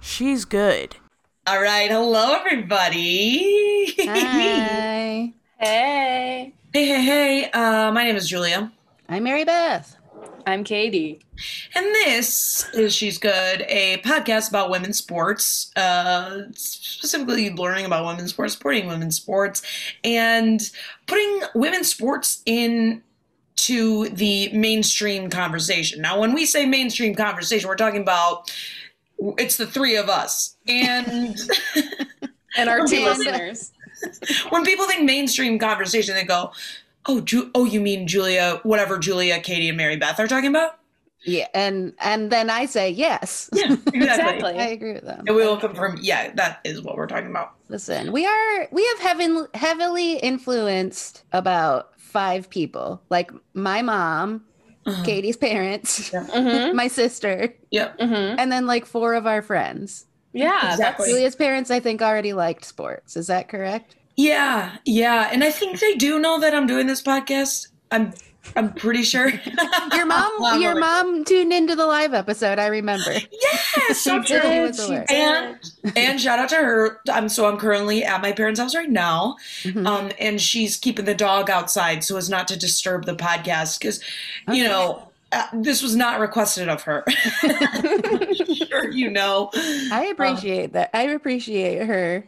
She's 0.00 0.46
good. 0.46 0.96
All 1.46 1.60
right, 1.60 1.90
hello 1.90 2.32
everybody. 2.32 3.94
Hi. 3.98 5.34
Hey, 5.58 6.54
Hey, 6.72 6.86
hey, 6.86 7.02
hey. 7.02 7.50
Uh, 7.50 7.92
my 7.92 8.04
name 8.04 8.16
is 8.16 8.26
Julia, 8.26 8.72
I'm 9.10 9.24
Mary 9.24 9.44
Beth. 9.44 9.98
I'm 10.46 10.64
Katie. 10.64 11.20
and 11.74 11.84
this 11.94 12.66
is 12.72 12.94
She's 12.94 13.18
Good, 13.18 13.66
a 13.68 13.98
podcast 13.98 14.48
about 14.48 14.70
women's 14.70 14.96
sports, 14.96 15.72
uh, 15.76 16.44
specifically 16.54 17.50
learning 17.50 17.84
about 17.84 18.06
women's 18.06 18.30
sports, 18.30 18.54
supporting 18.54 18.86
women's 18.86 19.16
sports, 19.16 19.60
and 20.02 20.58
putting 21.06 21.42
women's 21.54 21.88
sports 21.88 22.40
in 22.46 23.02
to 23.56 24.08
the 24.10 24.50
mainstream 24.52 25.30
conversation. 25.30 26.00
Now, 26.00 26.20
when 26.20 26.34
we 26.34 26.46
say 26.46 26.66
mainstream 26.66 27.14
conversation, 27.14 27.68
we're 27.68 27.76
talking 27.76 28.02
about 28.02 28.50
it's 29.38 29.56
the 29.56 29.66
three 29.66 29.96
of 29.96 30.08
us, 30.08 30.56
and. 30.68 31.38
And 32.56 32.68
our 32.68 32.86
two 32.86 33.04
listeners. 33.04 33.72
when 34.48 34.64
people 34.64 34.86
think 34.86 35.04
mainstream 35.04 35.58
conversation, 35.58 36.14
they 36.14 36.24
go, 36.24 36.52
"Oh, 37.06 37.20
Ju- 37.20 37.50
oh, 37.54 37.64
you 37.64 37.80
mean 37.80 38.06
Julia? 38.06 38.60
Whatever 38.62 38.98
Julia, 38.98 39.40
Katie, 39.40 39.68
and 39.68 39.76
Mary 39.76 39.96
Beth 39.96 40.18
are 40.18 40.26
talking 40.26 40.50
about?" 40.50 40.78
Yeah, 41.22 41.48
and 41.54 41.92
and 42.00 42.30
then 42.30 42.50
I 42.50 42.66
say 42.66 42.90
yes. 42.90 43.50
Yeah, 43.52 43.76
Exactly. 43.92 44.52
I 44.58 44.68
agree 44.68 44.92
with 44.92 45.04
them. 45.04 45.24
And 45.26 45.36
we 45.36 45.42
will 45.44 45.56
confirm. 45.56 45.98
Yeah, 46.00 46.32
that 46.34 46.60
is 46.64 46.82
what 46.82 46.96
we're 46.96 47.06
talking 47.06 47.30
about. 47.30 47.54
Listen, 47.68 48.12
we 48.12 48.26
are 48.26 48.68
we 48.70 48.86
have 48.86 49.00
heaven, 49.00 49.46
heavily 49.54 50.18
influenced 50.18 51.24
about 51.32 51.95
five 52.16 52.48
people, 52.48 53.02
like 53.10 53.30
my 53.52 53.82
mom, 53.82 54.40
Uh-huh. 54.86 55.02
Katie's 55.04 55.36
parents, 55.36 56.10
Mm-hmm. 56.38 56.74
my 56.76 56.88
sister, 56.88 57.52
Yep. 57.70 57.98
Mm-hmm. 57.98 58.38
and 58.40 58.48
then 58.52 58.64
like 58.66 58.86
four 58.86 59.12
of 59.14 59.26
our 59.26 59.42
friends. 59.42 60.06
Yeah, 60.32 60.72
Exactly. 60.72 61.08
Julia's 61.08 61.34
parents, 61.36 61.70
I 61.70 61.80
think, 61.80 62.00
already 62.00 62.32
liked 62.32 62.64
sports. 62.64 63.16
Is 63.16 63.26
that 63.26 63.48
correct? 63.48 63.96
Yeah, 64.16 64.76
yeah, 64.86 65.28
and 65.32 65.44
I 65.44 65.50
think 65.50 65.80
they 65.80 65.94
do 65.94 66.18
know 66.18 66.40
that 66.40 66.54
I'm 66.54 66.66
doing 66.66 66.86
this 66.86 67.02
podcast. 67.02 67.68
I'm, 67.90 68.14
I'm 68.54 68.72
pretty 68.74 69.02
sure. 69.02 69.28
Your 69.94 70.06
mom, 70.06 70.30
your 70.60 70.78
mom 70.78 71.24
tuned 71.24 71.52
into 71.52 71.74
the 71.74 71.86
live 71.86 72.14
episode. 72.14 72.58
I 72.58 72.66
remember. 72.68 73.12
Yeah, 73.12 73.92
so 73.94 74.22
She 74.22 74.34
did. 74.34 74.76
She 74.76 74.88
did. 74.88 75.10
And 75.10 75.58
and 75.96 76.20
shout 76.20 76.38
out 76.38 76.48
to 76.50 76.56
her. 76.56 77.00
I'm 77.10 77.28
so 77.28 77.46
I'm 77.48 77.58
currently 77.58 78.04
at 78.04 78.20
my 78.22 78.32
parents' 78.32 78.60
house 78.60 78.74
right 78.74 78.88
now, 78.90 79.36
Mhm. 79.62 79.86
um, 79.86 80.10
and 80.20 80.40
she's 80.40 80.76
keeping 80.76 81.04
the 81.06 81.14
dog 81.14 81.50
outside 81.50 82.04
so 82.04 82.16
as 82.16 82.28
not 82.30 82.46
to 82.48 82.58
disturb 82.58 83.04
the 83.06 83.14
podcast 83.16 83.78
because, 83.80 84.00
you 84.52 84.64
know, 84.64 85.10
uh, 85.32 85.46
this 85.52 85.82
was 85.82 85.96
not 85.96 86.20
requested 86.20 86.68
of 86.68 86.82
her. 86.82 87.04
sure, 88.68 88.90
you 88.90 89.10
know. 89.10 89.50
I 89.92 90.08
appreciate 90.12 90.72
that. 90.74 90.90
I 90.94 91.02
appreciate 91.02 91.86
her. 91.86 92.26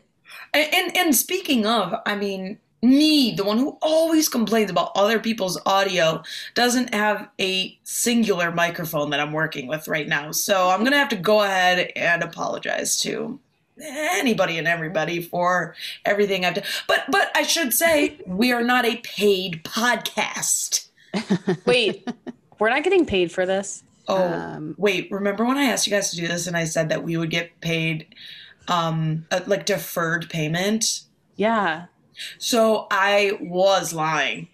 And, 0.54 0.74
and 0.74 0.96
and 0.96 1.16
speaking 1.16 1.66
of, 1.66 1.94
I 2.06 2.16
mean, 2.16 2.58
me, 2.82 3.32
the 3.34 3.44
one 3.44 3.58
who 3.58 3.76
always 3.82 4.28
complains 4.28 4.70
about 4.70 4.92
other 4.94 5.18
people's 5.18 5.60
audio, 5.66 6.22
doesn't 6.54 6.94
have 6.94 7.28
a 7.40 7.76
singular 7.84 8.52
microphone 8.52 9.10
that 9.10 9.20
I'm 9.20 9.32
working 9.32 9.66
with 9.66 9.88
right 9.88 10.06
now. 10.06 10.30
So 10.32 10.68
I'm 10.68 10.84
gonna 10.84 10.96
have 10.98 11.08
to 11.10 11.16
go 11.16 11.42
ahead 11.42 11.90
and 11.96 12.22
apologize 12.22 12.96
to 13.00 13.40
anybody 13.80 14.58
and 14.58 14.66
everybody 14.66 15.20
for 15.22 15.74
everything 16.04 16.44
I've 16.44 16.54
done. 16.54 16.64
But 16.86 17.04
but 17.10 17.30
I 17.34 17.42
should 17.42 17.72
say 17.74 18.18
we 18.26 18.52
are 18.52 18.62
not 18.62 18.84
a 18.84 18.96
paid 18.98 19.64
podcast. 19.64 20.88
Wait, 21.66 22.08
we're 22.58 22.70
not 22.70 22.84
getting 22.84 23.06
paid 23.06 23.32
for 23.32 23.44
this. 23.46 23.82
Oh 24.06 24.22
Um, 24.24 24.74
wait, 24.78 25.10
remember 25.12 25.44
when 25.44 25.58
I 25.58 25.64
asked 25.64 25.86
you 25.86 25.90
guys 25.92 26.10
to 26.10 26.16
do 26.16 26.26
this 26.26 26.46
and 26.46 26.56
I 26.56 26.64
said 26.64 26.88
that 26.88 27.02
we 27.02 27.16
would 27.16 27.30
get 27.30 27.60
paid 27.60 28.06
um 28.68 29.26
uh, 29.30 29.40
like 29.46 29.66
deferred 29.66 30.30
payment? 30.30 31.02
Yeah. 31.36 31.86
So 32.38 32.86
I 32.90 33.38
was 33.40 33.92
lying. 33.92 34.48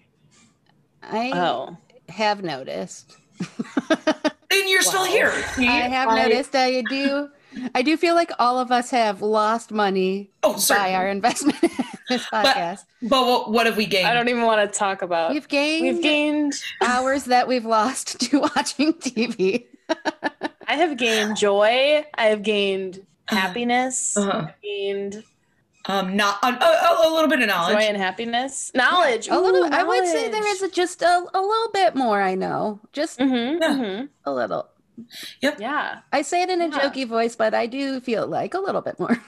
I 1.03 1.33
Oh. 1.35 1.77
have 2.09 2.43
noticed. 2.43 3.17
And 4.51 4.69
you're 4.71 4.83
still 4.83 5.05
here. 5.05 5.33
See? 5.55 5.67
I 5.67 5.89
have 5.89 6.11
noticed. 6.15 6.55
I 6.55 6.83
do. 6.83 7.29
I 7.75 7.83
do 7.83 7.97
feel 7.97 8.15
like 8.15 8.31
all 8.39 8.61
of 8.61 8.71
us 8.71 8.91
have 8.93 9.21
lost 9.21 9.73
money 9.73 10.31
Oh, 10.45 10.53
by 10.53 10.59
sorry. 10.59 10.95
our 10.95 11.09
investment 11.09 11.61
in 11.61 11.71
this 12.09 12.25
podcast. 12.27 12.85
But 13.03 13.27
what, 13.27 13.51
what 13.51 13.67
have 13.67 13.77
we 13.77 13.85
gained? 13.87 14.07
I 14.07 14.15
don't 14.15 14.29
even 14.29 14.43
want 14.45 14.61
to 14.73 14.79
talk 14.79 15.03
about. 15.03 15.33
We've 15.33 15.49
gained, 15.49 15.83
We've 15.83 16.01
gained. 16.03 16.55
hours 16.81 17.25
that 17.25 17.49
we've 17.49 17.65
lost 17.65 18.21
to 18.31 18.41
watching 18.43 18.93
TV. 18.93 19.65
I 20.69 20.77
have 20.77 20.97
gained 20.99 21.37
joy. 21.37 22.05
I 22.15 22.27
have 22.27 22.45
gained 22.45 23.05
happiness. 23.27 24.17
Uh-huh. 24.17 24.47
I've 24.49 24.61
gained 24.63 25.25
Um, 25.87 26.17
not 26.17 26.39
uh, 26.43 26.57
a, 26.59 27.09
a 27.09 27.13
little 27.13 27.29
bit 27.29 27.41
of 27.43 27.49
knowledge 27.49 27.77
joy 27.77 27.83
and 27.83 27.97
happiness. 27.97 28.71
Knowledge. 28.75 29.29
A 29.29 29.39
little. 29.39 29.65
Ooh, 29.65 29.69
I 29.71 29.83
would 29.83 30.07
say 30.07 30.31
there 30.31 30.47
is 30.49 30.63
a, 30.63 30.71
just 30.71 31.03
a, 31.03 31.25
a 31.35 31.41
little 31.41 31.71
bit 31.73 31.95
more. 31.95 32.23
I 32.23 32.35
know, 32.35 32.81
just 32.93 33.19
Mm-hmm, 33.19 33.63
Yeah. 33.63 33.69
mm-hmm. 33.69 34.07
a 34.25 34.33
little. 34.33 34.69
yep 35.43 35.59
Yeah. 35.61 35.99
I 36.13 36.23
say 36.23 36.43
it 36.43 36.49
in 36.49 36.63
a 36.63 36.69
Yeah. 36.69 36.79
jokey 36.79 37.07
voice, 37.07 37.37
but 37.37 37.53
I 37.53 37.67
do 37.67 38.01
feel 38.01 38.27
like 38.27 38.55
a 38.55 38.61
little 38.61 38.81
bit 38.81 38.99
more. 38.99 39.17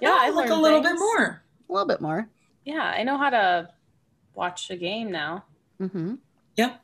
Yeah. 0.00 0.16
I 0.20 0.30
like 0.30 0.50
a 0.50 0.54
learned 0.54 0.62
little 0.62 0.82
bit 0.82 0.98
more. 0.98 1.42
a 1.68 1.72
little 1.72 1.88
bit 1.88 2.00
more. 2.00 2.28
Yeah. 2.64 2.82
I 2.96 3.02
know 3.02 3.16
how 3.18 3.30
to 3.30 3.70
watch 4.34 4.70
a 4.70 4.76
game 4.76 5.10
now. 5.10 5.44
mm-hmm. 5.80 6.16
Yep. 6.56 6.80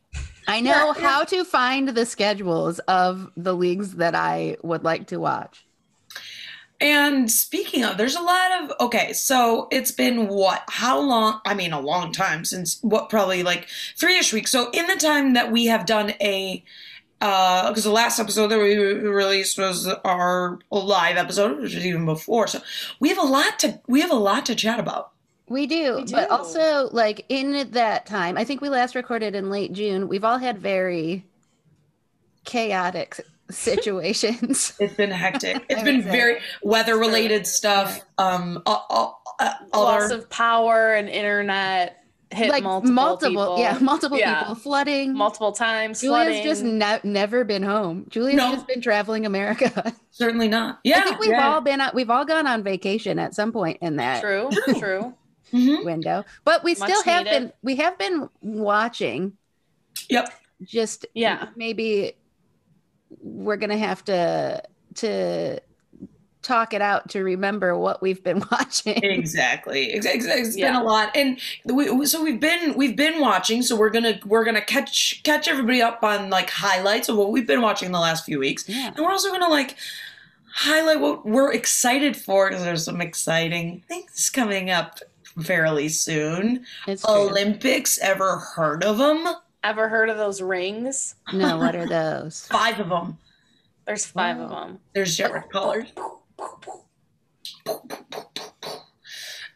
I 0.49 0.61
know 0.61 0.93
how 0.93 1.23
to 1.25 1.45
find 1.45 1.89
the 1.91 2.05
schedules 2.05 2.79
of 2.81 3.31
the 3.37 3.55
leagues 3.55 3.95
that 3.97 4.15
I 4.17 4.57
would 4.63 4.83
like 4.83 5.07
to 5.09 5.19
watch. 5.19 5.65
And 6.83 7.31
speaking 7.31 7.85
of, 7.85 7.97
there's 7.97 8.17
a 8.17 8.21
lot 8.21 8.63
of 8.63 8.73
okay. 8.81 9.13
So 9.13 9.69
it's 9.71 9.93
been 9.93 10.27
what? 10.27 10.65
How 10.67 10.99
long? 11.01 11.41
I 11.47 11.55
mean, 11.55 11.73
a 11.73 11.81
long 11.81 12.11
time 12.11 12.45
since 12.45 12.81
what? 12.83 13.09
Probably 13.09 13.45
like 13.45 13.69
three 13.97 14.19
ish 14.19 14.33
weeks. 14.33 14.51
So 14.51 14.69
in 14.73 14.89
the 14.89 14.97
time 14.97 15.35
that 15.35 15.53
we 15.53 15.67
have 15.67 15.87
done 15.87 16.11
a. 16.21 16.65
Uh, 17.21 17.69
because 17.69 17.85
the 17.85 17.91
last 17.91 18.19
episode 18.19 18.49
that 18.49 18.59
we 18.59 18.75
released 18.77 19.57
was 19.57 19.87
our 20.05 20.59
live 20.73 21.17
episode, 21.17 21.61
which 21.61 21.73
was 21.73 21.87
even 21.87 22.05
before. 22.05 22.49
So 22.49 22.61
we 22.99 23.11
have 23.11 23.19
a 23.19 23.23
lot 23.23 23.61
to 23.61 23.81
we 23.87 24.01
have 24.01 24.11
a 24.11 24.17
lot 24.17 24.45
to 24.47 24.57
chat 24.57 24.81
about. 24.81 25.13
We 25.49 25.69
do, 25.69 26.03
We 26.05 26.13
but 26.13 26.31
also 26.31 26.89
like 26.91 27.25
in 27.29 27.71
that 27.71 28.07
time, 28.07 28.37
I 28.37 28.43
think 28.43 28.61
we 28.61 28.69
last 28.69 28.97
recorded 28.97 29.37
in 29.37 29.51
late 29.51 29.73
June. 29.73 30.09
We've 30.09 30.25
all 30.25 30.39
had 30.39 30.59
very 30.59 31.25
chaotic 32.45 33.21
situations. 33.53 34.73
It's 34.81 34.95
been 34.95 35.11
hectic. 35.11 35.65
It's 35.71 35.81
I 35.81 35.85
been 35.85 36.03
very 36.03 36.41
weather 36.63 36.97
related 36.99 37.47
stuff. 37.47 38.01
Um, 38.19 38.63
uh, 38.67 38.79
uh, 38.91 39.11
uh, 39.41 39.55
Loss 39.75 40.05
other 40.05 40.15
of 40.17 40.31
power 40.31 40.95
and 40.95 41.09
internet 41.09 41.99
hit 42.31 42.49
like 42.49 42.63
multiple, 42.63 42.95
multiple, 42.95 43.31
people. 43.31 43.59
yeah, 43.59 43.79
multiple 43.81 44.19
Yeah. 44.19 44.39
people 44.41 44.55
flooding. 44.55 45.13
multiple 45.15 45.53
times. 45.53 46.01
Julia's 46.01 46.27
flooding. 46.29 46.43
just 46.45 46.63
ne- 46.63 47.01
never 47.05 47.45
been 47.45 47.63
home. 47.63 48.07
Julia's 48.09 48.37
No. 48.37 48.53
just 48.55 48.67
been 48.67 48.81
traveling 48.81 49.27
America. 49.27 49.93
certainly 50.11 50.49
not. 50.49 50.81
Yeah, 50.85 51.01
I 51.01 51.03
think 51.03 51.21
we've 51.21 51.31
yeah. 51.31 51.53
all 51.53 51.61
been 51.61 51.81
on, 51.81 51.91
we've 51.95 52.09
all 52.11 52.25
gone 52.25 52.47
on 52.47 52.63
vacation 52.63 53.19
at 53.19 53.35
some 53.35 53.53
point 53.53 53.79
in 53.83 53.97
that 53.97 54.23
true. 54.23 54.49
True. 54.79 55.15
Mhm. 55.53 55.85
window. 55.85 56.25
But 56.45 56.65
we 56.65 56.75
Much 56.77 56.89
still 56.89 57.03
have 57.03 57.25
needed. 57.25 57.39
been 57.41 57.53
we 57.63 57.77
have 57.77 57.99
been 57.99 58.31
watching. 58.41 59.37
Yep. 60.09 60.33
Just 60.63 61.05
Yeah. 61.13 61.49
maybe 61.57 62.15
we're 63.21 63.57
gonna 63.57 63.77
have 63.79 64.05
to 64.07 64.63
to 64.97 65.61
talk 66.43 66.75
it 66.75 66.83
out 66.83 67.09
to 67.11 67.23
remember 67.23 67.79
what 67.79 68.03
we've 68.03 68.23
been 68.25 68.43
watching. 68.51 68.97
Exactly. 69.03 69.93
Ex- 69.93 70.07
ex- 70.07 70.25
It's 70.27 70.57
been 70.57 70.75
a 70.75 70.83
lot, 70.83 71.17
and 71.17 71.39
we, 71.65 72.05
so 72.07 72.23
we've 72.23 72.41
been 72.41 72.75
we've 72.75 72.97
been 72.97 73.21
watching. 73.21 73.63
So 73.63 73.77
we're 73.77 73.91
gonna 73.91 74.19
we're 74.27 74.45
gonna 74.45 74.61
catch 74.65 75.23
catch 75.23 75.47
everybody 75.49 75.81
up 75.83 76.03
on 76.03 76.31
like 76.31 76.51
highlights 76.51 77.09
of 77.09 77.17
what 77.17 77.31
we've 77.31 77.47
been 77.47 77.63
watching 77.63 77.93
the 77.93 78.01
last 78.01 78.25
few 78.25 78.39
weeks, 78.39 78.69
Yeah. 78.69 78.89
and 78.89 78.97
we're 78.99 79.11
also 79.13 79.31
gonna 79.31 79.49
like 79.49 79.77
highlight 80.55 81.01
what 81.01 81.25
we're 81.25 81.53
excited 81.53 82.17
for 82.17 82.49
because 82.49 82.65
there's 82.65 82.85
some 82.85 83.01
exciting 83.01 83.83
things 83.89 84.29
coming 84.29 84.69
up 84.71 84.99
fairly 85.43 85.89
soon. 85.89 86.67
Olympics. 87.09 87.99
Ever 88.01 88.37
heard 88.39 88.85
of 88.85 88.99
them? 88.99 89.27
Ever 89.65 89.89
heard 89.89 90.09
of 90.11 90.17
those 90.17 90.43
rings? 90.43 91.15
No, 91.33 91.59
what 91.59 91.77
are 91.77 91.87
those? 91.87 92.47
Five 92.51 92.81
of 92.81 92.89
them. 92.89 93.19
There's 93.87 94.07
five 94.07 94.39
of 94.39 94.51
Oh. 94.51 94.55
them. 94.55 94.79
There's 94.95 95.17
different 95.17 95.51
colors. 95.51 95.89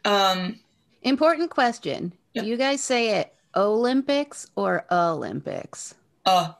Um, 0.05 0.59
Important 1.01 1.49
question. 1.49 2.13
Yeah. 2.33 2.41
Do 2.43 2.47
you 2.49 2.57
guys 2.57 2.81
say 2.81 3.19
it 3.19 3.33
Olympics 3.55 4.47
or 4.55 4.85
Olympics? 4.91 5.95
uh, 6.25 6.53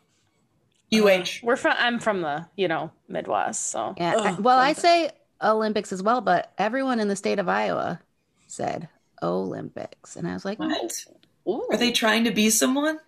UH. 0.94 1.42
We're 1.44 1.58
from. 1.58 1.76
I'm 1.78 2.00
from 2.00 2.22
the 2.22 2.46
you 2.56 2.68
know 2.70 2.92
Midwest, 3.10 3.70
so 3.70 3.94
Yeah. 3.98 4.16
Ugh, 4.18 4.40
well, 4.40 4.58
I 4.58 4.72
say 4.74 5.12
Olympics 5.44 5.92
as 5.92 6.02
well, 6.02 6.22
but 6.22 6.54
everyone 6.58 7.00
in 7.02 7.10
the 7.10 7.16
state 7.18 7.40
of 7.40 7.50
Iowa 7.50 8.00
said 8.48 8.88
Olympics. 9.22 10.16
And 10.16 10.26
I 10.28 10.34
was 10.34 10.46
like, 10.46 10.60
What? 10.60 11.06
Ooh. 11.50 11.68
Are 11.70 11.78
they 11.78 11.92
trying 11.92 12.24
to 12.24 12.32
be 12.32 12.50
someone? 12.50 13.00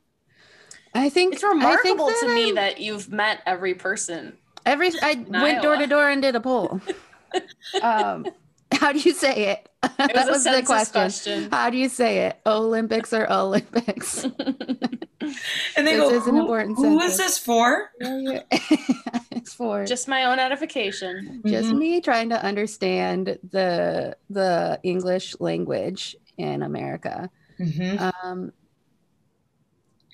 I 0.94 1.10
think 1.10 1.36
It's 1.36 1.44
I 1.44 1.48
think 1.50 1.62
remarkable 1.64 2.12
to 2.22 2.28
me 2.34 2.46
I'm- 2.48 2.56
that 2.56 2.80
you've 2.80 3.12
met 3.12 3.42
every 3.46 3.74
person. 3.76 4.38
every 4.66 4.92
I 5.02 5.26
went 5.30 5.62
door 5.62 5.78
to 5.78 5.88
door 5.88 6.10
and 6.10 6.22
did 6.22 6.36
a 6.36 6.40
poll. 6.40 6.82
um, 7.82 8.26
how 8.72 8.92
do 8.92 9.00
you 9.00 9.14
say 9.14 9.48
it? 9.52 9.70
It 9.84 9.92
that 9.98 10.16
was 10.16 10.28
a 10.28 10.32
was 10.32 10.44
the 10.44 10.64
question. 10.66 10.94
question. 10.94 11.50
How 11.52 11.70
do 11.70 11.78
you 11.78 11.90
say 11.90 12.26
it? 12.28 12.40
Olympics 12.46 13.14
or 13.14 13.32
Olympics? 13.32 14.26
And 15.76 15.86
they 15.86 15.96
This 15.96 16.10
go, 16.10 16.16
is 16.16 16.28
an 16.28 16.38
important 16.38 16.78
who 16.78 17.00
is 17.02 17.18
this 17.18 17.38
for? 17.38 17.92
it's 18.00 19.54
for 19.54 19.82
just, 19.82 19.90
Just 19.90 20.08
my 20.08 20.24
own 20.24 20.40
edification. 20.40 21.42
Mhm. 21.46 21.78
me 21.78 22.02
trying 22.02 22.30
to 22.30 22.42
understand 22.44 23.38
the 23.52 24.16
the 24.30 24.80
English 24.82 25.36
language 25.40 26.16
in 26.38 26.64
America. 26.64 27.30
Mhm. 27.60 28.14
Um, 28.24 28.52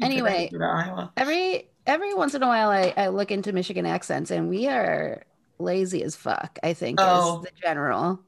Anyway. 0.02 0.50
Iowa. 0.54 1.12
every 1.18 1.70
every 1.88 2.14
once 2.14 2.34
in 2.34 2.44
a 2.44 2.48
while, 2.48 2.70
I, 2.70 2.94
I 2.98 3.08
look 3.10 3.32
into 3.32 3.54
Michigan 3.54 3.86
accents, 3.86 4.32
and 4.32 4.50
we 4.50 4.68
are 4.68 5.24
lazy 5.60 6.04
as 6.04 6.16
fuck. 6.16 6.60
I 6.64 6.74
think 6.74 7.00
Oh. 7.02 7.38
is 7.40 7.46
the 7.46 7.52
general 7.62 8.20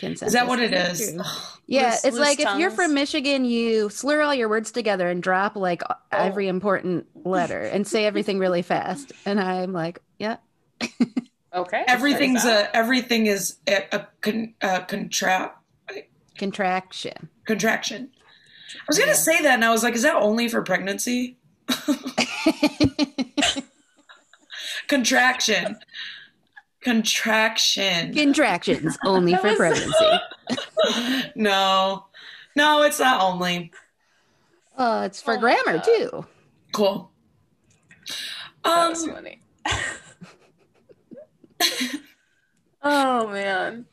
consensus. 0.00 0.28
Is 0.28 0.32
that 0.32 0.48
what 0.48 0.58
It's. 0.58 1.12
Yeah, 1.68 1.90
Loose- 1.90 2.04
it's 2.04 2.16
loose 2.16 2.18
like 2.18 2.40
if 2.40 2.58
you're 2.58 2.70
from 2.70 2.94
Michigan, 2.94 3.44
you 3.44 3.88
slur 3.90 4.22
all 4.22 4.34
your 4.34 4.48
words 4.48 4.70
together 4.72 5.08
and 5.08 5.22
drop 5.22 5.54
like 5.56 5.82
Oh. 5.88 5.94
every 6.12 6.48
important 6.48 7.06
letter 7.24 7.60
and 7.62 7.86
say 7.86 8.06
everything 8.06 8.38
really 8.38 8.62
fast. 8.62 9.12
And 9.24 9.38
I'm 9.40 9.72
like, 9.72 10.00
yeah, 10.18 10.36
Okay. 11.54 11.84
Everything's 11.88 12.44
a 12.44 12.74
everything 12.76 13.26
is 13.26 13.56
a, 13.68 13.84
a, 13.92 14.06
con, 14.20 14.54
a 14.60 14.80
contra, 14.82 15.52
contraction. 16.36 17.28
contraction. 17.44 18.10
I 18.74 18.78
was 18.88 18.98
gonna 18.98 19.10
Yeah. 19.12 19.16
say 19.16 19.42
that, 19.42 19.54
and 19.54 19.64
I 19.64 19.70
was 19.70 19.82
like, 19.82 19.94
is 19.94 20.02
that 20.02 20.16
only 20.16 20.48
for 20.48 20.62
pregnancy? 20.62 21.38
Contraction. 24.88 25.76
Contraction. 26.80 28.14
Contractions 28.14 28.96
only 29.04 29.34
for 29.36 29.54
pregnancy. 29.56 30.10
no, 31.36 32.06
no, 32.54 32.82
it's 32.82 33.00
not 33.00 33.20
only. 33.20 33.72
Oh, 34.78 35.02
it's 35.02 35.20
for 35.22 35.34
Oh 35.34 35.38
grammar 35.40 35.80
too. 35.84 36.24
Cool. 36.72 37.10
That 38.64 38.84
Um, 38.84 38.90
was 38.90 39.06
funny. 39.06 39.40
oh 42.82 43.26
man. 43.28 43.86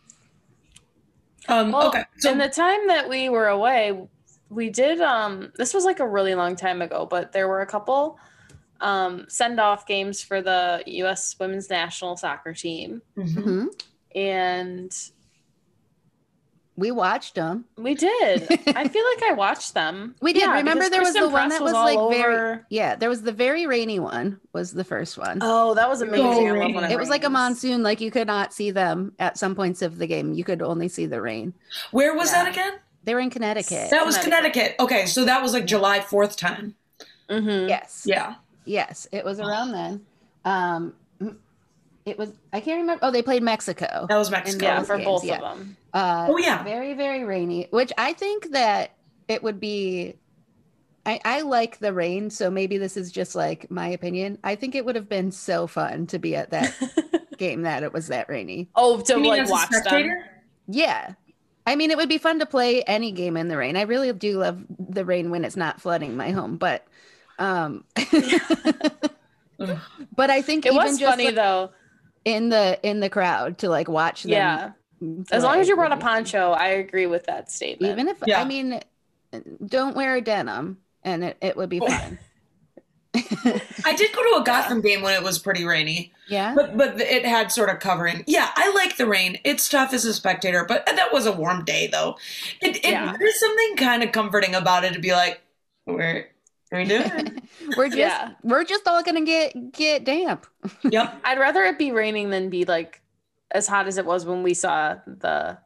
um, 1.48 1.72
Well, 1.72 1.88
okay. 1.88 2.04
So, 2.20 2.32
in 2.32 2.38
the 2.38 2.50
time 2.50 2.88
that 2.88 3.10
we 3.10 3.30
were 3.30 3.48
away, 3.48 3.98
we 4.54 4.70
did 4.70 5.02
um 5.02 5.52
this 5.56 5.74
was 5.74 5.86
like 5.86 6.00
a 6.00 6.08
really 6.08 6.36
long 6.36 6.56
time 6.56 6.82
ago, 6.82 7.06
but 7.10 7.32
there 7.32 7.48
were 7.48 7.62
a 7.62 7.66
couple 7.68 8.20
um 8.82 9.26
send 9.30 9.60
off 9.60 9.86
games 9.88 10.22
for 10.22 10.42
the 10.42 10.84
US 10.86 11.36
women's 11.40 11.70
national 11.70 12.18
soccer 12.18 12.54
team. 12.54 13.02
Mhm. 13.18 13.44
hmm 13.44 13.66
And 14.16 14.92
We 16.76 16.90
watched 16.90 17.36
them. 17.36 17.66
we 17.78 17.94
did. 17.94 18.44
I 18.76 18.88
feel 18.88 19.04
like 19.14 19.24
I 19.30 19.34
watched 19.36 19.76
them. 19.76 20.16
We 20.22 20.34
did. 20.34 20.42
Yeah, 20.42 20.58
Remember, 20.58 20.74
because 20.82 20.90
there 20.90 21.02
was 21.02 21.12
Christen 21.12 21.24
the 21.24 21.30
one 21.30 21.50
Press 21.50 21.60
that 21.60 21.64
was, 21.64 21.74
all 21.74 21.86
like 22.10 22.18
very. 22.18 22.34
over- 22.36 22.66
Yeah, 22.72 22.96
there 22.96 23.10
was 23.10 23.22
the 23.22 23.32
very 23.32 23.68
rainy 23.68 24.00
one. 24.00 24.40
Was 24.54 24.72
the 24.74 24.84
first 24.84 25.18
one. 25.18 25.38
Oh, 25.42 25.76
that 25.76 25.88
was 25.88 26.02
amazing. 26.02 26.50
I 26.50 26.52
love 26.66 26.74
when 26.74 26.92
it 26.92 26.98
was 26.98 27.10
like 27.10 27.24
a 27.26 27.30
monsoon. 27.30 27.84
Like 27.84 28.02
you 28.02 28.10
could 28.10 28.26
not 28.28 28.54
see 28.54 28.72
them 28.72 29.14
at 29.20 29.38
some 29.38 29.54
points 29.56 29.82
of 29.84 30.00
the 30.00 30.08
game. 30.08 30.34
You 30.34 30.44
could 30.44 30.62
only 30.64 30.88
see 30.90 31.06
the 31.06 31.22
rain. 31.22 31.54
where 31.92 32.16
was 32.16 32.32
Yeah. 32.32 32.44
that 32.46 32.52
again? 32.54 32.74
They 33.04 33.14
were 33.14 33.20
in 33.20 33.30
Connecticut. 33.30 33.90
That 33.90 34.06
was 34.06 34.18
Connecticut. 34.18 34.54
Connecticut. 34.54 34.76
Okay, 34.80 35.06
so 35.06 35.26
that 35.26 35.42
was 35.42 35.54
like 35.54 35.66
July 35.66 36.00
4th 36.00 36.38
time. 36.38 36.76
Mhm. 37.30 37.68
yes. 37.70 38.04
Yeah. 38.06 38.36
Yes, 38.66 39.08
it 39.12 39.26
was 39.26 39.40
around 39.40 39.72
then. 39.72 40.06
Um, 40.46 40.94
it 42.06 42.18
was. 42.18 42.32
I 42.52 42.60
can't 42.60 42.82
remember. 42.82 43.00
Oh, 43.06 43.12
they 43.12 43.22
played 43.22 43.44
Mexico. 43.44 44.06
That 44.10 44.18
was 44.18 44.30
Mexico. 44.30 44.66
Yeah, 44.66 44.84
for 44.84 44.96
games, 44.98 45.06
both 45.06 45.24
yeah. 45.26 45.36
of 45.36 45.58
them. 45.58 45.78
Uh, 45.94 46.28
Oh, 46.30 46.38
yeah. 46.38 46.64
very 46.64 46.94
very 46.94 47.24
rainy. 47.24 47.68
Which 47.72 47.92
I 47.98 48.14
think 48.14 48.52
that 48.52 48.92
it 49.28 49.42
would 49.44 49.60
be. 49.60 50.16
I, 51.06 51.20
I 51.26 51.42
like 51.42 51.80
the 51.80 51.92
rain, 51.94 52.30
so 52.30 52.50
maybe 52.50 52.78
this 52.78 52.96
is 52.96 53.12
just 53.12 53.36
like 53.36 53.70
my 53.70 53.88
opinion. 53.90 54.38
I 54.44 54.56
think 54.56 54.76
it 54.76 54.86
would 54.86 54.96
have 54.96 55.10
been 55.10 55.32
so 55.34 55.68
fun 55.68 56.08
to 56.08 56.20
be 56.20 56.36
at 56.36 56.52
that 56.52 56.74
game 57.38 57.64
that 57.64 57.84
it 57.84 57.92
was 57.92 58.08
that 58.08 58.30
rainy. 58.30 58.70
oh, 58.76 59.02
to 59.02 59.14
You 59.14 59.20
mean 59.20 59.32
like 59.32 59.42
as 59.42 59.50
watch 59.52 59.70
them. 59.84 60.10
Yeah. 60.68 61.14
I 61.66 61.76
mean, 61.76 61.92
it 61.92 61.98
would 61.98 62.10
be 62.10 62.18
fun 62.18 62.40
to 62.40 62.46
play 62.46 62.84
any 62.84 63.12
game 63.12 63.38
in 63.38 63.48
the 63.48 63.58
rain. 63.58 63.78
I 63.78 63.84
really 63.84 64.12
do 64.14 64.38
love 64.40 64.64
the 64.78 65.06
rain 65.06 65.30
when 65.32 65.46
it's 65.46 65.56
not 65.56 65.82
flooding 65.82 66.18
my 66.18 66.32
home, 66.32 66.58
but 66.58 66.86
um 67.40 67.86
but 70.16 70.30
I 70.30 70.42
think 70.42 70.66
It 70.66 70.74
even 70.74 70.78
was 70.78 71.00
just 71.00 71.12
funny 71.12 71.26
like, 71.28 71.36
though. 71.36 71.72
in 72.26 72.50
the 72.50 72.80
in 72.84 73.00
the 73.00 73.10
crowd 73.10 73.60
to 73.60 73.70
like 73.70 73.88
watch 73.88 74.24
them. 74.24 74.32
Yeah. 74.32 74.72
As 75.32 75.44
long 75.44 75.60
as 75.60 75.68
you 75.68 75.76
would 75.76 75.88
brought 75.88 75.98
a 75.98 76.02
poncho, 76.02 76.52
I 76.52 76.68
agree 76.68 77.08
with 77.08 77.26
that 77.26 77.52
statement. 77.52 77.92
Even 77.92 78.08
if 78.08 78.18
Yeah. 78.26 78.42
I 78.42 78.46
mean 78.46 78.80
don't 79.66 79.96
wear 79.96 80.16
a 80.16 80.22
denim 80.22 80.78
and 81.04 81.24
it, 81.24 81.38
it 81.42 81.58
would 81.58 81.70
be 81.70 81.80
fun. 81.88 82.20
I 83.86 83.94
did 83.96 84.12
go 84.14 84.24
to 84.24 84.42
a 84.42 84.44
Gotham 84.44 84.82
game 84.82 85.02
when 85.02 85.14
it 85.14 85.22
was 85.24 85.38
pretty 85.38 85.66
rainy, 85.66 86.12
yeah. 86.28 86.54
but 86.56 86.76
but 86.78 87.00
it 87.00 87.26
had 87.26 87.52
sort 87.52 87.70
of 87.70 87.80
covering. 87.80 88.24
Yeah, 88.26 88.50
I 88.56 88.72
like 88.74 88.98
the 88.98 89.06
rain. 89.06 89.38
It's 89.44 89.70
tough 89.70 89.94
as 89.94 90.06
a 90.06 90.14
spectator, 90.14 90.66
but 90.68 90.86
that 90.88 91.14
was 91.14 91.26
a 91.26 91.32
warm 91.32 91.64
day 91.64 91.88
though. 91.88 92.18
It, 92.62 92.78
it 92.78 92.86
Yeah. 92.92 93.16
there's 93.18 93.40
something 93.40 93.76
kind 93.78 94.02
of 94.04 94.12
comforting 94.12 94.56
about 94.56 94.84
it 94.84 94.94
to 94.94 95.00
be 95.00 95.12
like, 95.12 95.42
we're 95.86 96.28
we 96.72 96.86
doing? 96.86 97.42
we're 97.78 97.86
just 97.88 97.98
Yeah. 97.98 98.32
we're 98.42 98.64
just 98.64 98.88
all 98.88 99.04
gonna 99.04 99.22
get 99.22 99.72
get 99.72 100.04
damp. 100.04 100.48
yep. 100.84 101.20
I'd 101.24 101.40
rather 101.40 101.62
it 101.64 101.78
be 101.78 101.92
raining 101.92 102.32
than 102.32 102.50
be 102.50 102.66
like 102.66 103.02
as 103.52 103.68
hot 103.68 103.86
as 103.88 103.98
it 104.00 104.06
was 104.06 104.26
when 104.26 104.42
we 104.42 104.56
saw 104.56 104.96
the 105.06 105.60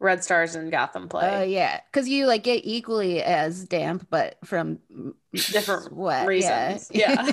Red 0.00 0.22
Stars 0.22 0.54
and 0.54 0.70
Gotham 0.70 1.04
Uh, 1.04 1.08
play. 1.08 1.50
yeah, 1.52 1.80
because 1.90 2.08
you 2.08 2.26
like 2.26 2.42
get 2.44 2.60
equally 2.64 3.22
as 3.22 3.64
damp, 3.64 4.06
but 4.10 4.36
from 4.44 4.78
Different 5.34 5.84
sweat. 5.86 6.26
reasons. 6.26 6.90
Yeah. 6.94 7.32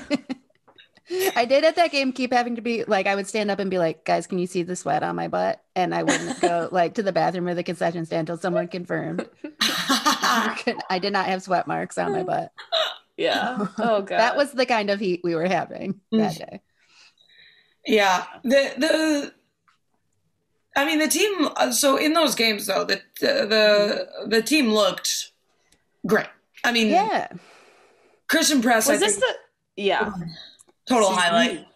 I 1.35 1.45
did 1.45 1.63
at 1.63 1.75
that 1.75 1.91
game 1.91 2.11
keep 2.13 2.33
having 2.33 2.55
to 2.55 2.63
be 2.63 2.83
like 2.83 3.05
I 3.05 3.13
would 3.13 3.27
stand 3.27 3.51
up 3.51 3.59
and 3.59 3.69
be 3.69 3.77
like, 3.77 4.05
guys, 4.05 4.25
can 4.25 4.39
you 4.39 4.47
see 4.47 4.63
the 4.63 4.75
sweat 4.75 5.03
on 5.03 5.15
my 5.15 5.27
butt? 5.27 5.61
And 5.75 5.93
I 5.93 6.01
wouldn't 6.01 6.41
go 6.41 6.67
like 6.71 6.95
to 6.95 7.03
the 7.03 7.11
bathroom 7.11 7.47
or 7.47 7.53
the 7.53 7.61
concession 7.61 8.07
stand 8.07 8.21
until 8.27 8.41
someone 8.41 8.67
confirmed. 8.67 9.29
I 9.61 10.99
did 10.99 11.13
not 11.13 11.27
have 11.27 11.43
sweat 11.43 11.67
marks 11.67 11.99
on 11.99 12.11
my 12.11 12.23
butt. 12.23 12.51
Yeah. 13.17 13.67
Oh 13.77 14.01
god. 14.01 14.09
That 14.19 14.35
was 14.35 14.51
the 14.51 14.65
kind 14.65 14.89
of 14.89 14.99
heat 14.99 15.21
we 15.23 15.35
were 15.35 15.45
having 15.47 16.01
that 16.11 16.37
day. 16.37 16.61
Yeah, 17.85 18.25
the 18.43 18.73
the. 18.77 19.33
I 20.75 20.85
mean, 20.85 20.99
the 20.99 21.07
team. 21.07 21.47
uh, 21.55 21.71
So 21.71 21.97
in 21.97 22.13
those 22.13 22.35
games, 22.35 22.67
though, 22.67 22.83
the 22.83 23.01
the 23.21 23.27
the, 23.47 24.27
the 24.27 24.41
team 24.41 24.69
looked 24.69 25.31
great. 26.05 26.27
I 26.63 26.71
mean, 26.71 26.87
Yeah. 26.89 27.27
Christen 28.27 28.61
Press. 28.61 28.87
was 28.87 29.01
I 29.01 29.05
this 29.05 29.17
think, 29.17 29.35
the 29.77 29.83
yeah. 29.83 30.11
total 30.87 31.09
season? 31.09 31.21
highlight. 31.23 31.67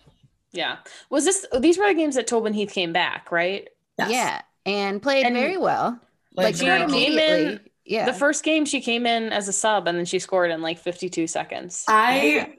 Yeah. 0.51 0.77
Was 1.10 1.25
this 1.25 1.46
these 1.60 1.77
were 1.77 1.88
the 1.88 1.94
games 1.94 2.15
that 2.15 2.27
Tobin 2.27 2.53
Heath 2.53 2.72
came 2.74 2.91
back, 2.91 3.32
right? 3.32 3.70
Yes. 3.98 4.10
Yeah. 4.12 4.41
And 4.65 5.01
played 5.01 5.25
And- 5.25 5.36
very 5.36 5.58
well. 5.58 6.00
Like, 6.36 6.46
Like 6.46 6.56
she 6.56 6.65
scored 6.65 6.79
came 6.79 6.89
immediately. 6.89 7.46
in- 7.53 7.60
yeah. 7.86 8.06
The 8.06 8.13
first 8.13 8.44
game 8.44 8.65
she 8.65 8.82
came 8.82 9.06
in 9.08 9.32
as 9.32 9.48
a 9.48 9.53
sub 9.53 9.88
and 9.88 9.98
then 9.98 10.06
she 10.06 10.20
scored 10.20 10.51
in 10.51 10.62
like 10.62 10.77
52 10.79 11.25
seconds. 11.27 11.86
I 11.88 12.53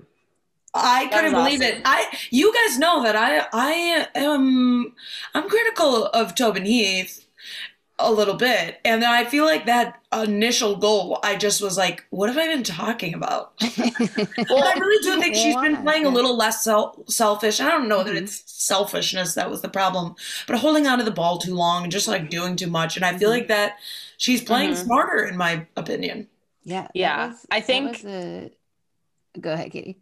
I 0.72 1.04
That 1.06 1.12
couldn't 1.12 1.32
believe 1.32 1.60
awesome. 1.60 1.76
it. 1.78 1.82
I 1.84 2.06
you 2.30 2.52
guys 2.54 2.78
know 2.78 3.02
that 3.02 3.16
I 3.16 3.46
I 3.52 4.06
am 4.14 4.94
I'm 5.34 5.48
critical 5.48 6.06
of 6.06 6.34
Tobin 6.34 6.64
Heath 6.64 7.26
a 8.02 8.10
little 8.10 8.34
bit, 8.34 8.80
and 8.82 9.04
I 9.04 9.26
feel 9.26 9.44
like 9.44 9.66
that 9.66 10.00
initial 10.10 10.74
goal, 10.76 11.18
I 11.22 11.36
just 11.36 11.60
was 11.60 11.76
like, 11.76 12.06
what 12.08 12.30
have 12.30 12.38
I 12.38 12.46
been 12.46 12.62
talking 12.62 13.12
about? 13.14 13.52
Well, 14.48 14.64
I 14.64 14.72
really 14.78 15.02
do 15.02 15.20
think 15.20 15.34
she's 15.34 15.54
been 15.56 15.76
playing 15.82 16.06
a 16.06 16.08
little 16.08 16.34
less 16.36 16.64
sel- 16.64 17.04
selfish. 17.08 17.60
I 17.60 17.68
don't 17.70 17.88
know 17.88 18.02
that 18.02 18.14
Mhm. 18.14 18.22
it's 18.22 18.42
selfishness 18.50 19.34
that 19.34 19.50
was 19.50 19.60
the 19.60 19.68
problem, 19.68 20.14
but 20.46 20.56
holding 20.58 20.86
on 20.86 20.98
to 20.98 21.04
the 21.04 21.10
ball 21.10 21.36
too 21.38 21.54
long 21.54 21.82
and 21.82 21.92
just 21.92 22.08
like 22.08 22.30
doing 22.30 22.56
too 22.56 22.68
much. 22.68 22.96
And 22.96 23.04
I 23.04 23.18
feel 23.18 23.28
Mhm. 23.28 23.32
like 23.38 23.48
that 23.48 23.76
she's 24.16 24.40
playing 24.42 24.70
Mhm. 24.70 24.82
smarter, 24.84 25.24
in 25.24 25.36
my 25.36 25.66
opinion. 25.76 26.28
yeah. 26.64 26.88
Yeah, 26.94 27.28
was- 27.28 27.46
I 27.50 27.60
think- 27.60 28.02
a- 28.04 28.50
Go 29.38 29.52
ahead, 29.52 29.72
Katie. 29.72 29.98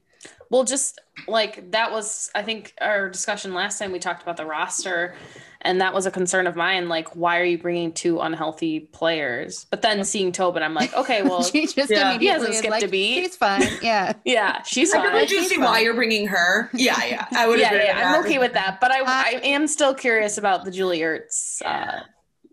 Well, 0.50 0.64
just 0.64 0.98
like 1.26 1.72
that 1.72 1.92
was, 1.92 2.30
I 2.34 2.42
think, 2.42 2.74
our 2.80 3.10
discussion 3.10 3.52
last 3.52 3.78
time 3.78 3.92
we 3.92 3.98
talked 3.98 4.22
about 4.22 4.36
the 4.38 4.46
roster, 4.46 5.14
and 5.60 5.80
that 5.82 5.92
was 5.92 6.06
a 6.06 6.10
concern 6.10 6.46
of 6.46 6.56
mine. 6.56 6.88
Like, 6.88 7.14
why 7.14 7.38
are 7.38 7.44
you 7.44 7.58
bringing 7.58 7.92
two 7.92 8.20
unhealthy 8.20 8.80
players? 8.80 9.66
But 9.70 9.82
then 9.82 10.02
seeing 10.04 10.32
Tobin, 10.32 10.62
I'm 10.62 10.72
like, 10.72 10.94
okay, 10.94 11.22
well, 11.22 11.42
she 11.44 11.66
just 11.66 11.90
yeah. 11.90 12.10
immediately 12.10 12.24
He 12.24 12.26
hasn't 12.28 12.54
skipped 12.54 12.70
like, 12.70 12.82
a 12.82 12.88
beat. 12.88 13.24
She's 13.24 13.36
fine. 13.36 13.62
Yeah. 13.82 14.14
yeah, 14.24 14.62
she's 14.62 14.92
I 14.94 14.98
fine. 15.02 15.12
really 15.12 15.26
do 15.26 15.38
she's 15.40 15.48
see 15.50 15.54
fine. 15.56 15.64
why 15.64 15.80
you're 15.80 15.94
bringing 15.94 16.26
her. 16.28 16.70
Yeah, 16.72 17.04
yeah. 17.04 17.26
I 17.32 17.46
would 17.46 17.58
yeah, 17.60 17.74
yeah, 17.74 18.14
I'm 18.14 18.24
okay 18.24 18.38
with 18.38 18.54
that. 18.54 18.80
But 18.80 18.90
I, 18.90 19.00
Uh, 19.00 19.04
I 19.06 19.40
am 19.44 19.66
still 19.66 19.94
curious 19.94 20.38
about 20.38 20.64
the 20.64 20.70
Julie 20.70 21.00
Ertz 21.00 21.60
uh, 21.64 22.00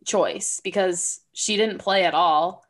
choice 0.06 0.60
because 0.64 1.22
she 1.34 1.56
didn't 1.56 1.78
play 1.78 2.04
at 2.04 2.14
all. 2.14 2.66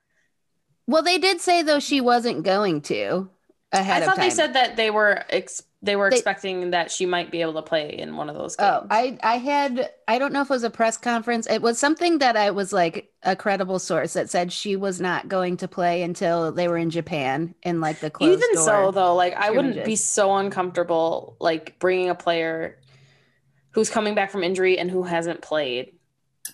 Well, 0.88 1.01
they 1.01 1.17
did 1.17 1.41
say 1.41 1.63
though 1.63 1.79
she 1.79 2.00
wasn't 2.01 2.44
going 2.44 2.82
to. 2.84 3.29
Ahead 3.72 4.03
I 4.03 4.05
thought 4.05 4.17
they 4.17 4.29
said 4.29 4.53
that 4.53 4.75
they 4.75 4.91
were 4.91 5.24
ex- 5.29 5.63
they 5.81 5.95
were 5.95 6.10
They- 6.10 6.17
expecting 6.17 6.72
that 6.72 6.89
she 6.91 7.05
might 7.05 7.31
be 7.31 7.41
able 7.41 7.53
to 7.53 7.62
play 7.62 7.89
in 7.89 8.15
one 8.15 8.29
of 8.29 8.36
those 8.36 8.55
oh, 8.57 8.81
games. 8.81 8.88
Oh, 8.91 8.95
I 8.95 9.17
I 9.22 9.38
had 9.38 9.91
I 10.07 10.17
don't 10.17 10.34
know 10.34 10.41
if 10.41 10.50
it 10.50 10.53
was 10.53 10.63
a 10.63 10.69
press 10.69 10.98
conference. 10.98 11.48
It 11.48 11.62
was 11.62 11.77
something 11.77 12.19
that 12.19 12.36
I 12.36 12.51
was 12.51 12.74
like 12.74 13.12
a 13.24 13.36
credible 13.36 13.79
source 13.79 14.13
that 14.13 14.29
said 14.29 14.51
she 14.51 14.75
was 14.75 15.00
not 15.00 15.27
going 15.27 15.57
to 15.57 15.67
play 15.67 16.01
until 16.01 16.51
they 16.51 16.67
were 16.67 16.77
in 16.77 16.89
Japan 16.89 17.53
in 17.63 17.81
like 17.81 18.00
the 18.00 18.10
closed 18.10 18.43
Even 18.43 18.63
so, 18.63 18.91
though, 18.91 19.15
like 19.15 19.34
I 19.36 19.51
wouldn't 19.51 19.86
be 19.86 19.95
so 19.95 20.36
uncomfortable 20.36 21.38
like 21.39 21.77
bringing 21.79 22.10
a 22.10 22.15
player 22.15 22.79
who's 23.72 23.89
coming 23.89 24.15
back 24.15 24.31
from 24.31 24.43
injury 24.43 24.77
and 24.79 24.89
who 24.89 25.03
hasn't 25.03 25.41
played. 25.41 25.95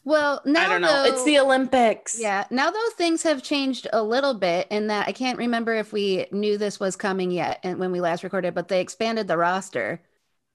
Well, 0.03 0.41
now 0.45 0.65
I 0.65 0.67
don't 0.67 0.81
know. 0.81 1.03
it's 1.05 1.23
the 1.25 1.39
Olympics. 1.39 2.19
Yeah, 2.19 2.45
now 2.49 2.71
though 2.71 2.89
things 2.97 3.23
have 3.23 3.43
changed 3.43 3.87
a 3.93 4.01
little 4.01 4.33
bit 4.33 4.67
in 4.71 4.87
that 4.87 5.07
I 5.07 5.11
can't 5.11 5.37
remember 5.37 5.73
if 5.75 5.93
we 5.93 6.25
knew 6.31 6.57
this 6.57 6.79
was 6.79 6.95
coming 6.95 7.31
yet 7.31 7.59
and 7.63 7.79
when 7.79 7.91
we 7.91 8.01
last 8.01 8.23
recorded, 8.23 8.53
but 8.53 8.67
they 8.67 8.81
expanded 8.81 9.27
the 9.27 9.37
roster. 9.37 10.01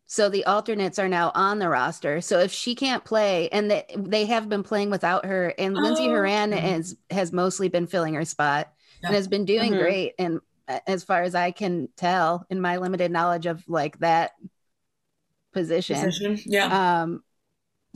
So 0.08 0.28
the 0.28 0.44
alternates 0.46 0.98
are 1.00 1.08
now 1.08 1.32
on 1.34 1.58
the 1.58 1.68
roster. 1.68 2.20
So 2.20 2.38
if 2.38 2.52
she 2.52 2.74
can't 2.76 3.04
play 3.04 3.48
and 3.50 3.70
they, 3.70 3.84
they 3.96 4.26
have 4.26 4.48
been 4.48 4.62
playing 4.62 4.90
without 4.90 5.26
her 5.26 5.52
and 5.58 5.74
Lindsey 5.74 6.04
Oh, 6.06 6.10
Horan 6.10 6.52
okay. 6.54 6.62
has 6.70 6.96
has 7.10 7.32
mostly 7.32 7.68
been 7.68 7.86
filling 7.88 8.14
her 8.14 8.24
spot 8.24 8.72
and 9.02 9.14
has 9.14 9.26
been 9.28 9.44
doing 9.44 9.72
Mhm. 9.72 9.78
great 9.80 10.14
and 10.18 10.40
uh, 10.68 10.78
as 10.86 11.02
far 11.04 11.22
as 11.22 11.34
I 11.34 11.50
can 11.50 11.88
tell 11.96 12.46
in 12.50 12.60
my 12.60 12.76
limited 12.76 13.10
knowledge 13.10 13.46
of 13.46 13.68
like 13.68 13.98
that 13.98 14.32
position. 15.52 15.96
Position. 15.96 16.38
Yeah. 16.46 17.02
Um, 17.02 17.22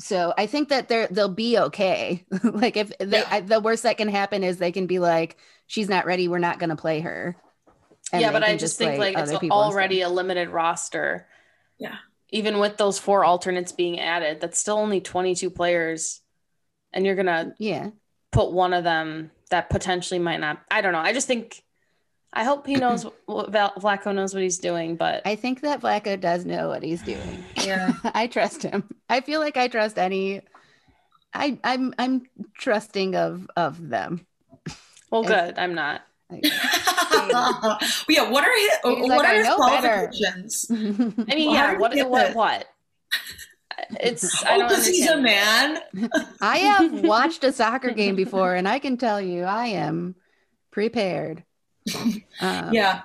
so 0.00 0.32
I 0.36 0.46
think 0.46 0.70
that 0.70 0.88
they're 0.88 1.06
they'll 1.08 1.28
be 1.28 1.58
okay. 1.58 2.24
like 2.42 2.76
if 2.76 2.92
they, 2.98 3.18
Yeah. 3.18 3.28
I, 3.30 3.40
the 3.40 3.60
worst 3.60 3.82
that 3.82 3.98
can 3.98 4.08
happen 4.08 4.42
is 4.42 4.56
they 4.56 4.72
can 4.72 4.86
be 4.86 4.98
like, 4.98 5.36
she's 5.66 5.88
not 5.88 6.06
ready. 6.06 6.26
We're 6.26 6.38
not 6.38 6.58
going 6.58 6.70
to 6.70 6.76
play 6.76 7.00
her. 7.00 7.36
And 8.12 8.22
yeah, 8.22 8.32
but 8.32 8.42
I 8.42 8.56
just 8.56 8.78
think 8.78 8.98
like 8.98 9.16
it's 9.16 9.30
other 9.30 9.32
instead. 9.34 9.50
already 9.50 10.00
a 10.00 10.08
limited 10.08 10.48
roster. 10.48 11.28
Yeah. 11.78 11.96
Even 12.30 12.58
with 12.58 12.76
those 12.76 12.98
four 12.98 13.24
alternates 13.24 13.72
being 13.72 14.00
added, 14.00 14.40
that's 14.40 14.58
still 14.58 14.78
only 14.78 15.00
22 15.00 15.50
players. 15.50 16.20
And 16.92 17.04
you're 17.04 17.14
going 17.14 17.26
to 17.26 17.54
yeah. 17.58 17.90
put 18.32 18.52
one 18.52 18.72
of 18.72 18.84
them 18.84 19.30
that 19.50 19.70
potentially 19.70 20.18
might 20.18 20.40
not. 20.40 20.60
I 20.70 20.80
don't 20.80 20.92
know. 20.92 20.98
I 20.98 21.12
just 21.12 21.26
think, 21.26 21.62
I 22.32 22.44
hope 22.44 22.66
he 22.66 22.76
knows 22.76 23.04
what 23.26 23.50
Vlatko 23.52 24.14
knows 24.14 24.34
what 24.34 24.42
he's 24.42 24.58
doing, 24.58 24.96
but 24.96 25.22
I 25.26 25.34
think 25.36 25.60
that 25.62 25.80
Vlatko 25.80 26.20
does 26.20 26.44
know 26.44 26.68
what 26.68 26.82
he's 26.82 27.02
doing. 27.02 27.44
yeah. 27.64 27.92
I 28.14 28.26
trust 28.26 28.62
him. 28.62 28.84
I 29.08 29.20
feel 29.20 29.40
like 29.40 29.56
I 29.56 29.68
trust 29.68 29.98
any. 29.98 30.42
I 31.34 31.58
I'm 31.64 31.94
I'm 31.98 32.22
trusting 32.58 33.14
of 33.16 33.48
of 33.56 33.88
them. 33.88 34.26
well, 35.10 35.22
good. 35.24 35.58
I'm 35.58 35.74
not. 35.74 36.02
Like, 36.30 36.44
yeah. 38.08 38.30
What 38.30 38.44
are 38.44 38.56
his, 38.56 38.70
what 38.84 39.08
like, 39.08 39.20
are 39.20 39.26
"I 39.26 39.34
his 39.36 39.46
know 39.46 39.58
better." 39.58 40.10
qualifications? 40.12 40.66
I 40.70 41.34
mean, 41.34 41.50
Well, 41.50 41.54
yeah. 41.54 41.70
did 41.72 41.80
What? 41.80 41.92
he 41.92 41.96
get 41.98 42.10
What? 42.10 42.34
What? 42.34 42.66
It's. 44.00 44.44
I 44.44 44.54
Oh, 44.54 44.58
don't 44.58 44.68
because 44.68 44.86
he's 44.86 45.08
a 45.08 45.20
man. 45.20 45.80
I 46.40 46.58
have 46.58 46.92
watched 47.02 47.42
a 47.44 47.52
soccer 47.52 47.90
game 47.92 48.14
before, 48.14 48.54
and 48.54 48.68
I 48.68 48.78
can 48.78 48.96
tell 48.96 49.20
you, 49.20 49.42
I 49.44 49.66
am 49.68 50.14
prepared. 50.70 51.44
Um, 52.40 52.72
Yeah. 52.72 53.02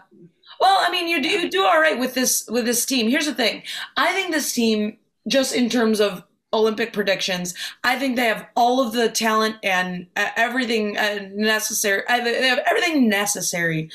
Well, 0.59 0.77
I 0.79 0.89
mean, 0.89 1.07
you 1.07 1.21
do 1.21 1.27
you 1.29 1.49
do 1.49 1.63
all 1.63 1.79
right 1.81 1.99
with 1.99 2.13
this 2.13 2.47
with 2.49 2.65
this 2.65 2.85
team. 2.85 3.09
Here's 3.09 3.25
the 3.25 3.33
thing. 3.35 3.63
I 3.97 4.13
think 4.13 4.31
this 4.31 4.53
team, 4.53 4.97
just 5.27 5.53
in 5.53 5.69
terms 5.69 5.99
of 5.99 6.23
Olympic 6.53 6.93
predictions, 6.93 7.53
I 7.83 7.99
think 7.99 8.15
they 8.15 8.25
have 8.25 8.47
all 8.55 8.79
of 8.79 8.93
the 8.93 9.09
talent 9.09 9.57
and 9.63 10.07
uh, 10.15 10.29
everything 10.37 10.97
uh, 10.97 11.27
necessary. 11.33 12.03
Uh, 12.07 12.23
they 12.23 12.47
have 12.47 12.59
everything 12.65 13.09
necessary 13.09 13.89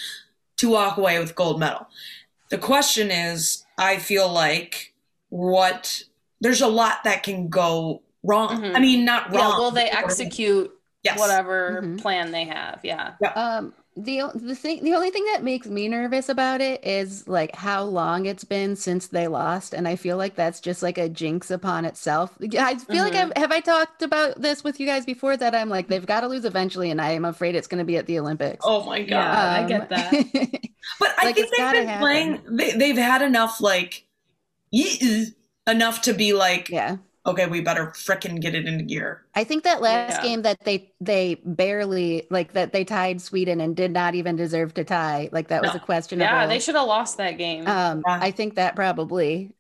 to 0.59 0.69
walk 0.69 0.99
away 0.99 1.19
with 1.19 1.35
gold 1.35 1.59
medal. 1.59 1.87
The 2.51 2.59
question 2.59 3.11
is, 3.11 3.65
I 3.79 3.97
feel 3.97 4.31
like 4.31 4.93
what 5.31 6.05
there's 6.43 6.61
a 6.61 6.69
lot 6.69 7.05
that 7.05 7.23
can 7.23 7.49
go 7.49 8.03
wrong. 8.23 8.61
Mhm. 8.63 8.77
I 8.77 8.81
mean, 8.81 9.05
not 9.07 9.33
wrong. 9.33 9.53
Yeah. 9.53 9.59
Will 9.59 9.71
they 9.71 9.89
execute 9.89 10.71
Yes. 11.03 11.19
whatever 11.19 11.81
Mhm. 11.83 11.99
plan 12.03 12.33
they 12.33 12.45
have? 12.45 12.81
Yeah. 12.83 13.13
Um, 13.35 13.73
the 14.05 14.31
the 14.35 14.55
thing, 14.55 14.83
the 14.85 14.95
only 14.95 15.11
thing 15.11 15.25
that 15.33 15.43
makes 15.43 15.67
me 15.67 15.89
nervous 15.89 16.29
about 16.29 16.61
it 16.61 16.85
is 16.85 17.27
like 17.29 17.55
how 17.55 17.85
long 17.85 18.27
it's 18.27 18.45
been 18.45 18.77
since 18.77 19.09
they 19.09 19.29
lost, 19.29 19.75
and 19.75 19.87
I 19.89 19.97
feel 19.97 20.17
like 20.17 20.35
that's 20.35 20.61
just 20.61 20.83
like 20.83 20.99
a 20.99 21.09
jinx 21.09 21.51
upon 21.51 21.85
itself. 21.85 22.37
I 22.59 22.77
feel 22.77 23.05
like 23.05 23.13
Mhm. 23.13 23.15
I've 23.15 23.33
have 23.37 23.53
I 23.53 23.61
talked 23.61 24.03
about 24.03 24.41
this 24.41 24.65
with 24.65 24.81
you 24.81 24.87
guys 24.87 25.07
before 25.07 25.37
that 25.37 25.55
I'm 25.55 25.69
like 25.69 25.89
they've 25.89 26.05
got 26.07 26.21
to 26.23 26.29
lose 26.29 26.45
eventually, 26.45 26.91
and 26.91 27.01
I 27.01 27.13
am 27.13 27.25
afraid 27.25 27.55
it's 27.55 27.69
going 27.69 27.79
to 27.81 27.85
be 27.85 27.97
at 27.97 28.07
the 28.07 28.19
Olympics. 28.19 28.67
Oh 28.67 28.85
my 28.85 29.03
god. 29.03 29.09
Yeah. 29.09 29.51
I 29.53 29.63
get 29.65 29.89
that. 29.91 30.21
But 30.99 31.15
I 31.19 31.27
Like, 31.27 31.35
think 31.35 31.51
they've 31.51 31.71
been 31.71 31.87
happen. 31.87 31.99
playing. 31.99 32.43
They, 32.57 32.73
they've 32.73 32.97
had 32.97 33.23
enough, 33.23 33.61
like, 33.61 34.07
enough 35.67 36.03
to 36.03 36.13
be 36.15 36.33
like, 36.33 36.69
yeah. 36.69 36.97
Okay, 37.31 37.47
we 37.47 37.61
better 37.61 37.87
frickin' 37.87 38.41
get 38.41 38.55
it 38.55 38.67
into 38.67 38.85
gear. 38.85 39.25
I 39.35 39.45
think 39.45 39.65
that 39.65 39.81
last 39.81 40.17
Yeah. 40.19 40.23
game 40.23 40.43
that 40.43 40.59
they 40.65 40.93
they 41.01 41.41
barely 41.45 42.27
like 42.31 42.53
that 42.53 42.73
they 42.73 42.85
tied 42.85 43.21
Sweden 43.21 43.61
and 43.61 43.75
did 43.77 43.91
not 43.93 44.15
even 44.15 44.37
deserve 44.37 44.75
to 44.75 44.85
tie. 44.85 45.29
Like 45.33 45.49
that 45.49 45.63
was 45.63 45.75
a 45.75 45.81
question. 45.81 46.21
Yeah. 46.21 46.47
They 46.47 46.59
should 46.61 46.75
have 46.75 46.87
lost 46.87 47.17
that 47.19 47.39
game. 47.39 47.67
Um, 47.67 48.03
Yeah. 48.07 48.19
I 48.21 48.31
think 48.31 48.55
that 48.57 48.77
probably 48.77 49.53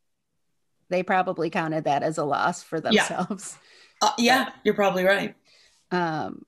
they 0.88 1.02
probably 1.02 1.50
counted 1.50 1.84
that 1.84 2.02
as 2.02 2.18
a 2.18 2.24
loss 2.24 2.62
for 2.62 2.76
Yeah. 2.90 3.06
themselves. 3.06 3.56
Uh, 4.02 4.12
yeah, 4.18 4.48
you're 4.64 4.74
probably 4.74 5.04
right. 5.04 5.34
Um, 5.90 6.44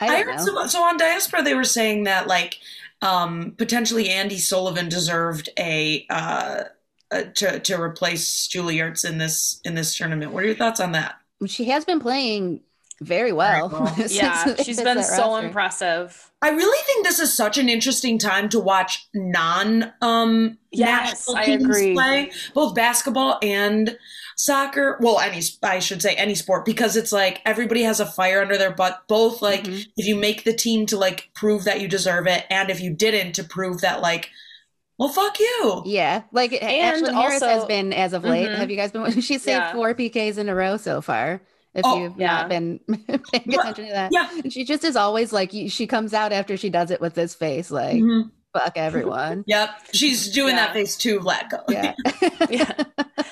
I 0.00 0.06
I, 0.06 0.08
don't 0.08 0.26
heard 0.26 0.36
know. 0.38 0.44
so, 0.44 0.66
so 0.66 0.82
on 0.82 0.96
Diaspora 0.98 1.42
they 1.42 1.54
were 1.54 1.64
saying 1.64 2.04
that 2.04 2.26
like 2.26 2.58
um, 3.00 3.54
potentially 3.58 4.08
Andi 4.08 4.38
Sullivan 4.38 4.88
deserved 4.88 5.48
a 5.58 6.06
uh, 6.10 6.64
uh, 7.12 7.22
to 7.34 7.58
to 7.60 7.80
replace 7.80 8.46
Julie 8.48 8.78
Ertz 8.78 9.04
in 9.08 9.18
this 9.18 9.60
in 9.64 9.74
this 9.74 9.96
tournament. 9.96 10.32
What 10.32 10.42
are 10.44 10.46
your 10.46 10.56
thoughts 10.56 10.80
on 10.80 10.92
that? 10.92 11.16
She 11.46 11.64
has 11.66 11.84
been 11.84 12.00
playing 12.00 12.60
very 13.00 13.32
well. 13.32 13.68
well. 13.68 13.94
yeah. 14.08 14.44
they 14.54 14.62
She's 14.62 14.78
hit 14.78 14.84
been 14.84 15.02
so 15.02 15.32
roster. 15.32 15.46
impressive. 15.46 16.30
I 16.40 16.50
really 16.50 16.82
think 16.86 17.04
this 17.04 17.18
is 17.20 17.32
such 17.34 17.58
an 17.58 17.68
interesting 17.68 18.16
time 18.18 18.48
to 18.50 18.60
watch 18.60 19.06
non 19.14 19.92
um 20.00 20.58
Yes, 20.70 21.26
national 21.28 21.36
I 21.36 21.44
teams 21.46 21.64
agree. 21.64 21.94
play 21.94 22.30
both 22.54 22.74
basketball 22.74 23.38
and 23.42 23.96
soccer. 24.36 24.98
Well, 25.00 25.18
any 25.20 25.42
I 25.62 25.78
should 25.80 26.00
say 26.00 26.14
any 26.14 26.34
sport 26.34 26.64
because 26.64 26.96
it's 26.96 27.12
like 27.12 27.40
everybody 27.44 27.82
has 27.82 28.00
a 28.00 28.06
fire 28.06 28.40
under 28.40 28.56
their 28.56 28.72
butt. 28.72 29.02
Both 29.08 29.42
like 29.42 29.64
Mhm. 29.64 29.86
if 29.96 30.06
you 30.06 30.14
make 30.16 30.44
the 30.44 30.54
team 30.54 30.86
to 30.86 30.96
like 30.96 31.30
prove 31.34 31.64
that 31.64 31.80
you 31.80 31.88
deserve 31.88 32.26
it, 32.26 32.44
and 32.50 32.70
if 32.70 32.80
you 32.80 32.90
didn't 32.94 33.32
to 33.34 33.44
prove 33.44 33.80
that 33.80 34.00
like, 34.00 34.30
well, 35.04 35.08
fuck 35.12 35.38
you. 35.40 35.82
Yeah, 35.86 36.22
like 36.32 36.52
And 36.62 37.04
Ashlyn 37.06 37.12
Harris 37.14 37.42
has 37.42 37.64
been 37.64 37.92
as 37.92 38.12
of 38.12 38.24
late. 38.24 38.48
Mhm. 38.48 38.56
Have 38.56 38.70
you 38.70 38.76
guys 38.76 38.92
been? 38.92 39.10
She's 39.20 39.42
saved 39.42 39.46
Yeah. 39.46 39.72
four 39.72 39.94
PKs 39.94 40.38
in 40.38 40.48
a 40.48 40.54
row 40.54 40.76
so 40.76 41.00
far. 41.00 41.42
If 41.74 41.82
Oh, 41.86 41.98
you've 42.02 42.18
yeah. 42.18 42.26
not 42.26 42.48
been 42.50 42.80
paying 43.32 43.54
attention 43.54 43.86
to 43.86 43.92
that, 43.92 44.10
yeah. 44.12 44.28
she 44.50 44.64
just 44.64 44.84
is 44.84 44.94
always 44.94 45.32
like 45.32 45.50
she 45.68 45.86
comes 45.86 46.12
out 46.14 46.32
after 46.32 46.56
she 46.56 46.68
does 46.70 46.90
it 46.90 47.00
with 47.00 47.14
this 47.14 47.34
face, 47.34 47.70
like 47.70 47.96
Mhm. 47.96 48.30
fuck 48.52 48.74
everyone. 48.76 49.42
Yep, 49.48 49.70
she's 49.94 50.30
doing 50.30 50.54
Yeah. 50.54 50.66
that 50.66 50.74
face 50.74 50.96
too, 50.98 51.18
Vlatko. 51.20 51.62
Yeah, 51.68 51.94
yeah. 52.50 52.72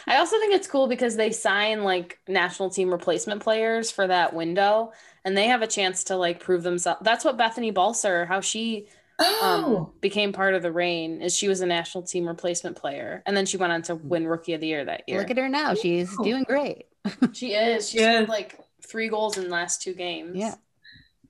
I 0.07 0.17
also 0.17 0.39
think 0.39 0.55
it's 0.55 0.67
cool 0.67 0.89
because 0.89 1.17
they 1.17 1.31
sign 1.33 1.85
like 1.85 2.19
national 2.27 2.71
team 2.71 2.91
replacement 2.91 3.43
players 3.43 3.91
for 3.91 4.07
that 4.07 4.33
window 4.35 4.93
and 5.25 5.37
they 5.37 5.47
have 5.49 5.61
a 5.63 5.67
chance 5.67 6.05
to 6.05 6.17
like 6.17 6.41
prove 6.41 6.63
themselves. 6.63 7.01
That's 7.05 7.25
what 7.25 7.37
Bethany 7.37 7.71
Balcer, 7.71 8.25
how 8.27 8.41
she 8.41 8.89
um, 9.21 9.27
Oh, 9.65 9.93
became 10.01 10.33
part 10.33 10.55
of 10.55 10.63
the 10.63 10.73
reign 10.73 11.21
is 11.23 11.37
she 11.37 11.49
was 11.49 11.61
a 11.61 11.67
national 11.67 12.05
team 12.05 12.27
replacement 12.27 12.77
player 12.77 13.23
and 13.27 13.37
then 13.37 13.47
she 13.47 13.57
went 13.57 13.73
on 13.73 13.83
to 13.83 13.95
win 13.95 14.27
rookie 14.27 14.55
of 14.55 14.61
the 14.61 14.67
year 14.67 14.85
that 14.85 15.03
year. 15.07 15.19
look 15.19 15.31
at 15.31 15.37
her 15.37 15.49
now. 15.49 15.75
She's 15.75 16.13
Ooh. 16.19 16.25
doing 16.25 16.45
great. 16.45 16.87
she 17.33 17.53
is. 17.55 17.91
She 17.91 17.99
Yeah. 18.01 18.15
scored 18.17 18.29
like 18.29 18.59
three 18.87 19.09
goals 19.09 19.37
in 19.39 19.45
the 19.45 19.51
last 19.51 19.83
two 19.83 19.95
games. 19.95 20.37
Yeah. 20.37 20.55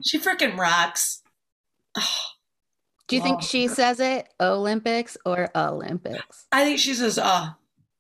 she 0.05 0.19
freaking 0.19 0.57
rocks. 0.57 1.23
Do 3.09 3.17
you 3.17 3.23
think 3.23 3.43
she 3.43 3.67
says 3.67 3.99
it 3.99 4.29
Olympics 4.41 5.17
or 5.27 5.49
Olympics? 5.57 6.47
I 6.53 6.65
think 6.65 6.79
she 6.79 6.95
says, 6.95 7.19
"Uh, 7.19 7.51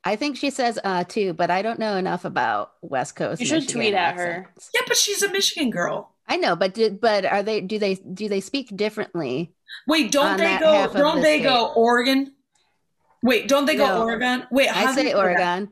I 0.04 0.14
think 0.16 0.36
she 0.36 0.50
says 0.50 0.78
uh 0.84 1.02
too, 1.04 1.32
but 1.32 1.50
I 1.50 1.62
don't 1.62 1.80
know 1.80 1.96
enough 1.96 2.24
about 2.24 2.72
West 2.80 3.16
Coast. 3.16 3.40
You 3.40 3.46
should 3.46 3.62
Michigan 3.62 3.80
tweet 3.82 3.94
at 3.94 4.14
her. 4.14 4.48
yeah," 4.72 4.82
but 4.86 4.96
she's 4.96 5.22
a 5.24 5.30
Michigan 5.30 5.70
girl. 5.70 6.14
I 6.28 6.36
know, 6.36 6.54
but 6.54 6.74
did 6.74 7.00
but 7.00 7.24
are 7.24 7.42
they 7.42 7.60
do 7.60 7.80
they 7.80 7.96
do 7.96 8.28
they 8.28 8.40
speak 8.40 8.74
differently? 8.76 9.52
Wait, 9.86 10.10
don't 10.12 10.36
they 10.36 10.58
go? 10.58 10.88
Don't 10.92 11.16
the 11.16 11.22
they 11.22 11.40
go. 11.40 11.72
Oregon? 11.74 12.32
Wait, 13.22 13.48
don't 13.48 13.66
they 13.66 13.76
go 13.76 13.86
No. 13.86 14.02
Oregon? 14.04 14.44
Wait, 14.50 14.68
I 14.74 14.94
say 14.94 15.10
you- 15.10 15.16
Oregon. 15.16 15.70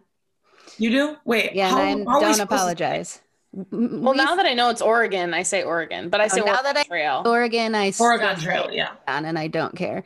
You 0.77 0.91
do? 0.91 1.17
Wait, 1.25 1.55
Yeah, 1.55 1.71
how, 1.71 1.79
and 1.81 2.07
I 2.09 2.11
how 2.13 2.19
are 2.19 2.21
don't 2.21 2.35
supposed 2.35 2.39
to- 2.39 2.57
apologize. 2.57 3.21
Well, 3.51 4.13
we- 4.13 4.17
now 4.19 4.37
that 4.37 4.45
I 4.45 4.53
know 4.53 4.69
it's 4.69 4.83
Oregon, 4.83 5.33
I 5.33 5.43
say 5.43 5.63
Oregon, 5.63 6.11
but 6.11 6.21
I 6.21 6.29
say 6.29 6.43
Oh, 6.43 6.45
now 6.45 6.51
Oregon 6.53 6.65
that 6.75 6.77
I- 6.77 6.85
Trail. 6.85 7.23
Oregon, 7.25 7.75
I 7.75 7.93
Oregon 7.99 8.37
Trail, 8.37 8.69
yeah. 8.71 8.91
and 9.09 9.39
I 9.39 9.49
don't 9.49 9.75
care. 9.75 10.05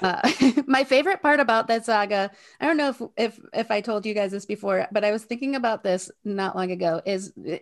Uh, 0.00 0.20
my 0.68 0.84
favorite 0.84 1.20
part 1.20 1.40
about 1.40 1.66
that 1.66 1.84
saga, 1.84 2.30
I 2.60 2.66
don't 2.66 2.76
know 2.76 2.90
if 2.90 3.02
if 3.16 3.40
if 3.52 3.70
I 3.72 3.80
told 3.80 4.06
you 4.06 4.14
guys 4.14 4.30
this 4.30 4.46
before, 4.46 4.86
but 4.92 5.04
I 5.04 5.10
was 5.10 5.24
thinking 5.24 5.56
about 5.56 5.82
this 5.82 6.10
not 6.24 6.54
long 6.54 6.70
ago. 6.70 7.02
Is 7.04 7.32
uh, 7.36 7.56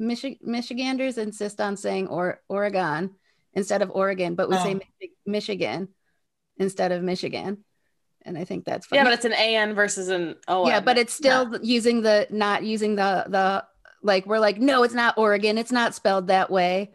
Michi- 0.00 0.38
Michiganders 0.42 1.18
insist 1.18 1.60
on 1.60 1.76
saying 1.76 2.08
or 2.08 2.40
Oregon 2.48 3.10
instead 3.58 3.82
of 3.82 3.90
Oregon, 3.90 4.34
but 4.34 4.48
we 4.48 4.56
say 4.56 4.74
Oh. 4.74 4.78
Michi- 4.78 5.10
Michigan, 5.26 5.88
instead 6.56 6.92
of 6.92 7.02
Michigan. 7.02 7.64
And 8.22 8.36
I 8.38 8.44
think 8.44 8.64
that's 8.64 8.86
funny. 8.86 8.98
Yeah, 8.98 9.04
but 9.04 9.12
it's 9.14 9.24
an 9.24 9.32
AN 9.32 9.74
versus 9.74 10.08
an 10.08 10.36
O. 10.48 10.66
yeah, 10.66 10.80
but 10.80 10.98
it's 10.98 11.12
still 11.12 11.58
using 11.62 12.02
the 12.02 12.26
not 12.30 12.64
using 12.64 12.96
the 12.96 13.24
the 13.28 13.64
like 14.02 14.26
we're 14.26 14.38
like 14.38 14.58
no, 14.58 14.82
it's 14.82 14.94
not 14.94 15.18
Oregon. 15.18 15.58
It's 15.58 15.72
not 15.72 15.94
spelled 15.94 16.28
that 16.28 16.50
way. 16.50 16.92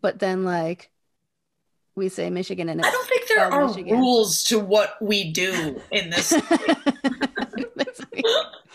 But 0.00 0.18
then 0.18 0.44
like 0.44 0.90
we 1.96 2.08
say 2.08 2.30
Michigan 2.30 2.68
and 2.68 2.80
it's 2.80 2.88
I 2.88 2.92
don't 2.92 3.08
think 3.08 3.28
there 3.28 3.52
are 3.52 3.66
Michigan. 3.66 3.98
rules 3.98 4.44
to 4.44 4.58
what 4.60 4.96
we 5.02 5.32
do 5.32 5.80
in 5.90 6.10
this. 6.10 6.32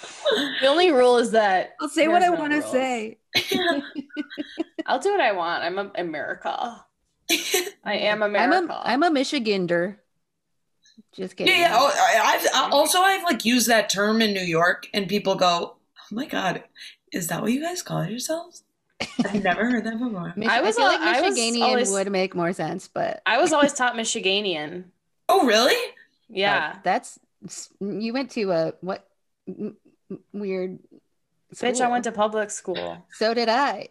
That's 0.07 0.24
weird. 0.35 0.53
the 0.62 0.67
only 0.67 0.91
rule 0.91 1.17
is 1.17 1.31
that 1.31 1.75
I'll 1.81 1.89
say 1.89 2.07
what 2.07 2.21
I 2.24 2.27
no 2.27 2.33
want 2.33 2.51
to 2.53 2.62
say. 2.63 3.17
I'll 4.85 5.00
do 5.00 5.12
what 5.12 5.21
I 5.21 5.31
want. 5.31 5.63
I'm 5.63 5.79
a 5.79 5.91
America. 5.95 6.85
I 7.83 7.95
am 7.95 8.21
America. 8.21 8.55
I'm 8.55 8.69
a 8.69 8.81
I'm 8.83 9.03
a 9.03 9.09
Michigander. 9.19 9.97
Just 11.13 11.35
kidding. 11.38 11.53
Yeah, 11.53 11.59
yeah. 11.71 11.77
oh, 11.79 11.91
I, 11.93 12.38
I've 12.65 12.71
also 12.74 13.00
I've 13.00 13.24
like 13.24 13.45
used 13.45 13.67
that 13.69 13.89
term 13.89 14.21
in 14.21 14.33
New 14.33 14.43
York, 14.43 14.88
and 14.93 15.07
people 15.07 15.35
go, 15.35 15.75
"Oh 15.77 16.03
my 16.15 16.25
god, 16.25 16.63
is 17.12 17.27
that 17.27 17.41
what 17.41 17.51
you 17.51 17.62
guys 17.62 17.81
call 17.81 18.05
yourselves?" 18.05 18.63
I've 19.25 19.43
never 19.43 19.65
heard 19.69 19.83
that 19.85 20.00
before. 20.00 20.33
Mich- 20.38 20.47
I 20.47 20.62
I, 20.65 20.71
feel 20.71 20.85
al- 20.85 20.91
like 20.91 21.01
I 21.01 21.21
was 21.21 21.38
Michiganian 21.38 21.62
always- 21.62 21.91
would 21.91 22.12
make 22.12 22.35
more 22.35 22.53
sense, 22.53 22.88
but 22.88 23.21
I 23.25 23.39
was 23.39 23.51
always 23.53 23.74
taught 23.74 23.95
Michiganian. 23.95 24.85
Oh, 25.27 25.45
really? 25.45 25.75
Yeah. 26.29 26.74
uh, 26.75 26.79
that's 26.83 27.19
you 27.79 28.13
went 28.13 28.31
to 28.31 28.51
a 28.51 28.74
what 28.81 29.07
m- 30.09 30.19
m- 30.33 30.39
weird. 30.39 30.79
Bitch, 31.53 31.79
I 31.81 31.89
went 31.89 32.03
to 32.05 32.12
public 32.12 32.51
school. 32.51 33.05
So 33.12 33.33
did 33.33 33.47
I. 33.50 33.89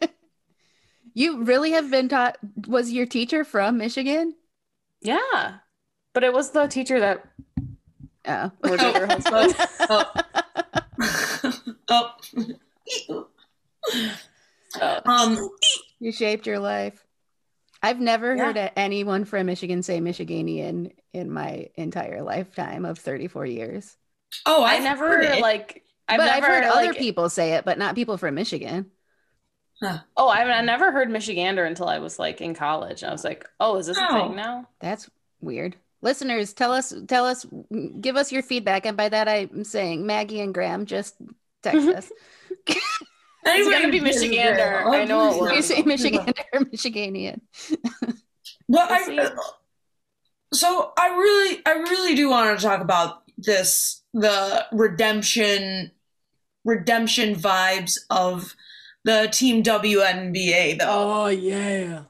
you 1.14 1.42
really 1.44 1.72
have 1.72 1.90
been 1.90 2.08
taught? 2.08 2.38
Was 2.66 2.92
your 2.92 3.06
teacher 3.06 3.44
from 3.44 3.78
Michigan? 3.78 4.34
Yeah. 5.02 5.58
But 6.14 6.24
it 6.24 6.32
was 6.32 6.50
the 6.52 6.66
teacher 6.66 7.00
that 7.00 7.24
Oh. 8.28 8.50
was 8.62 8.80
your 8.82 9.06
husband. 9.06 9.54
oh. 11.88 13.26
Oh. 14.80 15.00
Um, 15.06 15.50
you 16.00 16.12
shaped 16.12 16.46
your 16.46 16.58
life. 16.58 17.04
I've 17.82 18.00
never 18.00 18.34
Yeah. 18.34 18.44
heard 18.46 18.72
anyone 18.76 19.24
from 19.24 19.46
Michigan 19.46 19.82
say 19.82 20.00
Michiganian 20.00 20.92
in 21.12 21.30
my 21.30 21.68
entire 21.76 22.22
lifetime 22.22 22.84
of 22.84 22.98
34 22.98 23.46
years. 23.46 23.96
Oh, 24.46 24.62
I 24.62 24.74
I've 24.74 24.82
never 24.82 25.06
heard 25.08 25.24
it. 25.24 25.40
like 25.40 25.84
I've 26.08 26.18
but 26.18 26.26
never 26.26 26.36
I've 26.36 26.44
heard 26.44 26.64
other 26.64 26.94
people 26.94 27.28
say 27.28 27.54
it, 27.54 27.64
but 27.64 27.78
not 27.78 27.94
people 27.94 28.16
from 28.16 28.34
Michigan. 28.34 28.90
Oh, 30.16 30.28
I, 30.28 30.42
I 30.42 30.62
never 30.62 30.90
heard 30.90 31.08
Michigander 31.08 31.66
until 31.66 31.88
I 31.88 31.98
was 31.98 32.18
like 32.18 32.40
in 32.40 32.54
college. 32.54 33.04
I 33.04 33.12
was 33.12 33.24
like, 33.24 33.46
oh, 33.60 33.76
is 33.76 33.86
this 33.86 33.98
a 33.98 34.06
Oh. 34.08 34.28
thing 34.28 34.36
now? 34.36 34.68
That's 34.80 35.10
weird. 35.40 35.76
Listeners, 36.00 36.52
tell 36.54 36.72
us, 36.72 36.94
tell 37.08 37.26
us, 37.26 37.44
give 38.00 38.16
us 38.16 38.32
your 38.32 38.42
feedback. 38.42 38.86
And 38.86 38.96
by 38.96 39.08
that, 39.08 39.28
I'm 39.28 39.64
saying 39.64 40.06
Maggie 40.06 40.40
and 40.40 40.54
Graham, 40.54 40.86
just 40.86 41.16
text 41.62 41.88
us. 41.88 42.12
It's 43.48 43.70
gonna 43.70 43.90
be 43.92 44.00
Michigander. 44.00 44.84
I 44.86 45.02
oh, 45.02 45.04
know 45.04 45.30
it 45.30 45.40
will. 45.40 45.52
you 45.52 45.62
say 45.62 45.82
Michigan 45.82 46.32
or 46.52 46.60
Michiganian. 46.64 47.40
Well, 48.66 48.88
We'll. 48.90 49.20
I, 49.20 49.22
uh, 49.22 49.30
so 50.52 50.92
I 50.98 51.08
really, 51.10 51.62
I 51.64 51.72
really 51.74 52.14
do 52.16 52.28
want 52.28 52.58
to 52.58 52.64
talk 52.66 52.80
about 52.80 53.22
this, 53.38 54.02
the 54.12 54.66
redemption, 54.72 55.90
redemption 56.64 57.34
vibes 57.34 57.98
of 58.10 58.54
the 59.04 59.28
Team 59.32 59.62
WNBA, 59.62 60.78
though. 60.78 60.86
Oh 60.88 61.26
yeah. 61.28 62.04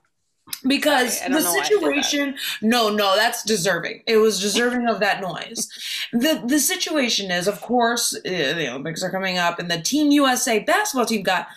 because 0.67 1.19
Sorry, 1.19 1.33
the 1.33 1.41
know 1.41 1.53
why 1.53 1.61
I 1.61 1.69
did 1.69 1.81
that. 1.83 2.05
situation 2.05 2.37
no 2.63 2.89
no 2.89 3.17
that's 3.17 3.43
deserving 3.43 4.03
it 4.07 4.19
was 4.19 4.41
deserving 4.41 4.89
of 4.89 5.01
that 5.01 5.21
noise 5.21 5.69
the 6.13 6.43
the 6.47 6.61
situation 6.61 7.31
is 7.31 7.49
of 7.49 7.61
course 7.61 8.15
uh, 8.15 8.21
the 8.23 8.69
olympics 8.71 9.03
are 9.03 9.11
coming 9.11 9.39
up 9.39 9.59
and 9.59 9.71
the 9.71 9.81
team 9.81 10.11
usa 10.13 10.61
basketball 10.61 11.05
team 11.07 11.23
got 11.23 11.49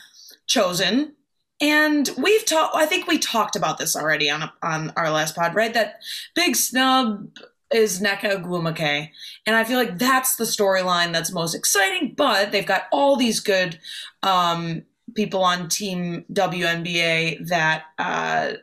chosen 0.47 1.13
and 1.61 2.09
we've 2.17 2.45
talked 2.45 2.75
i 2.75 2.85
think 2.85 3.07
we 3.07 3.19
talked 3.19 3.55
about 3.55 3.77
this 3.77 3.95
already 3.95 4.29
on 4.29 4.41
a, 4.41 4.53
on 4.63 4.91
our 4.97 5.11
last 5.11 5.35
pod 5.35 5.53
right 5.53 5.75
that 5.75 6.01
big 6.33 6.55
snub 6.55 7.29
is 7.73 8.01
Nneka 8.01 8.43
Ogwumike. 8.43 9.09
And 9.45 9.55
I 9.55 9.63
feel 9.63 9.77
like 9.77 9.97
that's 9.97 10.35
the 10.35 10.43
storyline 10.43 11.13
that's 11.13 11.31
most 11.31 11.53
exciting, 11.53 12.13
but 12.15 12.51
they've 12.51 12.65
got 12.65 12.83
all 12.91 13.15
these 13.15 13.39
good 13.39 13.79
um, 14.23 14.83
people 15.15 15.43
on 15.43 15.69
Team 15.69 16.25
WNBA 16.33 17.47
that 17.47 17.83
uh, 17.97 18.53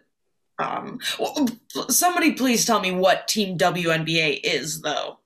um, 0.58 0.98
somebody 1.88 2.32
please 2.32 2.64
tell 2.64 2.80
me 2.80 2.90
what 2.90 3.28
Team 3.28 3.58
WNBA 3.58 4.40
is, 4.42 4.80
though. 4.80 5.18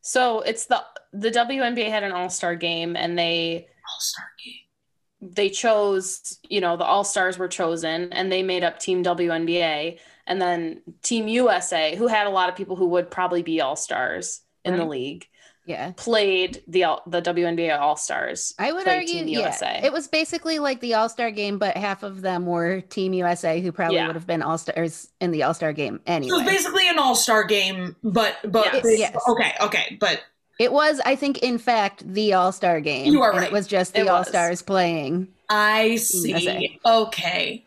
So 0.00 0.40
it's 0.40 0.66
the 0.66 0.82
the 1.12 1.30
WNBA 1.30 1.88
had 1.88 2.02
an 2.02 2.12
All 2.12 2.30
Star 2.30 2.54
game, 2.54 2.96
and 2.96 3.18
they 3.18 3.66
All 3.66 4.00
Star 4.00 4.26
game. 4.44 5.34
they 5.34 5.50
chose, 5.50 6.38
you 6.48 6.60
know, 6.60 6.76
the 6.76 6.84
All 6.84 7.04
Stars 7.04 7.38
were 7.38 7.48
chosen, 7.48 8.12
and 8.12 8.30
they 8.30 8.42
made 8.42 8.64
up 8.64 8.78
Team 8.78 9.02
WNBA, 9.02 9.98
and 10.28 10.40
then 10.40 10.80
Team 11.02 11.26
USA, 11.26 11.96
who 11.96 12.06
had 12.06 12.26
a 12.26 12.30
lot 12.30 12.48
of 12.48 12.54
people 12.54 12.76
who 12.76 12.86
would 12.90 13.10
probably 13.10 13.42
be 13.42 13.60
All 13.60 13.74
Stars 13.76 14.42
in 14.64 14.76
the 14.76 14.84
league, 14.84 15.26
Yeah. 15.66 15.92
played 15.96 16.62
the 16.68 16.84
All- 16.84 17.02
the 17.06 17.20
WNBA 17.20 17.78
All 17.80 17.96
Stars. 17.96 18.54
I 18.58 18.70
would 18.72 18.86
argue, 18.86 19.24
Team 19.24 19.28
yeah. 19.28 19.80
It 19.84 19.92
was 19.92 20.06
basically 20.06 20.58
like 20.58 20.80
the 20.80 20.94
All 20.94 21.08
Star 21.08 21.30
game, 21.30 21.58
but 21.58 21.76
half 21.76 22.02
of 22.02 22.20
them 22.22 22.46
were 22.46 22.82
Team 22.82 23.12
USA, 23.14 23.60
who 23.60 23.72
probably 23.72 23.96
Yeah. 23.96 24.06
would 24.06 24.14
have 24.16 24.26
been 24.26 24.42
All 24.42 24.58
Stars 24.58 25.08
in 25.20 25.30
the 25.30 25.42
All 25.42 25.54
Star 25.54 25.72
game 25.72 26.00
So 26.06 26.12
anyway. 26.12 26.36
it's 26.42 26.50
basically 26.50 26.88
an 26.88 26.98
All 26.98 27.14
Star 27.14 27.44
game, 27.44 27.96
but 28.04 28.36
but 28.44 28.66
Yes. 28.72 28.82
they- 28.84 28.98
Yes. 28.98 29.16
okay, 29.28 29.52
okay, 29.60 29.96
but 30.00 30.20
It 30.58 30.72
was, 30.72 31.00
I 31.06 31.14
think, 31.14 31.38
in 31.38 31.56
fact, 31.56 32.02
the 32.12 32.32
All 32.34 32.50
Star 32.50 32.80
game. 32.80 33.12
You 33.12 33.22
are 33.22 33.30
and 33.30 33.38
right. 33.38 33.46
It 33.46 33.52
was 33.52 33.66
just 33.68 33.94
the. 33.94 34.08
All 34.08 34.24
Stars 34.24 34.60
playing. 34.60 35.28
I 35.48 35.94
see. 35.96 36.30
USA. 36.30 36.78
Okay. 36.84 37.64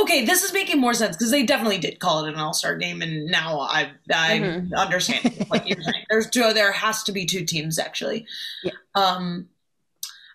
Okay, 0.00 0.24
this 0.24 0.42
is 0.42 0.52
making 0.52 0.80
more 0.80 0.94
sense 0.94 1.16
because 1.16 1.30
they 1.30 1.42
definitely 1.44 1.78
did 1.78 1.98
call 2.00 2.24
it 2.24 2.32
an 2.32 2.38
All 2.40 2.52
Star 2.52 2.76
game, 2.76 3.02
and 3.02 3.26
now 3.26 3.60
I 3.60 3.92
I 4.12 4.38
Mm-hmm. 4.38 4.72
Mhm. 4.72 4.76
understand 4.78 5.44
what 5.48 5.66
you're 5.68 5.80
saying. 5.80 6.04
There's 6.10 6.28
two. 6.30 6.52
There 6.52 6.72
has 6.72 7.02
to 7.04 7.12
be 7.12 7.24
two 7.26 7.44
teams 7.44 7.78
actually. 7.78 8.26
Yeah. 8.62 8.72
Um. 8.94 9.48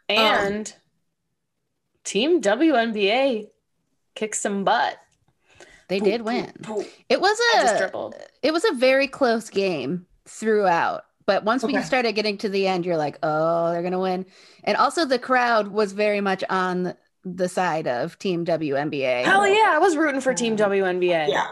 And 0.07 0.71
Team 2.03 2.39
WNBA 2.41 3.47
kicked 4.13 4.35
some 4.35 4.63
butt. 4.63 4.97
They 5.87 5.99
Boom, 5.99 6.09
did 6.09 6.21
win. 6.21 6.51
boom. 6.61 6.85
It 7.09 7.19
was 7.21 7.39
a 7.55 8.11
it 8.41 8.51
was 8.53 8.63
a 8.65 8.73
very 8.73 9.07
close 9.07 9.49
game 9.49 10.05
throughout. 10.27 11.05
But 11.27 11.43
once 11.43 11.63
we 11.63 11.81
started 11.81 12.13
getting 12.13 12.37
to 12.39 12.49
the 12.49 12.67
end, 12.67 12.85
you're 12.85 12.97
like, 12.97 13.17
oh, 13.23 13.71
they're 13.71 13.81
gonna 13.81 13.99
win. 13.99 14.27
And 14.63 14.77
also 14.77 15.05
the 15.05 15.17
crowd 15.19 15.67
was 15.69 15.91
very 15.93 16.21
much 16.21 16.43
on 16.49 16.95
the 17.25 17.49
side 17.49 17.87
of 17.87 18.17
Team 18.19 18.45
WNBA. 18.45 19.23
Hell 19.25 19.47
yeah, 19.47 19.71
I 19.73 19.79
was 19.79 19.97
rooting 19.97 20.21
for 20.21 20.33
Team 20.33 20.53
um, 20.53 20.59
WNBA. 20.59 21.09
Yeah. 21.09 21.27
Yeah. 21.27 21.47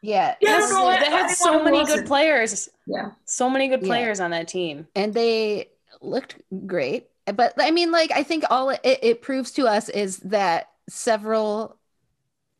Yeah, 0.00 0.28
I 0.34 0.36
Yes, 0.40 0.70
don't 0.70 0.78
know, 0.80 0.86
I- 0.88 0.98
they 1.00 1.10
had 1.10 1.30
so 1.30 1.62
many 1.62 1.78
wasn't. 1.78 2.00
good 2.00 2.06
players. 2.06 2.68
Yeah. 2.86 3.10
So 3.24 3.48
many 3.50 3.68
good 3.68 3.82
Yeah. 3.82 3.86
players 3.88 4.20
on 4.20 4.30
that 4.32 4.46
team. 4.48 4.86
and 4.94 5.12
they 5.14 5.70
looked 6.00 6.36
great. 6.66 7.08
But 7.26 7.54
I 7.58 7.70
mean, 7.72 7.90
like, 7.92 8.10
I 8.12 8.22
think 8.22 8.44
all 8.50 8.70
it, 8.70 8.80
it 8.84 9.22
proves 9.22 9.50
to 9.52 9.66
us 9.66 9.88
is 9.88 10.18
that 10.18 10.70
several 10.88 11.76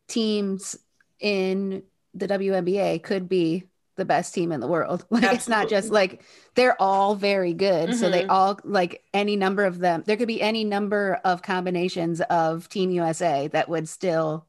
teams 0.08 0.76
in 1.20 1.82
the 2.14 2.26
WNBA 2.26 3.02
could 3.02 3.28
be 3.28 3.64
the 3.98 4.06
best 4.06 4.32
team 4.34 4.52
in 4.52 4.60
the 4.60 4.68
world. 4.68 5.04
Like, 5.10 5.32
it's 5.32 5.48
not 5.48 5.68
just 5.68 5.90
like 5.90 6.22
they're 6.54 6.80
all 6.80 7.14
very 7.16 7.52
good. 7.54 7.94
So 7.94 8.08
they 8.08 8.22
Mhm. 8.22 8.30
all, 8.30 8.58
like, 8.64 9.02
any 9.12 9.36
number 9.36 9.64
of 9.66 9.78
them, 9.80 10.02
there 10.06 10.16
could 10.16 10.28
be 10.28 10.40
any 10.40 10.64
number 10.64 11.20
of 11.24 11.42
combinations 11.42 12.20
of 12.22 12.68
Team 12.70 12.90
USA 12.92 13.48
that 13.48 13.68
would 13.68 13.88
still 13.88 14.46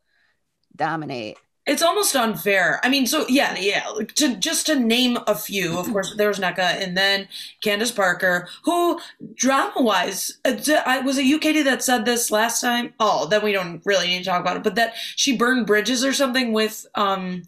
dominate. 0.75 1.38
It's 1.65 1.83
almost 1.83 2.15
unfair. 2.15 2.79
I 2.83 2.89
mean, 2.89 3.05
so 3.05 3.27
yeah, 3.29 3.55
yeah. 3.59 3.83
To 4.15 4.35
just 4.38 4.65
to 4.67 4.79
name 4.79 5.19
a 5.27 5.35
few, 5.35 5.77
of 5.77 5.91
course, 5.91 6.15
there 6.15 6.27
was 6.27 6.39
Nneka, 6.39 6.57
and 6.81 6.97
then 6.97 7.27
Candace 7.62 7.91
Parker, 7.91 8.47
who 8.63 8.99
drama-wise, 9.35 10.39
uh, 10.45 10.55
I 10.85 11.01
was 11.01 11.19
a 11.19 11.23
UKD 11.23 11.62
that 11.63 11.83
said 11.83 12.05
this 12.05 12.31
last 12.31 12.62
time. 12.62 12.95
Oh, 12.99 13.27
then 13.27 13.43
we 13.43 13.51
don't 13.51 13.81
really 13.85 14.07
need 14.07 14.19
to 14.19 14.25
talk 14.25 14.41
about 14.41 14.57
it. 14.57 14.63
But 14.63 14.75
that 14.75 14.95
she 15.15 15.38
burned 15.38 15.67
bridges 15.67 16.03
or 16.03 16.12
something 16.13 16.53
with 16.53 16.88
um, 16.95 17.43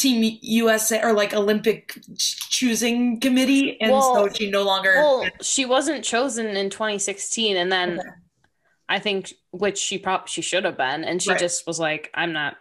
Team 0.00 0.38
USA 0.42 1.02
or 1.02 1.12
like 1.12 1.34
Olympic 1.34 1.98
choosing 2.16 3.20
committee, 3.20 3.80
and 3.80 3.92
Well- 3.92 4.14
so 4.14 4.28
she 4.32 4.50
no 4.50 4.62
longer. 4.62 4.94
Well, 4.96 5.26
she 5.42 5.64
wasn't 5.66 6.04
chosen 6.04 6.46
in 6.56 6.70
2016, 6.70 7.56
and 7.56 7.70
then 7.70 8.00
Okay. 8.00 8.08
I 8.88 8.98
think 8.98 9.32
which 9.52 9.78
she 9.78 9.98
probably 9.98 10.26
she 10.28 10.42
should 10.42 10.64
have 10.64 10.76
been, 10.76 11.04
and 11.04 11.22
she 11.22 11.30
Right. 11.30 11.38
just 11.38 11.66
was 11.66 11.78
like, 11.78 12.10
"I'm 12.14 12.32
not 12.32 12.56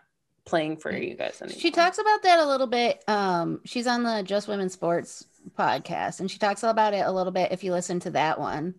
playing 0.45 0.77
for 0.77 0.91
you 0.91 1.15
guys 1.15 1.41
anymore." 1.41 1.59
She 1.59 1.71
talks 1.71 1.97
about 1.97 2.21
that 2.23 2.39
a 2.39 2.45
little 2.45 2.67
bit. 2.67 3.03
Um, 3.07 3.61
she's 3.65 3.87
on 3.87 4.03
the 4.03 4.21
Just 4.23 4.47
Women 4.47 4.69
Sports 4.69 5.25
podcast, 5.57 6.19
and 6.19 6.29
she 6.29 6.37
talks 6.37 6.61
about 6.63 6.93
it 6.93 7.05
a 7.05 7.11
little 7.11 7.31
bit 7.31 7.51
if 7.51 7.63
you 7.63 7.71
listen 7.71 7.99
to 8.01 8.11
that 8.11 8.39
one. 8.39 8.75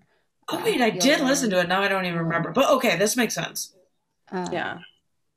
oh 0.52 0.62
wait, 0.64 0.80
I 0.80 0.86
You'll 0.86 1.00
did 1.00 1.18
learn. 1.20 1.28
listen 1.28 1.50
to 1.50 1.60
it. 1.60 1.68
Now 1.68 1.80
I 1.82 1.88
don't 1.88 2.06
even 2.06 2.18
remember. 2.18 2.50
But 2.50 2.68
okay, 2.70 2.96
this 2.96 3.16
makes 3.16 3.34
sense. 3.34 3.72
Um, 4.32 4.52
Yeah, 4.52 4.78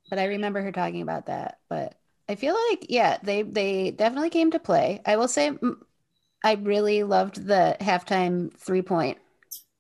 But 0.09 0.17
I 0.19 0.25
remember 0.25 0.62
her 0.63 0.71
talking 0.71 1.01
about 1.03 1.27
that. 1.27 1.59
But 1.69 1.95
I 2.29 2.36
feel 2.36 2.55
like 2.69 2.88
yeah, 2.89 3.17
they 3.21 3.41
they 3.43 3.91
definitely 3.91 4.29
came 4.29 4.51
to 4.51 4.59
play. 4.59 5.01
I 5.05 5.17
will 5.17 5.27
say 5.27 5.51
I 6.43 6.53
really 6.53 7.03
loved 7.03 7.45
the 7.47 7.77
halftime 7.81 8.53
three 8.57 8.81
point 8.81 9.19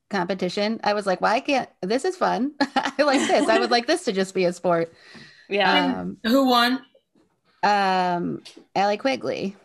competition. 0.09 0.79
I 0.83 0.93
was 0.93 1.05
like, 1.07 1.21
why 1.21 1.39
can't 1.41 1.69
this 1.81 2.05
is 2.05 2.17
fun? 2.17 2.53
I 2.61 3.03
like 3.03 3.27
this. 3.27 3.49
I 3.49 3.59
would 3.59 3.71
like 3.71 3.87
this 3.87 4.05
to 4.05 4.13
just 4.13 4.33
be 4.35 4.45
a 4.45 4.53
sport. 4.53 4.93
Yeah. 5.49 5.95
Um, 6.01 6.17
Who 6.25 6.47
won? 6.47 6.85
um, 7.63 8.43
Allie 8.75 8.97
Quigley, 8.97 9.55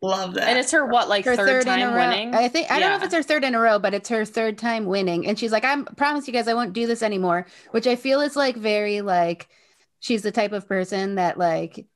Love 0.00 0.34
that. 0.34 0.48
and 0.48 0.58
it's 0.58 0.70
her 0.72 0.86
what 0.86 1.08
like 1.08 1.24
her 1.24 1.36
third, 1.36 1.62
third, 1.64 1.68
in 1.68 1.80
a 1.80 1.86
time 1.86 1.92
row. 1.92 1.92
winning? 1.92 2.34
I 2.34 2.48
think 2.48 2.70
I 2.70 2.78
don't 2.78 2.90
know 2.90 2.96
if 2.96 3.02
it's 3.02 3.14
her 3.14 3.22
third 3.22 3.44
in 3.44 3.54
a 3.54 3.60
row, 3.60 3.78
but 3.78 3.94
it's 3.94 4.08
her 4.10 4.24
third 4.24 4.56
time 4.58 4.86
winning. 4.86 5.26
And 5.26 5.38
she's 5.38 5.52
like, 5.52 5.64
I 5.64 5.82
promise 5.96 6.26
you 6.28 6.32
guys, 6.32 6.48
I 6.48 6.54
won't 6.54 6.72
do 6.72 6.86
this 6.86 7.02
anymore. 7.02 7.46
Which 7.72 7.86
I 7.86 7.96
feel 7.96 8.20
is 8.20 8.36
like 8.36 8.56
very 8.56 9.00
like 9.00 9.48
she's 10.00 10.22
the 10.22 10.32
type 10.32 10.52
of 10.52 10.68
person 10.68 11.16
that 11.16 11.38
like 11.38 11.86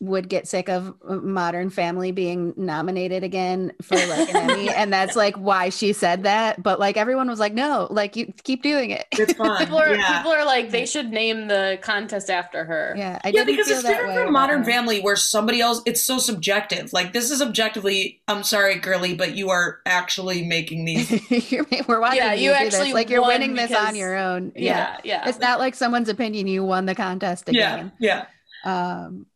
would 0.00 0.30
get 0.30 0.48
sick 0.48 0.70
of 0.70 0.94
Modern 1.04 1.68
Family 1.68 2.10
being 2.10 2.54
nominated 2.56 3.22
again 3.22 3.72
for 3.82 3.96
like 3.96 4.34
an 4.34 4.50
Emmy, 4.50 4.68
and 4.74 4.90
that's 4.90 5.14
like 5.14 5.36
why 5.36 5.68
she 5.68 5.92
said 5.92 6.22
that. 6.22 6.62
But 6.62 6.80
like 6.80 6.96
everyone 6.96 7.28
was 7.28 7.38
like, 7.38 7.52
no, 7.52 7.86
like 7.90 8.16
you 8.16 8.32
keep 8.42 8.62
doing 8.62 8.90
it. 8.90 9.06
it's 9.12 9.34
fun. 9.34 9.58
People 9.64 9.78
are 9.78 9.94
yeah. 9.94 10.18
people 10.18 10.32
are 10.32 10.46
like 10.46 10.70
they 10.70 10.86
should 10.86 11.10
name 11.10 11.48
the 11.48 11.78
contest 11.82 12.30
after 12.30 12.64
her. 12.64 12.94
Yeah, 12.96 13.20
I 13.22 13.28
yeah, 13.28 13.32
didn't 13.32 13.46
because 13.48 13.66
feel 13.68 13.76
it's 13.76 13.86
that 13.86 13.98
different 13.98 14.24
from 14.24 14.32
Modern. 14.32 14.64
Family, 14.64 15.00
where 15.00 15.16
somebody 15.16 15.60
else. 15.60 15.82
It's 15.84 16.02
so 16.02 16.18
subjective. 16.18 16.92
Like 16.92 17.12
this 17.12 17.30
is 17.30 17.42
objectively. 17.42 18.22
I'm 18.26 18.42
sorry, 18.42 18.76
girly, 18.76 19.14
but 19.14 19.36
you 19.36 19.50
are 19.50 19.80
actually 19.84 20.44
making 20.44 20.86
these. 20.86 21.10
You're, 21.52 21.66
we're 21.86 22.00
watching 22.00 22.18
Yeah, 22.18 22.32
you, 22.32 22.44
you 22.44 22.52
actually 22.52 22.92
Like 22.92 23.10
you're 23.10 23.26
winning 23.26 23.54
this 23.54 23.74
on 23.74 23.96
your 23.96 24.16
own. 24.16 24.52
Yeah. 24.56 24.70
Yeah, 24.70 25.00
yeah. 25.04 25.28
It's 25.28 25.38
not 25.38 25.58
like 25.58 25.74
someone's 25.74 26.08
opinion. 26.08 26.46
You 26.46 26.64
won 26.64 26.86
the 26.86 26.94
contest 26.94 27.48
again. 27.48 27.92
yeah, 27.98 28.24
yeah. 28.64 29.04
Um, 29.04 29.26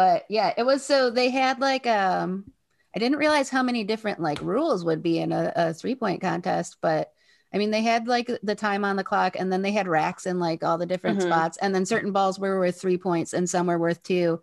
but 0.00 0.24
yeah, 0.30 0.54
it 0.56 0.62
was 0.64 0.84
so 0.84 1.10
they 1.10 1.30
had 1.30 1.60
like 1.60 1.86
um 1.86 2.46
I 2.94 2.98
didn't 2.98 3.18
realize 3.18 3.50
how 3.50 3.62
many 3.62 3.84
different 3.84 4.20
like 4.20 4.40
rules 4.40 4.84
would 4.84 5.02
be 5.02 5.18
in 5.18 5.30
a, 5.32 5.52
a 5.54 5.74
three 5.74 5.94
point 5.94 6.22
contest, 6.22 6.78
but 6.80 7.12
I 7.52 7.58
mean 7.58 7.70
they 7.70 7.82
had 7.82 8.08
like 8.08 8.30
the 8.42 8.54
time 8.54 8.84
on 8.84 8.96
the 8.96 9.04
clock 9.04 9.36
and 9.38 9.52
then 9.52 9.62
they 9.62 9.72
had 9.72 9.88
racks 9.88 10.26
in 10.26 10.38
like 10.38 10.64
all 10.64 10.78
the 10.78 10.86
different 10.86 11.18
Mhm. 11.18 11.22
spots, 11.22 11.58
and 11.58 11.74
then 11.74 11.84
certain 11.86 12.12
balls 12.12 12.38
were 12.38 12.58
worth 12.58 12.80
three 12.80 12.98
points 12.98 13.34
and 13.34 13.48
some 13.48 13.66
were 13.66 13.78
worth 13.78 14.02
two 14.02 14.40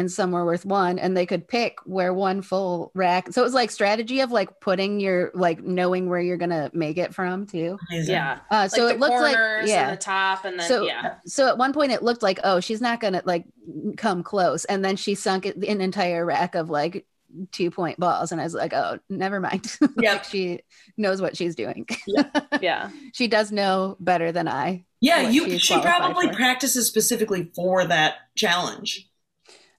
and 0.00 0.10
some 0.10 0.32
were 0.32 0.44
worth 0.44 0.64
one, 0.64 0.98
and 0.98 1.16
they 1.16 1.26
could 1.26 1.46
pick 1.46 1.78
where 1.84 2.12
one 2.12 2.42
full 2.42 2.90
rack. 2.94 3.32
So 3.32 3.40
it 3.42 3.44
was 3.44 3.54
like 3.54 3.70
strategy 3.70 4.20
of 4.20 4.32
like 4.32 4.60
putting 4.60 4.98
your 4.98 5.30
like 5.34 5.62
knowing 5.62 6.08
where 6.08 6.20
you're 6.20 6.36
gonna 6.36 6.70
make 6.72 6.98
it 6.98 7.14
from 7.14 7.46
too. 7.46 7.78
Amazing. 7.90 8.14
Yeah. 8.14 8.38
Uh 8.50 8.66
so 8.66 8.86
the 8.86 8.94
it 8.94 8.98
looked 8.98 9.14
like 9.14 9.36
yeah 9.68 9.90
the 9.90 9.96
top 9.96 10.44
and 10.44 10.58
then 10.58 10.66
so 10.66 10.82
yeah. 10.82 11.16
so 11.26 11.46
at 11.46 11.58
one 11.58 11.72
point 11.72 11.92
it 11.92 12.02
looked 12.02 12.22
like 12.22 12.40
oh 12.42 12.58
she's 12.60 12.80
not 12.80 12.98
gonna 13.00 13.22
like 13.24 13.44
come 13.96 14.22
close 14.22 14.64
and 14.64 14.84
then 14.84 14.96
she 14.96 15.14
sunk 15.14 15.44
an 15.46 15.80
entire 15.80 16.24
rack 16.24 16.54
of 16.54 16.70
like 16.70 17.06
two 17.52 17.70
point 17.70 17.96
balls 18.00 18.32
and 18.32 18.40
i 18.40 18.44
was 18.44 18.54
like 18.54 18.72
oh 18.72 18.98
never 19.08 19.38
mind 19.38 19.76
Yeah. 20.00 20.12
like 20.14 20.24
she 20.24 20.60
knows 20.96 21.22
what 21.22 21.36
she's 21.36 21.54
doing 21.54 21.86
Yeah. 22.60 22.90
she 23.12 23.28
does 23.28 23.52
know 23.52 23.96
better 24.00 24.32
than 24.32 24.48
i 24.48 24.84
Yeah, 25.00 25.28
you. 25.28 25.58
She 25.58 25.80
probably 25.80 26.26
for. 26.28 26.34
practices 26.34 26.86
specifically 26.88 27.50
for 27.54 27.84
that 27.86 28.14
challenge. 28.34 29.08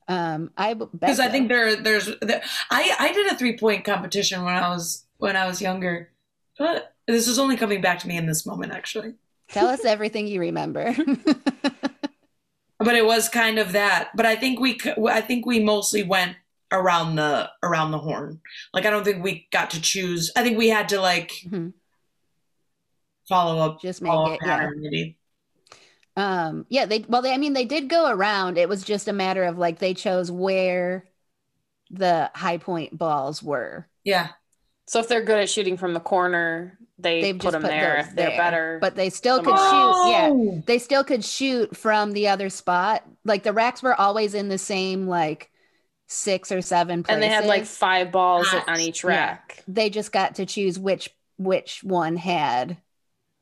Um 0.08 0.52
I 0.58 0.74
because 0.74 1.20
I 1.20 1.30
think 1.30 1.48
there 1.50 1.76
there's 1.76 2.10
there, 2.22 2.42
I 2.70 2.96
I 3.00 3.14
did 3.14 3.32
a 3.32 3.36
three 3.36 3.58
point 3.58 3.86
competition 3.86 4.44
when 4.44 4.54
I 4.56 4.70
was 4.70 5.06
when 5.18 5.36
I 5.36 5.46
was 5.48 5.62
younger, 5.62 6.10
but 6.58 6.94
this 7.08 7.28
is 7.28 7.38
only 7.40 7.56
coming 7.58 7.82
back 7.82 8.00
to 8.00 8.08
me 8.08 8.18
in 8.18 8.26
this 8.26 8.46
moment 8.46 8.72
actually. 8.74 9.14
tell 9.50 9.68
us 9.68 9.86
everything 9.86 10.28
you 10.28 10.40
remember 10.40 10.96
But 12.84 12.96
it 12.96 13.06
was 13.06 13.30
kind 13.30 13.60
of 13.60 13.74
that. 13.74 14.10
But 14.16 14.26
I 14.26 14.36
think 14.36 14.60
we 14.60 14.80
I 15.08 15.22
think 15.22 15.46
we 15.46 15.60
mostly 15.64 16.02
went 16.02 16.36
around 16.72 17.16
the 17.16 17.48
around 17.62 17.92
the 17.92 18.00
horn. 18.00 18.42
Like 18.74 18.88
I 18.88 18.90
don't 18.90 19.04
think 19.04 19.24
we 19.24 19.48
got 19.52 19.70
to 19.72 19.82
choose. 19.82 20.32
I 20.36 20.42
think 20.42 20.58
we 20.58 20.70
had 20.70 20.90
to 20.90 21.00
like 21.00 21.32
Mhm. 21.48 21.74
follow 23.30 23.60
up. 23.64 23.82
just 23.82 24.02
make 24.02 24.12
it 24.12 24.40
yeah 24.44 24.68
maybe. 24.76 25.16
Um 26.18 26.66
yeah 26.70 26.86
they 26.86 27.06
well 27.08 27.22
they 27.22 27.34
i 27.34 27.38
mean 27.38 27.54
they 27.54 27.66
did 27.66 27.88
go 27.90 28.10
around 28.10 28.58
it 28.58 28.68
was 28.68 28.84
just 28.84 29.08
a 29.08 29.14
matter 29.14 29.44
of 29.44 29.58
like 29.58 29.80
they 29.80 29.94
chose 29.94 30.30
where 30.32 31.06
the 31.90 32.30
high 32.36 32.58
point 32.58 32.98
balls 32.98 33.42
were 33.44 33.88
Yeah. 34.04 34.30
So 34.88 35.00
if 35.00 35.08
they're 35.08 35.24
good 35.24 35.40
at 35.40 35.50
shooting 35.50 35.78
from 35.78 35.94
the 35.94 36.00
corner, 36.02 36.78
they 37.00 37.22
They've 37.22 37.40
put 37.40 37.52
them 37.54 37.62
put 37.62 37.70
there. 37.70 37.98
If 38.00 38.16
they're 38.16 38.30
there. 38.30 38.38
better, 38.38 38.78
but 38.82 38.96
they 38.96 39.10
still 39.10 39.42
could 39.42 39.56
Oh! 39.58 40.04
shoot 40.04 40.12
yeah 40.12 40.62
they 40.66 40.80
still 40.80 41.04
could 41.04 41.24
shoot 41.24 41.76
from 41.78 42.12
the 42.12 42.28
other 42.28 42.50
spot. 42.50 43.04
Like 43.24 43.44
the 43.44 43.54
racks 43.54 43.82
were 43.82 43.96
always 44.00 44.34
in 44.34 44.50
the 44.50 44.58
same 44.58 45.08
like 45.08 45.50
six 46.08 46.52
or 46.52 46.62
seven 46.62 47.04
places. 47.04 47.16
and 47.16 47.24
they 47.24 47.30
had 47.34 47.46
like 47.46 47.66
five 47.66 48.12
balls 48.12 48.52
Nice. 48.52 48.64
on 48.68 48.80
each 48.82 49.04
Yeah. 49.04 49.10
rack. 49.10 49.64
they 49.68 49.90
just 49.90 50.12
got 50.12 50.36
to 50.36 50.46
choose 50.46 50.78
which 50.78 51.10
which 51.38 51.84
one 51.84 52.18
had. 52.18 52.78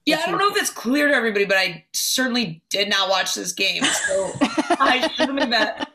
Yeah, 0.10 0.24
I 0.26 0.30
don't 0.30 0.40
know 0.40 0.50
if 0.50 0.58
it's 0.58 0.70
clear 0.70 1.08
to 1.08 1.14
everybody, 1.14 1.46
but 1.46 1.58
I 1.58 1.86
certainly 1.94 2.62
did 2.70 2.90
not 2.90 3.10
watch 3.10 3.36
this 3.36 3.52
game. 3.54 3.84
So 3.84 4.32
I 4.42 5.10
should 5.16 5.38
have 5.40 5.50
that. 5.52 5.90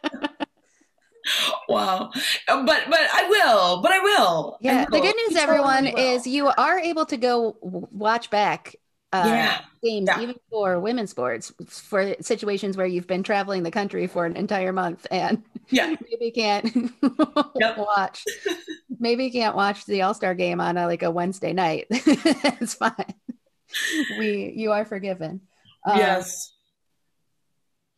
wow. 1.69 2.11
Uh, 2.49 2.65
But 2.65 2.85
but 2.91 3.01
I 3.13 3.27
will. 3.29 3.83
But 3.83 3.93
I 3.93 3.99
will. 4.01 4.55
I 4.55 4.65
Yeah, 4.65 4.85
the 4.87 5.01
good 5.01 5.17
news, 5.29 5.37
everyone, 5.37 5.87
is 5.87 6.27
you 6.27 6.49
are 6.49 6.79
able 6.79 7.07
to 7.07 7.17
go 7.17 7.57
watch 7.63 8.31
back 8.31 8.77
uh, 9.13 9.23
Yeah. 9.27 9.61
games, 9.83 10.09
Yeah. 10.09 10.21
even 10.23 10.35
for 10.51 10.81
women's 10.81 11.11
sports, 11.11 11.53
for 11.69 12.15
situations 12.21 12.77
where 12.77 12.87
you've 12.87 13.07
been 13.07 13.23
traveling 13.23 13.63
the 13.63 13.71
country 13.71 14.07
for 14.09 14.27
an 14.27 14.37
entire 14.37 14.73
month 14.73 15.07
and 15.11 15.43
Yeah. 15.71 15.95
maybe 16.11 16.31
can't 16.33 16.67
Yep. 17.61 17.79
watch. 17.79 18.25
Maybe 18.99 19.25
you 19.27 19.33
can't 19.33 19.55
watch 19.57 19.87
the 19.87 20.03
All 20.03 20.15
Star 20.15 20.35
game 20.35 20.61
on 20.61 20.77
a, 20.77 20.87
like 20.87 21.03
a 21.05 21.11
Wednesday 21.11 21.53
night. 21.53 21.87
it's 21.91 22.75
fine. 22.75 23.15
We 24.19 24.53
you 24.57 24.73
are 24.73 24.85
forgiven. 24.85 25.41
Um, 25.87 25.99
yes. 25.99 26.53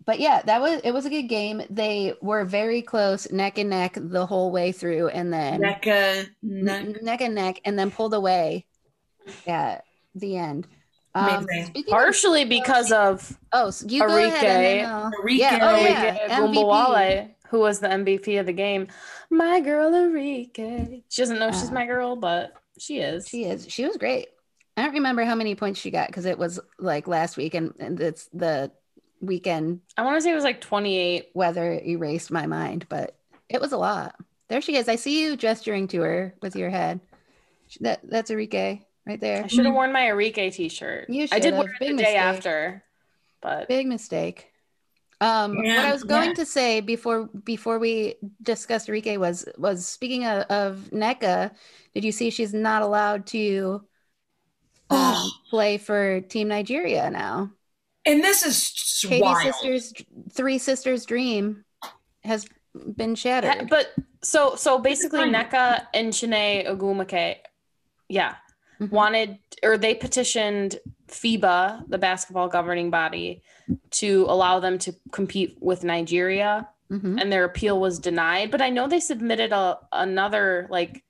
but 0.04 0.20
yeah, 0.20 0.42
that 0.42 0.60
was 0.60 0.80
it. 0.84 0.92
Was 0.92 1.06
a 1.06 1.10
good 1.10 1.28
game. 1.28 1.62
They 1.70 2.14
were 2.20 2.44
very 2.44 2.82
close, 2.82 3.30
neck 3.30 3.58
and 3.58 3.70
neck 3.70 3.96
the 4.00 4.26
whole 4.26 4.50
way 4.50 4.72
through, 4.72 5.08
and 5.08 5.32
then 5.32 5.60
neck. 5.60 5.86
n- 5.86 6.26
neck 6.42 7.02
neck 7.02 7.20
and 7.20 7.34
neck, 7.34 7.60
and 7.64 7.78
then 7.78 7.90
pulled 7.90 8.14
away 8.14 8.66
at 9.46 9.84
the 10.14 10.36
end. 10.36 10.66
Um, 11.14 11.44
Amazing. 11.44 11.66
speaking 11.66 11.94
of- 11.94 11.98
Partially 11.98 12.44
because 12.44 12.92
of 12.92 13.38
oh, 13.52 13.70
so 13.70 13.86
you 13.88 14.00
go 14.06 14.16
ahead 14.16 14.44
and 14.44 14.64
then 14.64 14.86
I'll- 14.90 15.12
Yeah, 15.28 15.58
oh 15.62 15.76
yeah, 15.76 16.28
Arike 16.28 16.54
Ogunbowale, 16.54 17.30
who 17.48 17.60
was 17.60 17.80
the 17.80 17.88
MVP 17.88 18.38
of 18.38 18.46
the 18.46 18.52
game. 18.52 18.88
My 19.30 19.60
girl 19.60 19.90
Arike. 19.92 21.02
She 21.08 21.22
doesn't 21.22 21.38
know 21.38 21.50
she's 21.50 21.70
Uh, 21.70 21.72
my 21.72 21.86
girl, 21.86 22.16
but 22.16 22.52
she 22.78 22.98
is. 22.98 23.26
She 23.28 23.44
is. 23.44 23.66
She 23.68 23.86
was 23.86 23.96
great. 23.96 24.28
I 24.76 24.82
don't 24.82 24.94
remember 24.94 25.24
how 25.24 25.34
many 25.34 25.54
points 25.54 25.80
she 25.80 25.90
got 25.90 26.08
because 26.08 26.26
it 26.26 26.38
was 26.38 26.60
like 26.78 27.08
last 27.08 27.36
week, 27.36 27.54
and, 27.54 27.72
and 27.78 28.00
it's 28.00 28.28
the 28.32 28.70
weekend 29.20 29.80
I 29.96 30.02
want 30.02 30.16
to 30.16 30.20
say 30.20 30.30
it 30.30 30.34
was 30.34 30.44
like 30.44 30.60
28. 30.60 31.30
weather 31.34 31.80
erased 31.84 32.30
my 32.30 32.46
mind, 32.46 32.86
but 32.88 33.16
it 33.48 33.60
was 33.60 33.72
a 33.72 33.78
lot. 33.78 34.14
There 34.48 34.60
she 34.60 34.76
is. 34.76 34.88
I 34.88 34.96
see 34.96 35.22
you 35.22 35.36
gesturing 35.36 35.88
to 35.88 36.00
her 36.02 36.34
with 36.42 36.54
your 36.56 36.70
head. 36.70 37.00
That 37.80 38.00
that's 38.04 38.30
Arike 38.30 38.82
right 39.06 39.20
there. 39.20 39.44
I 39.44 39.46
should 39.48 39.64
have 39.64 39.74
worn 39.74 39.92
my 39.92 40.02
Arike 40.02 40.52
t-shirt. 40.52 41.08
You 41.10 41.26
I 41.32 41.38
did 41.38 41.54
should've. 41.54 41.58
wear 41.58 41.68
it 41.68 41.76
the 41.80 41.86
Big 41.86 41.96
day 41.96 42.02
mistake. 42.02 42.16
after, 42.16 42.84
but 43.40 43.68
Big 43.68 43.86
mistake. 43.86 44.52
Um, 45.20 45.56
what 45.56 45.66
I 45.66 45.92
was 45.92 46.04
going 46.04 46.28
yeah. 46.30 46.34
to 46.34 46.46
say 46.46 46.80
before 46.80 47.24
before 47.26 47.78
we 47.78 48.16
discussed 48.42 48.88
Arike 48.88 49.18
was 49.18 49.46
was 49.56 49.86
speaking 49.86 50.26
of, 50.26 50.42
of 50.44 50.90
Nneka. 50.92 51.52
Did 51.94 52.04
you 52.04 52.12
see 52.12 52.28
she's 52.30 52.52
not 52.52 52.82
allowed 52.82 53.26
to 53.28 53.82
um, 54.90 54.96
Oh. 55.14 55.30
play 55.50 55.78
for 55.78 56.20
Team 56.22 56.48
Nigeria 56.48 57.10
now? 57.10 57.50
And 58.04 58.22
this 58.22 58.42
is 58.44 58.54
s- 58.56 59.04
Katie's 59.06 59.20
wild. 59.22 59.42
sisters, 59.42 59.92
three 60.32 60.58
sisters' 60.58 61.04
dream 61.06 61.64
has 62.24 62.46
been 62.96 63.14
shattered. 63.14 63.68
but 63.70 63.92
so 64.22 64.54
so 64.54 64.78
basically 64.78 65.20
Nneka 65.20 65.86
and 65.94 66.12
Chiney 66.12 66.64
Ogwumike, 66.66 67.36
yeah, 68.08 68.34
Mhm. 68.80 68.90
wanted 68.90 69.38
or 69.62 69.78
they 69.78 69.94
petitioned 69.94 70.78
FIBA, 71.08 71.84
the 71.88 71.98
basketball 71.98 72.48
governing 72.48 72.90
body, 72.90 73.42
to 73.92 74.26
allow 74.28 74.60
them 74.60 74.76
to 74.78 74.92
compete 75.12 75.56
with 75.60 75.82
Nigeria, 75.84 76.68
Mhm. 76.92 77.20
and 77.20 77.32
their 77.32 77.44
appeal 77.44 77.80
was 77.80 77.98
denied. 77.98 78.50
But 78.50 78.60
I 78.60 78.68
know 78.70 78.86
they 78.86 79.00
submitted 79.00 79.52
a 79.52 79.78
another 79.92 80.66
like 80.70 81.02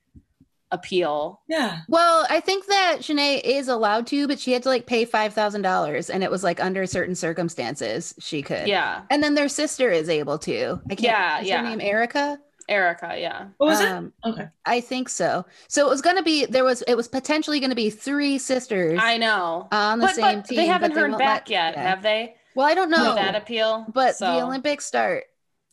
appeal. 0.73 1.41
Yeah. 1.49 1.81
Well, 1.89 2.27
I 2.29 2.41
think 2.41 2.67
that 2.67 2.99
Chiney 3.01 3.37
is 3.39 3.69
allowed 3.69 4.07
to, 4.09 4.27
but 4.29 4.39
she 4.41 4.53
had 4.53 4.63
to 4.65 4.69
like 4.69 4.87
pay 4.87 5.05
five 5.05 5.33
thousand 5.35 5.63
dollars, 5.63 6.11
and 6.11 6.23
it 6.25 6.31
was 6.31 6.43
like 6.45 6.61
under 6.63 6.87
certain 6.87 7.15
circumstances 7.15 8.15
she 8.19 8.43
could. 8.43 8.67
Yeah, 8.67 9.03
And 9.11 9.23
then 9.23 9.35
their 9.35 9.49
sister 9.49 9.91
is 9.91 10.09
able 10.09 10.39
to. 10.41 10.81
I 10.91 10.95
can't. 10.95 11.01
Yeah, 11.03 11.41
is 11.41 11.49
yeah. 11.49 11.59
Her 11.63 11.69
name 11.69 11.81
Erica. 11.81 12.39
Erica. 12.69 13.15
Yeah, 13.17 13.47
What 13.59 13.67
was 13.67 13.81
Um, 13.81 14.13
it? 14.25 14.29
Okay. 14.31 14.49
I 14.65 14.81
think 14.81 15.09
so. 15.09 15.47
So 15.69 15.87
it 15.87 15.89
was 15.91 16.03
going 16.03 16.17
to 16.17 16.23
be 16.25 16.47
there 16.47 16.65
was 16.65 16.83
it 16.83 16.97
was 16.97 17.07
potentially 17.07 17.61
going 17.61 17.71
to 17.71 17.77
be 17.77 17.91
three 17.91 18.39
sisters 18.39 18.99
I 19.01 19.19
know. 19.19 19.69
on 19.71 20.01
the 20.01 20.07
But, 20.07 20.15
same 20.17 20.39
but 20.41 20.49
team. 20.49 20.57
they 20.57 20.67
haven't 20.67 20.93
but 20.95 21.01
heard 21.01 21.11
won't 21.13 21.21
back 21.21 21.43
let- 21.43 21.51
yet, 21.51 21.75
yeah. 21.77 21.83
have 21.91 22.03
they? 22.03 22.35
Well, 22.57 22.67
I 22.67 22.75
don't 22.75 22.91
With 22.91 22.99
know. 22.99 23.15
that 23.15 23.37
appeal. 23.37 23.87
but 23.95 24.17
So- 24.17 24.27
the 24.35 24.43
Olympics 24.43 24.85
start 24.85 25.25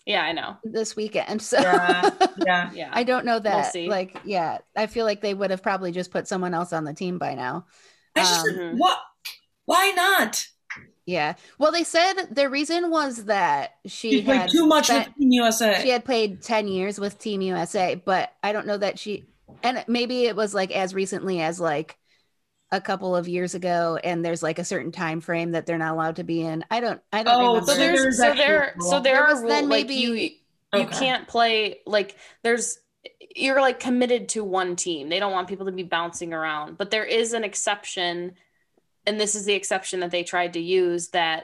Yeah, 0.06 0.22
I 0.24 0.32
know. 0.34 0.58
this 0.63 0.96
weekend. 0.96 1.42
So 1.42 1.60
Yeah, 1.62 2.10
yeah. 2.46 2.72
Yeah. 2.74 2.89
I 2.92 3.04
don't 3.04 3.26
know 3.26 3.39
that. 3.39 3.72
see. 3.72 3.88
Like, 3.88 4.18
yeah, 4.26 4.58
I 4.76 4.88
feel 4.88 5.06
like 5.06 5.22
they 5.22 5.34
would 5.34 5.50
have 5.52 5.63
probably 5.63 5.92
just 5.92 6.12
put 6.12 6.28
someone 6.28 6.54
else 6.54 6.74
on 6.74 6.84
the 6.84 6.94
team 6.94 7.18
by 7.18 7.36
now. 7.36 7.66
I 8.16 8.20
just 8.22 8.48
Um, 8.48 8.78
what? 8.78 8.98
Why 9.66 9.92
not? 9.96 10.46
Yeah. 11.06 11.36
Well, 11.58 11.72
they 11.72 11.84
said 11.84 12.13
the 12.32 12.50
reason 12.50 12.89
was 12.89 13.26
that 13.26 13.76
she 13.86 14.12
She 14.12 14.22
played 14.24 14.42
had 14.42 14.50
too 14.50 14.66
much 14.66 14.86
spent- 14.88 15.08
with 15.10 15.16
Team 15.18 15.32
USA. 15.32 15.80
she 15.82 15.89
had 15.89 16.04
played 16.06 16.42
10 16.42 16.68
years 16.68 17.00
with 17.00 17.18
Team 17.20 17.42
USA, 17.42 17.96
but 17.96 18.34
I 18.44 18.52
don't 18.54 18.68
know 18.68 18.78
that 18.78 19.00
she 19.00 19.26
and 19.62 19.84
maybe 19.88 20.26
it 20.26 20.36
was 20.36 20.54
like 20.54 20.72
as 20.72 20.94
recently 20.94 21.42
as 21.42 21.60
like 21.60 21.98
a 22.74 22.82
couple 22.82 23.16
of 23.16 23.28
years 23.28 23.54
ago 23.54 24.00
and 24.04 24.26
there's 24.26 24.42
like 24.42 24.58
a 24.58 24.66
certain 24.66 24.92
time 24.92 25.22
frame 25.22 25.52
that 25.52 25.68
they're 25.68 25.78
not 25.78 25.94
allowed 25.94 26.16
to 26.16 26.24
be 26.24 26.42
in. 26.42 26.66
I 26.72 26.80
don't 26.80 27.00
I 27.14 27.22
don't 27.22 27.36
Oh, 27.40 27.48
remember. 27.54 27.72
so 27.72 27.78
there's 27.78 28.02
There's 28.02 28.18
so 28.18 28.28
actually 28.30 28.44
there 28.46 28.76
so 28.80 28.90
there 29.00 29.02
There 29.14 29.24
are 29.24 29.28
was 29.34 29.42
rules 29.42 29.50
then 29.54 29.70
like 29.70 29.88
maybe- 29.88 29.94
you 29.96 30.14
you 30.14 30.32
Okay. 30.76 30.98
can't 31.00 31.28
play 31.28 31.82
like 31.86 32.16
there's 32.42 32.80
you're 33.36 33.62
like 33.62 33.80
committed 33.80 34.30
to 34.30 34.44
one 34.44 34.76
team. 34.76 35.10
They 35.10 35.20
don't 35.20 35.32
want 35.32 35.48
people 35.48 35.68
to 35.68 35.72
be 35.72 35.84
bouncing 35.84 36.34
around. 36.34 36.78
But 36.80 36.90
there 36.90 37.06
is 37.06 37.34
an 37.34 37.44
exception 37.44 38.34
and 39.06 39.20
this 39.20 39.36
is 39.36 39.46
the 39.46 39.54
exception 39.54 40.00
that 40.00 40.10
they 40.10 40.24
tried 40.24 40.54
to 40.54 40.60
use 40.60 41.10
that 41.10 41.44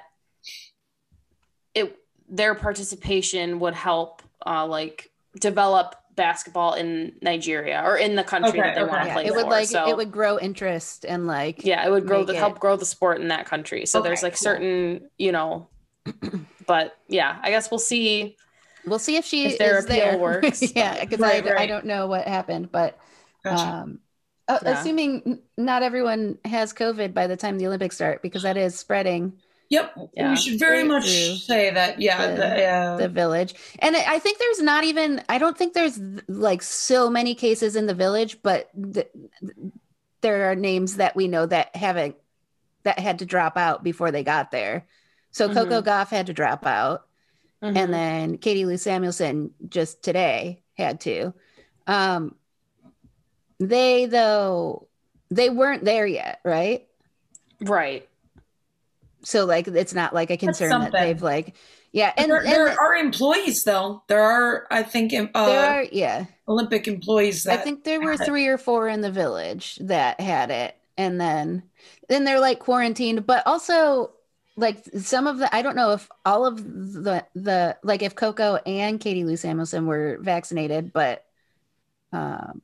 it 1.75 1.95
their 2.27 2.55
participation 2.55 3.59
would 3.59 3.75
help 3.75 4.23
uh 4.47 4.65
like 4.65 5.11
develop 5.39 5.95
basketball 6.19 6.75
in 6.75 7.13
Nigeria 7.23 7.81
or 7.85 7.97
in 7.97 8.15
the 8.15 8.23
country 8.25 8.59
Okay, 8.59 8.63
that 8.63 8.75
they 8.75 8.83
okay. 8.83 8.89
want 8.89 9.01
to 9.03 9.07
yeah, 9.07 9.13
play 9.13 9.25
it 9.25 9.33
would 9.35 9.47
for. 9.47 9.51
like 9.51 9.65
so 9.65 9.85
it 9.89 9.97
would 9.97 10.11
grow 10.11 10.39
interest 10.39 11.05
and 11.05 11.27
like 11.27 11.63
yeah 11.65 11.85
it 11.85 11.91
would 11.91 12.07
grow 12.07 12.23
the 12.23 12.33
it- 12.33 12.37
help 12.39 12.59
grow 12.59 12.75
the 12.77 12.85
sport 12.85 13.19
in 13.21 13.27
that 13.29 13.45
country 13.45 13.85
so 13.85 14.01
there's 14.01 14.23
like 14.23 14.37
cool. 14.37 14.37
certain 14.37 15.09
you 15.17 15.31
know 15.31 15.67
but 16.67 16.97
yeah 17.07 17.39
i 17.43 17.49
guess 17.49 17.71
we'll 17.71 17.79
see 17.79 18.37
we'll 18.85 18.99
see 18.99 19.17
if 19.17 19.25
she 19.25 19.45
If 19.45 19.57
their 19.57 19.77
is 19.77 19.85
appeal 19.85 20.17
there. 20.17 20.19
works. 20.19 20.71
yeah, 20.75 20.99
because 20.99 21.21
Right, 21.21 21.45
I, 21.47 21.63
I 21.63 21.65
don't 21.65 21.85
know 21.85 22.07
what 22.07 22.27
happened, 22.27 22.71
but 22.71 22.97
Gotcha. 23.43 23.79
um 23.79 23.99
Yeah. 24.61 24.65
assuming 24.75 25.41
not 25.57 25.83
everyone 25.83 26.37
has 26.45 26.73
COVID 26.73 27.13
by 27.13 27.27
the 27.27 27.37
time 27.37 27.57
the 27.57 27.67
Olympics 27.67 27.95
start 27.95 28.21
because 28.21 28.43
that 28.43 28.57
is 28.57 28.77
spreading 28.77 29.33
yep. 29.69 29.93
yeah. 30.13 30.31
We 30.31 30.35
should 30.35 30.59
very 30.59 30.83
much 30.83 31.07
say 31.45 31.69
that. 31.69 32.01
Yeah. 32.01 32.27
the- 32.27 32.35
the, 32.35 32.63
uh, 32.65 32.97
the 32.97 33.07
village 33.07 33.53
and 33.79 33.95
i 33.95 34.17
think 34.19 34.37
there's 34.39 34.61
not 34.61 34.83
even 34.83 35.23
i 35.29 35.37
don't 35.37 35.57
think 35.57 35.73
there's 35.73 35.99
like 36.27 36.61
so 36.61 37.09
many 37.09 37.35
cases 37.35 37.75
in 37.75 37.85
the 37.85 37.93
village 37.93 38.39
but 38.41 38.69
th- 38.93 39.09
there 40.21 40.51
are 40.51 40.55
names 40.55 40.95
that 40.97 41.15
we 41.15 41.27
know 41.27 41.45
that 41.45 41.75
haven't 41.75 42.15
that 42.83 42.99
had 42.99 43.19
to 43.19 43.25
drop 43.25 43.57
out 43.57 43.83
before 43.83 44.11
they 44.11 44.23
got 44.23 44.51
there 44.51 44.85
so 45.31 45.47
coco 45.47 45.81
Mhm. 45.81 45.85
Gauff 45.85 46.09
had 46.09 46.25
to 46.27 46.33
drop 46.33 46.65
out 46.65 47.05
Mhm. 47.63 47.77
and 47.77 47.93
then 47.93 48.37
katie 48.37 48.65
lou 48.65 48.77
samuelson 48.77 49.51
just 49.69 50.01
today 50.03 50.63
had 50.77 50.99
to 51.01 51.33
um 51.87 52.35
they 53.59 54.05
though 54.07 54.87
they 55.31 55.49
weren't 55.49 55.85
there 55.85 56.07
yet 56.07 56.39
right 56.43 56.87
right 57.61 58.08
so 59.23 59.45
like 59.45 59.67
it's 59.67 59.93
not 59.93 60.13
like 60.13 60.29
a 60.31 60.37
concern 60.37 60.81
that 60.81 60.91
they've 60.91 61.21
like 61.21 61.55
yeah 61.91 62.13
and, 62.17 62.31
there, 62.31 62.39
and 62.39 62.51
there 62.51 62.79
are 62.79 62.95
employees 62.95 63.63
though. 63.63 64.03
There 64.07 64.21
are, 64.21 64.67
I 64.71 64.83
think, 64.83 65.13
uh, 65.13 65.45
there 65.45 65.59
are 65.59 65.83
yeah 65.91 66.25
Olympic 66.47 66.87
employees 66.87 67.47
I 67.47 67.57
think 67.57 67.83
there 67.83 67.99
were 68.01 68.11
had 68.11 68.21
it. 68.21 68.25
three 68.25 68.47
or 68.47 68.57
four 68.57 68.87
in 68.87 69.01
the 69.01 69.11
village 69.11 69.77
that 69.81 70.19
had 70.19 70.51
it, 70.51 70.75
and 70.97 71.19
then 71.19 71.63
then 72.07 72.23
they're 72.23 72.39
like 72.39 72.59
quarantined. 72.59 73.25
But 73.25 73.45
also, 73.47 74.11
like 74.55 74.83
some 74.99 75.27
of 75.27 75.37
the 75.39 75.53
I 75.53 75.61
don't 75.61 75.75
know 75.75 75.91
if 75.93 76.09
all 76.25 76.45
of 76.45 76.57
the 76.63 77.25
the 77.35 77.77
like 77.83 78.01
if 78.01 78.15
Coco 78.15 78.55
and 78.65 78.99
Katie 78.99 79.23
Lou 79.25 79.37
Samuelson 79.37 79.85
were 79.85 80.17
vaccinated, 80.21 80.93
but 80.93 81.25
um 82.11 82.61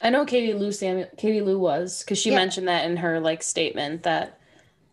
i 0.00 0.10
know 0.10 0.24
katie 0.24 0.52
lou 0.54 0.72
Samuel, 0.72 1.08
katie 1.16 1.40
lou 1.40 1.58
was 1.58 2.02
because 2.02 2.18
she 2.18 2.30
Yeah. 2.30 2.36
mentioned 2.36 2.68
that 2.68 2.84
in 2.84 2.96
her 2.98 3.20
like 3.20 3.42
statement 3.42 4.02
that 4.02 4.38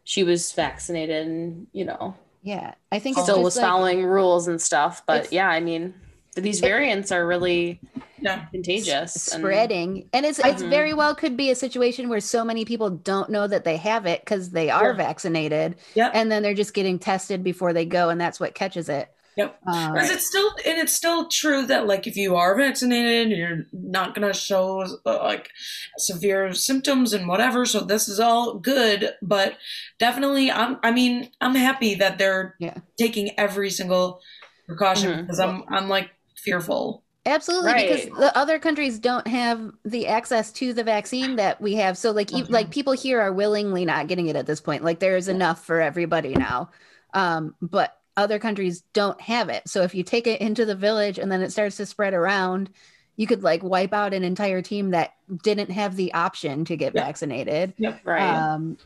she 0.03 0.23
was 0.23 0.51
vaccinated 0.51 1.27
and 1.27 1.67
you 1.73 1.85
know 1.85 2.15
yeah, 2.45 2.73
I 2.91 2.99
think 2.99 3.15
it's 3.15 3.23
still 3.25 3.37
just 3.37 3.43
was 3.45 3.55
like, 3.55 3.65
following 3.65 4.03
rules 4.05 4.47
and 4.49 4.61
stuff 4.61 5.03
but 5.07 5.31
yeah 5.31 5.47
i 5.47 5.59
mean 5.61 5.93
these 6.35 6.59
variants 6.59 7.11
are 7.11 7.25
really 7.25 7.79
Yeah. 8.19 8.45
contagious 8.51 9.13
spreading, 9.13 10.07
and 10.13 10.25
it's 10.25 10.39
it's 10.39 10.63
Mhm. 10.63 10.69
very 10.69 10.93
well 10.93 11.13
could 11.13 11.35
be 11.37 11.51
a 11.51 11.55
situation 11.55 12.09
where 12.09 12.19
so 12.21 12.43
many 12.45 12.63
people 12.65 12.89
don't 12.89 13.29
know 13.29 13.47
that 13.47 13.63
they 13.65 13.77
have 13.77 14.05
it 14.05 14.21
because 14.21 14.49
they 14.51 14.69
are 14.69 14.89
Yeah. 14.91 14.93
vaccinated, 14.97 15.75
Yep. 15.93 16.11
and 16.15 16.31
then 16.31 16.41
they're 16.41 16.53
just 16.53 16.73
getting 16.73 16.99
tested 16.99 17.43
before 17.43 17.71
they 17.73 17.85
go, 17.85 18.09
and 18.09 18.19
that's 18.19 18.39
what 18.39 18.55
catches 18.55 18.89
it. 18.89 19.12
Yep. 19.35 19.59
Um, 19.65 19.93
Because 19.93 20.09
it's 20.11 20.27
still, 20.27 20.49
and 20.65 20.77
it's 20.77 20.93
still 20.93 21.27
true 21.27 21.65
that 21.65 21.87
like 21.87 22.05
if 22.05 22.15
you 22.15 22.35
are 22.35 22.55
vaccinated, 22.55 23.35
you're 23.35 23.65
not 23.71 24.13
gonna 24.13 24.33
show 24.33 24.81
uh, 25.05 25.17
like 25.23 25.49
severe 25.97 26.53
symptoms 26.53 27.13
and 27.13 27.27
whatever. 27.27 27.65
So 27.65 27.79
this 27.79 28.07
is 28.07 28.19
all 28.19 28.55
good, 28.55 29.11
but 29.21 29.57
definitely, 29.99 30.51
I'm. 30.51 30.77
I 30.83 30.91
mean, 30.91 31.29
I'm 31.41 31.55
happy 31.55 31.95
that 31.95 32.17
they're 32.17 32.55
Yeah. 32.59 32.75
taking 32.97 33.31
every 33.39 33.69
single 33.69 34.21
precaution 34.67 35.11
Mhm. 35.11 35.21
because 35.21 35.39
I'm, 35.39 35.63
I'm 35.69 35.89
like 35.89 36.11
fearful. 36.37 37.03
Absolutely, 37.25 37.71
Right. 37.71 37.89
because 37.89 38.17
the 38.19 38.37
other 38.37 38.59
countries 38.59 38.99
don't 38.99 39.25
have 39.27 39.71
the 39.85 40.07
access 40.07 40.51
to 40.53 40.73
the 40.73 40.83
vaccine 40.83 41.37
that 41.37 41.59
we 41.61 41.75
have. 41.75 41.97
So, 41.97 42.11
like, 42.11 42.33
e- 42.33 42.43
Mhm. 42.43 42.49
like 42.49 42.69
people 42.69 42.91
here 42.93 43.21
are 43.21 43.31
willingly 43.31 43.85
not 43.85 44.07
getting 44.07 44.27
it 44.27 44.35
at 44.35 44.45
this 44.45 44.59
point. 44.59 44.83
Like, 44.83 44.99
there 44.99 45.15
is 45.15 45.29
enough 45.29 45.63
for 45.65 45.79
everybody 45.79 46.35
now, 46.35 46.69
um, 47.13 47.55
but 47.61 47.97
other 48.15 48.39
countries 48.39 48.83
don't 48.93 49.19
have 49.21 49.49
it. 49.49 49.67
So, 49.67 49.81
if 49.83 49.95
you 49.95 50.03
take 50.03 50.27
it 50.27 50.41
into 50.41 50.65
the 50.65 50.75
village 50.75 51.17
and 51.19 51.31
then 51.31 51.41
it 51.41 51.51
starts 51.51 51.77
to 51.77 51.85
spread 51.85 52.13
around, 52.13 52.69
you 53.15 53.27
could 53.27 53.43
like 53.43 53.63
wipe 53.63 53.93
out 53.93 54.13
an 54.13 54.23
entire 54.23 54.61
team 54.61 54.91
that 54.91 55.13
didn't 55.43 55.69
have 55.71 55.95
the 55.95 56.13
option 56.13 56.65
to 56.65 56.75
get 56.75 56.93
Yeah. 56.95 57.03
vaccinated. 57.05 57.73
right 58.03 58.21
Um, 58.35 58.77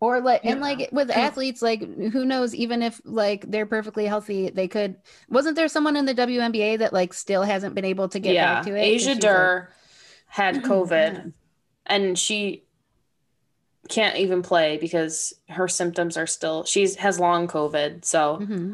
or 0.00 0.20
like 0.20 0.40
and 0.44 0.60
like 0.62 0.88
with 0.92 1.10
athletes, 1.10 1.60
like 1.60 1.80
who 1.82 2.24
knows? 2.24 2.54
Even 2.54 2.80
if 2.82 3.00
like 3.04 3.44
they're 3.50 3.66
perfectly 3.66 4.06
healthy, 4.06 4.48
they 4.48 4.66
could. 4.66 4.96
Wasn't 5.28 5.56
there 5.56 5.68
someone 5.68 5.94
in 5.96 6.06
the 6.06 6.14
WNBA 6.14 6.78
that 6.78 6.92
like 6.94 7.12
still 7.12 7.42
hasn't 7.42 7.74
been 7.74 7.84
able 7.84 8.08
to 8.08 8.18
get 8.18 8.32
yeah 8.34 8.54
back 8.54 8.64
to 8.64 8.74
it? 8.76 8.80
asia 8.80 8.98
she's, 8.98 9.08
like- 9.16 9.20
Durr 9.20 9.68
had 10.26 10.54
covid 10.62 11.12
Yeah. 11.24 11.30
and 11.86 12.18
she 12.18 12.64
can't 13.88 14.16
even 14.16 14.42
play 14.42 14.76
because 14.76 15.32
her 15.48 15.66
symptoms 15.66 16.16
are 16.16 16.26
still 16.26 16.64
she's 16.64 16.96
has 16.96 17.18
long 17.18 17.48
covid 17.48 18.04
so 18.04 18.38
Mhm. 18.40 18.72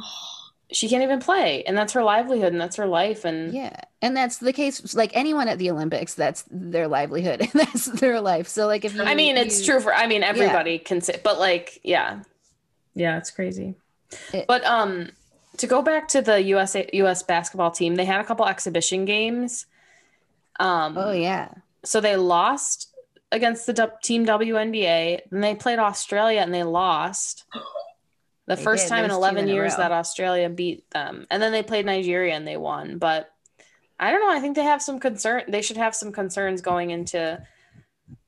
she 0.72 0.88
can't 0.88 1.04
even 1.04 1.20
play. 1.20 1.62
And 1.64 1.78
that's 1.78 1.92
her 1.92 2.02
livelihood 2.02 2.52
and 2.52 2.60
that's 2.60 2.74
her 2.76 2.86
life. 2.88 3.24
And 3.24 3.54
Yeah, 3.54 3.78
and 4.02 4.16
that's 4.16 4.38
the 4.38 4.52
case. 4.52 4.94
Like 4.96 5.12
anyone 5.14 5.46
at 5.46 5.58
the 5.58 5.70
Olympics, 5.70 6.14
that's 6.14 6.42
their 6.50 6.88
livelihood. 6.88 7.40
And 7.42 7.50
that's 7.54 7.86
their 7.86 8.20
life. 8.20 8.48
So 8.48 8.66
like 8.66 8.84
if 8.84 8.92
you, 8.96 9.02
i 9.04 9.14
mean 9.14 9.36
it's 9.36 9.60
you- 9.60 9.66
true 9.66 9.80
for 9.80 9.94
i 9.94 10.06
mean 10.08 10.22
everybody 10.24 10.78
can 10.78 11.00
say 11.00 11.20
but 11.22 11.38
like 11.38 11.78
yeah. 11.84 12.20
Yeah 12.94 13.16
it's 13.16 13.30
crazy. 13.30 13.76
It- 14.34 14.46
but 14.48 14.64
um 14.64 15.10
to 15.58 15.66
go 15.68 15.82
back 15.82 16.08
to 16.08 16.20
the 16.20 16.42
USA 16.42 16.86
US 16.94 17.22
basketball 17.22 17.70
team 17.70 17.94
they 17.94 18.04
had 18.04 18.20
a 18.20 18.24
couple 18.24 18.44
exhibition 18.46 19.04
games. 19.04 19.66
Um 20.58 20.98
Oh 20.98 21.12
yeah, 21.12 21.48
so 21.84 22.00
they 22.00 22.16
lost 22.16 22.88
against 23.32 23.66
the 23.66 23.92
team 24.02 24.24
WNBA. 24.26 25.20
Then 25.30 25.40
they 25.40 25.54
played 25.54 25.78
Australia 25.78 26.40
and 26.40 26.52
they 26.54 26.64
lost. 26.64 27.44
The 28.48 28.54
They 28.54 28.62
first 28.62 28.84
did. 28.84 28.90
time 28.90 28.98
in 29.04 29.08
There's 29.08 29.18
two 29.18 29.22
11 29.24 29.48
in 29.48 29.54
years 29.56 29.74
that 29.74 29.90
Australia 29.90 30.48
beat 30.48 30.88
them. 30.90 31.26
And 31.32 31.42
then 31.42 31.50
they 31.50 31.64
played 31.64 31.84
Nigeria 31.84 32.32
and 32.34 32.46
they 32.46 32.56
won. 32.56 32.98
But 32.98 33.28
I 33.98 34.12
don't 34.12 34.20
know. 34.20 34.30
I 34.30 34.38
think 34.38 34.54
they 34.54 34.62
have 34.62 34.80
some 34.80 35.00
concern. 35.00 35.42
They 35.48 35.62
should 35.62 35.78
have 35.78 35.96
some 35.96 36.12
concerns 36.12 36.60
going 36.60 36.90
into 36.90 37.42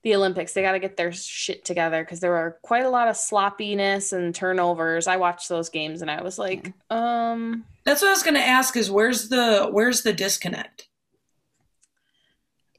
the 0.03 0.17
Olympics. 0.17 0.55
They 0.55 0.63
got 0.63 0.73
to 0.73 0.81
get 0.81 0.97
their 0.97 1.13
shit 1.13 1.65
together 1.65 2.03
because 2.03 2.19
there 2.19 2.33
were 2.33 2.59
quite 2.63 2.85
a 2.85 2.91
lot 2.91 3.07
of 3.07 3.17
sloppiness 3.17 4.13
and 4.13 4.35
turnovers. 4.35 5.07
I 5.07 5.19
watched 5.19 5.49
those 5.49 5.69
games 5.69 6.03
and 6.03 6.11
I 6.11 6.21
was 6.23 6.37
like, 6.37 6.73
um, 6.91 7.65
That's 7.85 8.03
what 8.03 8.09
I 8.09 8.13
was 8.13 8.25
gonna 8.25 8.41
ask. 8.41 8.77
Is 8.77 8.91
where's 8.91 9.29
the 9.29 9.69
where's 9.71 10.03
the 10.03 10.13
disconnect? 10.13 10.88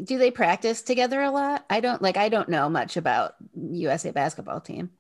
Do 0.04 0.18
they 0.18 0.32
practice 0.32 0.82
together 0.82 1.22
a 1.22 1.32
lot? 1.32 1.66
I 1.70 1.80
don't 1.80 2.02
like. 2.02 2.18
I 2.18 2.30
don't 2.30 2.50
know 2.50 2.70
much 2.70 2.98
about 2.98 3.36
USA 3.56 4.12
basketball 4.12 4.62
team. 4.62 4.92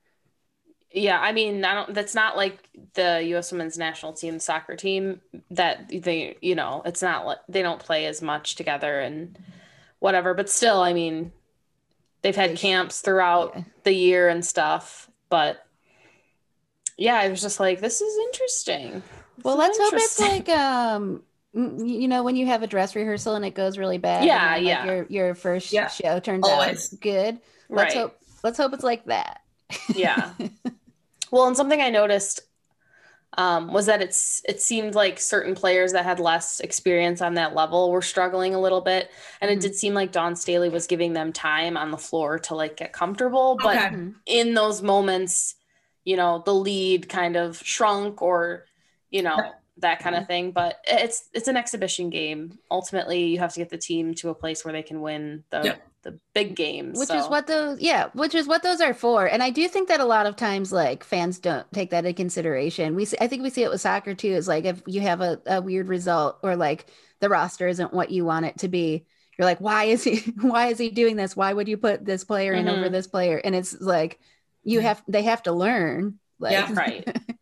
Yeah, 0.91 1.19
I 1.19 1.33
mean, 1.33 1.63
I 1.65 1.75
don't. 1.75 1.93
That's 1.93 2.15
not 2.15 2.35
like 2.35 2.67
the 2.95 3.21
U.S. 3.27 3.51
Women's 3.51 3.77
National 3.77 4.11
Team 4.13 4.39
soccer 4.39 4.75
team 4.75 5.21
that 5.51 5.87
they, 5.89 6.35
you 6.41 6.55
know, 6.55 6.81
it's 6.83 7.03
not 7.03 7.27
like 7.27 7.37
they 7.47 7.61
don't 7.61 7.79
play 7.79 8.07
as 8.07 8.21
much 8.23 8.55
together 8.55 8.99
and 8.99 9.37
whatever. 9.99 10.33
But 10.33 10.49
still, 10.49 10.81
I 10.81 10.93
mean, 10.93 11.31
they've 12.23 12.35
had 12.35 12.55
camps 12.55 13.01
throughout 13.01 13.55
yeah. 13.55 13.63
the 13.83 13.93
year 13.93 14.29
and 14.29 14.45
stuff. 14.45 15.09
But 15.29 15.65
yeah, 16.97 17.15
I 17.15 17.29
was 17.29 17.41
just 17.41 17.59
like, 17.59 17.79
this 17.79 18.01
is 18.01 18.17
interesting. 18.27 19.03
This 19.37 19.43
Well, 19.43 19.55
is 19.55 19.57
let's 19.57 19.77
hope 19.77 19.95
it's 19.97 20.19
like 20.19 20.49
um 20.49 21.23
you 21.53 22.07
know 22.07 22.23
when 22.23 22.35
you 22.35 22.45
have 22.45 22.61
a 22.63 22.67
dress 22.67 22.95
rehearsal 22.95 23.35
and 23.35 23.45
it 23.45 23.55
goes 23.55 23.77
really 23.77 23.97
bad. 23.97 24.25
Yeah, 24.25 24.55
then, 24.55 24.63
like, 24.63 24.65
yeah. 24.65 24.85
Your 24.85 25.05
your 25.09 25.35
first 25.35 25.73
Yeah, 25.73 25.87
show 25.87 26.19
turns 26.19 26.45
always. 26.45 26.91
out 26.93 26.99
good. 26.99 27.39
Let's 27.69 27.93
right. 27.93 27.93
hope. 27.93 28.17
Let's 28.43 28.57
hope 28.57 28.73
it's 28.73 28.83
like 28.83 29.05
that. 29.05 29.41
Yeah. 29.95 30.33
well, 31.31 31.47
and 31.47 31.57
something 31.57 31.81
I 31.81 31.89
noticed 31.89 32.41
um, 33.37 33.71
was 33.71 33.85
that 33.85 34.01
it's 34.01 34.41
it 34.47 34.61
seemed 34.61 34.95
like 34.95 35.19
certain 35.19 35.55
players 35.55 35.93
that 35.93 36.03
had 36.03 36.19
less 36.19 36.59
experience 36.59 37.21
on 37.21 37.35
that 37.35 37.53
level 37.55 37.91
were 37.91 38.01
struggling 38.01 38.55
a 38.55 38.59
little 38.61 38.81
bit, 38.81 39.09
and 39.41 39.49
Mhm. 39.49 39.53
it 39.53 39.59
did 39.61 39.75
seem 39.75 39.93
like 39.93 40.11
Dawn 40.11 40.35
Staley 40.35 40.69
was 40.69 40.87
giving 40.87 41.13
them 41.13 41.31
time 41.31 41.77
on 41.77 41.91
the 41.91 41.97
floor 41.97 42.39
to 42.39 42.55
like 42.55 42.77
get 42.77 42.91
comfortable. 42.93 43.59
But 43.61 43.75
Okay. 43.75 43.89
Mhm. 43.89 44.15
in 44.25 44.53
those 44.55 44.81
moments, 44.81 45.55
you 46.03 46.17
know, 46.17 46.41
the 46.45 46.53
lead 46.53 47.07
kind 47.09 47.35
of 47.35 47.57
shrunk 47.63 48.21
or, 48.21 48.65
you 49.11 49.21
know, 49.21 49.58
that 49.79 49.99
kind 49.99 50.15
of 50.15 50.27
thing. 50.27 50.51
But 50.51 50.77
it's 50.85 51.29
it's 51.33 51.47
an 51.47 51.57
exhibition 51.57 52.09
game. 52.09 52.57
Ultimately, 52.71 53.25
you 53.25 53.39
have 53.39 53.53
to 53.53 53.59
get 53.59 53.69
the 53.69 53.77
team 53.77 54.13
to 54.15 54.29
a 54.29 54.35
place 54.35 54.63
where 54.63 54.71
they 54.73 54.83
can 54.83 55.01
win 55.01 55.43
the 55.49 55.61
Yep. 55.63 55.87
the 56.03 56.19
big 56.33 56.55
games. 56.55 56.97
which 56.97 57.09
so- 57.09 57.17
is 57.17 57.27
what 57.27 57.47
those 57.47 57.79
yeah 57.81 58.07
which 58.13 58.33
is 58.33 58.47
what 58.47 58.63
those 58.63 58.79
are 58.79 58.93
for 58.93 59.25
and 59.25 59.43
i 59.43 59.49
do 59.49 59.67
think 59.67 59.89
that 59.89 59.99
a 59.99 60.05
lot 60.05 60.25
of 60.25 60.37
times 60.37 60.71
like 60.71 61.03
fans 61.03 61.39
don't 61.39 61.69
take 61.73 61.89
that 61.89 62.05
into 62.05 62.13
consideration 62.15 62.95
we 62.95 63.03
see, 63.03 63.17
i 63.19 63.27
think 63.27 63.43
we 63.43 63.49
see 63.49 63.63
it 63.63 63.69
with 63.69 63.81
soccer 63.81 64.13
too 64.15 64.29
is 64.29 64.47
like 64.47 64.63
if 64.63 64.81
you 64.87 65.01
have 65.01 65.19
a, 65.19 65.41
a 65.45 65.61
weird 65.61 65.89
result 65.89 66.37
or 66.41 66.55
like 66.55 66.85
the 67.19 67.27
roster 67.27 67.67
isn't 67.67 67.93
what 67.93 68.11
you 68.11 68.23
want 68.23 68.45
it 68.45 68.57
to 68.59 68.69
be 68.69 69.05
you're 69.37 69.45
like 69.45 69.59
why 69.59 69.83
is 69.85 70.01
he 70.05 70.19
why 70.41 70.67
is 70.67 70.77
he 70.77 70.89
doing 70.89 71.17
this 71.17 71.35
why 71.35 71.51
would 71.51 71.67
you 71.67 71.75
put 71.75 72.05
this 72.05 72.23
player 72.23 72.53
in 72.53 72.69
over 72.69 72.87
Mhm. 72.87 72.91
this 72.93 73.07
player 73.07 73.35
and 73.43 73.53
it's 73.53 73.79
like 73.81 74.19
you 74.63 74.79
have 74.79 75.03
they 75.09 75.23
have 75.23 75.43
to 75.43 75.51
learn 75.51 76.17
like 76.39 76.53
Yeah. 76.53 76.73
right. 76.73 77.17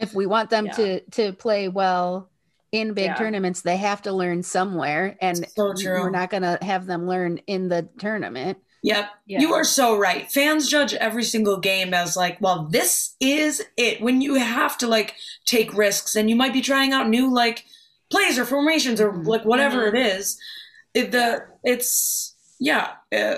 if 0.00 0.14
we 0.14 0.26
want 0.26 0.50
them 0.50 0.66
Yeah. 0.66 0.72
to 0.72 1.00
to 1.10 1.32
play 1.32 1.68
well 1.68 2.30
in 2.72 2.94
big 2.94 3.06
Yeah. 3.06 3.14
tournaments 3.14 3.62
they 3.62 3.76
have 3.76 4.02
to 4.02 4.12
learn 4.12 4.42
somewhere 4.42 5.16
and 5.20 5.36
So 5.56 5.72
true. 5.74 6.00
we're 6.02 6.10
not 6.10 6.30
going 6.30 6.42
to 6.44 6.58
have 6.62 6.86
them 6.86 7.06
learn 7.08 7.38
in 7.46 7.68
the 7.68 7.88
tournament 7.98 8.58
Yep. 8.82 9.10
Yeah. 9.26 9.40
You 9.40 9.52
are 9.52 9.64
so 9.64 9.98
right. 9.98 10.32
Fans 10.32 10.66
judge 10.66 10.94
every 10.94 11.22
single 11.24 11.58
game 11.58 11.92
as 11.92 12.16
like, 12.16 12.40
well, 12.40 12.66
this 12.70 13.14
is 13.20 13.62
it. 13.76 14.00
When 14.00 14.22
you 14.22 14.36
have 14.36 14.78
to 14.78 14.86
like 14.86 15.16
take 15.44 15.74
risks 15.74 16.16
and 16.16 16.30
you 16.30 16.34
might 16.36 16.54
be 16.54 16.62
trying 16.62 16.94
out 16.94 17.06
new 17.06 17.30
like 17.30 17.66
plays 18.10 18.38
or 18.38 18.46
formations 18.46 18.98
or 18.98 19.12
Mhm. 19.12 19.26
like 19.26 19.44
whatever 19.44 19.82
Mhm. 19.82 19.88
it 19.88 20.06
is. 20.16 20.38
It, 20.94 21.10
the 21.10 21.44
it's 21.62 22.34
yeah. 22.58 22.92
Uh, 23.14 23.36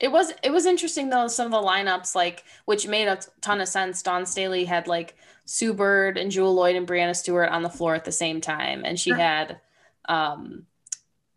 It 0.00 0.10
was 0.10 0.32
it 0.42 0.50
was 0.50 0.66
interesting 0.66 1.10
though 1.10 1.28
some 1.28 1.46
of 1.46 1.52
the 1.52 1.64
lineups 1.68 2.16
like 2.16 2.42
which 2.64 2.88
made 2.88 3.06
a 3.06 3.20
ton 3.40 3.60
of 3.60 3.68
sense. 3.68 4.02
Dawn 4.02 4.26
Staley 4.26 4.64
had 4.64 4.88
like 4.88 5.14
Sue 5.48 5.74
Bird 5.74 6.18
and 6.18 6.30
Jewell 6.30 6.56
Loyd 6.56 6.76
and 6.76 6.88
Breanna 6.88 7.16
Stewart 7.16 7.50
on 7.50 7.62
the 7.64 7.70
floor 7.70 7.96
at 7.96 8.04
the 8.06 8.12
same 8.12 8.40
time, 8.42 8.84
and 8.84 9.00
she 9.00 9.14
had 9.16 9.60
um, 10.08 10.66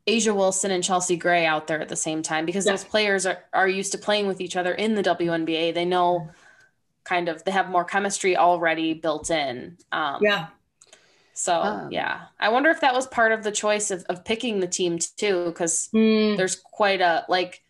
A'ja 0.07 0.35
Wilson 0.35 0.71
and 0.71 0.83
Chelsea 0.83 1.17
Gray 1.17 1.45
out 1.45 1.67
there 1.67 1.81
at 1.81 1.89
the 1.89 1.95
same 1.97 2.23
time 2.23 2.45
because 2.45 2.65
Yeah. 2.65 2.73
those 2.73 2.83
players 2.85 3.25
are 3.25 3.45
are 3.53 3.69
used 3.69 3.93
to 3.93 3.99
playing 3.99 4.27
with 4.27 4.41
each 4.41 4.55
other 4.57 4.73
in 4.73 4.95
the 4.95 5.03
WNBA. 5.03 5.71
They 5.73 5.85
know 5.85 6.31
kind 7.05 7.29
of 7.29 7.43
they 7.45 7.51
have 7.51 7.69
more 7.69 7.85
chemistry 7.85 8.37
already 8.37 8.93
built 8.95 9.31
in. 9.31 9.77
Um, 9.91 10.21
yeah. 10.21 10.47
So 11.33 11.61
Um, 11.65 11.89
yeah, 11.89 12.27
I 12.39 12.49
wonder 12.49 12.69
if 12.69 12.81
that 12.81 12.93
was 12.93 13.07
part 13.07 13.31
of 13.31 13.43
the 13.43 13.51
choice 13.51 13.91
of, 13.91 14.03
of 14.09 14.25
picking 14.25 14.59
the 14.59 14.67
team 14.67 14.99
too, 15.17 15.45
because 15.45 15.91
Mm, 15.93 16.37
there's 16.37 16.55
quite 16.55 17.01
a 17.01 17.25
like 17.29 17.63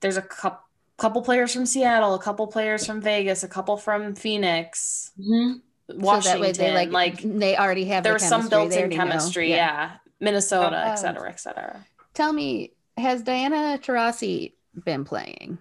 there's 0.00 0.16
a 0.18 0.22
couple 0.22 0.63
couple 0.96 1.22
players 1.22 1.52
from 1.54 1.66
Seattle, 1.66 2.14
a 2.14 2.18
couple 2.18 2.46
players 2.46 2.86
from 2.86 3.00
Vegas, 3.00 3.42
a 3.42 3.48
couple 3.48 3.76
from 3.76 4.14
Phoenix, 4.14 5.10
mhm. 5.18 5.60
Washington. 5.88 6.22
so 6.22 6.28
that 6.30 6.40
way 6.40 6.52
they 6.52 6.72
like, 6.72 6.90
like 6.90 7.20
they 7.22 7.56
already 7.56 7.86
have 7.86 8.04
there 8.04 8.12
the 8.12 8.14
was 8.14 8.22
some 8.24 8.48
built-in 8.48 8.90
chemistry, 8.90 9.50
yeah. 9.50 9.96
Minnesota, 10.20 10.76
Um, 10.76 10.92
et 10.92 10.94
cetera, 10.96 11.30
et 11.30 11.40
cetera. 11.40 11.86
Tell 12.14 12.32
me, 12.32 12.72
has 12.96 13.22
Diana 13.22 13.78
Taurasi 13.82 14.54
been 14.84 15.04
playing, 15.04 15.58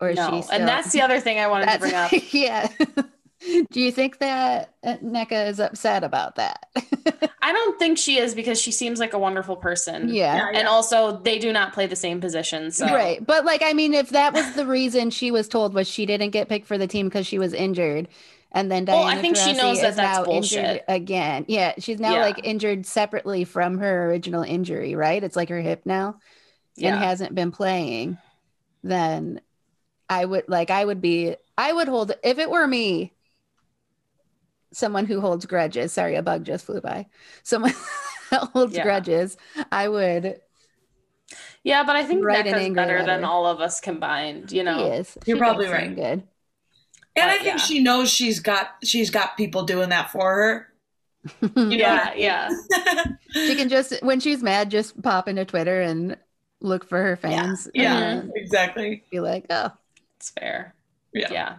or 0.00 0.10
is 0.10 0.16
No, 0.16 0.30
she 0.30 0.42
still? 0.42 0.58
and 0.60 0.68
that's 0.68 0.92
the 0.92 1.02
other 1.02 1.20
thing 1.20 1.38
I 1.38 1.46
wanted 1.46 1.70
to 1.70 1.78
bring 1.78 1.94
up. 1.94 2.10
Yeah. 2.32 2.68
Do 3.70 3.80
you 3.80 3.92
think 3.92 4.18
that 4.18 4.74
uh, 4.82 4.96
Nneka 5.02 5.48
is 5.48 5.60
upset 5.60 6.04
about 6.04 6.36
that? 6.36 6.66
I 7.42 7.52
don't 7.52 7.78
think 7.78 7.98
she 7.98 8.18
is 8.18 8.34
because 8.34 8.60
she 8.60 8.72
seems 8.72 8.98
like 8.98 9.12
a 9.12 9.18
wonderful 9.18 9.56
person. 9.56 10.08
yeah. 10.08 10.50
And 10.54 10.66
also, 10.66 11.18
they 11.18 11.38
do 11.38 11.52
not 11.52 11.72
play 11.72 11.86
the 11.86 11.96
same 11.96 12.20
position. 12.20 12.70
So 12.70 12.86
Right. 12.86 13.24
But 13.24 13.44
like 13.44 13.62
I 13.64 13.72
mean 13.72 13.92
if 13.94 14.10
that 14.10 14.32
was 14.32 14.54
the 14.54 14.66
reason 14.66 15.10
she 15.10 15.30
was 15.30 15.48
told 15.48 15.74
was 15.74 15.88
she 15.88 16.06
didn't 16.06 16.30
get 16.30 16.48
picked 16.48 16.66
for 16.66 16.78
the 16.78 16.86
team 16.86 17.08
because 17.08 17.26
she 17.26 17.38
was 17.38 17.52
injured 17.52 18.08
and 18.52 18.70
then 18.70 18.84
Diana 18.84 19.00
Well, 19.00 19.08
I 19.08 19.20
think 19.20 19.36
she 19.36 19.52
knows 19.52 19.80
that 19.80 19.90
is 19.90 19.96
that's 19.96 19.96
now 19.96 20.32
injured 20.32 20.64
bullshit. 20.64 20.84
again. 20.88 21.44
Yeah, 21.48 21.74
she's 21.78 21.98
now 21.98 22.14
Yeah. 22.14 22.22
like 22.22 22.40
injured 22.44 22.86
separately 22.86 23.44
from 23.44 23.78
her 23.78 24.06
original 24.10 24.42
injury, 24.44 24.94
right? 24.94 25.22
It's 25.22 25.36
like 25.36 25.48
her 25.48 25.60
hip 25.60 25.82
now 25.84 26.20
yeah. 26.76 26.94
and 26.94 27.04
hasn't 27.04 27.34
been 27.34 27.50
playing. 27.50 28.16
Then 28.82 29.40
I 30.08 30.24
would 30.24 30.44
like 30.48 30.70
I 30.70 30.84
would 30.84 31.00
be 31.00 31.36
I 31.58 31.72
would 31.72 31.88
hold 31.88 32.12
if 32.22 32.38
it 32.38 32.48
were 32.50 32.66
me 32.66 33.12
someone 34.74 35.06
who 35.06 35.20
holds 35.20 35.46
grudges. 35.46 35.92
Sorry, 35.92 36.16
a 36.16 36.22
bug 36.22 36.44
just 36.44 36.66
flew 36.66 36.80
by. 36.82 37.06
Someone 37.42 37.74
that 38.30 38.42
holds 38.52 38.76
Yeah. 38.76 38.82
grudges, 38.82 39.36
I 39.72 39.88
would 39.88 40.40
yeah, 41.62 41.82
but 41.84 41.96
I 41.96 42.04
think 42.04 42.24
Write 42.24 42.46
an 42.46 42.52
Becca's 42.52 42.62
angry 42.66 42.74
better 42.74 43.02
than 43.02 43.24
all 43.24 43.46
of 43.46 43.60
us 43.60 43.80
combined, 43.80 44.52
you 44.52 44.62
know. 44.62 44.76
He 44.76 44.84
is. 44.96 45.16
You're 45.24 45.36
She 45.36 45.38
probably 45.38 45.66
does 45.66 45.78
seem 45.78 45.88
right. 45.88 45.96
Good. 45.96 46.22
And 47.16 47.30
I 47.30 47.34
think 47.38 47.46
yeah. 47.46 47.56
she 47.58 47.80
knows 47.80 48.10
she's 48.10 48.40
got 48.40 48.74
she's 48.82 49.10
got 49.10 49.36
people 49.36 49.62
doing 49.64 49.90
that 49.90 50.10
for 50.10 50.34
her. 50.34 50.68
Yeah, 51.56 52.12
yeah. 52.14 52.50
she 53.32 53.54
can 53.54 53.68
just 53.70 53.94
when 54.02 54.20
she's 54.20 54.42
mad, 54.42 54.70
just 54.70 55.00
pop 55.00 55.28
into 55.28 55.44
Twitter 55.46 55.80
and 55.80 56.18
look 56.60 56.86
for 56.86 57.02
her 57.02 57.16
fans. 57.16 57.68
Yeah, 57.74 57.96
and 57.98 58.32
exactly. 58.34 59.04
be 59.10 59.20
like, 59.20 59.46
oh, 59.48 59.70
It's 60.16 60.30
fair. 60.30 60.74
Yeah. 61.14 61.32
Yeah. 61.32 61.56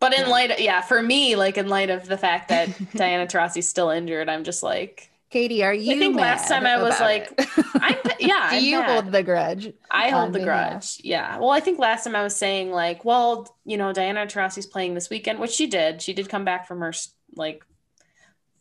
But 0.00 0.14
in 0.14 0.20
Yeah. 0.20 0.28
light 0.28 0.50
of, 0.52 0.60
yeah, 0.60 0.80
for 0.80 1.02
me, 1.02 1.34
like 1.36 1.58
in 1.58 1.68
light 1.68 1.90
of 1.90 2.06
the 2.06 2.16
fact 2.18 2.48
that 2.48 2.68
Diana 2.96 3.26
Taurasi's 3.26 3.68
still 3.68 3.90
injured, 3.90 4.28
I'm 4.28 4.44
just 4.44 4.62
like, 4.62 5.10
Katie, 5.30 5.62
are 5.62 5.74
you? 5.74 5.92
I 5.94 5.98
think 5.98 6.16
last 6.16 6.48
time 6.48 6.64
I 6.66 6.80
was 6.82 6.98
like. 7.00 7.32
I'm, 7.80 7.96
yeah, 8.18 8.48
do 8.50 8.56
I'm 8.56 8.64
you 8.64 8.78
mad. 8.80 8.90
hold 9.02 9.12
the 9.12 9.22
grudge? 9.22 9.72
I 9.90 10.08
hold 10.10 10.32
the 10.32 10.40
grudge. 10.40 11.00
Yeah. 11.04 11.38
Well, 11.38 11.50
I 11.50 11.60
think 11.60 11.78
last 11.78 12.04
time 12.04 12.16
I 12.16 12.22
was 12.22 12.34
saying 12.34 12.70
like, 12.70 13.04
well, 13.04 13.54
you 13.64 13.76
know, 13.76 13.92
Diana 13.92 14.26
Taurasi's 14.26 14.66
playing 14.66 14.94
this 14.94 15.10
weekend, 15.10 15.38
which 15.38 15.50
she 15.50 15.66
did. 15.66 16.00
She 16.00 16.14
did 16.14 16.28
come 16.28 16.44
back 16.44 16.66
from 16.66 16.80
her 16.80 16.92
like 17.36 17.62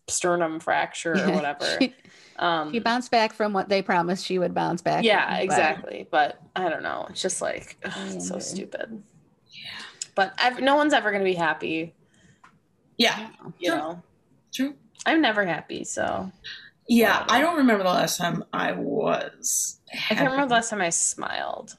sternum 0.08 0.60
fracture 0.60 1.14
or 1.14 1.32
whatever. 1.32 1.66
she, 1.80 1.94
Um, 2.38 2.72
she 2.74 2.80
bounced 2.80 3.12
back 3.12 3.34
from 3.34 3.54
what 3.54 3.70
they 3.70 3.82
promised 3.82 4.26
she 4.26 4.38
would 4.40 4.54
bounce 4.54 4.82
back. 4.82 5.04
yeah, 5.04 5.36
from, 5.36 5.44
exactly. 5.44 6.08
But 6.12 6.40
I 6.56 6.70
don't 6.70 6.84
know. 6.84 7.08
It's 7.10 7.22
just 7.22 7.42
like 7.42 7.78
ugh, 7.84 7.92
it's 8.14 8.28
so 8.28 8.40
stupid. 8.40 9.04
Yeah. 10.18 10.26
But 10.26 10.34
I've, 10.44 10.62
no 10.62 10.76
one's 10.76 10.94
ever 10.94 11.12
going 11.12 11.24
to 11.24 11.30
be 11.30 11.36
happy. 11.36 11.94
Yeah. 12.98 13.30
You 13.60 13.70
True. 13.72 13.78
know, 13.78 14.04
True. 14.54 14.74
I'm 15.06 15.22
never 15.22 15.46
happy. 15.46 15.84
So 15.84 16.32
Yeah. 16.88 17.26
I 17.30 17.40
don't 17.40 17.58
remember 17.58 17.84
the 17.84 17.90
last 17.90 18.18
time 18.18 18.44
I 18.54 18.72
was. 18.72 19.80
I 19.94 20.16
can't 20.16 20.32
remember 20.32 20.48
the 20.48 20.54
last 20.56 20.70
time 20.70 20.82
I 20.82 20.90
smiled. 20.90 21.78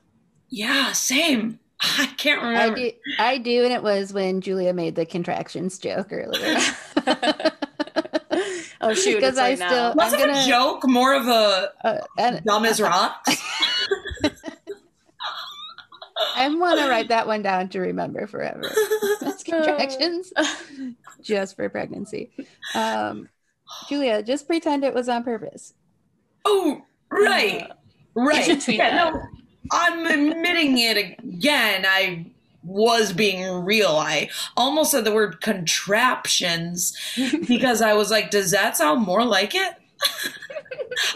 Yeah, 0.50 0.92
same. 0.92 1.58
I 1.80 2.06
can't 2.16 2.42
I 2.42 2.48
remember. 2.48 2.76
do, 2.78 2.90
I 3.18 3.38
do, 3.38 3.64
and 3.64 3.72
it 3.72 3.82
was 3.82 4.12
when 4.12 4.40
Julia 4.40 4.72
made 4.72 4.94
the 4.96 5.04
contractions 5.06 5.78
joke 5.78 6.08
earlier. 6.12 6.56
oh 8.80 8.94
shoot! 8.94 9.16
Because 9.16 9.38
I 9.38 9.50
right 9.50 9.58
still- 9.58 9.68
now. 9.70 9.92
Less 9.94 10.12
I'm 10.14 10.20
of 10.22 10.26
gonna- 10.26 10.40
a 10.42 10.46
joke, 10.46 10.88
more 10.88 11.14
of 11.14 11.26
a 11.28 11.70
Uh, 11.84 11.98
and 12.18 12.42
dumb 12.44 12.64
as 12.64 12.80
rocks. 12.80 13.37
I 16.38 16.48
want 16.48 16.80
to 16.80 16.88
write 16.88 17.08
that 17.08 17.26
one 17.26 17.42
down 17.42 17.68
to 17.70 17.80
remember 17.80 18.26
forever. 18.26 18.70
That's 19.20 19.42
contractions 19.44 20.32
just 21.20 21.56
for 21.56 21.68
pregnancy. 21.68 22.30
Um, 22.74 23.28
Julia, 23.88 24.22
just 24.22 24.46
pretend 24.46 24.84
it 24.84 24.94
was 24.94 25.08
on 25.08 25.24
purpose. 25.24 25.74
oh, 26.44 26.82
right. 27.10 27.70
Right. 28.14 28.44
should 28.44 28.60
tweet 28.60 28.78
yeah, 28.78 28.90
that. 28.90 29.14
no, 29.14 29.22
I'm 29.70 30.06
admitting 30.06 30.78
it 30.78 30.96
again. 30.96 31.84
I 31.86 32.26
was 32.62 33.12
being 33.12 33.64
real. 33.64 33.96
I 33.96 34.30
almost 34.56 34.90
said 34.90 35.04
the 35.04 35.12
word 35.12 35.40
contraptions 35.40 36.96
because 37.48 37.82
I 37.82 37.94
was 37.94 38.10
like, 38.10 38.30
does 38.30 38.50
that 38.50 38.76
sound 38.76 39.02
more 39.02 39.24
like 39.24 39.54
it? 39.54 39.74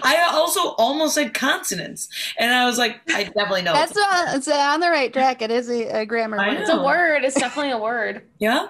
I 0.02 0.20
also 0.30 0.70
almost 0.78 1.14
said 1.14 1.34
consonants. 1.34 2.08
And 2.38 2.54
I 2.54 2.64
was 2.66 2.78
like, 2.78 3.00
I 3.10 3.24
definitely 3.24 3.62
know. 3.62 3.72
That's 3.72 3.96
on, 3.96 4.36
it's 4.36 4.48
on 4.48 4.80
the 4.80 4.90
right 4.90 5.12
track. 5.12 5.42
It 5.42 5.50
is 5.50 5.68
a, 5.68 6.00
a 6.02 6.06
grammar 6.06 6.36
word. 6.38 6.54
It's 6.54 6.70
a 6.70 6.82
word. 6.82 7.24
It's 7.24 7.38
definitely 7.38 7.72
a 7.72 7.78
word. 7.78 8.22
yeah. 8.38 8.68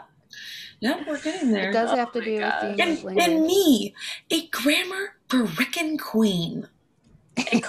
Yeah, 0.81 1.01
we're 1.07 1.21
getting 1.21 1.53
there. 1.53 1.71
It 1.71 1.75
does 1.75 1.91
Oh 1.93 1.97
have 1.97 2.11
to 2.11 2.19
my 2.19 2.25
do 2.25 2.41
God. 2.41 2.67
with 2.67 2.77
the 2.77 2.83
English 2.83 3.05
and, 3.25 3.35
and 3.35 3.47
me, 3.47 3.95
a 4.33 4.49
grammar 4.49 5.15
frickin' 5.29 5.97
queen. 6.01 6.67
I 7.39 7.63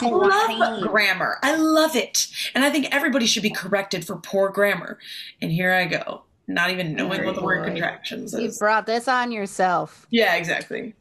love 0.58 0.82
grammar. 0.82 1.38
I 1.44 1.56
love 1.56 1.96
it. 1.96 2.26
And 2.56 2.66
I 2.66 2.72
think 2.72 2.88
everybody 2.92 3.28
should 3.28 3.44
be 3.44 3.52
corrected 3.52 4.04
for 4.04 4.16
poor 4.18 4.50
grammar. 4.50 4.98
And 5.44 5.52
here 5.52 5.72
I 5.72 5.86
go, 5.86 6.24
not 6.48 6.72
even 6.72 6.96
knowing 6.96 7.24
what 7.24 7.36
the 7.36 7.44
word 7.44 7.60
boy. 7.62 7.68
contractions 7.70 8.34
is. 8.34 8.40
You 8.42 8.52
brought 8.60 8.88
this 8.88 9.08
on 9.08 9.32
yourself. 9.32 10.08
Yeah, 10.10 10.34
exactly. 10.36 10.96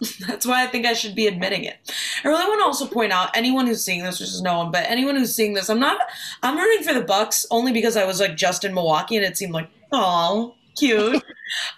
That's 0.26 0.46
why 0.46 0.64
I 0.64 0.66
think 0.66 0.86
I 0.86 0.92
should 0.94 1.14
be 1.14 1.26
admitting 1.26 1.64
it. 1.64 1.76
I 2.24 2.28
really 2.28 2.44
want 2.44 2.60
to 2.60 2.64
also 2.64 2.86
point 2.86 3.12
out 3.12 3.36
anyone 3.36 3.66
who's 3.66 3.84
seeing 3.84 4.02
this, 4.02 4.18
which 4.20 4.30
is 4.30 4.40
no 4.42 4.58
one, 4.58 4.70
but 4.70 4.84
anyone 4.88 5.16
who's 5.16 5.34
seeing 5.34 5.54
this, 5.54 5.68
I'm 5.68 5.80
not. 5.80 6.00
I'm 6.42 6.56
rooting 6.56 6.82
for 6.82 6.94
the 6.94 7.02
Bucks 7.04 7.44
only 7.50 7.72
because 7.72 7.96
I 7.96 8.04
was 8.04 8.20
like 8.20 8.36
just 8.36 8.64
in 8.64 8.72
Milwaukee 8.74 9.16
and 9.16 9.24
it 9.24 9.36
seemed 9.36 9.52
like, 9.52 9.68
oh, 9.92 10.54
cute. 10.76 11.22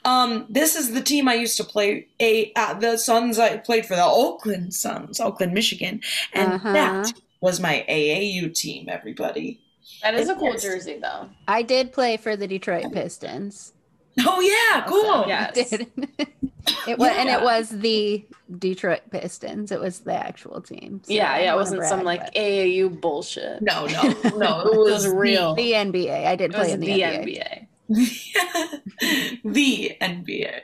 Um, 0.05 0.45
this 0.51 0.77
is 0.77 0.93
the 0.93 1.01
team 1.01 1.29
I 1.29 1.35
used 1.35 1.57
to 1.57 1.65
play. 1.65 2.07
A 2.21 2.53
uh, 2.57 2.75
the 2.75 2.99
Suns 2.99 3.39
I 3.39 3.57
played 3.57 3.87
for 3.87 3.97
the 3.97 4.05
Oakland 4.05 4.75
Suns, 4.75 5.19
Oakland, 5.19 5.55
Michigan, 5.55 6.03
and 6.35 6.53
Uh-huh. 6.53 6.73
that 6.75 7.13
was 7.41 7.59
my 7.59 7.83
AAU 7.89 8.55
team. 8.55 8.91
Everybody. 8.91 9.61
That 10.03 10.13
is 10.15 10.29
a 10.29 10.35
cool 10.35 10.53
Yes. 10.53 10.63
jersey, 10.63 10.99
though. 11.01 11.31
I 11.49 11.63
did 11.63 11.91
play 11.91 12.19
for 12.19 12.37
the 12.37 12.47
Detroit 12.47 12.93
Pistons. 12.93 13.73
Oh 14.27 14.41
yeah, 14.41 14.85
cool. 14.87 15.25
Yeah. 15.27 15.51
I 15.51 15.53
Yes. 15.57 15.71
did. 15.71 15.87
it 16.87 16.99
was, 16.99 17.11
and 17.17 17.29
it 17.31 17.41
was 17.43 17.71
the 17.71 18.25
Detroit 18.59 19.01
Pistons. 19.11 19.73
It 19.73 19.81
was 19.81 20.01
the 20.01 20.13
actual 20.15 20.61
team. 20.61 21.01
So 21.05 21.13
yeah, 21.13 21.23
yeah. 21.23 21.37
It 21.37 21.39
don't 21.39 21.47
wanna 21.47 21.57
wasn't 21.57 21.85
some 21.87 22.05
like 22.05 22.21
but- 22.21 22.35
AAU 22.35 23.01
bullshit. 23.01 23.63
No, 23.63 23.87
no, 23.87 24.03
no. 24.37 24.61
It 24.67 24.75
It 24.75 24.79
was 24.79 25.05
was 25.07 25.09
real. 25.09 25.55
the 25.55 25.73
NBA. 25.73 26.27
I 26.27 26.37
did 26.37 26.51
It 26.51 26.55
play 26.55 26.67
the, 26.69 26.73
in 26.75 26.81
the, 26.81 27.01
NBA. 27.01 27.67
The, 27.89 29.41
the 29.45 29.97
NBA. 30.01 30.61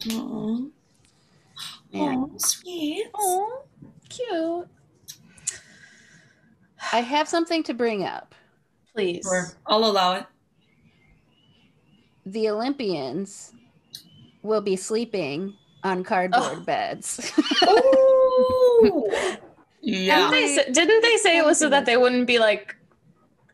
Aww. 0.00 0.70
Man. 1.92 2.18
Aw, 2.18 2.28
sweet. 2.38 3.06
Oh, 3.14 3.62
cute. 4.08 4.68
I 6.92 7.00
have 7.00 7.26
something 7.28 7.62
to 7.64 7.74
bring 7.74 8.04
up. 8.04 8.34
Please. 8.94 9.24
Sure, 9.24 9.48
I'll 9.66 9.84
allow 9.84 10.14
it. 10.14 10.26
The 12.32 12.48
Olympians 12.50 13.52
will 14.42 14.60
be 14.60 14.76
sleeping 14.76 15.54
on 15.84 16.04
cardboard 16.04 16.58
Oh. 16.58 16.60
beds. 16.60 17.32
Ooh. 17.62 19.06
Didn't 19.10 19.40
yeah. 19.82 20.30
they, 20.30 20.48
say, 20.54 20.70
didn't 20.72 21.02
they 21.02 21.16
say 21.16 21.38
it 21.38 21.44
was 21.44 21.58
so 21.58 21.68
that 21.68 21.86
they 21.86 21.96
wouldn't 21.96 22.26
be 22.26 22.38
like 22.38 22.76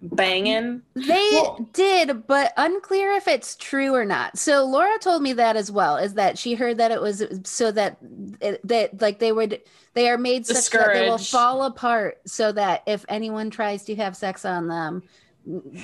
banging? 0.02 0.82
They 0.94 1.28
Well- 1.32 1.68
did, 1.72 2.26
but 2.26 2.52
unclear 2.56 3.12
if 3.12 3.28
it's 3.28 3.54
true 3.56 3.94
or 3.94 4.04
not. 4.04 4.36
So 4.38 4.64
Laura 4.64 4.98
told 4.98 5.22
me 5.22 5.32
that 5.34 5.56
as 5.56 5.70
well. 5.70 5.96
Is 5.96 6.14
that 6.14 6.36
she 6.38 6.54
heard 6.54 6.78
that 6.78 6.90
it 6.90 7.00
was 7.00 7.22
so 7.44 7.70
that 7.72 7.98
it, 8.40 8.60
that 8.66 9.00
like 9.00 9.18
they 9.18 9.32
would 9.32 9.60
they 9.92 10.08
are 10.08 10.18
made 10.18 10.46
such 10.46 10.70
that 10.70 10.92
they 10.94 11.08
will 11.08 11.18
fall 11.18 11.64
apart, 11.64 12.18
so 12.26 12.50
that 12.52 12.82
if 12.86 13.04
anyone 13.08 13.50
tries 13.50 13.84
to 13.84 13.94
have 13.96 14.16
sex 14.16 14.44
on 14.44 14.66
them, 14.66 15.02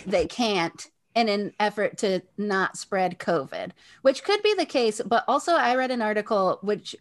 they 0.06 0.26
can't. 0.26 0.90
In 1.16 1.28
an 1.28 1.52
effort 1.58 1.98
to 1.98 2.22
not 2.38 2.76
spread 2.76 3.18
COVID, 3.18 3.70
which 4.02 4.22
could 4.22 4.42
be 4.44 4.54
the 4.54 4.64
case, 4.64 5.00
but 5.04 5.24
also 5.26 5.54
I 5.54 5.74
read 5.74 5.90
an 5.90 6.02
article 6.02 6.58
which 6.62 6.94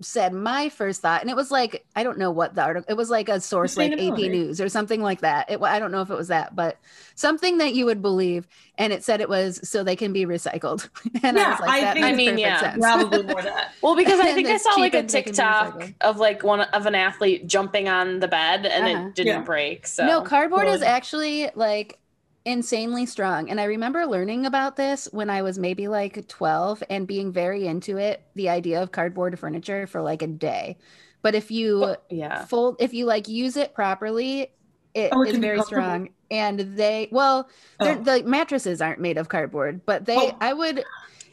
said 0.00 0.32
my 0.32 0.68
first 0.68 1.02
thought, 1.02 1.20
and 1.20 1.28
it 1.28 1.34
was 1.36 1.50
like 1.50 1.84
I 1.96 2.04
don't 2.04 2.16
know 2.16 2.30
what 2.30 2.54
the 2.54 2.62
article. 2.62 2.86
It 2.88 2.96
was 2.96 3.10
like 3.10 3.28
a 3.28 3.40
source 3.40 3.76
like 3.76 3.92
AP 3.92 4.18
News 4.18 4.60
or 4.60 4.68
something 4.68 5.02
like 5.02 5.20
that. 5.22 5.50
It, 5.50 5.60
I 5.60 5.80
don't 5.80 5.90
know 5.90 6.00
if 6.00 6.10
it 6.10 6.16
was 6.16 6.28
that, 6.28 6.54
but 6.54 6.78
something 7.16 7.58
that 7.58 7.74
you 7.74 7.86
would 7.86 8.00
believe, 8.00 8.46
and 8.78 8.92
it 8.92 9.02
said 9.02 9.20
it 9.20 9.28
was 9.28 9.60
so 9.68 9.82
they 9.82 9.96
can 9.96 10.12
be 10.12 10.26
recycled. 10.26 10.88
And 11.24 11.36
I 11.36 11.40
Yeah, 11.42 11.50
was 11.50 11.60
like, 11.60 11.70
I 11.70 11.80
that 11.80 11.92
think- 11.94 12.06
I 12.06 12.12
mean, 12.12 12.38
yeah, 12.38 12.60
sense. 12.60 12.78
Probably 12.84 13.22
more 13.24 13.42
that. 13.42 13.72
Well, 13.82 13.96
because 13.96 14.20
I 14.20 14.32
think 14.32 14.48
I 14.48 14.56
saw 14.58 14.70
like 14.76 14.94
a 14.94 14.98
and 15.00 15.08
they 15.10 15.22
TikTok 15.22 15.90
of 16.02 16.18
like 16.18 16.44
one 16.44 16.60
of 16.60 16.86
an 16.86 16.94
athlete 16.94 17.48
jumping 17.48 17.88
on 17.88 18.20
the 18.20 18.28
bed 18.28 18.64
and 18.64 18.86
Uh-huh. 18.86 19.06
it 19.08 19.14
didn't 19.16 19.26
Yeah. 19.32 19.40
break. 19.42 19.88
So 19.88 20.06
No, 20.06 20.22
cardboard 20.22 20.68
is 20.68 20.82
actually 20.82 21.50
like 21.56 21.98
insanely 22.50 23.06
strong. 23.06 23.48
And 23.50 23.60
I 23.60 23.64
remember 23.64 24.04
learning 24.06 24.44
about 24.46 24.76
this 24.76 25.08
when 25.12 25.30
I 25.30 25.42
was 25.42 25.58
maybe 25.58 25.88
like 25.88 26.28
12 26.28 26.82
and 26.90 27.06
being 27.06 27.32
very 27.32 27.66
into 27.66 27.96
it, 27.96 28.22
the 28.34 28.48
idea 28.50 28.82
of 28.82 28.92
cardboard 28.92 29.38
furniture 29.38 29.86
for 29.86 30.02
like 30.02 30.22
a 30.22 30.26
day. 30.26 30.76
But 31.22 31.34
if 31.34 31.50
you 31.50 31.96
yeah. 32.10 32.44
fold 32.46 32.76
if 32.80 32.92
you 32.94 33.06
like 33.06 33.28
use 33.28 33.56
it 33.56 33.74
properly, 33.74 34.52
it 34.94 35.10
Oh, 35.12 35.22
it 35.22 35.28
is 35.28 35.32
can 35.34 35.42
very 35.42 35.62
strong. 35.62 36.10
And 36.30 36.60
they 36.76 37.08
well, 37.10 37.48
Oh. 37.80 37.94
the 37.94 38.22
mattresses 38.24 38.80
aren't 38.82 39.00
made 39.00 39.18
of 39.18 39.28
cardboard, 39.28 39.82
but 39.86 40.04
they 40.06 40.16
Oh. 40.16 40.36
I 40.40 40.52
would 40.52 40.84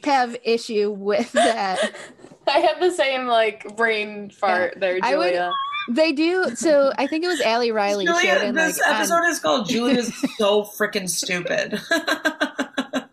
have 0.04 0.36
issue 0.44 0.90
with 0.90 1.32
that. 1.32 1.92
I 2.46 2.60
have 2.60 2.80
the 2.80 2.90
same 2.90 3.26
like 3.26 3.76
brain 3.76 4.30
fart 4.30 4.74
there, 4.78 4.98
I 5.02 5.16
would- 5.16 5.24
Julia. 5.32 5.52
They 5.88 6.12
do. 6.12 6.54
So 6.54 6.92
I 6.98 7.06
think 7.06 7.24
it 7.24 7.28
was 7.28 7.40
Ali 7.40 7.72
Riley 7.72 8.04
Julia, 8.06 8.40
in 8.44 8.54
this 8.54 8.78
like 8.78 8.88
on- 8.88 8.96
episode 8.96 9.24
is 9.28 9.40
called 9.40 9.68
Julia's 9.68 10.14
so 10.38 10.62
freaking 10.62 11.08
stupid. 11.08 11.80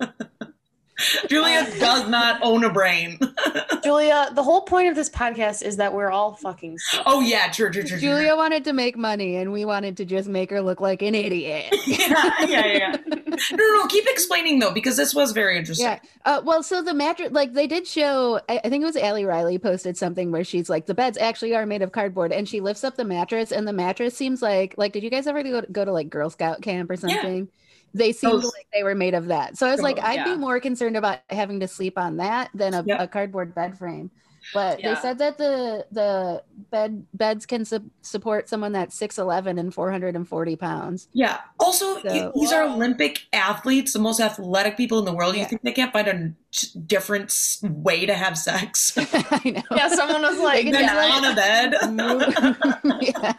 Julia 1.29 1.65
does 1.79 2.07
not 2.07 2.39
own 2.41 2.63
a 2.63 2.69
brain. 2.69 3.19
Julia, 3.83 4.29
the 4.33 4.43
whole 4.43 4.61
point 4.61 4.87
of 4.87 4.95
this 4.95 5.09
podcast 5.09 5.61
is 5.61 5.77
that 5.77 5.93
we're 5.93 6.09
all 6.09 6.35
fucking 6.35 6.77
stupid. 6.77 7.03
Oh 7.05 7.21
yeah, 7.21 7.51
true, 7.51 7.69
true, 7.69 7.83
true. 7.83 7.99
true. 7.99 7.99
Julia 7.99 8.35
wanted 8.35 8.63
to 8.63 8.73
make 8.73 8.97
money 8.97 9.35
and 9.35 9.51
we 9.51 9.65
wanted 9.65 9.97
to 9.97 10.05
just 10.05 10.29
make 10.29 10.49
her 10.51 10.61
look 10.61 10.79
like 10.79 11.01
an 11.01 11.13
idiot. 11.13 11.75
yeah, 11.87 12.33
yeah, 12.45 12.65
yeah. 12.65 12.95
No, 13.07 13.17
no, 13.27 13.75
no. 13.75 13.87
Keep 13.87 14.05
explaining 14.07 14.59
though, 14.59 14.71
because 14.71 14.95
this 14.95 15.13
was 15.13 15.33
very 15.33 15.57
interesting. 15.57 15.87
Yeah. 15.87 15.99
Uh, 16.23 16.41
well, 16.45 16.63
so 16.63 16.81
the 16.81 16.93
mattress, 16.93 17.31
like 17.31 17.53
they 17.53 17.67
did 17.67 17.85
show, 17.85 18.39
I, 18.47 18.61
I 18.63 18.69
think 18.69 18.81
it 18.81 18.85
was 18.85 18.97
Ali 18.97 19.25
Riley 19.25 19.57
posted 19.57 19.97
something 19.97 20.31
where 20.31 20.45
she's 20.45 20.69
like, 20.69 20.85
the 20.85 20.93
beds 20.93 21.17
actually 21.17 21.53
are 21.55 21.65
made 21.65 21.81
of 21.81 21.91
cardboard, 21.91 22.31
and 22.31 22.47
she 22.47 22.61
lifts 22.61 22.85
up 22.85 22.95
the 22.95 23.03
mattress, 23.03 23.51
and 23.51 23.67
the 23.67 23.73
mattress 23.73 24.15
seems 24.15 24.41
like, 24.41 24.75
like, 24.77 24.93
did 24.93 25.03
you 25.03 25.09
guys 25.09 25.27
ever 25.27 25.43
go 25.43 25.61
to, 25.61 25.71
go 25.71 25.83
to 25.83 25.91
like 25.91 26.09
Girl 26.09 26.29
Scout 26.29 26.61
camp 26.61 26.89
or 26.89 26.95
something? 26.95 27.49
They 27.95 28.11
seemed 28.11 28.33
Those- 28.43 28.53
like 28.53 28.67
they 28.73 28.83
were 28.83 28.93
made 28.93 29.13
of 29.13 29.27
that. 29.27 29.57
So 29.57 29.65
I 29.65 29.71
was 29.71 29.81
like, 29.81 29.97
I'd 29.99 30.15
yeah. 30.15 30.25
be 30.25 30.35
more 30.35 30.59
concerned 30.59 30.97
about 30.97 31.19
having 31.29 31.61
to 31.61 31.67
sleep 31.67 31.97
on 31.97 32.17
that 32.17 32.49
than 32.53 32.73
a, 32.73 32.83
Yeah. 32.85 33.01
a 33.01 33.07
cardboard 33.07 33.55
bed 33.55 33.77
frame. 33.77 34.11
But 34.53 34.79
Yeah. 34.79 34.93
they 34.93 34.99
said 35.01 35.17
that 35.19 35.39
the 35.39 35.87
the 35.91 36.43
bed 36.69 37.03
beds 37.15 37.47
can 37.47 37.65
su- 37.65 37.89
support 38.03 38.47
someone 38.47 38.73
that's 38.73 38.93
six 38.95 39.17
eleven 39.17 39.57
and 39.57 39.73
four 39.73 39.91
hundred 39.91 40.15
and 40.15 40.27
forty 40.27 40.55
pounds. 40.55 41.07
Yeah. 41.13 41.37
Also, 41.59 41.99
So- 42.01 42.13
you- 42.13 42.31
these 42.35 42.51
are 42.51 42.61
Olympic 42.63 43.21
athletes, 43.33 43.93
the 43.93 43.99
most 43.99 44.19
athletic 44.19 44.77
people 44.77 44.99
in 44.99 45.05
the 45.05 45.13
world. 45.13 45.33
You 45.33 45.41
Yeah. 45.41 45.47
think 45.47 45.63
they 45.63 45.71
can't 45.71 45.91
find 45.91 46.07
a 46.07 46.31
different 46.79 47.33
way 47.63 48.05
to 48.05 48.13
have 48.13 48.37
sex? 48.37 48.93
I 48.97 49.41
know. 49.49 49.61
Yeah, 49.75 49.87
someone 49.87 50.21
was 50.21 50.37
like, 50.39 50.65
They 50.65 50.71
Than 50.73 50.89
can 50.89 51.11
on 51.11 51.25
a 51.31 51.35
bed. 51.35 53.01
Yeah. 53.01 53.33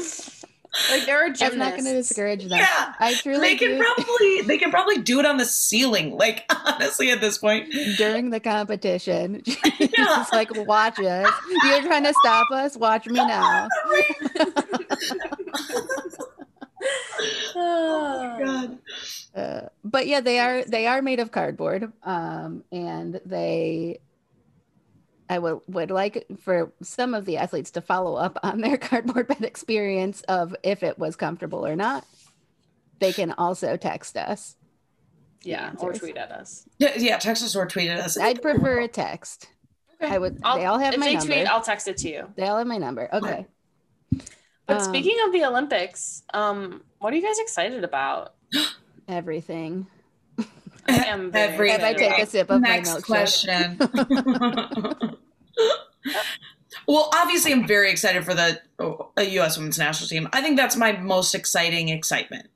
like 0.90 1.06
there 1.06 1.24
are 1.24 1.28
That's 1.28 1.54
not 1.54 1.70
going 1.72 1.84
to 1.84 1.90
gymnasts. 1.90 2.08
discourage 2.10 2.44
them. 2.44 2.58
Yeah. 2.58 2.94
I 2.98 3.14
truly 3.14 3.40
they 3.40 3.56
can 3.56 3.72
do. 3.72 3.78
probably 3.84 4.42
they 4.42 4.58
can 4.58 4.70
probably 4.70 4.98
do 4.98 5.18
it 5.20 5.26
on 5.26 5.36
the 5.36 5.44
ceiling. 5.44 6.16
Like 6.16 6.44
honestly, 6.64 7.10
at 7.10 7.20
this 7.20 7.38
point, 7.38 7.72
during 7.96 8.30
the 8.30 8.40
competition. 8.40 9.42
Yeah. 9.78 9.88
Just 9.96 10.32
like 10.32 10.48
watch 10.66 10.98
us. 11.00 11.32
You're 11.64 11.82
trying 11.82 12.04
to 12.04 12.14
stop 12.14 12.50
us. 12.50 12.76
Watch 12.76 13.06
me 13.06 13.14
now. 13.14 13.68
Oh, 17.58 18.36
my 18.38 18.44
God. 18.44 18.78
Uh, 19.34 19.68
but 19.84 20.06
yeah, 20.06 20.20
they 20.20 20.38
are 20.38 20.64
they 20.64 20.86
are 20.86 21.02
made 21.02 21.20
of 21.20 21.30
cardboard, 21.32 21.92
um, 22.04 22.64
and 22.72 23.20
they. 23.24 23.98
I 25.28 25.38
would 25.38 25.60
would 25.68 25.90
like 25.90 26.26
for 26.40 26.72
some 26.82 27.14
of 27.14 27.24
the 27.24 27.36
athletes 27.38 27.72
to 27.72 27.80
follow 27.80 28.14
up 28.16 28.38
on 28.42 28.60
their 28.60 28.76
cardboard 28.76 29.26
bed 29.28 29.42
experience 29.44 30.20
of 30.22 30.54
if 30.62 30.82
it 30.82 30.98
was 30.98 31.16
comfortable 31.16 31.66
or 31.66 31.76
not. 31.76 32.04
They 32.98 33.12
can 33.12 33.32
also 33.32 33.76
text 33.76 34.16
us. 34.16 34.56
Yeah, 35.42 35.72
or 35.78 35.92
tweet 35.92 36.16
at 36.16 36.32
us. 36.32 36.66
Yeah, 36.78 36.92
yeah. 36.96 37.18
Text 37.18 37.44
us 37.44 37.54
or 37.54 37.66
tweet 37.66 37.88
at 37.90 38.00
us. 38.00 38.18
I'd 38.18 38.40
prefer 38.42 38.80
a 38.80 38.88
text. 38.88 39.48
Okay. 40.02 40.12
I 40.14 40.18
would. 40.18 40.40
I'll- 40.42 40.56
they 40.58 40.64
all 40.64 40.78
have 40.78 40.94
if 40.94 41.00
my 41.00 41.06
they 41.06 41.14
number. 41.14 41.34
tweet, 41.34 41.46
I'll 41.46 41.60
text 41.60 41.86
it 41.88 41.96
to 41.98 42.08
you. 42.08 42.28
they 42.36 42.46
all 42.46 42.58
have 42.58 42.66
my 42.66 42.78
number. 42.78 43.08
Okay. 43.12 43.46
But 44.66 44.78
Um, 44.78 44.82
speaking 44.82 45.16
of 45.26 45.32
the 45.32 45.44
Olympics, 45.44 46.22
um, 46.34 46.82
what 46.98 47.12
are 47.12 47.16
you 47.16 47.22
guys 47.22 47.38
excited 47.38 47.84
about? 47.84 48.34
everything. 49.08 49.86
I 50.88 51.04
am 51.06 51.30
very 51.32 51.70
Every- 51.70 51.70
If 51.70 51.82
I 51.82 51.92
take 51.94 52.18
a 52.18 52.26
sip 52.26 52.50
of 52.50 52.60
Next 52.62 52.88
my 52.90 52.96
milkshake. 53.00 53.78
question. 53.78 53.78
well, 56.86 57.10
obviously, 57.14 57.52
I'm 57.52 57.66
very 57.66 57.90
excited 57.90 58.24
for 58.24 58.34
the 58.34 58.60
U.S. 59.18 59.56
Women's 59.56 59.78
National 59.78 60.08
Team. 60.08 60.28
I 60.32 60.40
think 60.42 60.56
that's 60.56 60.76
my 60.76 60.92
most 60.92 61.34
exciting 61.34 61.88
excitement. 61.88 62.48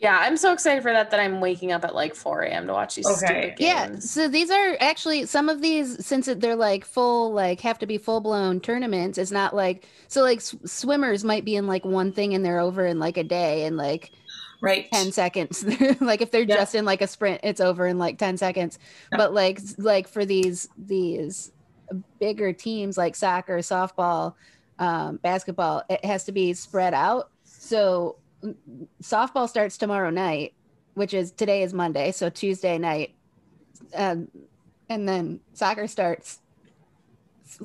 Yeah, 0.00 0.16
I'm 0.20 0.36
so 0.36 0.52
excited 0.52 0.84
for 0.84 0.92
that 0.92 1.10
that 1.10 1.18
I'm 1.18 1.40
waking 1.40 1.72
up 1.72 1.84
at 1.84 1.92
like 1.92 2.14
4 2.14 2.42
a.m. 2.42 2.68
to 2.68 2.72
watch 2.72 2.94
these 2.94 3.04
Okay. 3.06 3.16
stupid 3.16 3.54
Yeah, 3.58 3.98
so 3.98 4.28
these 4.28 4.48
are 4.48 4.76
actually 4.78 5.26
some 5.26 5.48
of 5.48 5.60
these 5.60 6.06
since 6.06 6.26
they're 6.26 6.54
like 6.54 6.84
full 6.84 7.32
like 7.32 7.60
have 7.62 7.80
to 7.80 7.86
be 7.86 7.98
full 7.98 8.20
blown 8.20 8.60
tournaments. 8.60 9.18
It's 9.18 9.32
not 9.32 9.56
like 9.56 9.88
so 10.06 10.22
like 10.22 10.38
s- 10.38 10.54
swimmers 10.64 11.24
might 11.24 11.44
be 11.44 11.56
in 11.56 11.66
like 11.66 11.84
one 11.84 12.12
thing 12.12 12.32
and 12.34 12.44
they're 12.44 12.60
over 12.60 12.86
in 12.86 13.00
like 13.00 13.16
a 13.16 13.24
day 13.24 13.64
and 13.64 13.76
like 13.76 14.12
Right. 14.60 14.86
10 14.92 15.10
seconds. 15.10 15.64
like 16.00 16.20
if 16.20 16.30
they're 16.30 16.42
Yeah. 16.42 16.56
just 16.58 16.76
in 16.76 16.84
like 16.84 17.02
a 17.02 17.08
sprint, 17.08 17.40
it's 17.42 17.60
over 17.60 17.84
in 17.88 17.98
like 17.98 18.18
10 18.18 18.36
seconds. 18.36 18.78
Yeah. 19.10 19.18
But 19.18 19.34
like 19.34 19.58
like 19.78 20.06
for 20.06 20.24
these 20.24 20.68
these 20.78 21.50
bigger 22.20 22.52
teams 22.52 22.96
like 22.96 23.16
soccer, 23.16 23.58
softball, 23.58 24.34
um, 24.78 25.16
basketball, 25.16 25.82
it 25.88 26.04
has 26.04 26.24
to 26.24 26.32
be 26.32 26.52
spread 26.54 26.94
out. 26.94 27.30
So 27.44 28.16
softball 29.02 29.48
starts 29.48 29.78
tomorrow 29.78 30.10
night, 30.10 30.54
which 30.94 31.14
is 31.14 31.32
today 31.32 31.62
is 31.62 31.72
Monday, 31.72 32.12
so 32.12 32.28
Tuesday 32.30 32.78
night. 32.78 33.14
Um, 33.94 34.28
and 34.88 35.08
then 35.08 35.40
soccer 35.54 35.86
starts 35.86 36.38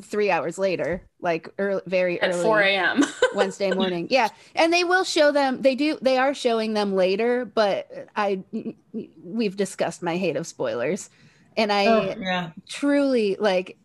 three 0.02 0.32
hours 0.32 0.58
later, 0.58 1.08
like 1.22 1.50
early, 1.58 1.82
very 1.86 2.22
At 2.22 2.32
early 2.32 2.44
4 2.44 2.60
a.m. 2.62 3.04
Wednesday 3.36 3.72
morning. 3.72 4.08
Yeah, 4.10 4.30
and 4.56 4.72
they 4.72 4.84
will 4.84 5.04
show 5.04 5.32
them. 5.32 5.62
They 5.62 5.76
do. 5.76 5.98
They 6.02 6.18
are 6.18 6.34
showing 6.34 6.74
them 6.74 6.94
later, 6.96 7.46
but 7.46 8.08
I 8.16 8.44
we've 9.24 9.58
discussed 9.58 10.02
my 10.02 10.18
hate 10.18 10.36
of 10.38 10.48
spoilers, 10.48 11.10
and 11.58 11.72
I 11.72 11.88
Oh, 11.88 12.16
yeah. 12.20 12.52
truly 12.68 13.36
like 13.40 13.78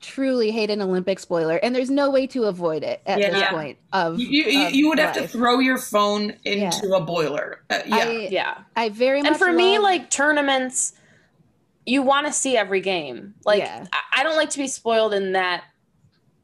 truly 0.00 0.50
hate 0.50 0.70
an 0.70 0.80
Olympic 0.82 1.18
spoiler, 1.18 1.56
and 1.56 1.74
there's 1.74 1.90
no 1.90 2.10
way 2.10 2.26
to 2.28 2.44
avoid 2.44 2.82
it 2.82 3.00
at 3.06 3.18
Yeah. 3.18 3.30
this 3.30 3.40
Yeah. 3.40 3.50
point. 3.50 3.78
Of 3.92 4.18
You, 4.20 4.26
you, 4.26 4.66
of 4.66 4.74
you 4.74 4.88
would 4.88 4.98
have 4.98 5.14
to 5.16 5.26
throw 5.28 5.58
your 5.58 5.78
phone 5.78 6.34
into 6.44 6.94
a 6.94 7.00
boiler. 7.00 7.60
Uh, 7.70 7.78
yeah. 7.86 7.96
I, 7.96 8.28
yeah. 8.30 8.54
I 8.76 8.88
very 8.90 9.22
much 9.22 9.32
And 9.32 9.38
for 9.38 9.52
me, 9.52 9.78
like 9.78 10.10
tournaments, 10.10 10.92
you 11.84 12.02
want 12.02 12.26
to 12.26 12.32
see 12.32 12.56
every 12.56 12.80
game. 12.80 13.34
Like 13.44 13.60
Yeah. 13.60 13.86
I, 13.92 14.20
I 14.20 14.22
don't 14.22 14.36
like 14.36 14.50
to 14.50 14.58
be 14.58 14.68
spoiled 14.68 15.14
in 15.14 15.32
that. 15.32 15.64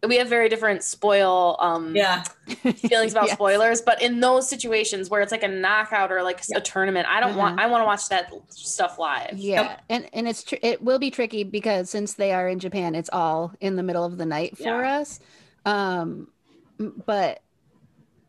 We 0.06 0.16
have 0.16 0.28
very 0.28 0.48
different 0.48 0.82
spoil 0.82 1.56
um, 1.60 1.94
yeah. 1.94 2.22
feelings 2.54 3.12
about 3.12 3.24
Yes. 3.26 3.34
spoilers, 3.34 3.80
but 3.80 4.02
in 4.02 4.18
those 4.18 4.48
situations 4.48 5.08
where 5.08 5.20
it's 5.20 5.30
like 5.30 5.44
a 5.44 5.48
knockout 5.48 6.10
or 6.10 6.22
like 6.24 6.42
a 6.54 6.60
tournament, 6.60 7.06
I 7.08 7.20
don't 7.20 7.36
want. 7.36 7.58
Uh-huh. 7.58 7.68
I 7.68 7.70
want 7.70 7.82
to 7.82 7.86
watch 7.86 8.08
that 8.08 8.32
stuff 8.48 8.98
live. 8.98 9.34
Yeah, 9.34 9.78
and 9.88 10.08
and 10.12 10.26
it's 10.26 10.42
tr- 10.42 10.56
it 10.60 10.82
will 10.82 10.98
be 10.98 11.10
tricky 11.10 11.44
because 11.44 11.88
since 11.88 12.14
they 12.14 12.32
are 12.32 12.48
in 12.48 12.58
Japan, 12.58 12.96
it's 12.96 13.10
all 13.12 13.52
in 13.60 13.76
the 13.76 13.82
middle 13.84 14.04
of 14.04 14.18
the 14.18 14.26
night 14.26 14.56
for 14.56 14.64
Yeah. 14.64 14.98
us. 14.98 15.20
Um, 15.64 16.28
but 17.06 17.40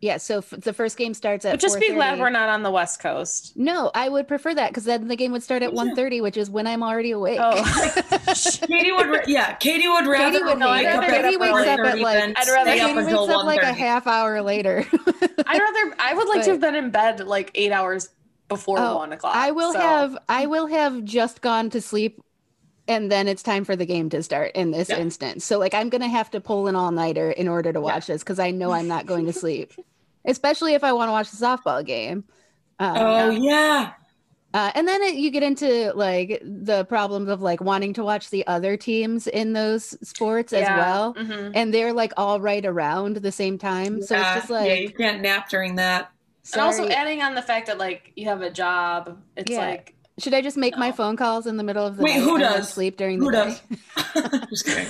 yeah, 0.04 0.18
so 0.18 0.40
f- 0.40 0.50
the 0.58 0.74
first 0.74 0.98
game 0.98 1.14
starts 1.14 1.46
at. 1.46 1.54
But 1.54 1.62
just 1.62 1.80
be 1.80 1.94
glad 1.94 2.20
we're 2.20 2.30
not 2.30 2.50
on 2.50 2.62
the 2.62 2.70
West 2.70 3.00
Coast. 3.00 3.56
No, 3.56 3.90
I 3.96 4.10
would 4.10 4.28
prefer 4.28 4.54
that 4.54 4.70
because 4.72 4.84
then 4.84 5.08
the 5.08 5.16
game 5.16 5.32
would 5.32 5.44
start 5.44 5.64
at 5.64 5.72
Yeah. 5.74 5.82
1.30, 5.82 6.22
which 6.22 6.36
is 6.36 6.50
when 6.50 6.68
I'm 6.68 6.84
already 6.84 7.12
awake. 7.12 7.40
Oh. 7.42 7.54
Katie 8.68 8.92
would, 8.92 9.08
ra- 9.10 9.24
yeah, 9.28 9.54
Katie 9.54 9.88
would 9.88 10.06
rather 10.06 10.32
Katie 10.40 10.44
would 10.44 10.60
No, 10.60 10.68
I'd 10.68 10.84
rather- 10.86 11.08
Katie 11.08 11.38
wakes 11.38 11.54
up 11.54 11.80
at, 11.80 11.80
4:30 11.80 12.02
like- 12.02 12.38
I'd 12.38 12.48
rather 12.50 12.70
stay 12.72 12.80
up 12.82 12.88
Katie 12.90 12.94
wakes 12.98 13.08
until 13.12 13.32
up 13.40 13.46
like 13.46 13.62
a 13.64 13.72
half 13.74 14.06
hour 14.06 14.42
later. 14.42 14.86
I'd 14.94 15.62
rather. 15.62 15.96
I 16.00 16.14
would 16.14 16.28
like 16.28 16.40
But- 16.40 16.44
to 16.46 16.52
have 16.52 16.60
been 16.60 16.76
in 16.76 16.90
bed 16.90 17.22
like 17.22 17.52
eight 17.56 17.72
hours 17.72 18.10
before 18.50 18.80
Oh, 18.80 18.98
one 18.98 19.14
o'clock. 19.14 19.36
I 19.38 19.52
will 19.52 19.72
so- 19.72 19.80
have 19.80 20.18
I 20.28 20.48
will 20.48 20.68
have 20.68 21.04
just 21.06 21.42
gone 21.42 21.70
to 21.70 21.80
sleep 21.82 22.22
and 22.90 23.10
then 23.10 23.30
it's 23.30 23.42
time 23.42 23.64
for 23.64 23.78
the 23.78 23.86
game 23.86 24.10
to 24.10 24.22
start 24.22 24.52
in 24.56 24.72
this 24.72 24.90
Yeah. 24.90 24.98
instance. 24.98 25.46
So 25.46 25.58
like 25.60 25.74
I'm 25.74 25.88
gonna 25.88 26.10
have 26.10 26.30
to 26.32 26.42
pull 26.42 26.68
an 26.68 26.76
all 26.76 26.92
nighter 26.92 27.32
in 27.32 27.48
order 27.48 27.72
to 27.72 27.80
watch 27.80 28.08
this 28.08 28.22
because 28.22 28.40
I 28.40 28.52
know 28.52 28.72
I'm 28.72 28.90
not 28.90 29.06
going 29.06 29.26
to 29.28 29.34
sleep. 29.34 29.72
Especially 30.26 30.74
if 30.74 30.84
I 30.84 30.94
want 30.94 31.10
to 31.10 31.12
watch 31.12 31.32
the 31.32 31.46
softball 31.46 31.86
game. 31.86 32.24
Um, 32.80 32.98
Oh, 32.98 33.30
yeah. 33.30 33.94
uh, 34.54 34.72
and 34.76 34.88
then 34.88 35.02
it, 35.02 35.16
you 35.16 35.30
get 35.32 35.44
into 35.44 35.92
like 35.96 36.42
the 36.44 36.86
problems 36.86 37.30
of 37.30 37.42
like 37.42 37.62
wanting 37.62 37.94
to 37.94 38.04
watch 38.04 38.30
the 38.30 38.46
other 38.48 38.78
teams 38.78 39.28
in 39.28 39.54
those 39.54 39.96
sports 40.08 40.54
as 40.54 40.62
Yeah. 40.62 40.78
well. 40.78 41.14
Mhm. 41.16 41.52
And 41.56 41.74
they're 41.74 41.94
like 41.94 42.14
all 42.18 42.40
right 42.40 42.66
around 42.66 43.18
the 43.18 43.32
same 43.32 43.58
time. 43.58 44.02
So 44.02 44.16
Yeah, 44.16 44.22
it's 44.22 44.42
just 44.42 44.50
like 44.50 44.68
yeah, 44.68 44.76
you 44.76 44.90
can't 44.92 45.22
nap 45.22 45.50
during 45.50 45.76
that. 45.76 46.12
And 46.54 46.62
also 46.62 46.88
adding 46.90 47.22
on 47.22 47.36
the 47.36 47.42
fact 47.42 47.68
that 47.68 47.78
like 47.78 48.12
you 48.16 48.26
have 48.26 48.42
a 48.42 48.50
job, 48.52 49.18
it's 49.38 49.52
Yeah. 49.52 49.60
like 49.60 49.96
Should 50.20 50.34
I 50.34 50.42
just 50.42 50.58
make 50.58 50.78
my 50.78 50.92
phone 50.92 51.16
calls 51.18 51.48
in 51.48 51.58
the 51.58 51.64
middle 51.64 51.86
of 51.88 51.96
the 51.98 52.04
Wait, 52.04 52.16
night 52.18 52.24
who 52.24 52.38
does? 52.38 52.70
sleep 52.72 52.98
during 52.98 53.20
Who 53.20 53.32
the 53.32 53.32
day? 53.32 53.58
does? 54.16 54.40
Just 54.50 54.66
kidding. 54.66 54.88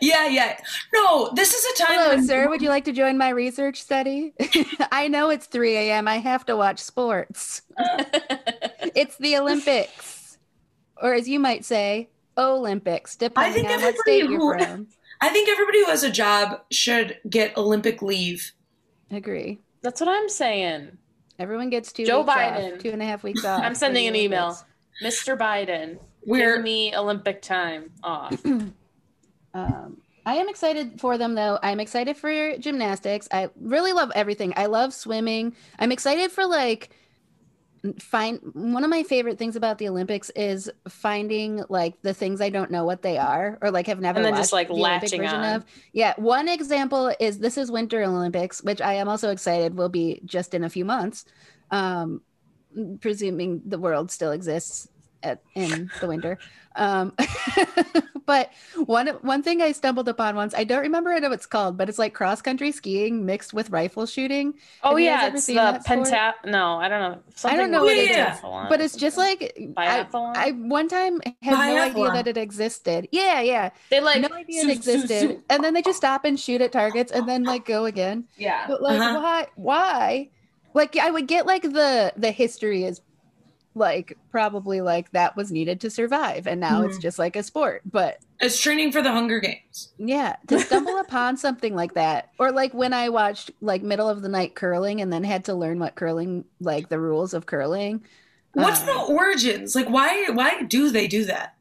Yeah, 0.00 0.26
yeah. 0.26 0.58
No, 0.92 1.30
this 1.34 1.54
is 1.54 1.64
a 1.64 1.84
time. 1.84 1.98
Hello, 1.98 2.08
when- 2.16 2.26
sir. 2.26 2.48
Would 2.48 2.62
you 2.62 2.68
like 2.68 2.84
to 2.86 2.92
join 2.92 3.16
my 3.16 3.28
research 3.28 3.80
study? 3.80 4.34
I 4.92 5.06
know 5.08 5.30
it's 5.30 5.46
3 5.46 5.76
a.m. 5.76 6.08
I 6.08 6.16
have 6.18 6.44
to 6.46 6.56
watch 6.56 6.78
sports. 6.80 7.62
It's 8.94 9.16
the 9.16 9.36
Olympics. 9.38 10.36
Or 11.00 11.14
as 11.14 11.26
you 11.28 11.38
might 11.40 11.64
say, 11.64 12.10
Olympics, 12.36 13.16
depending 13.16 13.54
think 13.64 13.66
on 13.68 13.76
what 13.76 13.82
everybody 13.84 13.98
state 14.20 14.30
you're 14.30 14.58
who- 14.58 14.64
from. 14.64 14.86
I 15.22 15.28
think 15.28 15.48
everybody 15.48 15.78
who 15.84 15.86
has 15.90 16.02
a 16.02 16.10
job 16.10 16.60
should 16.70 17.18
get 17.30 17.56
Olympic 17.56 18.02
leave. 18.02 18.52
Agree. 19.10 19.60
that's 19.82 20.00
what 20.00 20.08
I'm 20.10 20.28
saying. 20.28 20.98
Everyone 21.38 21.70
gets 21.70 21.92
two 21.92 22.04
Joe 22.04 22.20
weeks 22.22 22.32
Biden. 22.32 22.74
off, 22.74 22.78
two 22.80 22.90
and 22.90 23.00
a 23.00 23.04
half 23.04 23.22
weeks 23.22 23.44
off. 23.44 23.62
I'm 23.62 23.74
sending 23.74 24.02
the 24.02 24.08
an 24.08 24.16
email. 24.16 24.58
Mr. 25.02 25.38
Biden, 25.38 25.98
We're 26.26 26.56
give 26.56 26.64
me 26.64 26.94
Olympic 26.96 27.40
time 27.40 27.92
off. 28.02 28.36
Um, 29.54 29.98
I 30.24 30.36
am 30.36 30.48
excited 30.48 31.00
for 31.00 31.18
them 31.18 31.34
though. 31.34 31.58
I'm 31.62 31.80
excited 31.80 32.16
for 32.16 32.56
gymnastics. 32.58 33.28
I 33.32 33.50
really 33.60 33.92
love 33.92 34.12
everything. 34.14 34.52
I 34.56 34.66
love 34.66 34.94
swimming. 34.94 35.56
I'm 35.78 35.92
excited 35.92 36.30
for 36.30 36.46
like 36.46 36.90
find 37.98 38.38
one 38.52 38.84
of 38.84 38.90
my 38.90 39.02
favorite 39.02 39.38
things 39.38 39.56
about 39.56 39.78
the 39.78 39.88
Olympics 39.88 40.30
is 40.36 40.70
finding 40.88 41.64
like 41.68 42.00
the 42.02 42.14
things 42.14 42.40
I 42.40 42.48
don't 42.48 42.70
know 42.70 42.84
what 42.84 43.02
they 43.02 43.18
are 43.18 43.58
or 43.60 43.72
like 43.72 43.88
have 43.88 44.00
never 44.00 44.18
And 44.18 44.24
then 44.24 44.32
watched 44.34 44.42
just, 44.42 44.52
like, 44.52 44.68
the 44.68 44.74
Olympic 44.74 45.02
latching 45.02 45.20
version 45.22 45.40
on. 45.40 45.56
of. 45.56 45.64
Yeah, 45.92 46.14
one 46.16 46.48
example 46.48 47.12
is 47.18 47.40
this 47.40 47.58
is 47.58 47.72
Winter 47.72 48.04
Olympics, 48.04 48.62
which 48.62 48.80
I 48.80 48.94
am 48.94 49.08
also 49.08 49.30
excited 49.30 49.74
will 49.74 49.88
be 49.88 50.20
just 50.24 50.54
in 50.54 50.62
a 50.62 50.70
few 50.70 50.84
months. 50.84 51.24
Um 51.72 52.22
presuming 53.00 53.60
the 53.66 53.78
world 53.78 54.10
still 54.10 54.30
exists 54.30 54.88
at 55.22 55.42
in 55.54 55.90
the 56.00 56.06
winter. 56.06 56.38
Um 56.76 57.12
but 58.26 58.50
one 58.86 59.08
one 59.22 59.42
thing 59.42 59.60
I 59.62 59.72
stumbled 59.72 60.08
upon 60.08 60.36
once, 60.36 60.54
I 60.54 60.64
don't 60.64 60.80
remember 60.82 61.12
what 61.12 61.32
it's 61.32 61.46
called, 61.46 61.76
but 61.76 61.88
it's 61.88 61.98
like 61.98 62.14
cross 62.14 62.40
country 62.42 62.72
skiing 62.72 63.26
mixed 63.26 63.52
with 63.54 63.70
rifle 63.70 64.06
shooting. 64.06 64.54
Oh 64.82 64.96
Have 64.96 65.00
yeah, 65.04 65.26
it's 65.26 65.34
the 65.34 65.40
seen 65.42 65.56
pentat. 65.86 66.34
No, 66.44 66.76
I 66.78 66.88
don't 66.88 67.00
know. 67.00 67.22
Something 67.34 67.58
I 67.58 67.62
don't 67.62 67.70
know 67.70 67.82
with 67.82 67.84
what 67.84 67.96
it 67.98 68.10
is, 68.10 68.40
pentathlon 68.40 68.68
But 68.68 68.80
it's 68.80 68.96
just 68.96 69.16
like 69.16 69.54
I, 69.76 70.04
Biathlon? 70.04 70.34
I 70.34 70.50
one 70.52 70.88
time 70.88 71.20
had 71.42 71.60
no 71.62 71.78
idea 71.78 72.10
that 72.10 72.26
it 72.26 72.36
existed. 72.36 73.08
Yeah, 73.12 73.40
yeah. 73.40 73.70
they 73.90 74.00
like 74.00 74.20
no 74.22 74.28
idea 74.32 74.62
zoom, 74.62 74.70
it 74.70 74.82
zoom, 74.84 75.02
existed. 75.02 75.20
zoom. 75.20 75.44
And 75.50 75.62
then 75.64 75.74
they 75.74 75.82
just 75.82 75.98
stop 75.98 76.24
and 76.24 76.38
shoot 76.38 76.60
at 76.60 76.72
targets 76.72 77.12
and 77.12 77.28
then 77.28 77.44
like 77.44 77.64
go 77.64 77.84
again. 77.86 78.28
Yeah. 78.36 78.66
But 78.66 78.82
like 78.82 79.04
Uh-huh. 79.04 79.20
why 79.20 79.46
why? 79.56 80.30
Like 80.74 80.96
I 80.96 81.10
would 81.10 81.28
get 81.28 81.46
like 81.46 81.62
the 81.62 82.12
the 82.16 82.30
history 82.30 82.84
is 82.84 83.00
like 83.74 84.18
probably 84.30 84.80
like 84.80 85.10
that 85.12 85.36
was 85.36 85.50
needed 85.52 85.80
to 85.82 85.90
survive 85.90 86.46
and 86.46 86.60
now 86.60 86.82
it's 86.82 86.98
Mhm. 86.98 87.00
just 87.00 87.18
like 87.18 87.36
a 87.36 87.42
sport. 87.42 87.82
But 87.84 88.20
it's 88.40 88.60
training 88.60 88.92
for 88.92 89.02
the 89.02 89.12
Hunger 89.12 89.40
Games. 89.40 89.94
yeah, 89.98 90.36
to 90.48 90.58
stumble 90.58 90.98
upon 91.00 91.36
something 91.36 91.74
like 91.74 91.94
that, 91.94 92.30
or 92.38 92.50
like 92.52 92.74
when 92.74 92.92
I 92.92 93.08
watched 93.08 93.50
like 93.60 93.82
middle 93.82 94.08
of 94.08 94.22
the 94.22 94.28
night 94.28 94.54
curling 94.54 95.00
and 95.00 95.12
then 95.12 95.24
had 95.24 95.44
to 95.46 95.54
learn 95.54 95.78
what 95.78 95.94
curling, 95.94 96.44
like 96.60 96.88
the 96.88 96.98
rules 97.00 97.34
of 97.34 97.46
curling. 97.46 98.04
What's 98.54 98.80
Um, 98.80 98.86
the 98.86 98.94
origins? 98.94 99.74
Like, 99.74 99.88
why? 99.88 100.28
Why 100.30 100.62
do 100.62 100.90
they 100.90 101.06
do 101.06 101.24
that? 101.26 101.56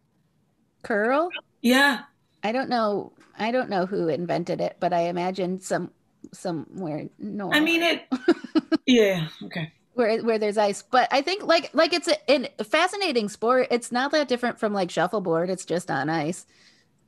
curl? 0.84 1.30
Yeah, 1.62 2.03
I 2.43 2.51
don't 2.51 2.70
know. 2.70 3.14
I 3.38 3.51
don't 3.51 3.70
know 3.70 3.86
who 3.86 4.07
invented 4.07 4.62
it, 4.62 4.78
but 4.80 4.93
I 4.93 5.01
imagine 5.09 5.59
some 5.62 5.91
somewhere 6.34 7.09
no. 7.20 7.51
I 7.51 7.59
mean 7.59 7.82
it. 7.84 8.07
yeah. 8.86 9.28
Okay. 9.43 9.72
Where 10.02 10.22
where 10.24 10.39
there's 10.39 10.58
ice, 10.58 10.82
but 10.82 11.08
I 11.12 11.22
think 11.22 11.43
like 11.43 11.70
like 11.74 11.93
it's 11.93 12.10
a, 12.10 12.49
a 12.60 12.64
fascinating 12.64 13.30
sport. 13.30 13.68
It's 13.72 13.91
not 13.91 14.12
that 14.12 14.28
different 14.28 14.60
from 14.60 14.74
like 14.74 14.89
shuffleboard. 14.91 15.49
It's 15.49 15.66
just 15.66 15.89
on 15.91 16.10
ice. 16.10 16.45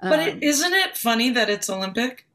But 0.01 0.19
Um, 0.19 0.27
it, 0.27 0.43
isn't 0.43 0.73
it 0.73 0.97
funny 0.97 1.29
that 1.31 1.49
it's 1.49 1.69
Olympic? 1.69 2.25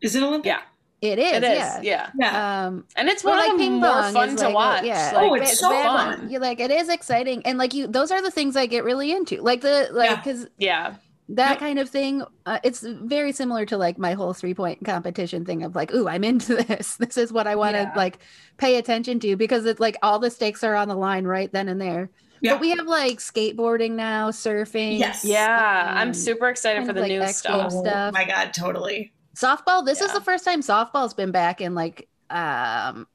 Is 0.00 0.14
it 0.14 0.22
Olympic? 0.22 0.46
Yeah, 0.46 0.62
it 1.00 1.18
is. 1.18 1.32
it 1.32 1.44
is. 1.44 1.58
Yeah. 1.58 1.80
Yeah. 1.82 2.10
Yeah. 2.18 2.66
Um, 2.66 2.84
And 2.96 3.08
it's 3.08 3.24
Or 3.24 3.30
one 3.30 3.38
like 3.38 3.52
of 3.52 3.58
the 3.58 3.68
more 3.70 4.02
fun 4.12 4.28
is 4.30 4.34
to 4.36 4.44
like 4.46 4.54
watch. 4.54 4.84
yeah. 4.84 5.12
Oh, 5.16 5.34
it's 5.34 5.52
it's 5.52 5.60
so 5.60 5.68
very 5.70 5.82
fun. 5.84 6.30
You 6.30 6.38
like 6.38 6.60
it 6.60 6.70
is 6.70 6.88
exciting, 6.88 7.42
and 7.46 7.58
like 7.58 7.74
you, 7.74 7.86
those 7.86 8.10
are 8.10 8.22
the 8.22 8.30
things 8.30 8.56
I 8.56 8.66
get 8.66 8.84
really 8.84 9.10
into. 9.12 9.42
Like 9.42 9.60
the 9.60 9.88
like 9.92 10.10
Yeah. 10.10 10.16
because 10.16 10.46
Yeah. 10.58 10.94
That 11.30 11.50
Yep. 11.50 11.58
kind 11.58 11.78
of 11.78 11.88
thing. 11.90 12.22
Uh, 12.46 12.58
it's 12.64 12.80
very 12.80 13.32
similar 13.32 13.66
to 13.66 13.76
like 13.76 13.98
my 13.98 14.14
whole 14.14 14.32
three 14.32 14.54
point 14.54 14.84
competition 14.84 15.44
thing 15.44 15.62
of 15.62 15.74
like, 15.76 15.92
ooh, 15.92 16.08
I'm 16.08 16.24
into 16.24 16.54
this. 16.68 16.96
This 16.96 17.16
is 17.16 17.32
what 17.32 17.46
I 17.46 17.54
want 17.54 17.74
to 17.76 17.82
Yeah. 17.82 17.92
like 17.96 18.18
pay 18.56 18.76
attention 18.76 19.20
to 19.20 19.36
because 19.36 19.64
it's 19.66 19.80
like 19.80 19.96
all 20.02 20.18
the 20.18 20.30
stakes 20.30 20.64
are 20.64 20.74
on 20.74 20.88
the 20.88 20.94
line 20.96 21.24
right 21.26 21.52
then 21.52 21.68
and 21.68 21.80
there. 21.80 22.10
Yeah. 22.40 22.52
But 22.54 22.60
we 22.60 22.70
have 22.70 22.86
like 22.86 23.18
skateboarding 23.18 23.92
now, 23.92 24.30
surfing. 24.30 24.98
Yes. 24.98 25.24
Yeah. 25.24 25.92
I'm 25.96 26.08
Um, 26.08 26.14
super 26.14 26.48
excited 26.48 26.86
for 26.86 26.92
the 26.92 27.00
like 27.02 27.10
new 27.10 27.26
stuff. 27.28 27.72
Stuff. 27.72 27.84
Oh 27.86 28.12
my 28.12 28.24
god, 28.24 28.54
totally. 28.54 29.12
Softball. 29.36 29.84
This 29.84 30.00
is 30.00 30.12
the 30.12 30.20
first 30.20 30.44
time 30.44 30.62
softball's 30.62 31.14
been 31.14 31.30
back 31.32 31.60
in 31.60 31.74
like 31.74 32.08
um 32.30 33.06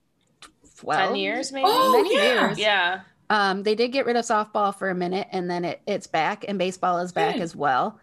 12 0.80 1.07
Ten 1.09 1.16
years, 1.16 1.51
maybe. 1.51 1.66
Oh, 1.68 1.93
many 1.93 2.16
yeah. 2.16 2.47
years. 2.47 2.59
Yeah. 2.59 3.01
Um, 3.30 3.64
they 3.64 3.74
did 3.74 3.91
get 3.93 4.05
rid 4.05 4.16
of 4.18 4.26
softball 4.26 4.76
for 4.76 4.89
a 4.89 4.95
minute, 4.95 5.28
and 5.32 5.49
then 5.49 5.64
it, 5.66 5.82
it's 5.88 6.07
back, 6.07 6.43
and 6.47 6.59
baseball 6.59 6.99
is 6.99 7.11
back 7.14 7.38
as 7.38 7.55
well. 7.55 7.97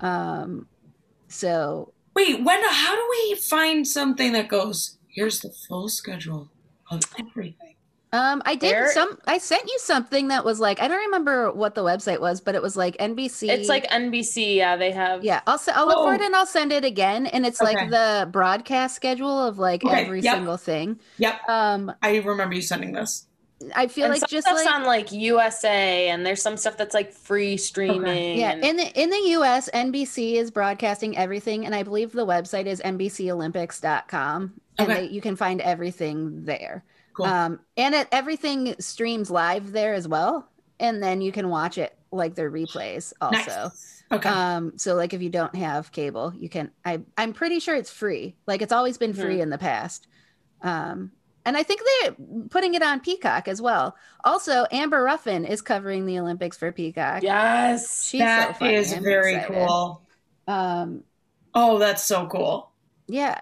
Um, 0.00 0.66
so 1.28 1.92
Wait, 2.14 2.42
when? 2.42 2.60
How 2.68 2.94
do 2.94 3.08
we 3.10 3.34
find 3.36 3.86
something 3.86 4.32
that 4.32 4.48
goes? 4.48 4.98
Here's 5.08 5.40
the 5.40 5.50
full 5.68 5.88
schedule 5.88 6.50
of 6.90 7.00
everything. 7.18 7.76
um, 8.12 8.42
I 8.44 8.54
did 8.54 8.72
Where- 8.72 8.92
some. 8.92 9.18
I 9.26 9.38
sent 9.38 9.64
you 9.66 9.78
something 9.78 10.28
that 10.28 10.44
was 10.44 10.60
like 10.60 10.80
I 10.82 10.88
don't 10.88 10.98
remember 11.06 11.50
what 11.52 11.74
the 11.74 11.82
website 11.82 12.20
was, 12.20 12.40
but 12.42 12.54
it 12.54 12.60
was 12.62 12.76
like 12.76 12.96
NBC. 12.98 13.48
It's 13.48 13.68
like 13.70 13.86
NBC. 13.88 14.56
Yeah, 14.56 14.76
they 14.76 14.90
have. 14.90 15.24
yeah. 15.24 15.40
I'll 15.46 15.56
se- 15.58 15.72
I'll 15.74 15.86
look 15.86 15.98
for 16.06 16.14
it 16.14 16.20
Oh. 16.20 16.24
and 16.26 16.36
I'll 16.36 16.44
send 16.46 16.72
it 16.72 16.84
again, 16.84 17.26
and 17.26 17.46
it's 17.46 17.62
Okay. 17.62 17.74
like 17.74 17.90
the 17.90 18.28
broadcast 18.30 18.94
schedule 18.96 19.46
of 19.46 19.58
like 19.58 19.82
Okay, 19.84 20.02
every 20.04 20.20
yep. 20.20 20.34
single 20.34 20.56
thing. 20.58 20.98
Yep, 21.18 21.48
Um, 21.48 21.92
I 22.02 22.16
remember 22.18 22.54
you 22.54 22.62
sending 22.62 22.92
this. 22.92 23.26
I 23.74 23.86
feel 23.88 24.04
and 24.06 24.14
like 24.20 24.28
just 24.28 24.46
stuff's 24.46 24.64
like 24.64 24.74
on 24.74 24.84
like 24.84 25.12
USA, 25.12 26.08
and 26.08 26.24
there's 26.24 26.42
some 26.42 26.56
stuff 26.56 26.76
that's 26.76 26.94
like 26.94 27.12
free 27.12 27.56
streaming. 27.56 28.38
yeah, 28.38 28.52
and- 28.52 28.64
in 28.64 28.76
the 28.76 29.00
in 29.02 29.10
the 29.10 29.30
US, 29.40 29.68
NBC 29.72 30.34
is 30.34 30.50
broadcasting 30.50 31.16
everything, 31.16 31.64
and 31.66 31.74
I 31.74 31.82
believe 31.82 32.12
the 32.12 32.26
website 32.26 32.66
is 32.66 32.80
NBCOlympics.com, 32.82 34.52
and 34.78 34.90
Okay. 34.90 35.06
they, 35.06 35.12
you 35.12 35.20
can 35.20 35.36
find 35.36 35.60
everything 35.60 36.44
there. 36.44 36.84
Cool. 37.14 37.26
Um, 37.26 37.60
and 37.76 37.94
it, 37.94 38.08
everything 38.10 38.74
streams 38.78 39.30
live 39.30 39.72
there 39.72 39.94
as 39.94 40.08
well, 40.08 40.48
and 40.80 41.02
then 41.02 41.20
you 41.20 41.30
can 41.32 41.48
watch 41.48 41.78
it 41.78 41.94
like 42.10 42.34
their 42.34 42.50
replays 42.50 43.12
also. 43.20 43.34
Nice. 43.64 44.02
Okay. 44.10 44.28
Um, 44.28 44.74
so 44.76 44.94
like 44.94 45.14
if 45.14 45.22
you 45.22 45.30
don't 45.30 45.54
have 45.56 45.90
cable, 45.92 46.32
you 46.38 46.48
can. 46.48 46.70
I 46.84 47.00
I'm 47.16 47.32
pretty 47.32 47.60
sure 47.60 47.74
it's 47.76 47.90
free. 47.90 48.36
Like 48.46 48.60
it's 48.62 48.72
always 48.72 48.98
been 48.98 49.14
free 49.14 49.40
in 49.40 49.48
the 49.50 49.58
past. 49.58 50.06
Um, 50.62 51.12
and 51.44 51.56
I 51.56 51.62
think 51.62 51.80
they're 52.02 52.16
putting 52.50 52.74
it 52.74 52.82
on 52.82 53.00
Peacock 53.00 53.48
as 53.48 53.60
well. 53.62 53.96
Also, 54.24 54.66
Amber 54.70 55.02
Ruffin 55.02 55.44
is 55.44 55.60
covering 55.62 56.06
the 56.06 56.18
Olympics 56.18 56.56
for 56.56 56.72
Peacock. 56.72 57.22
yes. 57.22 58.04
She's 58.06 58.20
that 58.20 58.58
funny. 58.58 58.74
is 58.74 58.92
I'm 58.92 59.02
very 59.02 59.36
excited. 59.36 59.46
cool. 59.46 60.02
Um, 60.46 61.04
Oh, 61.54 61.78
that's 61.78 62.02
so 62.04 62.26
cool. 62.26 62.72
yeah. 63.08 63.40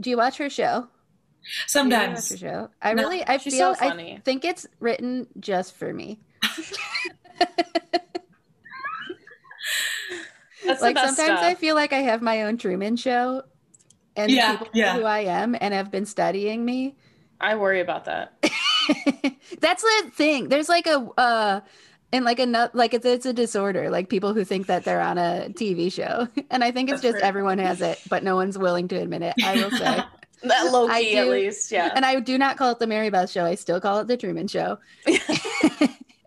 Do 0.00 0.10
you 0.10 0.16
watch 0.16 0.38
her 0.38 0.50
show? 0.50 0.88
Do 1.82 1.90
you 1.90 2.00
watch 2.02 2.28
her 2.28 2.36
Sometimes. 2.36 2.36
show. 2.36 2.70
I 2.82 2.94
No, 2.94 3.02
really, 3.02 3.26
I 3.26 3.38
feel, 3.38 3.74
so 3.74 3.74
funny. 3.74 4.14
I 4.16 4.20
think 4.20 4.44
it's 4.44 4.66
written 4.80 5.26
just 5.38 5.74
for 5.76 5.92
me. 5.92 6.20
That's 10.62 10.82
like 10.82 10.94
the 10.94 10.94
best 10.94 11.16
sometimes 11.16 11.16
stuff. 11.16 11.42
I 11.42 11.54
feel 11.54 11.74
like 11.74 11.92
I 11.92 12.00
have 12.00 12.22
my 12.22 12.42
own 12.42 12.56
Truman 12.58 12.96
Show, 12.96 13.42
and 14.16 14.30
Yeah, 14.34 14.52
people 14.52 14.68
know 14.74 14.80
yeah. 14.80 14.94
who 14.94 15.04
I 15.04 15.20
am 15.20 15.56
and 15.60 15.74
have 15.74 15.90
been 15.90 16.06
studying 16.06 16.64
me. 16.64 16.96
I 17.40 17.56
worry 17.56 17.80
about 17.80 18.04
that. 18.06 18.34
That's 19.60 19.82
the 19.82 20.10
thing. 20.14 20.48
There's 20.48 20.68
like 20.68 20.86
a 20.86 21.08
uh 21.16 21.60
and 22.12 22.24
like 22.24 22.38
a 22.40 22.46
nut 22.46 22.74
like 22.74 22.92
it's 22.94 23.06
it's 23.06 23.26
a 23.26 23.32
disorder, 23.32 23.88
like 23.90 24.08
people 24.08 24.34
who 24.34 24.44
think 24.44 24.66
that 24.66 24.84
they're 24.84 25.00
on 25.00 25.16
a 25.18 25.48
TV 25.50 25.92
show. 25.92 26.28
And 26.50 26.64
I 26.64 26.70
think 26.72 26.90
it's 26.90 27.00
That's 27.00 27.14
just 27.14 27.22
right. 27.22 27.28
everyone 27.28 27.58
has 27.58 27.80
it, 27.80 28.00
but 28.08 28.24
no 28.24 28.34
one's 28.36 28.58
willing 28.58 28.88
to 28.88 28.96
admit 28.96 29.22
it. 29.22 29.34
I 29.42 29.54
will 29.56 29.70
say. 29.70 30.02
That 30.42 30.72
low 30.72 30.88
key, 30.88 31.18
at 31.18 31.28
least. 31.28 31.70
Yeah. 31.70 31.92
and 31.94 32.02
I 32.02 32.18
do 32.18 32.38
not 32.38 32.56
call 32.56 32.72
it 32.72 32.78
the 32.78 32.86
Mary 32.86 33.10
Beth 33.10 33.28
show. 33.28 33.44
I 33.44 33.56
still 33.56 33.78
call 33.78 33.98
it 33.98 34.06
the 34.06 34.16
Truman 34.16 34.48
show. 34.48 34.78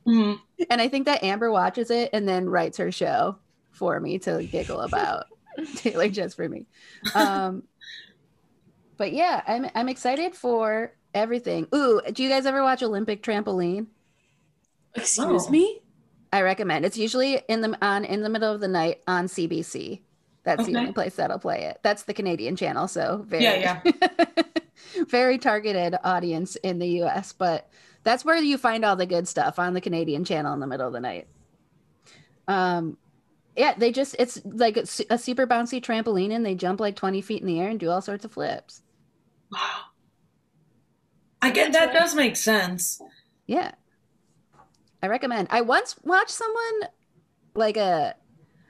Mhm. 0.07 0.39
And 0.69 0.81
I 0.81 0.87
think 0.87 1.05
that 1.05 1.23
Amber 1.23 1.51
watches 1.51 1.89
it 1.89 2.11
and 2.13 2.27
then 2.27 2.49
writes 2.49 2.77
her 2.77 2.91
show 2.91 3.37
for 3.71 3.99
me 3.99 4.19
to 4.19 4.43
giggle 4.43 4.81
about. 4.81 5.25
Taylor 5.77 6.09
just 6.09 6.35
for 6.35 6.47
me. 6.47 6.67
Um 7.15 7.63
but 8.97 9.13
yeah, 9.13 9.41
I'm 9.47 9.67
I'm 9.73 9.89
excited 9.89 10.35
for 10.35 10.91
everything. 11.13 11.67
Ooh, 11.73 12.01
do 12.11 12.23
you 12.23 12.29
guys 12.29 12.45
ever 12.45 12.63
watch 12.63 12.83
Olympic 12.83 13.21
trampoline? 13.23 13.87
Excuse 14.95 15.47
Oh. 15.47 15.49
me? 15.49 15.81
I 16.31 16.41
recommend. 16.41 16.85
It's 16.85 16.97
usually 16.97 17.41
in 17.47 17.61
the 17.61 17.77
on 17.85 18.05
in 18.05 18.21
the 18.21 18.29
middle 18.29 18.51
of 18.53 18.59
the 18.59 18.67
night 18.67 19.01
on 19.07 19.27
CBC. 19.27 20.01
That's 20.43 20.65
the 20.65 20.75
only 20.75 20.91
place 20.91 21.15
that'll 21.15 21.39
play 21.39 21.63
it. 21.65 21.79
That's 21.83 22.03
the 22.03 22.13
Canadian 22.13 22.55
channel, 22.55 22.87
so 22.87 23.23
very 23.27 23.43
Yeah, 23.43 23.81
very 25.07 25.37
targeted 25.37 25.95
audience 26.03 26.55
in 26.57 26.79
the 26.79 27.03
US, 27.03 27.31
but 27.33 27.69
that's 28.03 28.25
where 28.25 28.35
you 28.35 28.57
find 28.57 28.83
all 28.83 28.95
the 28.95 29.05
good 29.05 29.27
stuff 29.27 29.57
on 29.59 29.73
the 29.73 29.79
Canadian 29.81 30.25
channel 30.25 30.53
in 30.53 30.59
the 30.59 30.67
middle 30.67 30.87
of 30.87 30.93
the 30.93 30.99
night. 30.99 31.27
Um 32.47 32.97
yeah, 33.55 33.75
they 33.77 33.91
just 33.91 34.15
it's 34.17 34.41
like 34.43 34.75
a 34.77 34.85
super 35.17 35.45
bouncy 35.47 35.79
trampoline 35.79 36.33
and 36.33 36.43
they 36.45 36.55
jump 36.55 36.79
like 36.79 36.95
20 36.95 37.21
feet 37.21 37.41
in 37.41 37.47
the 37.47 37.59
air 37.59 37.69
and 37.69 37.79
do 37.79 37.89
all 37.89 38.01
sorts 38.01 38.25
of 38.25 38.31
flips. 38.31 38.81
Wow. 39.51 39.59
I 41.43 41.49
get 41.51 41.73
that 41.73 41.93
does 41.93 42.15
make 42.15 42.35
sense. 42.37 43.01
Yeah. 43.47 43.71
I 45.01 45.07
recommend. 45.07 45.49
I 45.51 45.61
once 45.61 45.95
watched 46.03 46.31
someone 46.31 46.89
like 47.53 47.75
a 47.77 48.15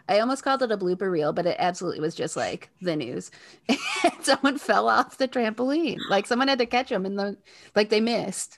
I 0.10 0.20
almost 0.20 0.44
called 0.44 0.62
it 0.64 0.72
a 0.72 0.78
blooper 0.78 1.10
reel, 1.10 1.32
but 1.32 1.46
it 1.46 1.56
absolutely 1.60 2.02
was 2.02 2.16
just 2.16 2.36
like 2.36 2.70
the 2.82 2.96
news. 2.96 3.32
and 3.70 3.78
someone 4.22 4.58
fell 4.58 4.90
off 4.90 5.18
the 5.18 5.28
trampoline. 5.28 5.98
Like 6.10 6.26
someone 6.26 6.48
had 6.48 6.58
to 6.60 6.66
catch 6.66 6.90
them 6.90 7.06
and 7.06 7.18
the 7.18 7.38
like 7.76 7.90
they 7.90 8.02
missed. 8.02 8.58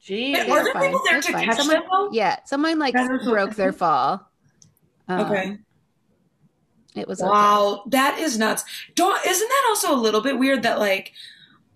Gee. 0.00 0.34
Wait, 0.34 0.48
were 0.48 0.62
there 0.62 0.72
fine. 0.74 0.82
people 0.84 1.00
there 1.10 1.20
to 1.20 1.32
fine. 1.32 1.44
catch 1.46 1.56
Someone- 1.56 1.76
them? 1.76 2.08
Yeah, 2.12 2.36
someone 2.44 2.78
like 2.78 2.94
That 2.94 3.10
is 3.10 3.24
so 3.24 3.30
broke 3.30 3.54
their 3.56 3.72
fall. 3.72 4.28
Um, 5.08 5.20
Okay. 5.20 5.58
It 6.94 7.06
was 7.08 7.20
okay. 7.22 7.30
Wow, 7.30 7.84
that 7.88 8.18
is 8.18 8.38
nuts. 8.38 8.64
Don't 8.94 9.24
isn't 9.26 9.48
that 9.48 9.66
also 9.68 9.94
a 9.94 9.96
little 9.96 10.20
bit 10.20 10.38
weird 10.38 10.62
that 10.64 10.78
like, 10.78 11.12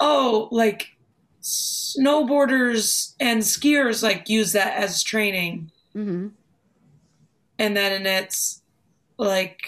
oh, 0.00 0.48
like 0.50 0.88
snowboarders 1.42 3.14
and 3.20 3.40
skiers 3.42 4.02
like 4.02 4.28
use 4.28 4.52
that 4.52 4.76
as 4.76 5.02
training, 5.02 5.70
hmm 5.92 6.28
and 7.58 7.76
then 7.76 8.06
it's 8.06 8.60
like, 9.18 9.60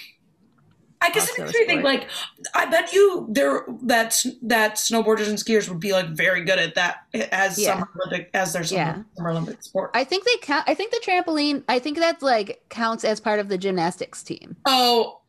I 1.01 1.11
guess 1.11 1.29
it 1.29 1.31
Also 1.33 1.43
makes 1.45 1.59
me 1.61 1.67
think 1.67 1.85
like, 1.85 2.09
I 2.55 2.67
bet 2.67 2.93
you 2.93 3.29
there 3.31 3.65
that 3.83 4.25
that 4.43 4.75
snowboarders 4.77 5.29
and 5.29 5.39
skiers 5.39 5.69
would 5.69 5.79
be 5.81 5.93
like 5.93 6.09
very 6.09 6.43
good 6.45 6.59
at 6.59 6.75
that 6.75 7.03
as 7.31 7.59
Yeah. 7.59 7.75
summer 7.75 7.89
Olympic 8.07 8.31
as 8.35 8.53
their 8.53 8.65
summer, 8.65 8.81
Yeah. 8.81 9.03
summer 9.17 9.31
Olympic 9.31 9.63
sport. 9.63 9.91
I 9.95 10.03
think 10.03 10.25
they 10.25 10.37
count. 10.43 10.65
I 10.67 10.75
think 10.75 10.91
the 10.93 11.01
trampoline. 11.05 11.63
I 11.69 11.79
think 11.79 11.99
that's 11.99 12.23
like 12.23 12.63
counts 12.71 13.05
as 13.05 13.21
part 13.21 13.39
of 13.39 13.49
the 13.49 13.59
gymnastics 13.59 14.23
team. 14.23 14.57
oh, 14.67 15.21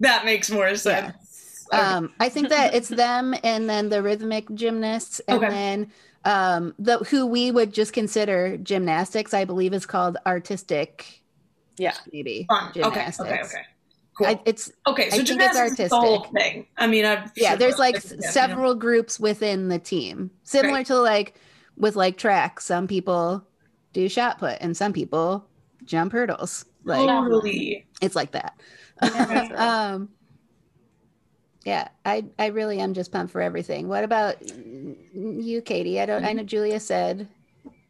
that 0.00 0.24
makes 0.24 0.50
more 0.50 0.74
sense. 0.76 1.08
Okay. 1.08 1.16
Um, 1.72 2.12
I 2.20 2.28
think 2.28 2.48
that 2.50 2.74
it's 2.74 2.88
them 2.88 3.34
and 3.42 3.68
then 3.68 3.88
the 3.88 4.02
rhythmic 4.02 4.52
gymnasts 4.54 5.20
and 5.28 5.38
Okay. 5.38 5.48
then 5.48 5.92
um, 6.24 6.74
the 6.78 6.98
who 6.98 7.26
we 7.26 7.50
would 7.50 7.72
just 7.72 7.92
consider 7.92 8.56
gymnastics. 8.56 9.32
I 9.34 9.44
believe 9.44 9.72
is 9.74 9.86
called 9.86 10.16
artistic. 10.26 11.22
Yeah. 11.78 11.94
maybe 12.12 12.46
Fun. 12.48 12.70
Okay, 12.70 12.82
okay, 12.82 12.94
gymnastics. 12.94 13.54
okay. 13.54 13.62
Cool. 14.16 14.26
I, 14.28 14.40
it's 14.46 14.72
okay, 14.86 15.02
so 15.02 15.06
I 15.08 15.10
think 15.10 15.20
it's 15.22 15.30
gymnastics 15.30 15.80
is 15.80 15.90
the 15.90 15.96
whole 15.96 16.20
artistic. 16.24 16.42
thing. 16.42 16.66
I 16.78 16.86
mean, 16.86 17.04
I've 17.04 17.30
yeah. 17.36 17.54
There's 17.54 17.78
like 17.78 17.96
that's- 17.96 18.12
s- 18.12 18.18
yeah, 18.18 18.22
you 18.22 18.26
know. 18.26 18.30
several 18.32 18.74
groups 18.74 19.20
within 19.20 19.68
the 19.68 19.78
team, 19.78 20.30
similar 20.42 20.82
to 20.84 20.94
like 20.96 21.34
with 21.76 21.96
like 21.96 22.16
track. 22.16 22.60
Some 22.60 22.86
people 22.88 23.46
do 23.92 24.08
shot 24.08 24.38
put, 24.38 24.56
and 24.62 24.74
some 24.74 24.94
people 24.94 25.46
jump 25.84 26.12
hurdles. 26.12 26.64
Like 26.82 27.06
Totally. 27.06 27.86
it's 28.00 28.16
like 28.16 28.30
that. 28.30 28.58
Yeah. 29.02 29.90
um, 29.94 30.08
yeah, 31.66 31.88
I 32.04 32.24
I 32.38 32.46
really 32.46 32.78
am 32.78 32.94
just 32.94 33.10
pumped 33.10 33.32
for 33.32 33.42
everything. 33.42 33.88
What 33.88 34.04
about 34.04 34.36
you, 35.12 35.60
Katie? 35.62 36.00
I 36.00 36.06
don't. 36.06 36.24
I 36.24 36.32
know 36.32 36.44
Julia 36.44 36.78
said 36.78 37.28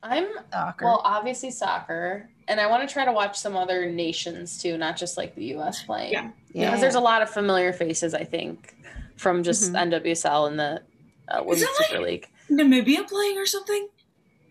I'm 0.03 0.27
soccer. 0.51 0.85
well, 0.87 1.03
obviously 1.05 1.51
soccer, 1.51 2.31
and 2.49 2.59
I 2.59 2.69
want 2.69 2.89
to 2.89 2.93
try 2.93 3.05
to 3.05 3.13
watch 3.13 3.39
some 3.39 3.55
other 3.55 3.91
nations 3.91 4.61
too, 4.63 4.79
not 4.79 4.97
just 4.97 5.17
like 5.19 5.35
the 5.35 5.45
U.S. 5.57 5.83
playing. 5.83 6.13
Yeah. 6.13 6.31
yeah, 6.53 6.67
because 6.71 6.81
there's 6.81 6.95
a 6.95 7.01
lot 7.01 7.21
of 7.21 7.29
familiar 7.29 7.73
faces 7.75 8.15
I 8.15 8.25
think 8.25 8.75
from 9.17 9.43
just 9.43 9.73
Mhm. 9.73 9.93
NWSL 9.93 10.49
and 10.49 10.59
the 10.59 10.83
uh, 11.29 11.43
Women's 11.45 11.63
it 11.63 11.69
like- 11.79 11.89
Super 11.91 12.03
League. 12.03 12.27
Namibia 12.51 13.07
playing 13.07 13.37
or 13.39 13.45
something? 13.47 13.89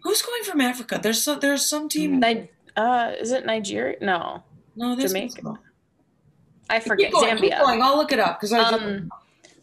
Who's 0.03 0.21
going 0.21 0.43
from 0.43 0.61
Africa? 0.61 0.99
There's 1.01 1.23
so, 1.23 1.35
there's 1.35 1.65
some 1.65 1.87
team. 1.89 2.19
Ni- 2.19 2.49
uh, 2.75 3.13
is 3.19 3.31
it 3.31 3.45
Nigeria? 3.45 3.97
No, 4.01 4.43
no, 4.75 4.95
there's 4.95 5.13
Jamaica. 5.13 5.57
Basketball. 6.67 6.75
I 6.75 6.79
forget. 6.79 7.11
Keep 7.11 7.21
going, 7.21 7.37
keep 7.37 7.53
Zambia. 7.53 7.61
going. 7.61 7.81
I'll 7.81 7.97
look 7.97 8.11
it 8.11 8.19
up 8.19 8.39
because 8.39 8.53
I. 8.53 8.61
Um, 8.61 9.09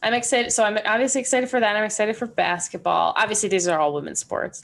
I'm 0.02 0.14
excited. 0.14 0.52
So 0.52 0.64
I'm 0.64 0.78
obviously 0.84 1.20
excited 1.20 1.48
for 1.48 1.60
that. 1.60 1.76
I'm 1.76 1.84
excited 1.84 2.16
for 2.16 2.26
basketball. 2.26 3.14
Obviously, 3.16 3.48
these 3.48 3.68
are 3.68 3.78
all 3.78 3.94
women's 3.94 4.18
sports. 4.18 4.62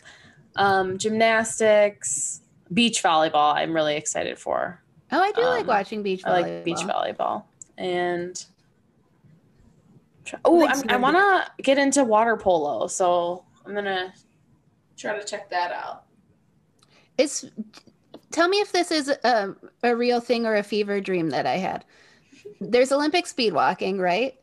Um, 0.57 0.99
gymnastics, 0.99 2.41
beach 2.73 3.03
volleyball. 3.03 3.55
I'm 3.55 3.73
really 3.73 3.97
excited 3.97 4.39
for. 4.39 4.83
oh, 5.13 5.21
I 5.21 5.31
do 5.33 5.43
like 5.43 5.63
um, 5.63 5.67
watching 5.69 6.03
beach 6.03 6.23
I 6.25 6.31
volleyball. 6.31 6.43
like 6.43 6.65
beach 6.65 6.79
volleyball 6.79 7.45
and. 7.77 8.45
Oh, 10.45 10.61
Thanks, 10.61 10.83
I 10.91 10.97
want 10.97 11.17
to 11.17 11.63
get 11.63 11.79
into 11.79 12.05
water 12.05 12.37
polo, 12.37 12.87
so 12.87 13.45
I'm 13.65 13.75
gonna 13.75 14.13
try 14.97 15.19
to 15.19 15.25
check 15.25 15.49
that 15.49 15.73
out. 15.73 16.05
It's 17.17 17.47
tell 18.31 18.49
me 18.49 18.59
if 18.59 18.71
this 18.73 18.91
is 18.91 19.09
a, 19.09 19.55
a 19.83 19.97
real 19.97 20.21
thing 20.21 20.45
or 20.45 20.57
a 20.57 20.63
fever 20.63 21.01
dream 21.01 21.31
that 21.31 21.47
I 21.47 21.57
had. 21.57 21.85
There's 22.61 22.93
Olympic 22.93 23.27
speed 23.27 23.53
walking, 23.53 23.99
right? 23.99 24.35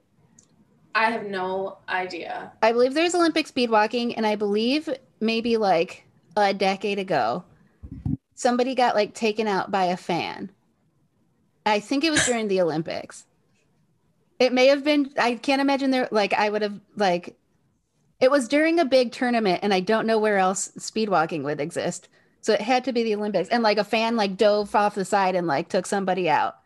I 0.94 1.12
have 1.12 1.26
no 1.26 1.78
idea. 1.90 2.52
I 2.62 2.72
believe 2.72 2.94
there's 2.94 3.16
Olympic 3.16 3.48
speed 3.48 3.70
walking, 3.70 4.16
and 4.16 4.26
I 4.26 4.36
believe 4.36 4.90
maybe 5.20 5.58
like 5.58 6.06
a 6.38 6.54
decade 6.54 7.00
ago, 7.00 7.44
somebody 8.34 8.76
got 8.76 8.96
like 8.96 9.14
taken 9.14 9.48
out 9.48 9.72
by 9.72 9.86
a 9.86 9.98
fan. 9.98 10.50
I 11.66 11.80
think 11.80 12.04
it 12.04 12.12
was 12.12 12.26
during 12.26 12.48
the 12.48 12.62
Olympics. 12.62 13.26
It 14.38 14.54
may 14.54 14.68
have 14.68 14.84
been, 14.84 15.12
I 15.18 15.36
can't 15.36 15.62
imagine 15.62 15.92
there, 15.92 16.10
like, 16.12 16.34
I 16.34 16.50
would 16.50 16.62
have, 16.62 16.80
like, 16.98 17.38
it 18.20 18.30
was 18.30 18.50
during 18.50 18.80
a 18.80 18.86
big 18.86 19.14
tournament, 19.14 19.62
and 19.64 19.74
I 19.74 19.80
don't 19.80 20.06
know 20.06 20.20
where 20.20 20.38
else 20.38 20.72
speed 20.78 21.10
walking 21.10 21.44
would 21.44 21.62
exist. 21.62 22.10
So 22.42 22.54
it 22.54 22.62
had 22.62 22.84
to 22.84 22.94
be 22.94 23.04
the 23.04 23.16
Olympics. 23.16 23.50
And 23.50 23.64
like 23.64 23.78
a 23.78 23.84
fan, 23.84 24.16
like, 24.16 24.38
dove 24.38 24.76
off 24.76 24.94
the 24.94 25.06
side 25.06 25.36
and 25.36 25.48
like 25.48 25.70
took 25.70 25.86
somebody 25.86 26.30
out. 26.30 26.58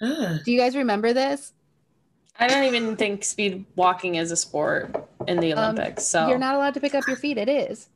Ugh. 0.00 0.40
Do 0.44 0.52
you 0.52 0.58
guys 0.58 0.76
remember 0.76 1.12
this? 1.12 1.52
I 2.38 2.48
don't 2.48 2.64
even 2.64 2.96
think 2.96 3.22
speed 3.24 3.64
walking 3.76 4.16
is 4.16 4.32
a 4.32 4.36
sport 4.36 5.08
in 5.28 5.38
the 5.38 5.52
Um, 5.52 5.76
Olympics. 5.76 6.04
so 6.04 6.28
You're 6.28 6.38
not 6.38 6.56
allowed 6.56 6.74
to 6.74 6.80
pick 6.80 6.94
up 6.94 7.06
your 7.06 7.16
feet. 7.16 7.38
It 7.38 7.48
is. 7.48 7.88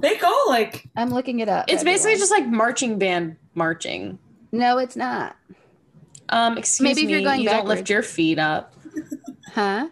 They 0.00 0.16
go 0.16 0.32
like 0.48 0.86
I'm 0.96 1.10
looking 1.10 1.40
it 1.40 1.48
up. 1.48 1.64
It's 1.68 1.82
basically 1.82 2.16
just 2.16 2.30
like 2.30 2.46
marching 2.46 2.98
band 2.98 3.36
marching. 3.54 4.18
no, 4.52 4.78
it's 4.78 4.96
not. 4.96 5.34
Um, 6.28 6.58
excuse 6.58 6.84
Maybe 6.94 7.04
if 7.04 7.10
you're 7.10 7.22
going 7.22 7.40
you 7.40 7.48
don't 7.48 7.66
lift 7.66 7.88
your 7.88 8.02
feet 8.02 8.38
up. 8.38 8.74
Huh? 9.54 9.88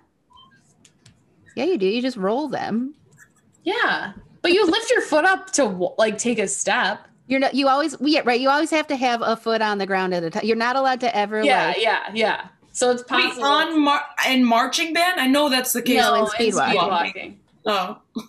Yeah, 1.57 1.65
you 1.65 1.79
do. 1.79 1.87
You 1.87 2.03
just 2.03 2.19
roll 2.19 2.49
them. 2.49 2.95
Yeah, 3.65 4.13
but 4.43 4.53
you 4.53 4.67
lift 4.67 4.91
your 4.91 5.01
foot 5.01 5.25
up 5.25 5.51
to 5.53 5.65
like 5.99 6.19
take 6.19 6.39
a 6.39 6.47
step. 6.47 7.06
You're 7.29 7.41
not. 7.41 7.55
You 7.55 7.69
always. 7.69 7.97
Yeah, 8.01 8.23
right. 8.25 8.41
You 8.41 8.49
always 8.51 8.71
have 8.71 8.87
to 8.89 8.97
have 8.97 9.21
a 9.23 9.37
foot 9.37 9.61
on 9.61 9.79
the 9.79 9.87
ground 9.87 10.15
at 10.15 10.23
a 10.23 10.31
time. 10.31 10.45
You're 10.45 10.57
not 10.57 10.77
allowed 10.77 11.01
to 11.01 11.17
ever. 11.17 11.43
Yeah, 11.43 11.69
like, 11.69 11.83
yeah, 11.83 12.11
yeah. 12.15 12.49
So 12.73 12.91
it's 12.91 13.03
wait, 13.11 13.25
possible. 13.25 13.45
on 13.45 13.81
mar- 13.81 14.05
in 14.29 14.45
marching 14.45 14.93
band. 14.93 15.19
I 15.21 15.27
know 15.27 15.49
that's 15.49 15.73
the 15.73 15.83
case. 15.83 15.97
No, 15.97 16.15
in 16.15 16.21
and 16.21 16.29
speed 16.29 16.55
walking. 16.55 16.77
walking. 16.77 17.41
Oh, 17.67 17.99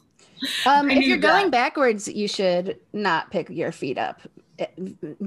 Um, 0.68 0.92
if 0.92 1.04
you're 1.04 1.18
that. 1.18 1.22
going 1.28 1.50
backwards, 1.50 2.08
you 2.08 2.28
should 2.28 2.80
not 2.94 3.32
pick 3.32 3.50
your 3.50 3.72
feet 3.72 3.98
up. 3.98 4.22
It- 4.60 4.74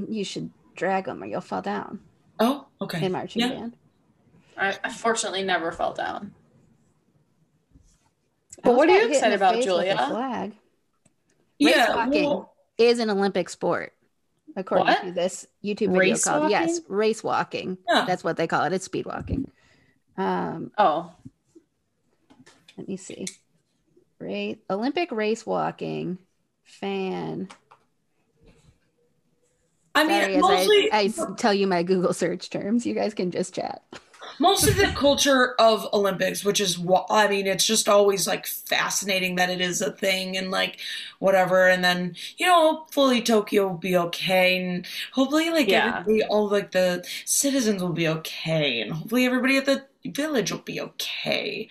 you 0.09 0.25
should 0.25 0.51
drag 0.77 1.05
them, 1.07 1.23
or 1.23 1.27
you'll 1.27 1.41
fall 1.41 1.63
down 1.63 1.99
oh, 2.39 2.67
okay. 2.81 3.05
in 3.05 3.13
marching 3.13 3.43
Yeah. 3.43 3.49
band. 3.49 3.77
I, 4.57 4.79
I 4.85 4.93
fortunately 4.93 5.43
never 5.43 5.73
fell 5.73 5.93
down. 5.95 6.33
But 8.63 8.75
what 8.75 8.89
almost 8.89 8.91
are 8.91 9.03
you 9.03 9.09
got 9.09 9.17
excited 9.17 9.35
about, 9.37 9.55
face 9.55 9.67
with 9.67 9.75
a 9.75 9.79
Julia? 9.79 9.97
Flag 10.09 10.53
Yeah, 11.59 11.97
walking. 11.97 12.25
well, 12.25 12.50
is 12.81 12.99
an 12.99 13.11
Olympic 13.11 13.49
sport, 13.49 13.93
according 14.57 14.87
What? 14.87 15.03
to 15.05 15.13
this 15.13 15.47
YouTube 15.63 15.93
video 15.93 15.99
Race 15.99 16.25
called 16.25 16.51
yes, 16.51 16.81
race 16.89 17.23
walking. 17.23 17.79
That's 17.87 18.25
what 18.25 18.37
they 18.37 18.47
call 18.47 18.65
it. 18.65 18.73
It's 18.73 18.87
speed 18.87 19.07
walking. 19.07 19.51
Um, 20.17 20.73
Oh, 20.79 21.13
let 22.77 22.89
me 22.89 22.97
see. 22.97 23.27
Race 24.19 24.57
Olympic 24.69 25.13
race 25.13 25.45
walking 25.47 26.19
fan. 26.65 27.49
I 29.95 30.05
mean, 30.05 30.23
Sorry, 30.23 30.37
mostly 30.39 30.93
I, 30.93 30.99
I 30.99 31.35
tell 31.37 31.53
you 31.53 31.67
my 31.67 31.83
Google 31.83 32.13
search 32.15 32.49
terms. 32.49 32.87
You 32.87 32.95
guys 32.95 33.13
can 33.15 33.31
just 33.31 33.55
chat. 33.55 33.83
most 34.39 34.67
of 34.69 34.77
the 34.77 34.93
culture 34.97 35.55
of 35.59 35.87
Olympics, 35.93 36.45
which 36.45 36.61
is 36.61 36.79
I 37.11 37.29
mean, 37.29 37.47
it's 37.47 37.67
just 37.67 37.89
always 37.89 38.27
like 38.27 38.47
fascinating 38.47 39.37
that 39.37 39.51
it 39.51 39.61
is 39.61 39.81
a 39.83 39.93
thing 39.93 40.37
and 40.37 40.51
like 40.51 40.79
whatever. 41.19 41.69
And 41.69 41.85
then 41.85 42.17
you 42.39 42.47
know, 42.47 42.77
hopefully 42.77 43.23
Tokyo 43.23 43.69
will 43.69 43.79
be 43.79 43.97
okay, 43.97 44.57
and 44.63 44.87
hopefully 45.13 45.51
like 45.51 45.69
Yeah. 45.69 46.05
everybody, 46.05 46.23
all 46.25 46.49
like 46.49 46.73
the 46.73 47.05
citizens 47.25 47.83
will 47.83 47.93
be 47.93 48.09
okay, 48.09 48.81
and 48.81 48.93
hopefully 48.93 49.27
everybody 49.27 49.57
at 49.57 49.67
the 49.67 49.85
village 50.07 50.51
will 50.53 50.59
be 50.61 50.81
okay, 50.81 51.69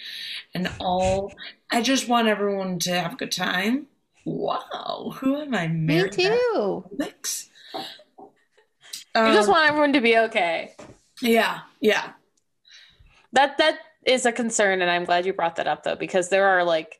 and 0.53 0.71
all. 0.79 1.33
I 1.71 1.81
just 1.81 2.07
want 2.07 2.27
everyone 2.27 2.79
to 2.79 2.99
have 2.99 3.13
a 3.13 3.17
good 3.17 3.31
time. 3.31 3.87
Wow, 4.25 5.13
who 5.19 5.35
am 5.41 5.53
I 5.53 5.67
Me 5.85 6.07
married? 6.07 6.13
at 6.25 6.45
too. 6.53 6.85
Olympics. 6.85 7.49
you 9.23 9.31
just 9.33 9.49
Um, 9.49 9.49
want 9.49 9.67
everyone 9.67 9.93
to 9.93 10.01
be 10.01 10.17
okay. 10.17 10.75
yeah, 11.21 11.61
yeah. 11.81 12.13
That 13.33 13.57
that 13.57 13.79
is 14.05 14.25
a 14.25 14.31
concern, 14.31 14.81
and 14.81 14.89
I'm 14.89 15.05
glad 15.05 15.25
you 15.25 15.33
brought 15.33 15.57
that 15.57 15.67
up 15.67 15.83
though, 15.83 15.95
because 15.95 16.29
there 16.29 16.47
are 16.47 16.63
like, 16.63 16.99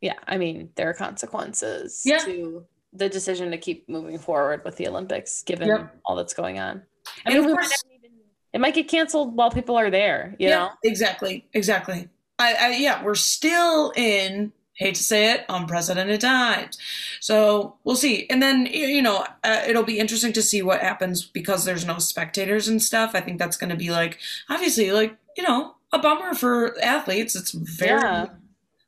yeah, 0.00 0.18
I 0.26 0.36
mean, 0.38 0.70
there 0.76 0.88
are 0.90 0.94
consequences 0.94 2.02
Yeah. 2.04 2.18
to 2.18 2.66
the 2.92 3.08
decision 3.08 3.50
to 3.52 3.58
keep 3.58 3.88
moving 3.88 4.18
forward 4.18 4.64
with 4.64 4.76
the 4.76 4.86
Olympics, 4.88 5.42
given 5.42 5.68
Yep. 5.68 5.96
all 6.04 6.14
that's 6.16 6.34
going 6.34 6.58
on. 6.58 6.82
I 7.26 7.30
And 7.30 7.34
mean, 7.38 7.46
we 7.46 7.52
course- 7.54 7.68
might 7.86 7.98
even- 8.04 8.18
it 8.52 8.60
might 8.60 8.74
get 8.74 8.86
canceled 8.88 9.34
while 9.34 9.50
people 9.50 9.76
are 9.78 9.90
there. 9.90 10.36
You 10.38 10.50
know, 10.50 10.70
exactly, 10.84 11.48
exactly. 11.54 12.08
I, 12.38 12.54
I 12.54 12.68
yeah, 12.76 13.02
we're 13.02 13.14
still 13.14 13.92
in 13.96 14.52
hate 14.74 14.94
to 14.96 15.02
say 15.02 15.32
it 15.32 15.44
unprecedented 15.48 16.20
times. 16.20 16.78
So 17.20 17.76
we'll 17.84 17.96
see, 17.96 18.26
and 18.30 18.42
then 18.42 18.66
you 18.66 19.02
know 19.02 19.26
uh, 19.44 19.62
it'll 19.66 19.82
be 19.84 19.98
interesting 19.98 20.32
to 20.34 20.42
see 20.42 20.62
what 20.62 20.80
happens 20.80 21.24
because 21.24 21.64
there's 21.64 21.84
no 21.86 21.98
spectators 21.98 22.68
and 22.68 22.82
stuff. 22.82 23.12
I 23.14 23.20
think 23.20 23.38
that's 23.38 23.56
going 23.56 23.70
to 23.70 23.76
be 23.76 23.90
like 23.90 24.18
obviously 24.48 24.92
like 24.92 25.16
you 25.36 25.42
know 25.42 25.74
a 25.92 25.98
bummer 25.98 26.34
for 26.34 26.76
athletes. 26.82 27.36
It's 27.36 27.52
very 27.52 28.00
Yeah. 28.00 28.26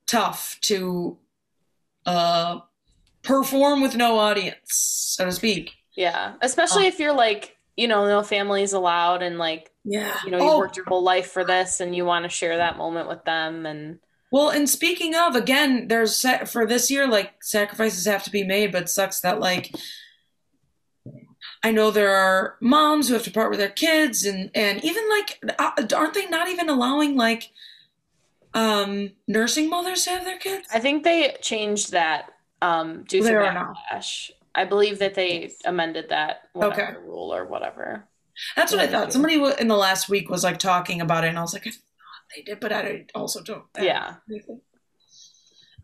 tough 0.06 0.58
to 0.62 1.18
uh 2.06 2.60
perform 3.22 3.80
with 3.80 3.96
no 3.96 4.18
audience, 4.18 4.58
so 5.16 5.24
to 5.26 5.32
speak. 5.32 5.72
yeah, 5.96 6.34
especially 6.42 6.86
if 6.86 6.98
you're 6.98 7.14
like, 7.14 7.56
you 7.76 7.88
know, 7.88 8.06
no 8.06 8.22
families 8.22 8.72
allowed, 8.72 9.22
and 9.22 9.38
like, 9.38 9.70
Yeah. 9.84 10.14
you 10.24 10.30
know, 10.30 10.38
you've 10.38 10.46
Oh, 10.54 10.58
worked 10.58 10.76
your 10.76 10.84
whole 10.86 11.02
life 11.02 11.30
for 11.30 11.44
this, 11.44 11.80
and 11.80 11.94
you 11.94 12.04
want 12.04 12.24
to 12.24 12.28
share 12.28 12.56
that 12.58 12.76
moment 12.76 13.08
with 13.08 13.24
them, 13.24 13.64
and 13.66 13.98
Well, 14.34 14.50
and 14.50 14.68
speaking 14.68 15.14
of, 15.14 15.36
again, 15.36 15.86
there's 15.86 16.26
for 16.50 16.66
this 16.66 16.90
year, 16.90 17.06
like 17.06 17.44
sacrifices 17.44 18.04
have 18.06 18.24
to 18.24 18.30
be 18.32 18.42
made, 18.42 18.72
but 18.72 18.90
sucks 18.90 19.20
that 19.20 19.38
like 19.38 19.72
I 21.62 21.70
know 21.70 21.92
there 21.92 22.16
are 22.16 22.56
moms 22.60 23.06
who 23.06 23.14
have 23.14 23.22
to 23.22 23.30
part 23.30 23.50
with 23.50 23.60
their 23.60 23.68
kids, 23.68 24.24
and 24.24 24.50
and 24.52 24.82
even 24.84 25.08
like 25.08 25.38
uh, 25.56 25.86
aren't 25.94 26.14
they 26.14 26.26
not 26.26 26.48
even 26.48 26.68
allowing 26.68 27.14
like 27.14 27.52
um 28.54 29.12
nursing 29.28 29.70
mothers 29.70 30.02
to 30.02 30.10
have 30.10 30.24
their 30.24 30.38
kids? 30.38 30.66
I 30.74 30.80
think 30.80 31.04
they 31.04 31.36
changed 31.40 31.92
that 31.92 32.32
um, 32.60 33.04
due 33.04 33.20
to 33.20 33.24
They 33.28 33.34
are 33.36 33.54
now. 33.54 33.72
backlash. 33.92 34.32
I 34.52 34.64
believe 34.64 34.98
that 34.98 35.14
they 35.14 35.52
amended 35.64 36.08
that 36.08 36.48
Okay. 36.60 36.88
rule 37.06 37.32
or 37.32 37.44
whatever. 37.46 38.08
That's 38.56 38.72
what 38.72 38.80
I 38.80 38.88
thought. 38.88 39.12
Somebody 39.12 39.40
in 39.60 39.68
the 39.68 39.76
last 39.76 40.08
week 40.08 40.28
was 40.28 40.42
like 40.42 40.58
talking 40.58 41.00
about 41.00 41.22
it, 41.22 41.28
and 41.28 41.38
I 41.38 41.42
was 41.42 41.52
like, 41.52 41.68
I 41.68 41.70
they 42.34 42.42
did, 42.42 42.60
but 42.60 42.72
I 42.72 43.06
also 43.14 43.42
don't. 43.42 43.64
Yeah. 43.80 44.16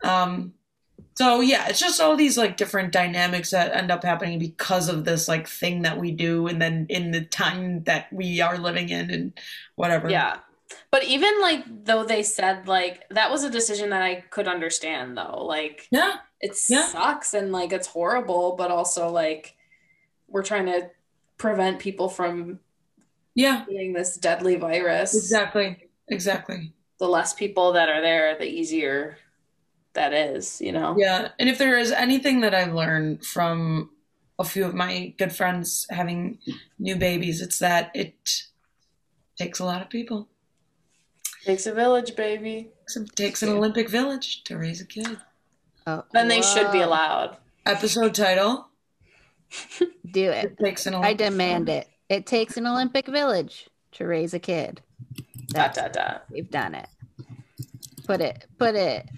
Um. 0.02 0.54
So 1.16 1.40
yeah, 1.40 1.66
it's 1.68 1.80
just 1.80 2.00
all 2.00 2.16
these 2.16 2.38
like 2.38 2.56
different 2.56 2.92
dynamics 2.92 3.50
that 3.50 3.74
end 3.74 3.90
up 3.90 4.04
happening 4.04 4.38
because 4.38 4.88
of 4.88 5.04
this 5.04 5.28
like 5.28 5.46
thing 5.48 5.82
that 5.82 5.98
we 5.98 6.12
do, 6.12 6.46
and 6.46 6.60
then 6.60 6.86
in 6.88 7.10
the 7.10 7.22
time 7.22 7.84
that 7.84 8.12
we 8.12 8.40
are 8.40 8.56
living 8.58 8.88
in, 8.88 9.10
and 9.10 9.32
whatever. 9.76 10.08
Yeah. 10.08 10.38
But 10.90 11.04
even 11.04 11.40
like 11.40 11.64
though 11.84 12.04
they 12.04 12.22
said 12.22 12.68
like 12.68 13.04
that 13.10 13.30
was 13.30 13.44
a 13.44 13.50
decision 13.50 13.90
that 13.90 14.02
I 14.02 14.22
could 14.30 14.48
understand 14.48 15.16
though. 15.18 15.44
Like 15.44 15.88
Yeah. 15.90 16.16
it 16.40 16.56
Yeah. 16.68 16.86
sucks 16.86 17.34
and 17.34 17.52
like 17.52 17.72
it's 17.72 17.88
horrible, 17.88 18.54
but 18.56 18.70
also 18.70 19.10
like 19.10 19.56
we're 20.28 20.44
trying 20.44 20.66
to 20.66 20.90
prevent 21.38 21.80
people 21.80 22.08
from 22.08 22.60
Yeah. 23.34 23.64
getting 23.68 23.92
this 23.94 24.16
deadly 24.16 24.56
virus. 24.56 25.14
Exactly. 25.14 25.89
Exactly. 26.10 26.72
The 26.98 27.08
less 27.08 27.32
people 27.32 27.72
that 27.72 27.88
are 27.88 28.00
there, 28.02 28.36
the 28.36 28.46
easier 28.48 29.18
that 29.94 30.12
is, 30.12 30.60
you 30.60 30.72
know? 30.72 30.94
Yeah. 30.98 31.28
And 31.38 31.48
if 31.48 31.58
there 31.58 31.78
is 31.78 31.92
anything 31.92 32.40
that 32.40 32.54
I've 32.54 32.74
learned 32.74 33.24
from 33.24 33.90
a 34.38 34.44
few 34.44 34.64
of 34.64 34.74
my 34.74 35.14
good 35.18 35.32
friends 35.32 35.86
having 35.90 36.38
new 36.78 36.96
babies, 36.96 37.40
it's 37.40 37.58
that 37.58 37.90
it 37.94 38.14
takes 39.36 39.58
a 39.60 39.64
lot 39.64 39.82
of 39.82 39.88
people. 39.88 40.28
Takes 41.44 41.66
a 41.66 41.72
village, 41.72 42.16
baby. 42.16 42.68
It 42.94 43.16
takes 43.16 43.42
an 43.42 43.48
Olympic 43.48 43.88
village 43.88 44.44
to 44.44 44.58
raise 44.58 44.80
a 44.80 44.86
kid. 44.86 45.16
Oh, 45.86 46.04
Then 46.12 46.28
they 46.28 46.42
should 46.42 46.70
be 46.70 46.80
allowed. 46.80 47.38
Episode 47.64 48.14
title. 48.14 48.68
Do 50.12 50.30
it. 50.30 50.44
It 50.44 50.58
takes 50.62 50.86
an 50.86 50.94
I 50.94 50.98
Olympic 50.98 51.18
demand 51.18 51.68
it. 51.68 51.88
It 52.08 52.26
takes 52.26 52.56
an 52.56 52.66
Olympic 52.66 53.06
village 53.06 53.68
to 53.92 54.06
raise 54.06 54.34
a 54.34 54.38
kid. 54.38 54.82
Dot 55.50 55.74
That's 55.74 55.78
dot 55.78 55.92
dot. 55.92 56.24
we've 56.30 56.50
done 56.50 56.74
it. 56.74 56.88
Put 58.06 58.20
it. 58.20 58.46
Put 58.58 58.74
it. 58.74 59.08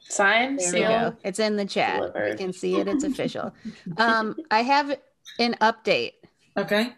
Sign, 0.00 0.56
There 0.56 0.66
we 0.72 0.78
seal. 0.80 0.88
go. 0.88 1.16
It's 1.24 1.38
in 1.38 1.56
the 1.56 1.64
chat. 1.64 1.96
You 1.96 2.06
delivered. 2.08 2.38
can 2.38 2.52
see 2.52 2.76
it. 2.76 2.88
It's 2.88 3.04
official. 3.12 3.52
Um, 3.96 4.36
I 4.50 4.62
have 4.62 4.90
an 5.38 5.54
update. 5.60 6.12
Okay. 6.56 6.92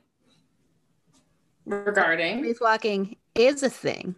regarding. 1.65 2.43
Race 2.43 2.59
walking 2.61 3.17
is 3.35 3.63
a 3.63 3.71
thing, 3.71 4.15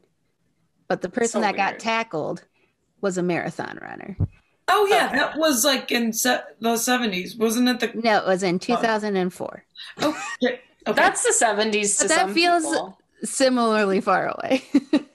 but 0.89 1.03
the 1.03 1.09
person 1.09 1.29
So 1.29 1.41
that 1.41 1.57
got 1.57 1.79
tackled 1.79 2.45
was 3.01 3.19
a 3.19 3.23
marathon 3.23 3.79
runner. 3.83 4.17
Oh 4.69 4.87
yeah, 4.91 5.07
Okay. 5.07 5.17
that 5.19 5.37
was 5.39 5.65
like 5.65 5.93
in 5.93 6.13
se- 6.13 6.41
the 6.61 6.77
seventies, 6.77 7.37
wasn't 7.37 7.69
it? 7.69 7.81
The 7.81 8.01
No, 8.03 8.19
it 8.19 8.27
was 8.27 8.43
in 8.43 8.59
2004. 8.59 9.65
oh 10.01 10.23
shit. 10.43 10.61
Okay. 10.89 10.95
That's 10.97 11.23
the 11.23 11.45
70s 11.45 11.99
that 11.99 12.11
some 12.11 12.33
feels- 12.35 12.65
people. 12.65 12.99
Similarly 13.23 14.01
far 14.01 14.29
away. 14.29 14.63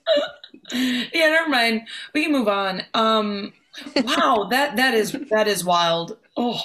yeah, 0.72 1.08
never 1.14 1.50
mind. 1.50 1.88
We 2.14 2.24
can 2.24 2.32
move 2.32 2.48
on. 2.48 2.84
Um, 2.94 3.54
wow, 3.96 4.48
that 4.50 4.76
that 4.76 4.94
is 4.94 5.16
that 5.30 5.48
is 5.48 5.64
wild. 5.64 6.18
Oh, 6.38 6.62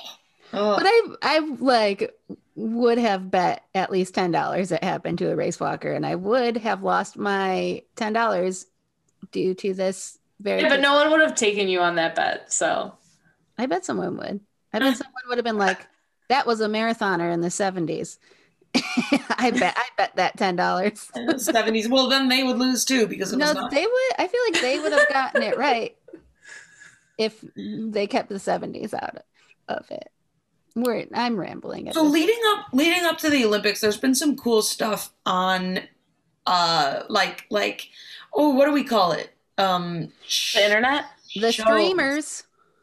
oh. 0.52 0.76
But 0.76 0.86
I, 0.86 1.02
I 1.22 1.38
like 1.58 2.14
would 2.54 2.98
have 2.98 3.30
bet 3.30 3.64
at 3.74 3.90
least 3.90 4.14
ten 4.14 4.30
dollars 4.30 4.72
it 4.72 4.82
happened 4.82 5.18
to 5.18 5.30
a 5.30 5.36
race 5.36 5.60
walker, 5.60 5.92
and 5.92 6.06
I 6.06 6.14
would 6.14 6.56
have 6.58 6.82
lost 6.82 7.16
my 7.16 7.82
ten 7.96 8.12
dollars 8.12 8.66
due 9.32 9.54
to 9.54 9.74
this 9.74 10.18
very. 10.40 10.62
Yeah, 10.62 10.68
but 10.68 10.80
no 10.80 10.94
one 10.94 11.10
would 11.10 11.20
have 11.20 11.34
taken 11.34 11.68
you 11.68 11.80
on 11.80 11.96
that 11.96 12.14
bet. 12.14 12.52
So 12.52 12.94
I 13.58 13.66
bet 13.66 13.84
someone 13.84 14.16
would. 14.16 14.40
I 14.72 14.78
bet 14.78 14.96
someone 14.96 15.22
would 15.28 15.38
have 15.38 15.44
been 15.44 15.58
like, 15.58 15.86
"That 16.28 16.46
was 16.46 16.60
a 16.60 16.66
marathoner 16.68 17.32
in 17.32 17.40
the 17.40 17.48
'70s." 17.48 18.18
I 19.38 19.50
bet. 19.50 19.74
I 19.76 19.84
bet 19.96 20.16
that 20.16 20.36
ten 20.36 20.56
dollars. 20.56 21.10
seventies. 21.38 21.88
Well, 21.88 22.08
then 22.08 22.28
they 22.28 22.42
would 22.42 22.58
lose 22.58 22.84
too 22.84 23.06
because 23.06 23.32
it 23.32 23.38
No, 23.38 23.46
was 23.46 23.54
not. 23.54 23.70
they 23.70 23.84
would. 23.86 24.12
I 24.18 24.26
feel 24.28 24.40
like 24.50 24.60
they 24.62 24.78
would 24.78 24.92
have 24.92 25.08
gotten 25.08 25.42
it 25.42 25.56
right. 25.56 25.96
if 27.18 27.42
they 27.56 28.06
kept 28.06 28.28
the 28.28 28.34
70s 28.34 28.92
out 28.92 29.18
of 29.68 29.90
it. 29.90 30.10
We're 30.74 31.06
I'm 31.14 31.36
rambling. 31.38 31.90
So 31.92 32.04
this 32.04 32.12
leading 32.12 32.40
up 32.48 32.66
leading 32.74 33.04
up 33.04 33.16
to 33.18 33.30
the 33.30 33.44
Olympics, 33.46 33.80
there's 33.80 33.96
been 33.96 34.14
some 34.14 34.36
cool 34.36 34.60
stuff 34.60 35.10
on 35.24 35.80
uh 36.46 37.02
like 37.08 37.46
like 37.50 37.88
oh 38.34 38.50
what 38.50 38.66
do 38.66 38.72
we 38.72 38.84
call 38.84 39.12
it? 39.12 39.30
Um 39.56 40.12
sh- 40.26 40.54
The 40.56 40.64
internet? 40.64 41.06
the 41.34 41.50
shows. 41.52 41.64
streamers, 41.66 42.42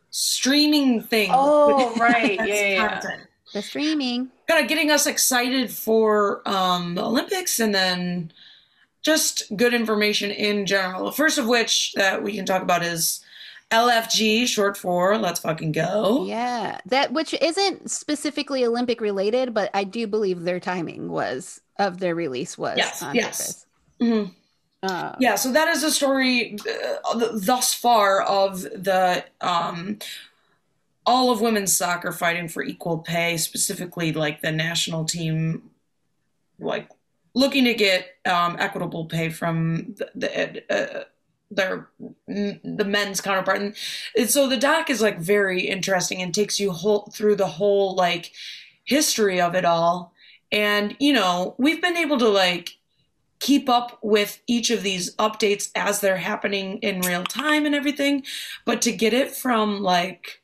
streaming 0.09 1.01
thing. 1.01 1.29
Oh, 1.33 1.95
right. 1.97 2.35
Yeah, 2.39 2.45
yeah, 2.45 2.67
yeah. 2.69 2.89
content. 3.01 3.27
The 3.53 3.61
streaming. 3.61 4.29
Kind 4.47 4.63
of 4.63 4.69
getting 4.69 4.91
us 4.91 5.05
excited 5.07 5.71
for 5.71 6.41
um 6.47 6.95
the 6.95 7.03
Olympics 7.03 7.59
and 7.59 7.73
then 7.73 8.31
just 9.01 9.55
good 9.55 9.73
information 9.73 10.31
in 10.31 10.65
general. 10.65 11.05
The 11.05 11.11
first 11.11 11.37
of 11.37 11.47
which 11.47 11.93
that 11.93 12.23
we 12.23 12.33
can 12.35 12.45
talk 12.45 12.61
about 12.61 12.83
is 12.83 13.23
LFG, 13.71 14.47
short 14.47 14.77
for 14.77 15.17
Let's 15.17 15.39
Fucking 15.39 15.71
Go. 15.71 16.25
Yeah, 16.25 16.79
that 16.85 17.11
which 17.11 17.33
isn't 17.41 17.89
specifically 17.89 18.63
Olympic 18.65 19.01
related, 19.01 19.53
but 19.53 19.69
I 19.73 19.83
do 19.83 20.05
believe 20.07 20.43
their 20.43 20.59
timing 20.59 21.09
was 21.09 21.59
of 21.79 21.99
their 21.99 22.13
release 22.15 22.57
was 22.57 22.77
Yes, 22.77 23.01
on 23.01 23.15
yes. 23.15 23.65
Mhm. 23.99 24.31
Um, 24.83 25.15
Yeah, 25.19 25.35
so 25.35 25.51
that 25.53 25.69
is 25.69 25.81
a 25.81 25.91
story 25.91 26.57
uh, 27.05 27.29
thus 27.33 27.73
far 27.73 28.21
of 28.21 28.61
the 28.61 29.23
um, 29.41 29.97
all 31.05 31.31
of 31.31 31.41
women's 31.41 31.75
soccer 31.75 32.11
fighting 32.11 32.47
for 32.47 32.63
equal 32.63 32.99
pay, 32.99 33.37
specifically 33.37 34.11
like 34.11 34.41
the 34.41 34.51
national 34.51 35.05
team, 35.05 35.69
like 36.59 36.89
looking 37.33 37.65
to 37.65 37.73
get 37.73 38.07
um, 38.25 38.55
equitable 38.59 39.05
pay 39.05 39.29
from 39.29 39.95
the, 39.95 40.09
the 40.15 40.73
uh, 40.73 41.03
their 41.51 41.89
the 42.27 42.85
men's 42.85 43.21
counterpart, 43.21 43.61
and, 43.61 43.75
and 44.17 44.29
so 44.29 44.47
the 44.47 44.57
doc 44.57 44.89
is 44.89 45.01
like 45.01 45.19
very 45.19 45.61
interesting 45.61 46.21
and 46.21 46.33
takes 46.33 46.59
you 46.59 46.71
whole 46.71 47.11
through 47.13 47.35
the 47.35 47.47
whole 47.47 47.95
like 47.95 48.31
history 48.85 49.39
of 49.39 49.55
it 49.55 49.65
all, 49.65 50.13
and 50.51 50.95
you 50.99 51.13
know 51.13 51.55
we've 51.57 51.81
been 51.81 51.97
able 51.97 52.17
to 52.17 52.29
like 52.29 52.77
keep 53.39 53.67
up 53.67 53.99
with 54.01 54.39
each 54.47 54.69
of 54.69 54.83
these 54.83 55.13
updates 55.17 55.69
as 55.75 55.99
they're 55.99 56.15
happening 56.15 56.77
in 56.77 57.01
real 57.01 57.25
time 57.25 57.65
and 57.65 57.75
everything 57.75 58.23
but 58.63 58.81
to 58.81 58.89
get 58.89 59.13
it 59.13 59.31
from 59.31 59.81
like 59.81 60.41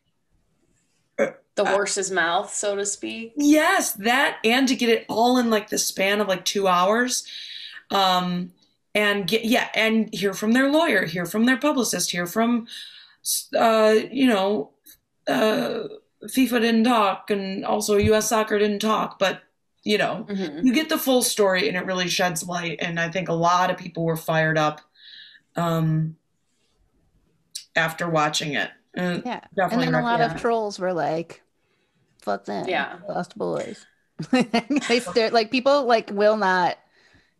The 1.63 1.71
horse's 1.71 2.11
mouth, 2.11 2.53
so 2.53 2.75
to 2.75 2.85
speak. 2.85 3.33
yes 3.35 3.93
that 3.93 4.37
and 4.43 4.67
to 4.67 4.75
get 4.75 4.89
it 4.89 5.05
all 5.09 5.37
in 5.37 5.49
like 5.49 5.69
the 5.69 5.77
span 5.77 6.21
of 6.21 6.27
like 6.27 6.45
two 6.45 6.67
hours 6.67 7.25
um 7.91 8.51
and 8.95 9.27
get 9.27 9.45
yeah 9.45 9.67
and 9.73 10.13
hear 10.13 10.33
from 10.33 10.51
their 10.53 10.69
lawyer 10.71 11.05
hear 11.05 11.25
from 11.25 11.45
their 11.45 11.57
publicist 11.57 12.11
hear 12.11 12.25
from 12.27 12.67
uh 13.57 13.95
you 14.11 14.27
know 14.27 14.71
uh 15.27 15.83
fifa 16.27 16.59
didn't 16.59 16.83
talk 16.83 17.29
and 17.31 17.63
also 17.65 17.97
us 17.99 18.29
soccer 18.29 18.57
didn't 18.59 18.79
talk 18.79 19.17
but 19.19 19.41
you 19.83 19.97
know 19.97 20.25
Mhm. 20.29 20.63
you 20.65 20.73
get 20.73 20.89
the 20.89 20.97
full 20.97 21.21
story 21.23 21.67
and 21.67 21.77
it 21.77 21.85
really 21.85 22.07
sheds 22.09 22.45
light 22.47 22.77
and 22.81 22.99
i 22.99 23.09
think 23.09 23.29
a 23.29 23.33
lot 23.33 23.69
of 23.71 23.77
people 23.77 24.03
were 24.05 24.17
fired 24.17 24.57
up 24.57 24.81
um 25.55 26.15
after 27.75 28.09
watching 28.09 28.53
it 28.53 28.69
Uh, 28.97 29.21
yeah. 29.25 29.39
And 29.55 29.81
then 29.81 29.93
a 29.93 30.01
lot 30.01 30.19
recommend 30.19 30.33
of 30.35 30.41
trolls 30.41 30.79
were 30.79 30.93
like, 30.93 31.41
"Fuck 32.29 32.45
them, 32.45 32.67
Yeah. 32.67 32.97
lost 33.07 33.37
boys." 33.37 33.85
they 34.31 34.99
stare 34.99 35.31
like 35.31 35.49
people 35.51 35.85
like 35.85 36.09
will 36.11 36.37
not 36.37 36.77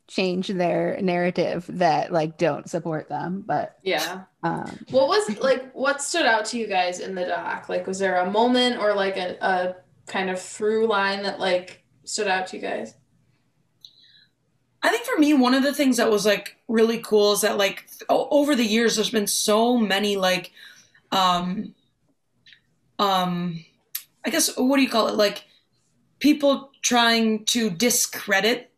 change 0.08 0.48
their 0.48 0.98
narrative 1.02 1.66
that 1.70 2.12
like 2.12 2.38
don't 2.38 2.70
support 2.70 3.10
them, 3.10 3.44
but 3.46 3.78
Yeah. 3.84 4.24
um, 4.44 4.80
What 4.90 5.08
was 5.08 5.38
like 5.40 5.72
what 5.74 6.02
stood 6.02 6.26
out 6.26 6.46
to 6.46 6.58
you 6.58 6.68
guys 6.68 7.00
in 7.00 7.16
the 7.16 7.26
doc? 7.26 7.70
Like 7.70 7.86
was 7.86 8.00
there 8.00 8.18
a 8.18 8.32
moment 8.32 8.80
or 8.82 8.94
like 8.96 9.18
a, 9.18 9.38
a 9.42 9.76
kind 10.12 10.30
of 10.30 10.42
through 10.42 10.88
line 10.88 11.24
that 11.24 11.40
like 11.40 11.84
stood 12.06 12.28
out 12.28 12.48
to 12.48 12.56
you 12.58 12.62
guys? 12.62 12.96
I 14.82 14.90
think 14.90 15.04
for 15.06 15.20
me, 15.20 15.34
one 15.34 15.54
of 15.54 15.62
the 15.64 15.74
things 15.74 15.98
that 15.98 16.10
was 16.10 16.26
like 16.26 16.56
really 16.70 17.00
cool 17.00 17.34
is 17.34 17.42
that 17.42 17.58
like 17.58 17.88
o- 18.08 18.30
over 18.32 18.56
the 18.56 18.64
years, 18.66 18.96
there's 18.96 19.10
been 19.12 19.28
so 19.28 19.78
many 19.78 20.16
like, 20.16 20.54
um, 21.12 21.76
um, 22.98 23.64
I 24.26 24.30
guess 24.30 24.56
what 24.58 24.78
do 24.78 24.84
you 24.84 24.90
call 24.90 25.08
it? 25.08 25.16
Like 25.16 25.46
people 26.20 26.72
trying 26.82 27.46
to 27.46 27.70
discredit 27.70 28.72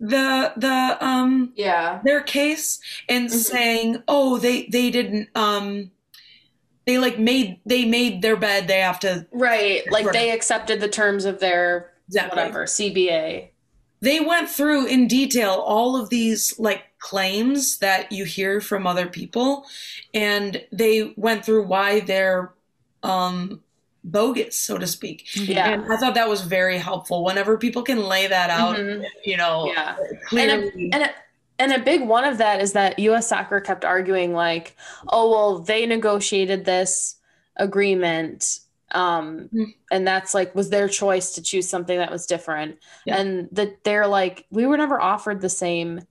the 0.00 0.52
the 0.56 0.98
um 1.04 1.52
Yeah. 1.56 2.00
their 2.04 2.20
case 2.22 2.80
and 3.08 3.28
Mhm. 3.28 3.32
saying, 3.32 4.02
oh, 4.08 4.38
they 4.38 4.66
they 4.66 4.90
didn't 4.90 5.28
um, 5.34 5.90
they 6.86 6.98
like 6.98 7.18
made 7.18 7.60
they 7.66 7.84
made 7.84 8.22
their 8.22 8.36
bed. 8.36 8.68
They 8.68 8.80
have 8.80 9.00
to 9.00 9.26
Right. 9.32 9.90
Like 9.90 10.12
they 10.12 10.30
accepted 10.30 10.80
the 10.80 10.88
terms 10.88 11.24
of 11.24 11.40
their 11.40 11.92
exactly. 12.08 12.36
whatever, 12.38 12.64
CBA. 12.66 13.48
they 14.02 14.20
went 14.20 14.48
through 14.50 14.86
in 14.86 15.08
detail 15.08 15.52
all 15.66 15.96
of 16.00 16.10
these 16.10 16.58
like 16.58 16.84
claims 16.98 17.78
that 17.78 18.12
you 18.12 18.24
hear 18.24 18.60
from 18.60 18.86
other 18.86 19.06
people 19.06 19.64
and 20.14 20.62
they 20.72 21.12
went 21.16 21.44
through 21.44 21.64
why 21.66 22.00
they're 22.00 22.52
um 23.02 23.62
bogus 24.06 24.56
so 24.56 24.78
to 24.78 24.86
speak 24.86 25.26
Yeah. 25.36 25.68
and 25.70 25.92
i 25.92 25.96
thought 25.96 26.14
that 26.14 26.28
was 26.28 26.42
very 26.42 26.78
helpful 26.78 27.24
whenever 27.24 27.58
people 27.58 27.82
can 27.82 28.04
lay 28.04 28.26
that 28.28 28.50
out 28.50 28.76
Mhm. 28.76 29.04
you 29.24 29.36
know 29.36 29.70
Yeah. 29.74 29.96
clearly 30.28 30.90
And 30.92 31.02
a, 31.02 31.10
and 31.58 31.72
a 31.72 31.78
big 31.80 32.02
one 32.06 32.24
of 32.24 32.38
that 32.38 32.60
is 32.62 32.72
that 32.74 32.98
US 32.98 33.28
soccer 33.28 33.60
kept 33.60 33.82
arguing 33.84 34.32
like, 34.34 34.76
oh 35.08 35.30
well, 35.30 35.58
they 35.58 35.86
negotiated 35.86 36.64
this 36.66 37.16
agreement 37.56 38.60
um 38.92 39.48
Mhm. 39.52 39.74
and 39.90 40.06
that's 40.06 40.32
like 40.34 40.54
was 40.54 40.70
their 40.70 40.86
choice 40.88 41.32
to 41.34 41.42
choose 41.42 41.68
something 41.68 41.98
that 41.98 42.10
was 42.12 42.26
different 42.26 42.78
Yeah. 43.06 43.16
and 43.18 43.48
that 43.52 43.82
they're 43.84 44.06
like 44.06 44.46
we 44.50 44.66
were 44.66 44.76
never 44.76 45.00
offered 45.00 45.40
the 45.40 45.48
same 45.48 46.02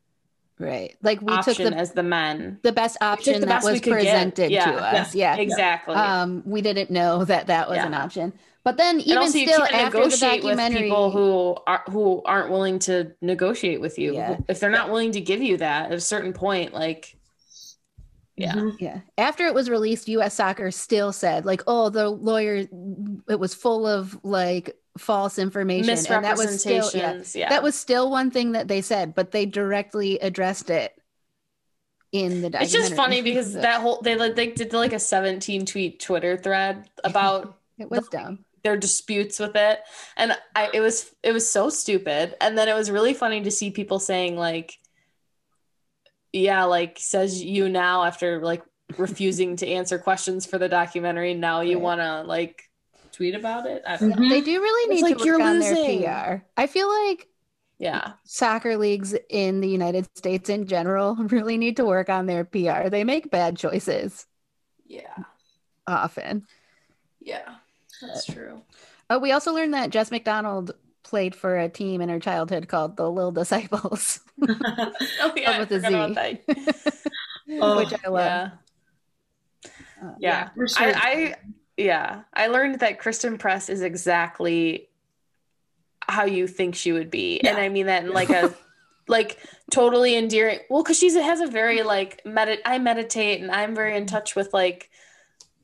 right, 0.60 0.96
like 1.02 1.22
we 1.22 1.36
took 1.42 1.58
the 1.58 1.74
as 1.76 1.92
the 1.94 2.04
men 2.04 2.60
the 2.64 2.72
best 2.72 2.98
option 3.02 3.34
the 3.42 3.46
that 3.48 3.48
best 3.48 3.66
we 3.66 3.72
was 3.74 3.82
presented 3.82 4.52
Yeah. 4.52 4.72
to 4.72 4.78
us. 4.78 5.16
Yeah, 5.16 5.36
exactly 5.36 5.96
um, 5.96 6.44
we 6.46 6.62
didn't 6.62 6.90
know 6.92 7.26
that 7.26 7.48
that 7.48 7.70
was 7.70 7.80
an 7.80 7.94
option. 7.94 8.34
But 8.64 8.78
then 8.78 9.00
even 9.00 9.30
still, 9.30 9.62
after 9.62 10.10
the 10.10 10.18
documentary, 10.18 10.84
people 10.84 11.12
who 11.12 11.56
are 11.68 11.84
who 11.88 12.24
aren't 12.26 12.50
willing 12.50 12.80
to 12.80 13.12
negotiate 13.22 13.80
with 13.80 14.00
you 14.00 14.16
Yeah. 14.16 14.38
if 14.48 14.60
they're 14.60 14.72
not 14.72 14.90
willing 14.90 15.12
to 15.12 15.22
give 15.22 15.42
you 15.42 15.58
that 15.58 15.88
at 15.88 15.92
a 15.94 16.02
certain 16.02 16.34
point 16.34 16.74
like 16.74 17.16
yeah 18.36 18.54
Mhm. 18.54 18.76
Yeah. 18.80 19.00
After 19.18 19.46
it 19.46 19.54
was 19.54 19.70
released, 19.70 20.08
US 20.10 20.34
Soccer 20.34 20.72
still 20.72 21.12
said, 21.14 21.46
like, 21.46 21.62
oh, 21.68 21.90
the 21.90 22.10
lawyer, 22.10 22.66
it 23.30 23.40
was 23.40 23.54
full 23.54 23.86
of 23.88 24.18
like 24.24 24.76
false 24.98 25.38
information. 25.40 25.90
And 25.90 26.24
that 26.24 26.38
was 26.38 26.60
still, 26.62 26.74
yeah, 26.94 27.14
misrepresentations 27.14 27.36
yeah, 27.36 27.50
that 27.50 27.64
was 27.64 27.76
still 27.76 28.10
one 28.10 28.32
thing 28.32 28.54
that 28.54 28.68
they 28.68 28.82
said, 28.82 29.14
but 29.16 29.32
they 29.32 29.46
directly 29.46 30.20
addressed 30.20 30.70
it 30.70 30.94
in 32.12 32.42
the 32.42 32.50
documentary. 32.50 32.64
it's 32.64 32.72
just 32.74 32.94
funny 32.96 33.22
because 33.30 33.54
So 33.54 33.62
that 33.62 33.82
whole 33.82 34.00
they 34.02 34.16
like 34.16 34.36
they 34.36 34.52
did 34.52 34.72
like 34.74 34.94
a 34.94 35.00
17 35.00 35.66
tweet 35.66 36.00
twitter 36.00 36.38
thread 36.38 36.90
about 37.04 37.58
it 37.78 37.92
was 37.92 38.08
dumb. 38.08 38.46
their 38.64 38.78
disputes 38.78 39.38
with 39.38 39.56
it 39.58 39.80
and 40.16 40.32
i 40.56 40.70
it 40.74 40.80
was 40.80 41.14
it 41.24 41.34
was 41.34 41.50
so 41.52 41.70
stupid 41.70 42.36
and 42.40 42.58
then 42.58 42.70
it 42.70 42.74
was 42.74 42.90
really 42.90 43.14
funny 43.14 43.42
to 43.42 43.52
see 43.52 43.70
people 43.70 44.00
saying 44.00 44.38
like 44.38 44.78
yeah 46.32 46.64
like 46.64 46.98
says 47.00 47.44
you 47.44 47.68
now 47.68 48.04
after 48.04 48.40
like 48.42 48.64
refusing 48.98 49.56
to 49.58 49.68
answer 49.68 49.98
questions 49.98 50.46
for 50.46 50.58
the 50.58 50.70
documentary 50.70 51.34
now 51.34 51.62
you 51.62 51.76
Right. 51.78 51.84
want 51.84 52.02
to 52.02 52.22
like 52.22 52.64
tweet 53.16 53.36
about 53.36 53.66
it 53.66 53.82
i 53.88 53.96
don't 53.98 54.10
know 54.10 54.16
Mhm. 54.18 54.30
They 54.30 54.42
do 54.42 54.62
really 54.62 54.94
It's 54.94 55.02
need 55.02 55.10
like 55.10 55.18
to 55.20 55.26
you're 55.26 55.38
work 55.40 55.48
on 55.48 55.60
losing. 55.60 56.02
their 56.02 56.38
PR. 56.38 56.46
I 56.58 56.68
feel 56.68 56.88
like 57.08 57.28
yeah 57.78 58.14
soccer 58.24 58.78
leagues 58.78 59.16
in 59.30 59.60
the 59.62 59.68
United 59.70 60.08
States 60.18 60.50
in 60.50 60.66
general 60.68 61.16
really 61.30 61.58
need 61.58 61.78
to 61.78 61.86
work 61.86 62.10
on 62.10 62.26
their 62.26 62.44
PR. 62.46 62.90
They 62.90 63.04
make 63.04 63.32
bad 63.32 63.58
choices 63.58 64.26
yeah 64.86 65.24
often. 65.88 66.46
yeah 67.22 67.56
that's 68.02 68.26
true 68.26 68.62
Oh, 69.10 69.20
we 69.20 69.32
also 69.32 69.54
learned 69.54 69.76
that 69.76 69.92
Jess 69.92 70.10
McDonald 70.10 70.72
played 71.04 71.36
for 71.36 71.58
a 71.60 71.70
team 71.70 72.02
in 72.02 72.10
her 72.10 72.20
childhood 72.20 72.68
called 72.68 72.98
the 72.98 73.08
Little 73.10 73.32
Disciples, 73.32 74.20
oh 74.50 75.34
yeah 75.36 75.60
with 75.60 75.72
I 75.72 75.76
a 75.76 75.82
forgot 75.82 75.94
about 75.94 76.16
that. 76.16 76.42
Oh, 77.62 77.78
which 77.78 77.94
I 78.04 78.10
love. 78.10 78.16
yeah 78.26 78.50
Uh, 80.02 80.16
yeah 80.20 80.50
for 80.56 80.68
sure. 80.68 80.88
I, 80.88 80.92
I 80.96 81.36
yeah. 81.78 82.22
I 82.34 82.48
learned 82.48 82.80
that 82.80 83.00
Christen 83.00 83.38
Press 83.38 83.70
is 83.70 83.82
exactly 83.82 84.90
how 86.08 86.26
you 86.26 86.48
think 86.48 86.76
she 86.76 86.92
would 86.92 87.10
be. 87.10 87.40
And 87.42 87.58
i 87.58 87.70
mean 87.70 87.88
that 87.88 88.04
in 88.04 88.12
like 88.12 88.30
a 88.30 88.54
like 89.08 89.38
totally 89.72 90.16
endearing 90.16 90.60
well 90.70 90.84
because 90.84 90.98
she 90.98 91.14
has 91.14 91.40
a 91.40 91.48
very 91.48 91.84
like 91.84 92.24
medit 92.26 92.58
i 92.66 92.80
meditate 92.80 93.40
and 93.40 93.52
i'm 93.52 93.76
very 93.76 93.96
in 93.96 94.08
touch 94.08 94.36
with 94.36 94.52
like 94.52 94.90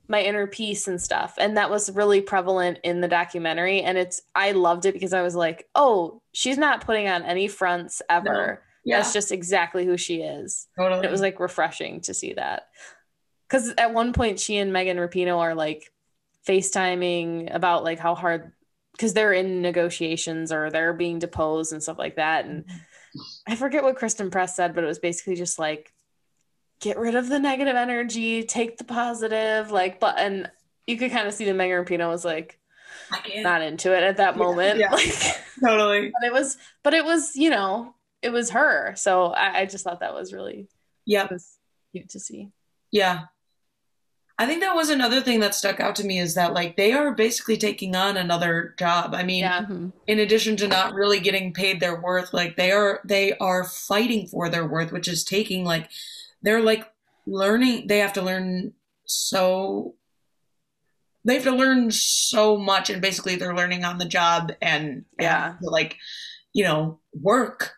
my 0.08 0.22
inner 0.22 0.46
peace 0.46 0.90
and 0.90 1.02
stuff. 1.02 1.36
And 1.38 1.56
that 1.56 1.70
was 1.70 1.90
really 1.90 2.20
prevalent 2.20 2.80
in 2.84 3.00
the 3.00 3.08
documentary. 3.08 3.82
And 3.82 3.98
it's 3.98 4.22
i 4.36 4.52
loved 4.52 4.86
it 4.86 4.94
because 4.94 5.14
i 5.14 5.22
was 5.22 5.36
like 5.36 5.70
oh 5.76 6.22
she's 6.34 6.58
not 6.58 6.86
putting 6.86 7.08
on 7.08 7.24
any 7.24 7.48
fronts 7.48 8.02
ever. 8.10 8.62
Yeah, 8.84 8.98
that's 8.98 9.14
just 9.14 9.32
exactly 9.32 9.86
who 9.86 9.96
she 9.96 10.22
is. 10.22 10.68
Totally. 10.76 10.98
and 10.98 11.06
it 11.06 11.12
was 11.12 11.22
like 11.22 11.40
refreshing 11.40 12.02
to 12.02 12.14
see 12.14 12.34
that. 12.34 12.70
Because 13.48 13.74
at 13.78 13.94
one 13.94 14.12
point 14.12 14.40
she 14.40 14.58
and 14.58 14.74
Megan 14.74 14.98
Rapinoe 14.98 15.38
are 15.38 15.54
like 15.54 15.91
FaceTiming 16.48 17.54
about 17.54 17.84
like 17.84 18.00
how 18.00 18.16
hard 18.16 18.52
because 18.94 19.14
they're 19.14 19.34
in 19.34 19.62
negotiations 19.62 20.52
or 20.52 20.70
they're 20.70 20.94
being 20.94 21.20
deposed 21.20 21.74
and 21.74 21.82
stuff 21.82 21.98
like 21.98 22.18
that. 22.18 22.46
And 22.46 22.66
I 23.48 23.56
forget 23.56 23.84
what 23.84 23.96
Christen 23.96 24.30
Press 24.32 24.56
said, 24.56 24.76
but 24.76 24.84
it 24.84 24.88
was 24.88 25.00
basically 25.00 25.36
just 25.36 25.60
like 25.60 25.94
get 26.80 26.98
rid 26.98 27.16
of 27.16 27.30
the 27.30 27.40
negative 27.40 27.76
energy, 27.76 28.44
take 28.44 28.78
the 28.78 28.84
positive, 28.84 29.72
like 29.72 30.00
but 30.00 30.20
and 30.20 30.50
you 30.88 30.98
could 30.98 31.12
kind 31.12 31.28
of 31.28 31.34
see 31.34 31.46
that 31.46 31.56
Megan 31.56 31.86
Rapinoe 31.86 32.10
was 32.10 32.26
like 32.26 32.60
can't. 33.24 33.64
into 33.64 33.96
it 33.96 34.04
at 34.04 34.18
that 34.18 34.38
moment. 34.38 34.80
yeah. 34.80 34.92
Like 34.92 35.14
totally. 35.64 36.12
but 36.20 36.28
it 36.28 36.34
was 36.34 36.58
but 36.84 36.94
it 36.94 37.06
was, 37.06 37.36
you 37.36 37.50
know, 37.50 37.96
it 38.22 38.32
was 38.32 38.52
her. 38.52 38.94
So 38.96 39.28
I, 39.28 39.62
I 39.62 39.66
just 39.66 39.84
thought 39.84 40.02
that 40.02 40.14
was 40.14 40.34
really 40.34 40.68
yeah, 41.06 41.26
it 41.26 41.32
was 41.32 41.58
cute 41.92 42.10
to 42.10 42.20
see. 42.20 42.50
Yeah. 42.92 43.26
I 44.42 44.46
think 44.48 44.62
that 44.62 44.76
was 44.76 44.90
another 44.90 45.22
thing 45.22 45.40
that 45.42 45.54
stuck 45.54 45.80
out 45.80 45.96
to 45.98 46.04
me 46.04 46.18
is 46.18 46.34
that 46.34 46.54
like 46.54 46.76
they 46.76 46.94
are 46.94 47.12
basically 47.14 47.58
taking 47.58 47.96
on 47.96 48.18
another 48.18 48.74
job. 48.80 49.14
I 49.14 49.24
mean, 49.24 49.42
Yeah. 49.44 49.62
Mhm. 49.62 49.94
in 50.08 50.18
addition 50.20 50.58
to 50.58 50.68
not 50.68 50.94
really 50.96 51.20
getting 51.20 51.54
paid 51.54 51.80
their 51.80 52.02
worth, 52.02 52.34
like 52.34 52.56
they 52.56 52.72
are 52.72 53.02
they 53.06 53.34
are 53.38 53.64
fighting 53.64 54.28
for 54.28 54.50
their 54.50 54.66
worth, 54.66 54.92
which 54.92 55.08
is 55.08 55.24
taking 55.24 55.64
like 55.64 55.90
they're 56.42 56.62
like 56.62 56.92
learning 57.28 57.86
they 57.88 58.00
have 58.00 58.14
to 58.14 58.22
learn 58.24 58.74
so 59.06 59.94
they 61.24 61.36
have 61.36 61.44
to 61.44 61.52
learn 61.52 61.92
so 61.92 62.58
much 62.58 62.90
and 62.90 63.00
basically 63.00 63.36
they're 63.36 63.56
learning 63.56 63.86
on 63.86 64.00
the 64.00 64.06
job 64.06 64.52
and 64.60 65.06
Yeah. 65.20 65.50
and, 65.50 65.58
like 65.62 65.98
you 66.54 66.64
know 66.64 67.00
work 67.14 67.74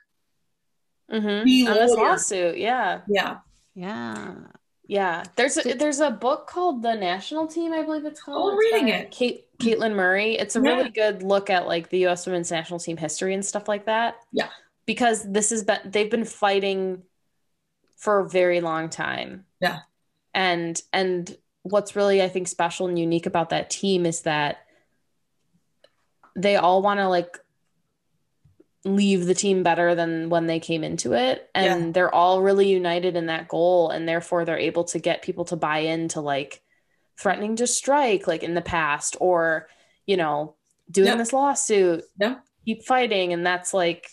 Mm-hmm. 1.11 1.43
Be 1.43 1.67
On 1.67 1.73
this 1.73 1.91
lawsuit, 1.91 2.57
yeah. 2.57 3.01
yeah 3.09 3.39
Yeah. 3.75 4.33
Yeah, 4.93 5.23
there's 5.35 5.57
a, 5.57 5.73
there's 5.73 6.01
a 6.01 6.11
book 6.11 6.45
called 6.45 6.83
The 6.83 6.93
National 6.93 7.47
Team, 7.47 7.73
I 7.73 7.81
believe 7.81 8.05
it's 8.05 8.21
called. 8.21 8.37
Oh, 8.37 8.51
I'm 8.51 8.57
It's 8.59 8.73
reading 8.73 8.89
it. 8.89 9.09
Kate 9.09 9.45
Caitlin 9.57 9.95
Murray. 9.95 10.35
It's 10.37 10.55
a 10.55 10.61
Yeah. 10.61 10.69
really 10.75 10.89
good 10.91 11.23
look 11.23 11.49
at 11.49 11.65
like 11.67 11.89
the 11.89 11.97
U.S. 11.99 12.27
Women's 12.27 12.51
National 12.51 12.79
Team 12.79 12.97
history 12.97 13.33
and 13.33 13.43
stuff 13.43 13.67
like 13.67 13.85
that. 13.87 14.17
Yeah. 14.31 14.49
because 14.85 15.23
this 15.31 15.49
has 15.49 15.63
been 15.63 15.79
they've 15.85 16.11
been 16.11 16.25
fighting 16.25 17.01
for 17.97 18.19
a 18.19 18.29
very 18.29 18.61
long 18.61 18.89
time. 18.89 19.45
Yeah. 19.59 19.79
and 20.35 20.79
and 20.93 21.35
what's 21.63 21.95
really 21.95 22.21
I 22.21 22.29
think 22.29 22.47
special 22.47 22.85
and 22.87 22.99
unique 22.99 23.25
about 23.25 23.49
that 23.49 23.71
team 23.71 24.05
is 24.05 24.21
that 24.21 24.57
they 26.35 26.55
all 26.55 26.81
want 26.83 26.99
to 26.99 27.07
like 27.07 27.39
leave 28.85 29.25
the 29.25 29.33
team 29.33 29.63
better 29.63 29.95
than 29.95 30.29
when 30.29 30.47
they 30.47 30.59
came 30.59 30.83
into 30.83 31.13
it 31.13 31.49
and 31.55 31.85
Yeah. 31.85 31.91
they're 31.93 32.13
all 32.13 32.41
really 32.41 32.67
united 32.67 33.15
in 33.15 33.27
that 33.27 33.47
goal 33.47 33.89
and 33.89 34.07
therefore 34.07 34.43
they're 34.43 34.57
able 34.57 34.83
to 34.85 34.99
get 34.99 35.21
people 35.21 35.45
to 35.45 35.55
buy 35.55 35.79
into 35.79 36.19
like 36.19 36.61
threatening 37.17 37.55
to 37.57 37.67
strike 37.67 38.27
like 38.27 38.43
in 38.43 38.55
the 38.55 38.61
past 38.61 39.15
or 39.21 39.69
you 40.05 40.17
know 40.17 40.55
doing 40.91 41.07
Yep. 41.07 41.17
this 41.17 41.31
lawsuit 41.31 42.03
Yep. 42.19 42.43
keep 42.65 42.83
fighting 42.83 43.31
and 43.31 43.45
that's 43.45 43.73
like 43.73 44.07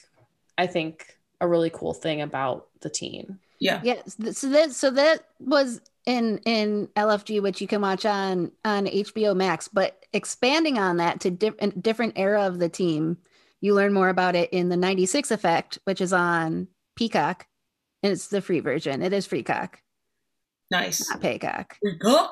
i 0.57 0.69
think 0.69 1.17
a 1.41 1.49
really 1.49 1.71
cool 1.71 1.93
thing 1.95 2.21
about 2.21 2.69
the 2.81 2.91
team 2.91 3.41
yeah 3.59 3.81
Yes. 3.83 4.15
th- 4.15 4.35
So 4.37 4.49
that 4.51 4.71
so 4.73 4.91
that 4.93 5.25
was 5.41 5.81
in 6.07 6.39
in 6.47 6.89
LFG, 6.97 7.43
which 7.43 7.61
you 7.61 7.67
can 7.67 7.83
watch 7.83 8.07
on 8.07 8.53
on 8.65 8.87
HBO 8.87 9.37
Max. 9.37 9.69
But 9.69 10.03
expanding 10.15 10.79
on 10.79 10.97
that 10.97 11.21
to 11.21 11.31
diff- 11.31 11.61
a 11.61 11.67
different 11.69 12.15
era 12.17 12.47
of 12.47 12.59
the 12.59 12.71
team, 12.71 13.19
you 13.61 13.75
learn 13.75 13.93
more 13.93 14.09
about 14.09 14.37
it 14.37 14.51
in 14.53 14.69
the 14.69 14.77
'96 14.77 15.31
Effect, 15.31 15.79
which 15.85 16.01
is 16.01 16.13
on 16.13 16.69
Peacock, 16.97 17.47
and 18.03 18.13
it's 18.13 18.29
the 18.29 18.41
free 18.41 18.61
version. 18.61 19.03
It 19.03 19.13
is 19.13 19.27
Freecock, 19.27 19.75
nice 20.71 21.09
not 21.11 21.21
Paycock. 21.21 21.73
Huh? 22.03 22.29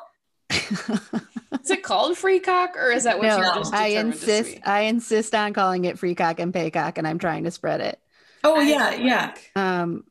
is 0.50 1.70
it 1.70 1.82
called 1.82 2.16
free 2.16 2.40
cock 2.40 2.74
or 2.74 2.90
is 2.90 3.04
that 3.04 3.18
what 3.18 3.26
no, 3.26 3.36
you're 3.36 3.54
just 3.56 3.74
I 3.74 3.90
determined 3.90 4.14
to 4.14 4.38
insist. 4.38 4.58
I 4.64 4.80
insist 4.82 5.34
on 5.34 5.52
calling 5.52 5.84
it 5.84 5.96
Freecock 5.96 6.38
and 6.38 6.54
Paycock, 6.54 6.96
and 6.96 7.06
I'm 7.06 7.18
trying 7.18 7.44
to 7.44 7.50
spread 7.50 7.82
it. 7.82 8.00
oh 8.44 8.58
I 8.58 8.62
yeah 8.62 8.90
don't 8.90 9.04
yeah 9.04 9.34
Um, 9.54 10.04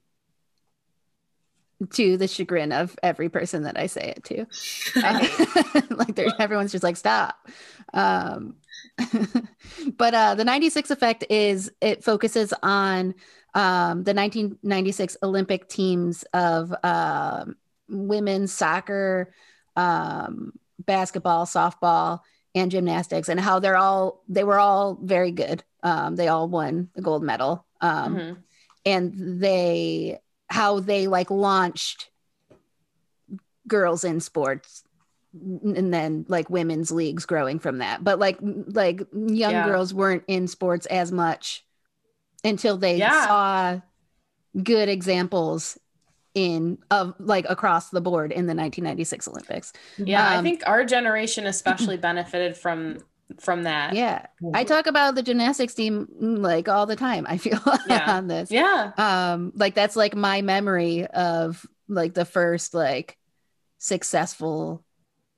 to 1.91 2.17
the 2.17 2.27
chagrin 2.27 2.71
of 2.71 2.97
every 3.03 3.29
person 3.29 3.63
that 3.63 3.79
I 3.79 3.87
say 3.87 4.13
it 4.15 4.23
to. 4.25 4.45
Uh, 5.03 5.81
like 5.95 6.19
everyone's 6.39 6.71
just 6.71 6.83
like 6.83 6.97
stop 6.97 7.35
um 7.93 8.55
but 9.97 10.13
uh 10.13 10.35
the 10.35 10.43
96 10.43 10.89
effect 10.91 11.23
is 11.29 11.71
it 11.81 12.03
focuses 12.03 12.53
on 12.63 13.13
um 13.53 14.03
the 14.03 14.13
1996 14.13 15.17
olympic 15.21 15.67
teams 15.69 16.23
of 16.33 16.73
um 16.83 17.55
women's 17.89 18.51
soccer 18.51 19.33
um 19.75 20.51
basketball 20.85 21.45
softball 21.45 22.21
and 22.55 22.71
gymnastics 22.71 23.29
and 23.29 23.39
how 23.39 23.59
they're 23.59 23.77
all 23.77 24.23
they 24.27 24.43
were 24.43 24.59
all 24.59 24.97
very 25.01 25.31
good. 25.31 25.63
Um 25.83 26.15
they 26.15 26.27
all 26.27 26.47
won 26.47 26.89
the 26.95 27.01
gold 27.01 27.21
medal. 27.23 27.65
Um 27.81 28.15
Mhm. 28.15 28.37
and 28.85 29.41
they 29.41 30.19
how 30.49 30.79
they 30.79 31.07
like 31.07 31.29
launched 31.29 32.09
girls 33.67 34.03
in 34.03 34.19
sports 34.19 34.83
and 35.75 35.93
then 35.93 36.25
like 36.27 36.49
women's 36.49 36.91
leagues 36.91 37.25
growing 37.25 37.59
from 37.59 37.79
that 37.79 38.03
but 38.03 38.19
like 38.19 38.37
like 38.41 39.01
young 39.13 39.53
Yeah. 39.53 39.65
girls 39.65 39.93
weren't 39.93 40.23
in 40.27 40.47
sports 40.47 40.85
as 40.87 41.11
much 41.11 41.65
until 42.43 42.77
they 42.77 42.99
Yeah. 42.99 43.25
saw 43.25 43.81
good 44.63 44.89
examples 44.89 45.77
in 46.33 46.77
of 46.91 47.13
like 47.19 47.45
across 47.49 47.89
the 47.89 48.01
board 48.01 48.31
in 48.31 48.45
the 48.45 48.53
1996 48.53 49.27
olympics 49.27 49.73
yeah 49.97 50.27
i 50.29 50.37
Um, 50.37 50.43
think 50.43 50.61
our 50.67 50.85
generation 50.85 51.45
especially 51.47 51.97
benefited 51.97 52.55
from 52.55 52.99
from 53.39 53.63
that 53.63 53.95
yeah 53.95 54.25
i 54.53 54.63
talk 54.63 54.87
about 54.87 55.15
the 55.15 55.23
gymnastics 55.23 55.73
team 55.73 56.07
mm, 56.21 56.39
like 56.39 56.69
all 56.69 56.85
the 56.85 56.95
time 56.95 57.25
i 57.27 57.37
feel 57.37 57.59
Yeah. 57.89 58.17
on 58.17 58.27
this 58.27 58.51
yeah 58.51 58.91
um 58.97 59.51
like 59.55 59.75
that's 59.75 59.95
like 59.95 60.15
my 60.15 60.41
memory 60.41 61.05
of 61.07 61.65
like 61.87 62.13
the 62.13 62.25
first 62.25 62.73
like 62.73 63.17
successful 63.79 64.83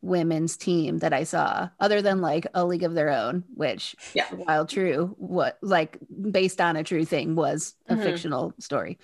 women's 0.02 0.56
team 0.56 1.00
that 1.00 1.12
i 1.14 1.24
saw 1.24 1.68
other 1.80 2.02
than 2.02 2.22
like 2.22 2.48
a 2.54 2.66
league 2.66 2.84
of 2.84 2.94
their 2.94 3.10
own 3.10 3.44
which 3.54 3.96
Yeah. 4.14 4.26
while 4.30 4.66
true 4.66 5.14
what 5.18 5.58
like 5.62 5.98
based 6.32 6.62
on 6.62 6.76
a 6.78 6.84
true 6.84 7.04
thing 7.06 7.36
was 7.36 7.76
a 7.90 7.96
Mhm. 7.96 8.04
fictional 8.04 8.54
story 8.60 8.98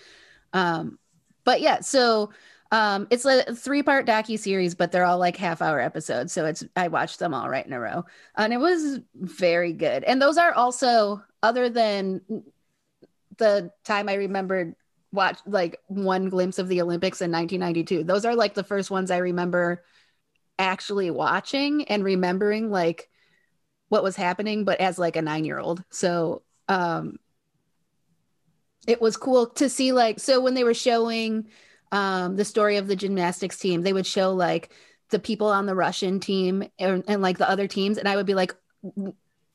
um 0.53 0.97
but 1.43 1.59
yeah 1.59 1.81
so 1.81 2.31
um 2.71 3.07
it's 3.09 3.25
a 3.25 3.53
three 3.53 3.83
part 3.83 4.07
docu 4.07 4.39
series 4.39 4.73
but 4.73 4.91
they're 4.91 5.03
all 5.03 5.19
like 5.19 5.35
half 5.35 5.61
hour 5.61 5.79
episodes 5.81 6.31
so 6.31 6.45
it's 6.45 6.63
i 6.77 6.87
watched 6.87 7.19
them 7.19 7.33
all 7.33 7.49
right 7.49 7.65
in 7.65 7.73
a 7.73 7.79
row 7.79 8.05
and 8.37 8.53
it 8.53 8.57
was 8.57 8.99
very 9.15 9.73
good 9.73 10.03
and 10.05 10.21
those 10.21 10.37
are 10.37 10.53
also 10.53 11.21
other 11.43 11.69
than 11.69 12.21
the 13.37 13.69
time 13.83 14.07
I 14.07 14.13
remembered 14.13 14.75
watch 15.11 15.39
like 15.45 15.79
one 15.87 16.29
glimpse 16.29 16.57
of 16.59 16.67
the 16.69 16.81
Olympics 16.81 17.21
in 17.21 17.31
1992. 17.31 18.03
Those 18.03 18.25
are 18.25 18.35
like 18.35 18.53
the 18.53 18.63
first 18.63 18.89
ones 18.91 19.11
I 19.11 19.17
remember 19.17 19.83
actually 20.59 21.11
watching 21.11 21.85
and 21.85 22.03
remembering 22.03 22.69
like 22.69 23.09
what 23.89 24.03
was 24.03 24.15
happening, 24.15 24.65
but 24.65 24.79
as 24.79 24.97
like 24.97 25.15
a 25.15 25.21
nine 25.21 25.45
year 25.45 25.59
old. 25.59 25.83
So 25.89 26.43
um 26.67 27.17
it 28.87 29.01
was 29.01 29.17
cool 29.17 29.47
to 29.47 29.69
see 29.69 29.91
like 29.91 30.19
so 30.19 30.41
when 30.41 30.53
they 30.53 30.63
were 30.63 30.73
showing 30.73 31.47
um 31.91 32.35
the 32.35 32.45
story 32.45 32.77
of 32.77 32.87
the 32.87 32.95
gymnastics 32.95 33.57
team, 33.57 33.81
they 33.81 33.93
would 33.93 34.07
show 34.07 34.33
like 34.33 34.71
the 35.09 35.19
people 35.19 35.47
on 35.47 35.65
the 35.65 35.75
Russian 35.75 36.19
team 36.19 36.63
and, 36.79 37.03
and 37.07 37.21
like 37.21 37.37
the 37.37 37.49
other 37.49 37.67
teams, 37.67 37.97
and 37.97 38.07
I 38.07 38.15
would 38.15 38.25
be 38.25 38.33
like 38.33 38.55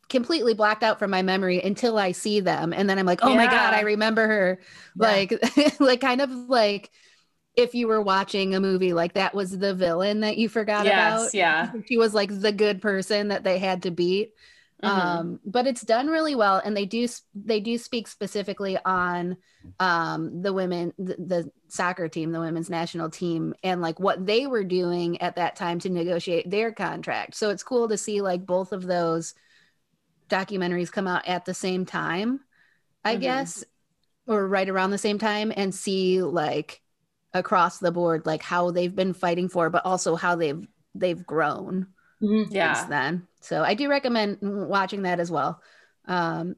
completely 0.08 0.54
blacked 0.54 0.82
out 0.82 0.98
from 0.98 1.10
my 1.10 1.22
memory 1.22 1.60
until 1.62 1.96
I 1.96 2.12
see 2.12 2.40
them. 2.40 2.72
And 2.72 2.90
then 2.90 2.98
I'm 2.98 3.06
like, 3.06 3.20
oh 3.22 3.34
my 3.34 3.46
God, 3.46 3.74
I 3.74 3.80
remember 3.80 4.26
her. 4.26 4.60
Yeah. 4.96 5.06
Like, 5.06 5.34
like 5.80 6.00
kind 6.00 6.20
of 6.20 6.30
like 6.30 6.90
if 7.56 7.74
you 7.74 7.88
were 7.88 8.00
watching 8.00 8.54
a 8.54 8.60
movie, 8.60 8.92
like 8.92 9.14
that 9.14 9.34
was 9.34 9.58
the 9.58 9.74
villain 9.74 10.20
that 10.20 10.38
you 10.38 10.48
forgot 10.48 10.86
yes 10.86 10.88
about. 10.88 11.34
yeah 11.34 11.72
She 11.86 11.98
was 11.98 12.14
like 12.14 12.40
the 12.40 12.52
good 12.52 12.80
person 12.80 13.28
that 13.28 13.44
they 13.44 13.58
had 13.58 13.82
to 13.82 13.90
beat. 13.90 14.32
Mhm. 14.82 14.90
Um, 14.90 15.40
but 15.44 15.66
it's 15.66 15.82
done 15.82 16.08
really 16.08 16.34
well. 16.34 16.60
And 16.64 16.76
they 16.76 16.86
do, 16.86 17.06
they 17.34 17.60
do 17.60 17.76
speak 17.76 18.08
specifically 18.08 18.78
on 18.84 19.36
um, 19.78 20.42
the 20.42 20.52
women, 20.52 20.92
the, 20.98 21.16
the 21.16 21.50
soccer 21.68 22.08
team, 22.08 22.32
the 22.32 22.40
women's 22.40 22.70
national 22.70 23.10
team, 23.10 23.54
and 23.62 23.80
like 23.82 24.00
what 24.00 24.24
they 24.26 24.46
were 24.46 24.64
doing 24.64 25.20
at 25.20 25.36
that 25.36 25.56
time 25.56 25.78
to 25.80 25.90
negotiate 25.90 26.48
their 26.50 26.72
contract. 26.72 27.34
So 27.34 27.50
it's 27.50 27.62
cool 27.62 27.88
to 27.88 27.98
see 27.98 28.20
like 28.20 28.46
both 28.46 28.72
of 28.72 28.86
those 28.86 29.34
documentaries 30.28 30.92
come 30.92 31.06
out 31.06 31.26
at 31.26 31.44
the 31.44 31.54
same 31.54 31.84
time, 31.84 32.40
I 33.04 33.16
Mhm. 33.16 33.20
guess, 33.20 33.64
or 34.26 34.46
right 34.48 34.68
around 34.68 34.90
the 34.90 34.98
same 34.98 35.18
time, 35.18 35.52
and 35.56 35.74
see 35.74 36.22
like 36.22 36.82
across 37.32 37.78
the 37.78 37.92
board 37.92 38.26
like 38.26 38.42
how 38.42 38.70
they've 38.70 38.94
been 38.94 39.12
fighting 39.14 39.48
for, 39.48 39.70
but 39.70 39.84
also 39.86 40.16
how 40.16 40.36
they've 40.36 40.66
they've 40.94 41.24
grown 41.26 41.86
Mhm. 42.22 42.50
since 42.52 42.82
then. 42.84 43.26
So 43.40 43.62
I 43.62 43.74
do 43.74 43.88
recommend 43.88 44.38
watching 44.42 45.02
that 45.02 45.20
as 45.20 45.30
well. 45.30 45.62
Um, 46.06 46.56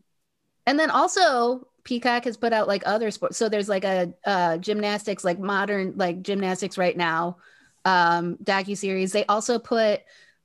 and 0.66 0.78
then 0.78 0.90
also 0.90 1.66
Peacock 1.84 2.24
has 2.24 2.36
put 2.36 2.52
out 2.52 2.68
like 2.68 2.82
other 2.86 3.10
sports. 3.10 3.36
So 3.36 3.48
there's 3.48 3.68
like 3.68 3.84
a 3.84 4.14
uh, 4.24 4.56
gymnastics, 4.58 5.24
like 5.24 5.38
modern 5.38 5.94
like 5.96 6.22
gymnastics 6.22 6.78
right 6.78 6.96
now. 6.96 7.38
um, 7.84 8.36
docu 8.44 8.76
series. 8.76 9.10
They 9.12 9.26
also 9.26 9.58
put 9.58 10.00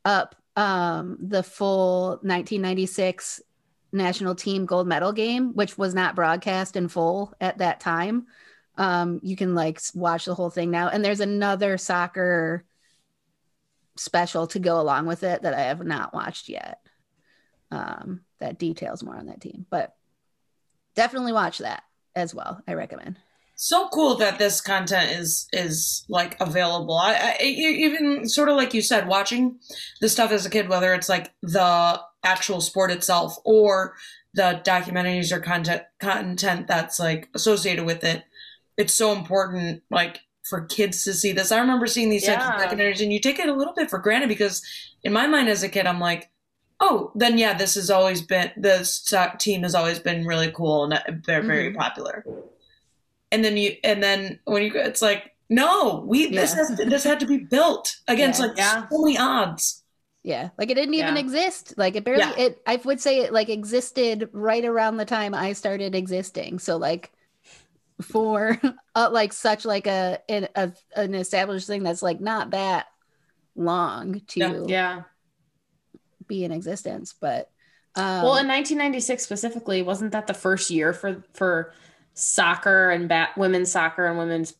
up 0.05 0.35
um, 0.55 1.17
the 1.21 1.43
full 1.43 2.19
1996 2.23 3.41
national 3.91 4.35
team 4.35 4.65
gold 4.65 4.87
medal 4.87 5.11
game, 5.13 5.53
which 5.53 5.77
was 5.77 5.93
not 5.93 6.15
broadcast 6.15 6.75
in 6.75 6.87
full 6.87 7.33
at 7.39 7.59
that 7.59 7.79
time. 7.79 8.25
Um, 8.77 9.19
you 9.23 9.35
can 9.35 9.55
like 9.55 9.81
watch 9.93 10.25
the 10.25 10.35
whole 10.35 10.49
thing 10.49 10.71
now, 10.71 10.89
and 10.89 11.03
there's 11.03 11.19
another 11.19 11.77
soccer 11.77 12.63
special 13.95 14.47
to 14.47 14.59
go 14.59 14.79
along 14.79 15.07
with 15.07 15.23
it 15.23 15.41
that 15.41 15.53
I 15.53 15.61
have 15.61 15.83
not 15.83 16.13
watched 16.13 16.49
yet. 16.49 16.79
Um, 17.71 18.21
that 18.39 18.59
details 18.59 19.03
more 19.03 19.15
on 19.15 19.25
that 19.25 19.41
team, 19.41 19.65
but 19.69 19.95
definitely 20.95 21.33
watch 21.33 21.57
that 21.57 21.83
as 22.15 22.33
well. 22.33 22.61
I 22.67 22.73
recommend. 22.73 23.17
So 23.59 23.89
cool 23.89 24.15
that 24.17 24.37
this 24.37 24.61
content 24.61 25.19
is 25.19 25.47
is 25.51 26.05
like 26.07 26.39
available. 26.39 26.95
I, 26.95 27.37
I 27.39 27.43
even 27.43 28.29
sort 28.29 28.49
of 28.49 28.55
like 28.55 28.75
you 28.75 28.83
said, 28.83 29.07
watching 29.07 29.59
the 29.99 30.09
stuff 30.09 30.31
as 30.31 30.45
a 30.45 30.49
kid, 30.49 30.69
whether 30.69 30.93
it's 30.93 31.09
like 31.09 31.33
the 31.41 31.99
actual 32.23 32.61
sport 32.61 32.91
itself 32.91 33.37
or 33.43 33.95
the 34.35 34.61
documentaries 34.63 35.31
or 35.31 35.39
content 35.39 35.81
content 35.99 36.67
that's 36.67 36.99
like 36.99 37.29
associated 37.33 37.85
with 37.85 38.03
it. 38.03 38.23
It's 38.77 38.93
so 38.93 39.13
important, 39.13 39.83
like 39.89 40.19
for 40.47 40.61
kids 40.65 41.03
to 41.03 41.13
see 41.13 41.31
this. 41.33 41.51
I 41.51 41.59
remember 41.59 41.87
seeing 41.87 42.09
these 42.09 42.25
types 42.25 42.45
of 42.45 42.53
Yeah. 42.53 42.67
documentaries, 42.67 43.01
and 43.01 43.11
you 43.11 43.19
take 43.19 43.39
it 43.39 43.49
a 43.49 43.53
little 43.53 43.73
bit 43.73 43.89
for 43.89 43.99
granted 43.99 44.29
because, 44.29 44.61
in 45.03 45.11
my 45.13 45.27
mind 45.27 45.49
as 45.49 45.63
a 45.63 45.69
kid, 45.69 45.87
I'm 45.87 45.99
like, 45.99 46.29
oh, 46.79 47.11
then 47.15 47.37
yeah, 47.37 47.53
this 47.57 47.75
has 47.75 47.89
always 47.89 48.21
been 48.21 48.51
this 48.55 49.03
team 49.39 49.63
has 49.63 49.75
always 49.75 49.99
been 49.99 50.25
really 50.25 50.51
cool 50.51 50.83
and 50.83 51.23
they're 51.25 51.41
very 51.41 51.69
Mm-hmm. 51.69 51.77
popular. 51.79 52.23
And 53.31 53.43
then 53.43 53.57
you, 53.57 53.75
and 53.83 54.01
then 54.01 54.39
when 54.45 54.63
you, 54.63 54.71
it's 54.75 55.01
like, 55.01 55.35
no, 55.49 56.03
we 56.07 56.27
this 56.29 56.53
has 56.53 56.69
this 56.77 57.03
had 57.03 57.19
to 57.21 57.25
be 57.25 57.37
built 57.39 57.95
against 58.07 58.39
Yeah. 58.39 58.45
like 58.47 58.57
Yeah. 58.57 58.87
so 58.89 58.97
many 58.99 59.17
odds. 59.17 59.83
Yeah, 60.23 60.49
like 60.57 60.69
it 60.69 60.75
didn't 60.75 60.93
even 60.93 61.15
Yeah. 61.15 61.21
exist. 61.21 61.73
Like 61.77 61.95
it 61.95 62.03
barely. 62.03 62.19
Yeah. 62.21 62.33
It 62.37 62.61
I 62.67 62.75
would 62.77 62.99
say 63.01 63.19
it 63.21 63.33
like 63.33 63.49
existed 63.49 64.29
right 64.33 64.63
around 64.65 64.97
the 64.97 65.05
time 65.05 65.33
I 65.33 65.53
started 65.53 65.95
existing. 65.95 66.59
So 66.59 66.77
like 66.77 67.11
for 68.01 68.59
uh, 68.95 69.09
like 69.11 69.33
such 69.33 69.65
like 69.65 69.87
a 69.87 70.19
an, 70.29 70.47
a 70.55 70.71
an 70.95 71.15
established 71.15 71.67
thing 71.67 71.83
that's 71.83 72.01
like 72.01 72.19
not 72.21 72.51
that 72.51 72.87
long 73.55 74.21
to 74.27 74.39
Yeah. 74.39 74.63
Yeah. 74.67 75.01
be 76.27 76.43
in 76.43 76.51
existence, 76.51 77.13
but 77.19 77.49
um, 77.95 78.21
Well, 78.23 78.37
in 78.37 78.47
1996 78.47 79.23
specifically, 79.23 79.81
wasn't 79.81 80.11
that 80.11 80.27
the 80.27 80.33
first 80.33 80.69
year 80.69 80.93
for 80.93 81.23
for 81.33 81.73
soccer 82.13 82.89
and 82.91 83.07
bat 83.09 83.37
women's 83.37 83.71
soccer 83.71 84.05
and 84.05 84.17
women's 84.17 84.53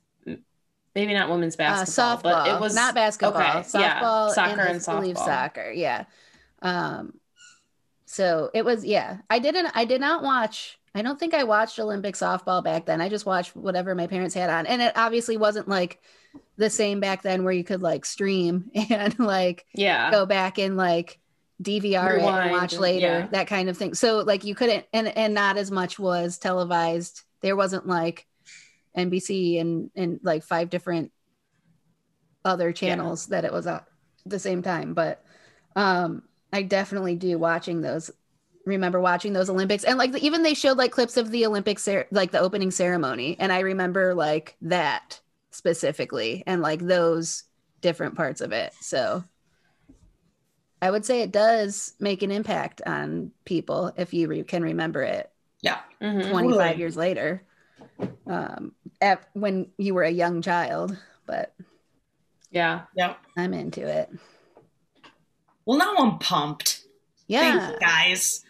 maybe 0.95 1.13
not 1.13 1.29
women's 1.29 1.53
uh, 1.55 1.57
basketball, 1.59 2.17
softball, 2.17 2.21
but 2.23 2.47
it 2.55 2.59
was 2.59 2.73
not 2.73 2.95
basketball, 2.95 3.39
okay, 3.39 3.63
yeah, 3.75 4.01
softball, 4.01 4.29
soccer 4.31 4.61
I 4.61 4.65
and 4.67 4.83
believe 4.85 5.15
softball. 5.15 5.25
soccer. 5.25 5.71
Yeah. 5.71 6.05
Um, 6.63 7.13
so 8.07 8.49
it 8.53 8.65
was 8.65 8.83
yeah. 8.83 9.17
I 9.29 9.37
didn't. 9.39 9.67
I 9.75 9.85
did 9.85 10.01
not 10.01 10.23
watch. 10.23 10.79
I 10.97 11.01
don't 11.03 11.19
think 11.19 11.33
I 11.33 11.43
watched 11.43 11.79
Olympic 11.79 12.15
softball 12.15 12.63
back 12.63 12.85
then. 12.85 13.01
I 13.01 13.09
just 13.09 13.25
watched 13.25 13.55
whatever 13.55 13.93
my 13.93 14.07
parents 14.07 14.33
had 14.33 14.49
on, 14.49 14.65
and 14.65 14.81
it 14.81 14.93
obviously 14.95 15.37
wasn't 15.37 15.67
like 15.67 16.01
the 16.57 16.69
same 16.69 16.99
back 16.99 17.21
then 17.21 17.43
where 17.43 17.53
you 17.53 17.63
could 17.63 17.81
like 17.81 18.03
stream 18.05 18.71
and 18.89 19.17
like 19.19 19.65
Yeah. 19.73 20.09
go 20.11 20.25
back 20.25 20.57
and 20.57 20.75
like 20.75 21.19
DVR 21.61 22.17
it 22.17 22.23
and 22.23 22.51
watch 22.51 22.73
later, 22.77 23.05
yeah. 23.05 23.27
that 23.27 23.47
kind 23.47 23.69
of 23.69 23.77
thing. 23.77 23.93
So 23.93 24.19
like 24.19 24.43
you 24.43 24.55
couldn't 24.55 24.85
and 24.93 25.07
and 25.07 25.33
not 25.33 25.57
as 25.57 25.71
much 25.71 25.97
was 25.99 26.37
televised. 26.37 27.21
There 27.41 27.55
wasn't 27.55 27.87
like 27.87 28.27
NBC 28.95 29.59
and 29.61 29.91
and 29.95 30.19
like 30.23 30.43
five 30.43 30.69
different 30.69 31.11
other 32.45 32.71
channels 32.71 33.27
that 33.27 33.45
it 33.45 33.51
was 33.51 33.67
at 33.67 33.85
the 34.25 34.39
same 34.39 34.61
time. 34.61 34.93
But 34.93 35.23
um 35.75 36.23
I 36.53 36.63
definitely 36.63 37.15
do 37.15 37.37
watching 37.37 37.81
those 37.81 38.09
remember 38.67 38.99
watching 38.99 39.33
those 39.33 39.49
Olympics 39.49 39.83
and 39.83 39.97
like 39.97 40.15
even 40.21 40.43
they 40.43 40.53
showed 40.53 40.77
like 40.77 40.91
clips 40.91 41.17
of 41.17 41.31
the 41.31 41.45
Olympic 41.45 41.79
cer- 41.79 42.07
like 42.11 42.31
the 42.31 42.39
opening 42.39 42.69
ceremony 42.69 43.35
and 43.39 43.51
I 43.51 43.61
remember 43.61 44.13
like 44.13 44.55
that 44.61 45.19
specifically 45.51 46.43
and 46.45 46.61
like 46.61 46.79
those 46.81 47.43
different 47.81 48.15
parts 48.15 48.41
of 48.41 48.51
it. 48.51 48.73
So 48.81 49.23
I 50.81 50.91
would 50.91 51.05
say 51.05 51.21
it 51.21 51.31
does 51.31 51.93
make 51.99 52.21
an 52.21 52.31
impact 52.31 52.81
on 52.85 53.31
people 53.45 53.93
if 53.97 54.13
you 54.13 54.27
re- 54.27 54.43
can 54.43 54.61
remember 54.63 55.01
it 55.01 55.31
Yeah. 55.61 55.79
Mhm. 56.01 56.29
25 56.29 56.57
Totally. 56.59 56.77
years 56.77 56.97
later 56.97 57.43
um, 58.27 58.73
at, 59.01 59.27
when 59.33 59.67
you 59.77 59.93
were 59.93 60.03
a 60.03 60.09
young 60.11 60.41
child. 60.41 60.95
But 61.25 61.53
Yeah. 62.51 62.81
Yeah. 62.95 63.15
I'm 63.37 63.53
into 63.53 63.87
it. 63.87 64.09
Well, 65.65 65.77
now 65.77 65.95
I'm 65.97 66.19
pumped. 66.19 66.83
Yeah. 67.27 67.57
Thank 67.59 67.73
you 67.73 67.79
guys. 67.87 68.43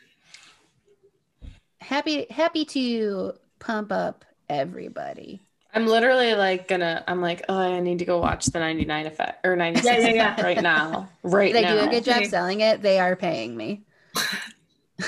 Happy 1.88 2.28
happy 2.30 2.66
to 2.66 3.34
pump 3.60 3.92
up 3.92 4.26
everybody. 4.50 5.42
I'm 5.74 5.86
literally 5.86 6.34
like 6.34 6.68
gonna. 6.68 7.04
I'm 7.08 7.22
like, 7.22 7.44
oh, 7.50 7.58
I 7.58 7.80
need 7.82 8.00
to 8.00 8.06
go 8.06 8.20
watch 8.20 8.46
the 8.48 8.60
99 8.60 9.06
effect 9.06 9.46
or 9.46 9.56
96 9.56 9.86
Yeah, 9.86 9.98
yeah, 10.00 10.14
yeah. 10.14 10.42
right 10.42 10.60
now. 10.60 11.10
Right 11.24 11.54
They 11.54 11.62
now. 11.62 11.76
They 11.76 11.82
do 11.82 11.88
a 11.88 11.88
good 11.88 12.04
job 12.04 12.26
selling 12.26 12.62
it. 12.62 12.82
They 12.82 13.00
are 13.00 13.16
paying 13.16 13.56
me. 13.56 13.86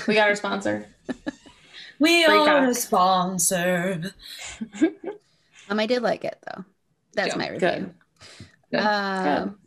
We 0.07 0.13
got 0.15 0.27
our 0.29 0.35
sponsor. 0.35 0.87
We 1.99 2.23
Freak 2.23 2.47
are 2.47 2.47
out. 2.47 2.69
a 2.69 2.75
sponsor. 2.75 4.13
Um, 5.67 5.79
I 5.79 5.85
did 5.85 6.01
like 6.01 6.23
it 6.25 6.37
though. 6.47 6.65
That's 7.13 7.35
Yeah, 7.35 7.35
my 7.35 7.47
review. 7.49 7.91
Good. 8.71 8.89
Good. 9.23 9.45
Um, 9.45 9.59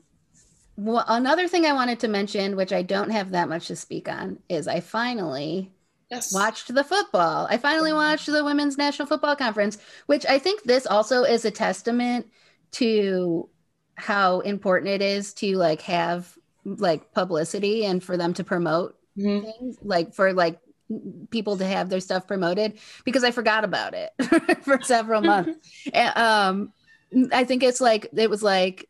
well, 0.76 1.04
another 1.08 1.48
thing 1.48 1.66
I 1.66 1.72
wanted 1.74 2.00
to 2.00 2.08
mention, 2.08 2.56
which 2.56 2.72
I 2.72 2.82
don't 2.82 3.10
have 3.10 3.32
that 3.32 3.48
much 3.48 3.68
to 3.68 3.76
speak 3.76 4.08
on, 4.08 4.40
is 4.48 4.68
I 4.68 4.80
finally 4.80 5.72
Yes. 6.12 6.32
watched 6.32 6.74
the 6.74 6.84
football. 6.84 7.46
I 7.48 7.56
finally 7.56 7.92
watched 7.92 8.26
the 8.26 8.44
Women's 8.44 8.76
National 8.76 9.08
Football 9.08 9.34
Conference, 9.34 9.78
which 10.06 10.26
I 10.26 10.38
think 10.38 10.62
this 10.62 10.86
also 10.86 11.22
is 11.24 11.44
a 11.46 11.50
testament 11.50 12.26
to 12.72 13.48
how 13.96 14.40
important 14.40 14.90
it 14.90 15.00
is 15.00 15.32
to 15.34 15.56
like 15.56 15.80
have 15.82 16.36
like 16.64 17.12
publicity 17.12 17.86
and 17.86 18.04
for 18.04 18.16
them 18.16 18.34
to 18.34 18.44
promote 18.44 18.96
Mhm. 19.18 19.42
things 19.42 19.76
like 19.82 20.14
for 20.14 20.32
like 20.32 20.58
people 21.30 21.56
to 21.56 21.66
have 21.66 21.88
their 21.88 22.00
stuff 22.00 22.26
promoted 22.26 22.78
because 23.04 23.24
I 23.24 23.30
forgot 23.30 23.64
about 23.64 23.94
it 23.94 24.10
for 24.62 24.78
several 24.82 25.20
months. 25.32 25.58
And, 25.92 26.16
um, 26.16 26.72
I 27.32 27.44
think 27.44 27.62
it's 27.62 27.80
like 27.80 28.08
it 28.14 28.28
was 28.30 28.42
like, 28.42 28.86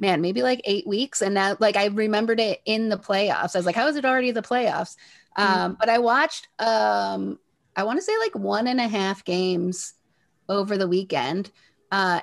man, 0.00 0.20
maybe 0.20 0.42
like 0.42 0.60
eight 0.64 0.86
weeks, 0.86 1.22
and 1.22 1.34
now 1.34 1.56
like 1.60 1.76
I 1.76 1.86
remembered 1.86 2.40
it 2.40 2.60
in 2.64 2.88
the 2.88 2.96
playoffs. 2.98 3.54
I 3.54 3.58
was 3.58 3.66
like, 3.66 3.76
how 3.76 3.86
is 3.86 3.96
it 3.96 4.04
already 4.04 4.30
the 4.30 4.42
playoffs? 4.42 4.96
Um, 5.36 5.76
but 5.78 5.88
I 5.88 5.98
watched, 5.98 6.48
um, 6.58 7.38
I 7.76 7.84
want 7.84 7.98
to 7.98 8.02
say 8.02 8.16
like 8.18 8.34
one 8.34 8.66
and 8.66 8.80
a 8.80 8.88
half 8.88 9.24
games 9.24 9.94
over 10.48 10.76
the 10.76 10.88
weekend, 10.88 11.50
uh, 11.92 12.20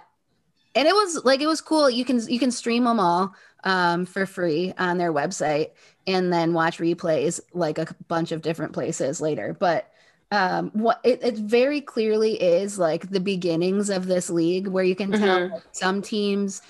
and 0.76 0.88
it 0.88 0.94
was 0.94 1.24
like 1.26 1.42
it 1.42 1.48
was 1.48 1.62
cool. 1.62 1.90
You 1.90 2.06
can 2.06 2.22
you 2.28 2.40
can 2.40 2.52
stream 2.52 2.84
them 2.84 3.00
all 3.00 3.34
um, 3.64 4.06
for 4.06 4.26
free 4.26 4.74
on 4.78 4.98
their 4.98 5.12
website, 5.14 5.72
and 6.06 6.32
then 6.32 6.54
watch 6.54 6.78
replays 6.80 7.40
like 7.54 7.78
a 7.80 7.88
bunch 8.08 8.32
of 8.32 8.42
different 8.42 8.74
places 8.74 9.22
later. 9.22 9.56
But 9.60 9.90
um 10.32 10.72
what 10.74 11.00
it, 11.06 11.24
it 11.24 11.36
very 11.36 11.80
clearly 11.80 12.34
is 12.42 12.78
like 12.78 13.10
the 13.10 13.20
beginnings 13.22 13.90
of 13.90 14.08
this 14.08 14.30
league 14.30 14.68
where 14.68 14.84
you 14.84 14.96
can 14.96 15.14
tell 15.14 15.40
Mhm. 15.40 15.52
like, 15.54 15.64
some 15.72 16.02
teams 16.02 16.62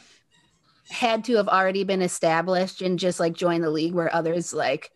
had 0.90 1.24
to 1.26 1.36
have 1.36 1.48
already 1.50 1.84
been 1.84 2.02
established 2.02 2.82
and 2.82 2.98
just 3.00 3.20
like 3.20 3.34
join 3.34 3.62
the 3.62 3.70
league 3.70 3.94
where 3.94 4.14
others 4.14 4.54
like 4.54 4.92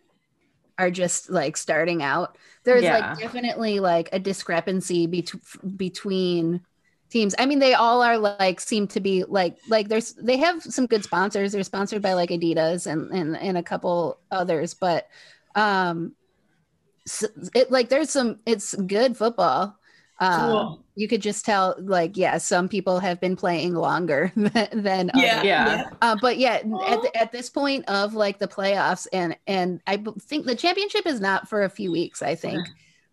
are 0.82 0.92
just 0.92 1.30
like 1.30 1.58
starting 1.58 2.04
out 2.04 2.38
there's 2.66 2.84
Yeah. 2.84 2.94
like 2.94 3.14
definitely 3.20 3.80
like 3.80 4.10
a 4.14 4.20
discrepancy 4.20 5.08
bet- 5.08 5.78
between 5.78 6.62
teams 7.10 7.36
i 7.40 7.46
mean 7.46 7.60
they 7.60 7.74
all 7.74 8.02
are 8.02 8.18
like 8.18 8.60
seem 8.60 8.88
to 8.88 9.00
be 9.02 9.24
like 9.26 9.58
like 9.68 9.90
there's 9.90 10.14
they 10.14 10.38
have 10.38 10.62
some 10.64 10.88
good 10.88 11.04
sponsors 11.04 11.52
they're 11.52 11.64
sponsored 11.64 12.02
by 12.02 12.14
like 12.14 12.30
adidas 12.30 12.88
and 12.88 13.12
and, 13.12 13.38
and 13.38 13.58
a 13.58 13.64
couple 13.64 14.20
others 14.32 14.74
but 14.74 15.08
um 15.56 16.14
s 17.08 17.24
it 17.56 17.72
like 17.72 17.90
there's 17.90 18.10
some 18.10 18.40
it's 18.46 18.76
good 18.76 19.18
football 19.18 19.78
um, 20.20 20.40
Cool. 20.40 20.81
You 20.96 21.08
could 21.08 21.22
just 21.22 21.46
tell 21.46 21.76
like 21.80 22.18
yeah 22.18 22.38
some 22.38 22.68
people 22.68 23.00
have 23.00 23.20
been 23.22 23.36
playing 23.36 23.74
longer 23.74 24.32
than, 24.36 24.68
than 24.84 25.12
Yeah. 25.16 25.36
others. 25.38 25.46
Yeah. 25.46 25.90
Uh, 26.02 26.18
but 26.22 26.38
yeah, 26.38 26.56
at, 26.56 27.02
the, 27.02 27.12
at 27.16 27.32
this 27.32 27.50
point 27.50 27.88
of 27.90 28.14
like 28.14 28.40
the 28.40 28.48
playoffs, 28.48 29.08
and 29.14 29.38
and 29.48 29.82
i 29.88 29.98
think 30.22 30.46
the 30.46 30.56
championship 30.56 31.06
is 31.06 31.22
not 31.22 31.48
for 31.48 31.64
a 31.64 31.70
few 31.70 31.92
weeks. 31.92 32.22
I 32.22 32.36
think 32.36 32.68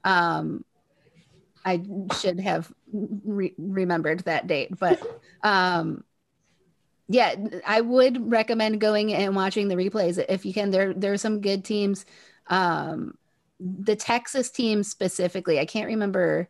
um, 0.05 0.65
I 1.65 1.83
should 2.21 2.41
have 2.41 2.73
re- 2.93 3.55
remembered 3.59 4.21
that 4.21 4.47
date, 4.47 4.71
but 4.79 5.01
um, 5.43 6.05
yeah, 7.09 7.35
I 7.67 7.81
would 7.81 8.31
recommend 8.31 8.81
going 8.81 9.15
and 9.15 9.35
watching 9.35 9.69
the 9.69 9.77
replays 9.77 10.23
if 10.29 10.45
you 10.45 10.53
can. 10.53 10.71
There 10.71 10.93
there 10.95 11.13
are 11.13 11.19
some 11.19 11.41
good 11.41 11.65
teams. 11.65 12.05
Um, 12.49 13.17
the 13.61 13.97
Texas 13.97 14.51
team 14.51 14.83
specifically, 14.83 15.59
I 15.59 15.65
can't 15.67 15.87
remember. 15.87 16.49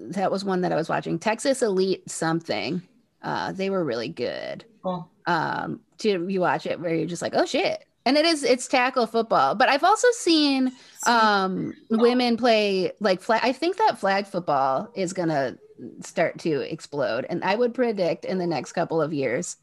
That 0.00 0.30
was 0.30 0.44
one 0.44 0.62
that 0.62 0.72
I 0.72 0.76
was 0.76 0.88
watching. 0.88 1.18
Texas 1.18 1.62
Elite 1.62 2.08
something 2.10 2.82
Uh, 3.22 3.52
they 3.52 3.70
were 3.70 3.84
really 3.84 4.08
good. 4.08 4.64
Cool. 4.82 5.10
Um, 5.26 5.80
to 5.98 6.26
you 6.28 6.40
watch 6.40 6.66
it 6.66 6.80
where 6.80 6.94
you're 6.94 7.06
just 7.06 7.22
like, 7.22 7.34
oh 7.34 7.44
shit. 7.46 7.84
And 8.06 8.16
it 8.16 8.24
is 8.24 8.42
it's 8.42 8.66
tackle 8.66 9.06
football, 9.06 9.54
but 9.54 9.68
I've 9.68 9.84
also 9.84 10.08
seen 10.12 10.72
um 11.06 11.74
women 11.90 12.36
play 12.36 12.92
like 13.00 13.20
flag. 13.20 13.42
I 13.44 13.52
think 13.52 13.76
that 13.76 13.98
flag 13.98 14.26
football 14.26 14.90
is 14.94 15.12
gonna 15.12 15.58
start 16.02 16.38
to 16.40 16.60
explode, 16.60 17.26
and 17.28 17.44
I 17.44 17.54
would 17.56 17.74
predict 17.74 18.24
in 18.24 18.38
the 18.38 18.46
next 18.46 18.72
couple 18.72 19.02
of 19.02 19.12
years 19.12 19.56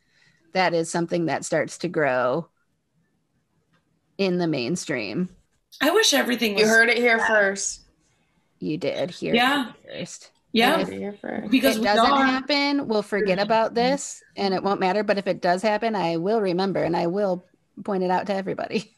that 0.54 0.74
is 0.74 0.90
something 0.92 1.26
that 1.26 1.46
starts 1.46 1.80
to 1.80 1.88
grow 1.88 2.50
in 4.18 4.38
the 4.38 4.48
mainstream. 4.48 5.30
I 5.82 5.92
wish 5.92 6.14
everything 6.14 6.54
was 6.54 6.62
You 6.64 6.68
heard 6.68 6.90
it 6.90 6.98
here 6.98 7.20
first. 7.20 7.87
You 8.60 8.78
did 8.78 9.12
here. 9.12 9.34
Yeah. 9.36 9.72
first. 9.88 10.32
Yeah, 10.54 10.78
Because 10.78 10.90
If 10.94 11.52
because 11.52 11.78
it 11.78 11.84
doesn't 11.84 12.12
are. 12.12 12.26
happen, 12.26 12.88
we'll 12.88 13.04
forget 13.04 13.38
about 13.38 13.74
this 13.76 14.24
and 14.36 14.54
it 14.54 14.64
won't 14.64 14.80
matter. 14.80 15.04
But 15.04 15.18
if 15.18 15.28
it 15.28 15.42
does 15.42 15.62
happen, 15.62 15.94
I 15.96 16.18
will 16.18 16.42
remember 16.42 16.82
and 16.84 16.96
I 16.96 17.08
will 17.08 17.46
point 17.84 18.04
it 18.04 18.10
out 18.10 18.26
to 18.28 18.34
everybody. 18.34 18.92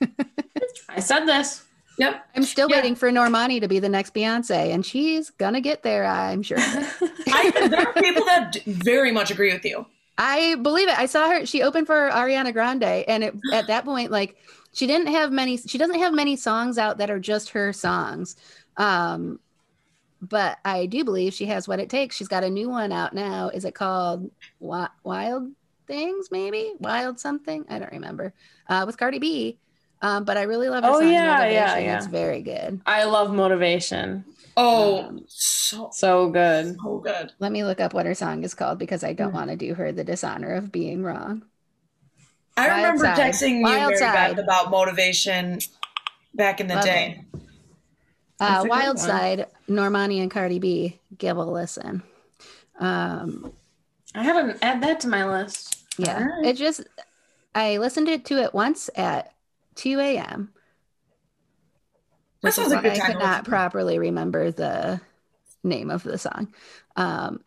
I 0.90 1.00
said 1.02 1.26
this. 1.26 1.64
Yep. 1.98 2.24
I'm 2.36 2.44
still 2.44 2.70
Yeah. 2.70 2.78
waiting 2.78 2.96
for 2.96 3.12
Normani 3.12 3.60
to 3.60 3.68
be 3.68 3.80
the 3.80 3.90
next 3.90 4.14
Beyonce, 4.14 4.74
and 4.74 4.86
she's 4.86 5.32
gonna 5.32 5.60
get 5.60 5.84
there, 5.84 6.06
I'm 6.06 6.44
sure. 6.44 6.58
I, 6.62 7.68
there 7.70 7.88
are 7.88 7.94
people 7.94 8.24
that 8.26 8.56
very 8.66 9.12
much 9.12 9.32
agree 9.32 9.52
with 9.52 9.66
you. 9.66 9.86
I 10.18 10.56
believe 10.56 10.88
it. 10.88 10.98
I 10.98 11.08
saw 11.08 11.30
her. 11.30 11.46
She 11.46 11.62
opened 11.62 11.88
for 11.88 12.10
Ariana 12.10 12.54
Grande, 12.54 12.84
and 12.84 13.24
it, 13.26 13.36
at 13.52 13.68
that 13.68 13.84
point, 13.84 14.12
like 14.12 14.38
she 14.72 14.88
didn't 14.88 15.08
have 15.08 15.32
many. 15.34 15.58
She 15.58 15.78
doesn't 15.78 16.00
have 16.00 16.14
many 16.14 16.38
songs 16.38 16.78
out 16.78 17.00
that 17.00 17.10
are 17.10 17.20
just 17.20 17.50
her 17.50 17.74
songs. 17.74 18.38
Um, 18.78 19.40
but 20.22 20.58
I 20.66 20.86
do 20.86 21.04
believe 21.04 21.34
she 21.34 21.46
has 21.48 21.68
what 21.68 21.80
it 21.80 21.90
takes. 21.90 22.16
She's 22.16 22.28
got 22.28 22.44
a 22.44 22.50
new 22.50 22.70
one 22.70 22.92
out 22.92 23.14
now. 23.14 23.50
Is 23.50 23.66
it 23.66 23.76
called 23.76 24.30
Wild 24.60 25.52
Things? 25.88 26.30
Maybe 26.32 26.74
Wild 26.80 27.20
something. 27.20 27.66
I 27.70 27.80
don't 27.80 27.92
remember. 27.92 28.34
Uh, 28.68 28.84
with 28.86 28.98
Cardi 28.98 29.20
B. 29.20 29.58
Um, 30.02 30.24
but 30.24 30.38
I 30.38 30.44
really 30.44 30.70
love 30.70 30.84
her 30.86 30.90
Oh, 30.92 31.00
song 31.00 31.12
yeah, 31.12 31.24
yeah, 31.50 31.66
Motivation. 31.66 31.84
yeah. 31.84 31.98
It's 31.98 32.08
very 32.08 32.42
good. 32.42 32.82
I 32.86 33.04
love 33.04 33.34
motivation. 33.34 34.24
Oh, 34.56 35.04
Um, 35.06 35.26
so 35.28 35.90
So 35.94 36.30
good. 36.30 36.76
so 36.82 37.00
good. 37.00 37.32
Let 37.40 37.52
me 37.52 37.64
look 37.64 37.80
up 37.82 37.94
what 37.94 38.06
her 38.06 38.14
song 38.16 38.44
is 38.44 38.54
called 38.54 38.80
because 38.80 39.04
I 39.04 39.14
don't 39.14 39.34
want 39.34 39.50
to 39.50 39.56
do 39.58 39.74
her 39.74 39.92
the 39.92 40.04
dishonor 40.04 40.54
of 40.56 40.72
being 40.72 41.04
wrong. 41.04 41.44
I 42.58 42.68
Wild 42.68 42.78
remember 42.78 43.06
Side. 43.06 43.34
texting 43.34 43.58
you, 43.58 43.64
Wild 43.64 43.90
Mary 43.92 44.00
Beth, 44.00 44.38
about 44.38 44.70
motivation 44.72 45.60
back 46.34 46.60
in 46.62 46.68
the 46.68 46.76
Love 46.76 46.86
day. 46.86 47.24
Uh, 48.40 48.48
That's 48.48 48.60
a 48.60 48.64
good 48.64 48.70
Wild 48.70 48.98
one. 48.98 49.06
Side, 49.06 49.46
Normani 49.70 50.22
and 50.22 50.32
Cardi 50.32 50.60
B, 50.60 51.00
give 51.18 51.38
a 51.38 51.44
listen. 51.44 52.02
Um, 52.80 53.52
I 54.16 54.24
haven't 54.24 54.58
add 54.62 54.82
that 54.84 55.02
to 55.02 55.08
my 55.10 55.26
list. 55.30 55.86
yeah, 55.98 56.20
Alright. 56.20 56.46
it 56.46 56.58
just 56.58 56.82
I 57.54 57.78
listened 57.78 58.08
it 58.08 58.26
to 58.26 58.42
it 58.42 58.54
once 58.54 58.90
at 58.96 59.34
2 59.76 60.00
a.m. 60.00 60.52
That 62.42 62.48
which 62.48 62.54
sounds 62.56 62.70
like 62.70 62.86
a 62.86 62.88
why 62.88 62.94
good 62.96 63.02
I 63.02 63.06
time 63.06 63.12
could 63.14 63.22
not 63.24 63.46
properly 63.46 64.00
remember 64.00 64.52
the 64.52 65.02
name 65.64 65.92
of 65.92 66.04
the 66.04 66.18
song. 66.18 66.54
Um, 66.96 67.42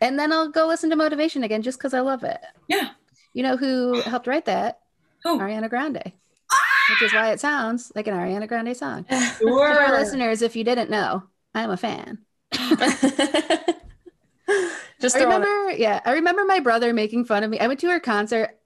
and 0.00 0.18
then 0.18 0.32
I'll 0.32 0.48
go 0.48 0.66
listen 0.68 0.90
to 0.90 0.96
Motivation 0.96 1.42
again 1.42 1.62
just 1.62 1.78
because 1.78 1.92
I 1.94 2.00
love 2.00 2.22
it. 2.22 2.40
Yeah. 2.68 2.90
You 3.32 3.42
know 3.42 3.56
who 3.56 4.00
helped 4.02 4.28
write 4.28 4.44
that? 4.44 4.78
Who? 5.24 5.38
Ariana 5.40 5.68
Grande. 5.68 6.12
Which 6.90 7.02
is 7.02 7.12
why 7.14 7.30
it 7.32 7.40
sounds 7.40 7.92
like 7.94 8.06
an 8.08 8.14
Ariana 8.14 8.46
Grande 8.48 8.76
song. 8.76 9.06
To 9.40 9.48
our 9.48 9.92
listeners, 9.92 10.42
if 10.42 10.56
you 10.56 10.64
didn't 10.64 10.90
know, 10.90 11.22
I'm 11.54 11.70
a 11.70 11.76
fan. 11.76 12.18
Just 15.00 15.16
I 15.16 15.20
it. 15.20 15.24
remember, 15.24 15.70
yeah, 15.72 16.00
I 16.04 16.12
remember 16.12 16.44
my 16.44 16.60
brother 16.60 16.92
making 16.92 17.24
fun 17.24 17.42
of 17.44 17.50
me. 17.50 17.58
I 17.58 17.68
went 17.68 17.80
to 17.80 17.88
her 17.90 18.00
concert 18.00 18.58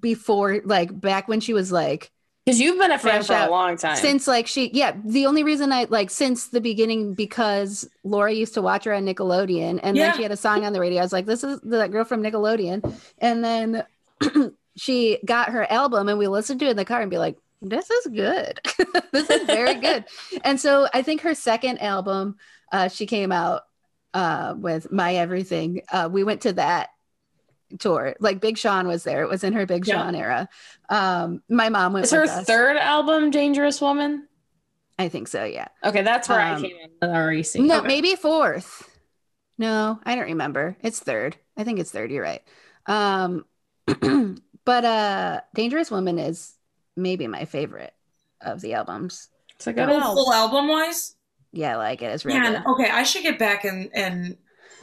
before, 0.00 0.60
like 0.64 0.98
back 0.98 1.28
when 1.28 1.40
she 1.40 1.52
was 1.52 1.70
like, 1.72 2.10
Because 2.46 2.60
you've 2.60 2.78
been 2.78 2.92
a 2.92 2.98
fan 2.98 3.22
for 3.22 3.34
out. 3.34 3.48
a 3.48 3.50
long 3.50 3.76
time. 3.76 3.96
since 3.96 4.26
like 4.26 4.46
she, 4.46 4.70
yeah, 4.72 4.92
the 5.04 5.26
only 5.26 5.42
reason 5.42 5.72
I 5.72 5.84
like 5.90 6.08
since 6.10 6.46
the 6.48 6.60
beginning 6.60 7.12
because 7.14 7.86
Laura 8.04 8.32
used 8.32 8.54
to 8.54 8.62
watch 8.62 8.84
her 8.84 8.94
on 8.94 9.04
Nickelodeon, 9.04 9.80
and 9.82 9.96
Yeah. 9.96 10.06
then 10.08 10.16
she 10.16 10.22
had 10.22 10.32
a 10.32 10.36
song 10.36 10.64
on 10.64 10.72
the 10.72 10.80
radio. 10.80 11.00
I 11.00 11.02
was 11.02 11.12
like, 11.12 11.26
this 11.26 11.44
is 11.44 11.60
that 11.64 11.90
girl 11.90 12.04
from 12.04 12.22
Nickelodeon, 12.22 12.96
and 13.18 13.44
then 13.44 13.84
she 14.76 15.18
got 15.24 15.50
her 15.50 15.70
album, 15.70 16.08
and 16.08 16.18
we 16.18 16.28
listened 16.28 16.60
to 16.60 16.66
it 16.66 16.70
in 16.70 16.76
the 16.76 16.84
car 16.84 17.00
and 17.00 17.10
be 17.10 17.18
like, 17.18 17.36
this 17.60 17.88
is 17.90 18.06
good, 18.08 18.60
this 19.12 19.30
is 19.30 19.44
very 19.44 19.74
good. 19.80 20.04
And 20.44 20.58
so 20.60 20.88
I 20.92 21.02
think 21.02 21.20
her 21.22 21.34
second 21.34 21.78
album, 21.80 22.36
uh, 22.72 22.88
she 22.88 23.06
came 23.06 23.30
out 23.32 23.62
uh, 24.14 24.54
with 24.56 24.90
My 24.90 25.14
Everything. 25.14 25.82
Uh, 25.90 26.08
we 26.10 26.24
went 26.24 26.42
to 26.42 26.52
that 26.54 26.88
tour. 27.78 28.14
Like 28.20 28.40
Big 28.40 28.58
Sean 28.58 28.86
was 28.88 29.04
there. 29.04 29.22
It 29.22 29.28
was 29.30 29.44
in 29.44 29.52
her 29.54 29.64
Big 29.64 29.86
Yeah. 29.86 30.02
Sean 30.02 30.14
era. 30.14 30.48
Um, 30.88 31.42
my 31.48 31.68
mom 31.68 31.92
went 31.94 32.04
Is 32.04 32.10
her 32.10 32.24
us. 32.24 32.44
third 32.46 32.76
album 32.76 33.30
Dangerous 33.30 33.80
Woman? 33.80 34.26
I 34.98 35.08
think 35.08 35.28
so. 35.28 35.44
Yeah. 35.44 35.68
Okay, 35.84 36.02
that's 36.02 36.28
where 36.28 36.40
Um, 36.40 36.56
I 36.56 36.60
came 36.60 36.76
in 36.76 36.90
with 37.00 37.10
REC. 37.10 37.60
No, 37.62 37.78
Okay. 37.78 37.86
maybe 37.86 38.14
fourth. 38.16 38.88
No, 39.56 40.00
I 40.04 40.14
don't 40.16 40.24
remember. 40.24 40.76
It's 40.82 40.98
third. 40.98 41.36
I 41.56 41.64
think 41.64 41.78
it's 41.78 41.90
third. 41.90 42.10
You're 42.10 42.22
right. 42.24 42.42
Um, 42.86 43.44
but 44.64 44.84
uh, 44.84 45.40
Dangerous 45.54 45.90
Woman 45.90 46.18
is 46.18 46.54
maybe 46.96 47.26
my 47.26 47.44
favorite 47.44 47.94
of 48.40 48.60
the 48.60 48.74
albums. 48.74 49.28
It's 49.56 49.66
a 49.66 49.72
good 49.72 49.88
Oh, 49.88 49.92
album. 50.00 50.16
full 50.16 50.32
album 50.32 50.68
wise? 50.68 51.14
Yeah, 51.52 51.74
I 51.74 51.76
like 51.76 52.02
it. 52.02 52.06
It's 52.06 52.24
really 52.24 52.40
Man, 52.40 52.62
good. 52.62 52.70
okay, 52.72 52.90
I 52.90 53.02
should 53.02 53.22
get 53.22 53.38
back 53.38 53.64
and 53.64 53.90
and 53.94 54.36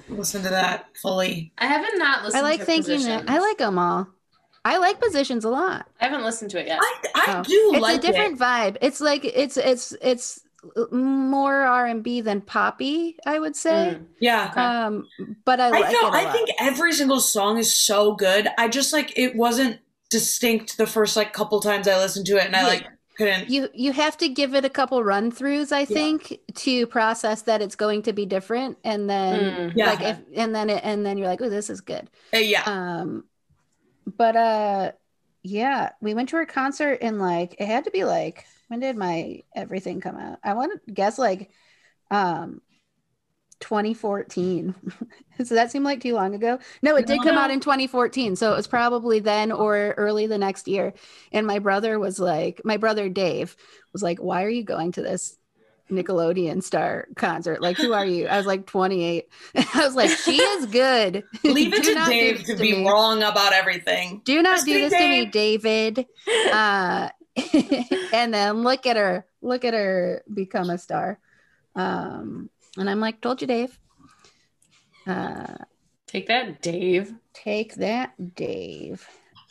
listen 0.08 0.42
to 0.44 0.50
that 0.50 0.88
fully. 1.02 1.52
I 1.58 1.66
haven't 1.68 1.98
not 1.98 2.24
listened 2.24 2.40
I 2.46 2.50
like 2.50 2.60
to 2.62 2.66
thinking 2.66 3.04
that. 3.04 3.30
I 3.30 3.40
like 3.40 3.58
them 3.58 3.78
all. 3.78 4.08
I 4.66 4.78
like 4.78 5.00
positions 5.00 5.46
a 5.46 5.50
lot. 5.50 5.88
I 6.02 6.06
haven't 6.06 6.24
listened 6.24 6.52
to 6.52 6.60
it 6.60 6.68
yet. 6.68 6.80
I 6.82 6.94
I 7.16 7.40
Oh. 7.40 7.44
do 7.44 7.72
It's 7.74 7.82
like 7.82 8.00
a 8.00 8.02
different 8.02 8.34
it. 8.36 8.40
vibe. 8.40 8.78
It's 8.82 9.02
like 9.02 9.24
it's 9.26 9.58
it's 9.58 9.94
it's 10.02 10.42
more 10.92 11.62
R 11.62 11.86
and 11.86 12.04
B 12.04 12.22
than 12.22 12.42
poppy. 12.42 13.18
I 13.26 13.40
would 13.40 13.56
say. 13.56 13.98
Mm. 13.98 14.06
Yeah. 14.20 14.50
Okay. 14.52 14.62
Um, 14.62 15.08
but 15.46 15.60
I 15.60 15.68
I 15.68 15.70
like 15.70 15.96
a 15.96 16.28
I 16.28 16.32
think 16.32 16.50
every 16.60 16.94
single 16.94 17.20
song 17.20 17.58
is 17.58 17.74
so 17.74 18.14
good. 18.16 18.48
I 18.58 18.68
just 18.68 18.94
like 18.94 19.18
it 19.18 19.36
wasn't 19.36 19.80
distinct 20.10 20.78
the 20.78 20.88
first 20.88 21.16
like 21.16 21.34
couple 21.34 21.60
times 21.60 21.88
I 21.88 21.98
listened 21.98 22.26
to 22.28 22.38
it 22.38 22.46
and 22.46 22.56
I 22.56 22.66
like 22.66 22.88
couldn't 23.16 23.50
you 23.50 23.70
you 23.74 23.92
have 23.92 24.18
to 24.18 24.30
give 24.30 24.56
it 24.56 24.66
a 24.66 24.70
couple 24.70 25.04
run 25.04 25.30
throughs 25.30 25.74
i 25.74 25.84
think 25.84 26.40
to 26.56 26.88
process 26.88 27.42
that 27.44 27.62
it's 27.62 27.76
going 27.76 28.02
to 28.02 28.14
be 28.14 28.26
different 28.26 28.78
and 28.84 29.10
then 29.10 29.70
Mm. 29.70 29.74
Yeah. 29.76 29.86
like 29.88 30.02
if 30.02 30.20
and 30.36 30.56
then 30.56 30.70
it, 30.70 30.82
and 30.84 31.06
then 31.06 31.18
you're 31.18 31.28
like 31.28 31.42
oh 31.42 31.50
this 31.50 31.70
is 31.70 31.82
good 31.82 32.10
uh, 32.34 32.38
yeah. 32.38 32.64
um 32.66 33.26
but 34.08 34.36
uh 34.36 34.92
yeah 35.44 35.90
we 36.02 36.14
went 36.14 36.30
to 36.30 36.38
her 36.38 36.46
concert 36.46 37.02
in 37.02 37.20
like 37.20 37.56
it 37.60 37.66
had 37.66 37.84
to 37.84 37.92
be 37.92 38.06
like 38.06 38.46
when 38.70 38.80
did 38.80 38.98
my 38.98 39.44
everything 39.56 40.02
come 40.02 40.18
out? 40.18 40.40
I 40.44 40.54
want 40.56 40.82
to 40.88 40.94
guess 40.94 41.20
like 41.20 41.52
um 42.12 42.62
2014 43.60 44.74
so 45.44 45.56
that 45.56 45.70
seemed 45.72 45.86
like 45.86 46.02
too 46.02 46.14
long 46.16 46.34
ago? 46.34 46.60
No 46.82 46.96
it 46.96 47.06
did 47.08 47.24
come 47.24 47.36
no. 47.36 47.42
out 47.42 47.52
in 47.52 47.60
2014 47.60 48.38
so 48.38 48.54
it 48.54 48.56
was 48.58 48.68
probably 48.68 49.20
then 49.20 49.52
or 49.52 49.94
early 49.98 50.28
the 50.28 50.38
next 50.38 50.68
year. 50.70 50.94
And 51.34 51.46
my 51.46 51.60
brother 51.60 52.00
was 52.00 52.20
like 52.20 52.62
my 52.64 52.78
brother 52.78 53.10
dave 53.10 53.58
was 53.94 54.02
like 54.04 54.20
why 54.20 54.44
are 54.46 54.50
you 54.50 54.64
going 54.64 54.94
to 54.94 55.02
this 55.02 55.38
nickelodeon 55.92 56.64
star 56.64 57.08
concert? 57.18 57.62
Like 57.62 57.78
who 57.78 57.94
are 57.94 58.06
you? 58.06 58.28
I 58.28 58.38
was 58.38 58.46
like 58.48 58.66
28 58.66 59.26
i 59.56 59.86
was 59.86 59.96
like 59.96 60.12
she 60.12 60.38
is 60.42 60.66
good. 60.68 61.24
Leave 61.44 61.74
it 61.74 61.84
Do 61.84 61.94
to 61.96 61.96
do 61.96 62.06
Dave 62.06 62.44
to 62.46 62.56
to 62.56 62.56
be 62.56 62.74
me. 62.74 62.88
wrong 62.88 63.24
about 63.24 63.54
everything. 63.54 64.22
do 64.24 64.42
not 64.42 64.66
do 64.66 64.80
Listening, 64.80 64.80
this 64.80 64.96
to 64.96 65.08
me 65.08 65.26
david. 65.26 66.06
Uh 66.52 67.10
and 68.14 68.34
then 68.34 68.64
look 68.64 68.86
at 68.86 68.98
her 68.98 69.26
look 69.42 69.64
at 69.66 69.74
her 69.74 70.24
become 70.34 70.70
a 70.70 70.78
star. 70.78 71.20
Um 71.76 72.50
and 72.78 72.90
i'm 72.90 73.00
like 73.00 73.22
told 73.22 73.42
you 73.42 73.48
dave. 73.48 73.80
Uh 75.08 75.56
Take 76.08 76.28
that, 76.28 76.62
Dave. 76.62 77.14
take 77.34 77.76
that 77.76 78.36
dave 78.36 79.08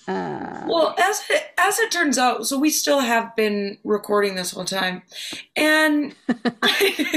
uh 0.09 0.65
Well, 0.67 0.95
as 0.99 1.23
it, 1.29 1.43
as 1.59 1.79
it 1.79 1.91
turns 1.91 2.17
out, 2.19 2.47
so 2.47 2.59
we 2.59 2.71
still 2.71 3.01
have 3.01 3.37
been 3.37 3.79
recording 3.85 4.35
this 4.35 4.53
whole 4.53 4.65
time, 4.65 5.03
and 5.55 6.15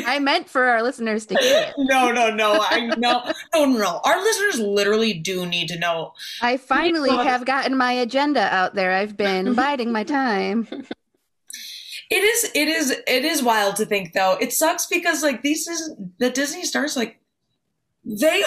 i 0.06 0.20
meant 0.20 0.50
for 0.50 0.66
our 0.66 0.84
listeners 0.84 1.26
to 1.28 1.36
hear 1.40 1.62
it 1.70 1.74
no, 1.78 2.12
no, 2.12 2.30
no, 2.30 2.58
I 2.60 2.94
no, 2.98 3.32
no, 3.56 3.66
no. 3.66 4.02
Our 4.04 4.22
listeners 4.22 4.60
literally 4.60 5.14
do 5.14 5.46
need 5.46 5.70
to 5.70 5.80
know. 5.80 6.14
i 6.42 6.58
finally 6.58 7.10
have 7.10 7.46
gotten 7.46 7.78
my 7.78 7.94
agenda 7.94 8.42
out 8.54 8.76
there 8.76 8.92
i've 8.92 9.16
been 9.16 9.54
biding 9.64 9.92
my 9.92 10.04
time 10.04 10.68
It 12.12 12.24
is, 12.24 12.52
it 12.54 12.68
is, 12.68 12.92
it 13.08 13.24
is 13.24 13.42
wild 13.42 13.78
to 13.78 13.86
think 13.86 14.12
though. 14.12 14.36
It 14.42 14.52
sucks 14.52 14.86
because 14.86 15.24
like 15.24 15.44
these 15.44 15.66
is 15.66 15.94
the 16.18 16.30
Disney 16.30 16.66
stars 16.66 16.98
like 16.98 17.22
they. 18.04 18.44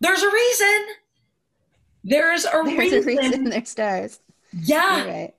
There's 0.00 0.22
a 0.22 0.30
reason. 0.32 0.86
There's 2.04 2.44
a 2.46 2.50
there's 2.64 2.78
reason. 2.78 2.98
a 2.98 3.02
reason 3.02 3.44
they're 3.50 3.64
stars 3.64 4.20
Yeah. 4.52 5.04
You're 5.04 5.12
right 5.14 5.34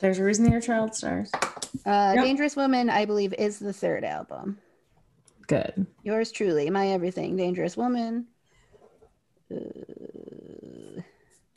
There's 0.00 0.18
a 0.18 0.24
reason 0.24 0.50
your 0.50 0.60
child 0.60 0.94
stars. 0.94 1.30
uh 1.86 2.12
Yep. 2.16 2.24
dangerous 2.24 2.56
woman 2.56 2.90
i 2.90 3.04
believe 3.04 3.32
is 3.34 3.58
the 3.58 3.72
third 3.72 4.04
album 4.04 4.58
Good. 5.48 5.86
Yours 6.02 6.30
truly, 6.32 6.70
my 6.70 6.88
everything, 6.90 7.36
dangerous 7.36 7.76
woman. 7.76 8.26
Uh, 9.54 11.02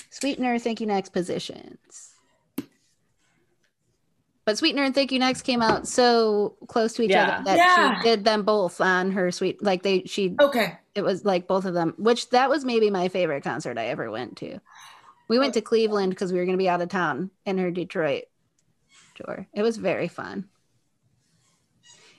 Sweetener, 0.10 0.57
thank 0.60 0.82
you 0.82 0.88
next 0.88 1.10
positions. 1.10 2.15
But 4.45 4.59
Sweetener 4.59 4.84
and 4.84 4.93
Thank 4.93 5.11
You 5.11 5.17
Next 5.19 5.41
came 5.41 5.61
out 5.63 5.88
so 5.88 6.55
close 6.67 6.93
to 6.93 7.01
each 7.01 7.09
Yeah. 7.09 7.23
other 7.39 7.43
that 7.45 7.57
Yeah. 7.57 7.99
she 7.99 8.03
did 8.09 8.23
them 8.23 8.43
both 8.43 8.80
on 8.80 9.11
her 9.11 9.31
sweet 9.31 9.63
like 9.63 9.81
they 9.81 10.03
she 10.05 10.35
Okay. 10.39 10.77
it 10.93 11.01
was 11.01 11.26
like 11.26 11.47
both 11.47 11.65
of 11.65 11.73
them, 11.73 11.95
which 11.97 12.30
that 12.30 12.49
was 12.49 12.63
maybe 12.63 12.91
my 12.91 13.07
favorite 13.09 13.43
concert 13.43 13.77
I 13.80 13.88
ever 13.88 14.09
went 14.11 14.38
to. 14.38 14.59
We 15.27 15.39
went 15.39 15.55
to 15.55 15.61
Cleveland 15.61 16.11
because 16.11 16.31
we 16.31 16.38
were 16.38 16.45
going 16.45 16.57
to 16.57 16.61
be 16.61 16.69
out 16.69 16.81
of 16.81 16.89
town 16.89 17.31
in 17.47 17.57
her 17.57 17.72
Detroit 17.72 18.26
tour. 19.15 19.47
It 19.53 19.63
was 19.63 19.77
very 19.77 20.07
fun. 20.07 20.47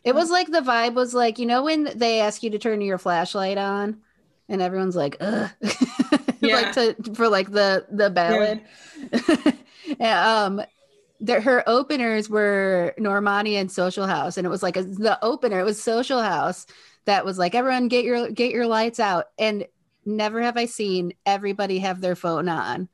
It 0.02 0.14
was 0.14 0.30
like 0.30 0.50
the 0.50 0.60
vibe 0.60 0.94
was 0.94 1.14
like, 1.14 1.38
you 1.38 1.46
know, 1.46 1.62
when 1.64 1.84
they 1.96 2.20
ask 2.20 2.42
you 2.42 2.50
to 2.50 2.58
turn 2.58 2.80
your 2.80 2.98
flashlight 2.98 3.58
on 3.58 3.98
and 4.48 4.60
everyone's 4.62 4.96
like, 4.96 5.16
ugh, 5.20 5.50
Yeah. 6.40 6.54
like 6.56 6.72
to, 6.72 6.96
for 7.14 7.28
like 7.28 7.50
the, 7.50 7.86
the 7.90 8.10
ballad. 8.10 8.62
Yeah, 10.00 10.44
um, 10.44 10.62
the, 11.20 11.40
her 11.40 11.62
openers 11.68 12.28
were 12.28 12.94
Normani 12.98 13.54
and 13.54 13.70
Social 13.70 14.06
House, 14.06 14.36
and 14.36 14.46
it 14.46 14.50
was 14.50 14.62
like 14.62 14.76
a, 14.76 14.82
the 14.82 15.18
opener. 15.22 15.60
It 15.60 15.64
was 15.64 15.82
Social 15.82 16.20
House 16.20 16.66
that 17.04 17.24
was 17.24 17.38
like, 17.38 17.54
everyone 17.54 17.88
get 17.88 18.04
your 18.04 18.30
get 18.30 18.52
your 18.52 18.66
lights 18.66 19.00
out, 19.00 19.26
and 19.38 19.66
never 20.04 20.42
have 20.42 20.56
I 20.56 20.66
seen 20.66 21.12
everybody 21.24 21.78
have 21.78 22.00
their 22.00 22.16
phone 22.16 22.48
on 22.48 22.88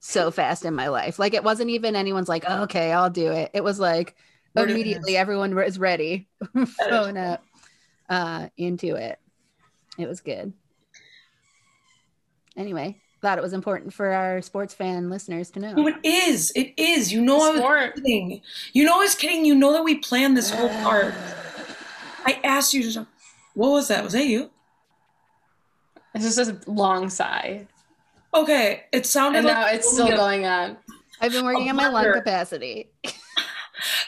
so 0.00 0.30
fast 0.30 0.64
in 0.64 0.74
my 0.74 0.88
life. 0.88 1.18
Like 1.18 1.34
it 1.34 1.44
wasn't 1.44 1.70
even 1.70 1.94
anyone's 1.94 2.28
like, 2.28 2.44
oh, 2.48 2.62
okay, 2.62 2.92
I'll 2.92 3.10
do 3.10 3.30
it. 3.30 3.50
It 3.54 3.62
was 3.62 3.78
like 3.78 4.16
We're 4.54 4.68
immediately 4.68 5.16
everyone 5.16 5.54
was 5.54 5.78
ready, 5.78 6.28
phone 6.88 7.16
up, 7.16 7.44
uh, 8.08 8.48
into 8.56 8.96
it. 8.96 9.18
It 9.98 10.08
was 10.08 10.20
good. 10.20 10.52
Anyway, 12.56 12.99
thought 13.20 13.38
it 13.38 13.42
was 13.42 13.52
important 13.52 13.92
for 13.92 14.12
our 14.12 14.40
sports 14.40 14.74
fan 14.74 15.10
listeners 15.10 15.50
to 15.50 15.60
know. 15.60 15.74
No, 15.74 15.86
it 15.88 15.96
is. 16.04 16.52
It 16.56 16.72
is. 16.76 17.12
You 17.12 17.20
know 17.20 17.36
I 17.40 17.50
was 17.50 17.92
kidding. 17.94 18.40
You 18.72 18.84
know 18.84 18.96
I 18.96 19.02
was 19.02 19.14
kidding. 19.14 19.44
You 19.44 19.54
know 19.54 19.72
that 19.72 19.84
we 19.84 19.96
planned 19.96 20.36
this 20.36 20.50
whole 20.50 20.68
part. 20.68 21.14
I 22.24 22.40
asked 22.44 22.74
you 22.74 22.90
to. 22.92 23.06
What 23.54 23.70
was 23.70 23.88
that? 23.88 24.04
Was 24.04 24.12
that 24.14 24.26
you? 24.26 24.50
It's 26.14 26.24
just 26.36 26.50
a 26.50 26.70
long 26.70 27.08
sigh. 27.10 27.66
Okay. 28.32 28.84
It 28.92 29.06
sounded 29.06 29.38
And 29.38 29.46
like 29.46 29.56
now 29.56 29.66
it's 29.68 29.92
still 29.92 30.08
going 30.08 30.46
on. 30.46 30.76
I've 31.20 31.32
been 31.32 31.44
working 31.44 31.66
A 31.66 31.70
on 31.70 31.76
my 31.76 31.88
lung 31.88 32.12
capacity. 32.12 32.90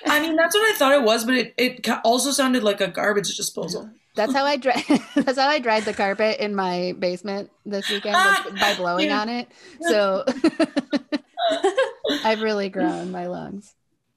I 0.06 0.20
mean, 0.20 0.36
that's 0.36 0.54
what 0.54 0.70
I 0.70 0.76
thought 0.76 0.92
it 0.92 1.02
was, 1.02 1.24
but 1.24 1.34
it, 1.34 1.54
it 1.56 1.88
also 2.04 2.30
sounded 2.30 2.62
like 2.62 2.80
a 2.80 2.88
garbage 2.88 3.36
disposal. 3.36 3.90
That's 4.14 4.32
how 4.34 4.44
I 4.44 4.56
dry. 4.56 4.82
that's 5.14 5.38
how 5.38 5.48
I 5.48 5.58
dried 5.58 5.84
the 5.84 5.94
carpet 5.94 6.38
in 6.40 6.54
my 6.54 6.94
basement 6.98 7.50
this 7.64 7.88
weekend 7.88 8.14
was 8.16 8.52
by 8.60 8.74
blowing 8.74 9.08
Yeah. 9.08 9.20
on 9.20 9.28
it. 9.28 9.48
So 9.80 10.24
I've 12.24 12.40
really 12.40 12.68
grown 12.68 13.10
my 13.10 13.26
lungs. 13.26 13.74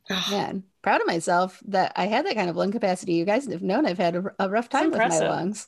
Man, 0.32 0.64
proud 0.82 1.02
of 1.02 1.08
myself 1.08 1.62
that 1.68 1.94
I 1.96 2.06
had 2.08 2.26
that 2.26 2.36
kind 2.36 2.50
of 2.50 2.56
lung 2.56 2.72
capacity. 2.72 3.14
You 3.14 3.26
guys 3.26 3.48
have 3.48 3.62
known 3.62 3.86
I've 3.86 3.98
had 3.98 4.16
a, 4.16 4.24
a 4.40 4.50
rough 4.50 4.70
time 4.70 4.92
with 4.92 5.00
my 5.00 5.06
impressive. 5.06 5.30
lungs. 5.30 5.68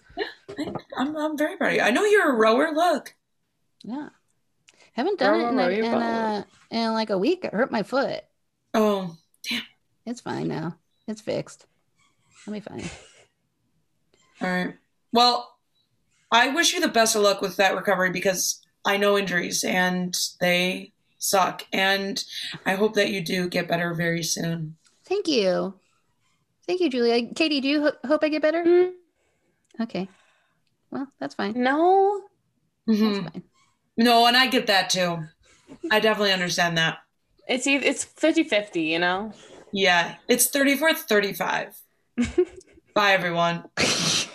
I'm, 0.97 1.15
I'm 1.17 1.37
very 1.37 1.57
proud 1.57 1.69
of 1.69 1.75
you. 1.75 1.81
I 1.81 1.91
know 1.91 2.03
you're 2.03 2.31
a 2.31 2.35
rower. 2.35 2.71
Look. 2.73 3.15
Yeah, 3.83 4.09
haven't 4.93 5.19
done 5.19 5.39
Row, 5.39 5.45
it 5.45 5.49
in, 5.49 5.55
row 5.57 5.65
a, 5.65 5.69
in, 5.71 5.85
a, 5.85 6.45
in 6.71 6.93
like 6.93 7.09
a 7.09 7.17
week. 7.17 7.45
I 7.45 7.55
hurt 7.55 7.71
my 7.71 7.83
foot. 7.83 8.21
Oh, 8.73 9.15
damn. 9.49 9.61
It's 10.05 10.21
fine 10.21 10.47
now. 10.47 10.75
It's 11.07 11.21
fixed. 11.21 11.65
I'll 12.45 12.53
be 12.53 12.59
fine. 12.59 12.83
All 14.41 14.49
right. 14.49 14.73
Well, 15.11 15.55
I 16.31 16.49
wish 16.49 16.73
you 16.73 16.81
the 16.81 16.87
best 16.87 17.15
of 17.15 17.21
luck 17.21 17.41
with 17.41 17.55
that 17.57 17.75
recovery 17.75 18.11
because 18.11 18.61
I 18.85 18.97
know 18.97 19.17
injuries 19.17 19.63
and 19.63 20.15
they 20.39 20.93
suck. 21.17 21.63
And 21.73 22.23
I 22.65 22.75
hope 22.75 22.93
that 22.95 23.09
you 23.09 23.21
do 23.21 23.47
get 23.49 23.67
better 23.67 23.93
very 23.93 24.23
soon. 24.23 24.77
Thank 25.05 25.27
you. 25.27 25.75
Thank 26.67 26.81
you, 26.81 26.89
Julia. 26.89 27.33
Katie, 27.33 27.61
do 27.61 27.67
you 27.67 27.81
ho- 27.83 28.07
hope 28.07 28.23
I 28.23 28.29
get 28.29 28.41
better? 28.41 28.63
Mm, 28.63 28.91
Okay. 29.81 30.09
Well, 30.91 31.07
that's 31.19 31.35
fine. 31.35 31.53
No. 31.55 32.21
That's 32.87 32.99
Mhm. 32.99 33.31
fine. 33.31 33.43
No, 33.97 34.25
and 34.25 34.35
I 34.37 34.47
get 34.47 34.67
that 34.67 34.89
too. 34.89 35.23
I 35.91 35.99
definitely 35.99 36.33
understand 36.33 36.77
that. 36.77 36.99
It's 37.47 37.65
e- 37.67 37.75
it's 37.75 38.03
50-50, 38.05 38.83
you 38.83 38.99
know? 38.99 39.33
Yeah, 39.71 40.15
it's 40.27 40.47
34 40.47 40.93
35. 40.93 41.75
Bye, 42.93 43.13
everyone. 43.13 43.65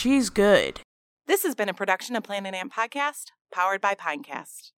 She's 0.00 0.30
good. 0.30 0.80
This 1.26 1.42
has 1.42 1.54
been 1.54 1.68
a 1.68 1.74
production 1.74 2.16
of 2.16 2.22
Planet 2.22 2.54
Ant 2.54 2.72
Podcast, 2.72 3.32
powered 3.52 3.82
by 3.82 3.94
Pinecast. 3.94 4.72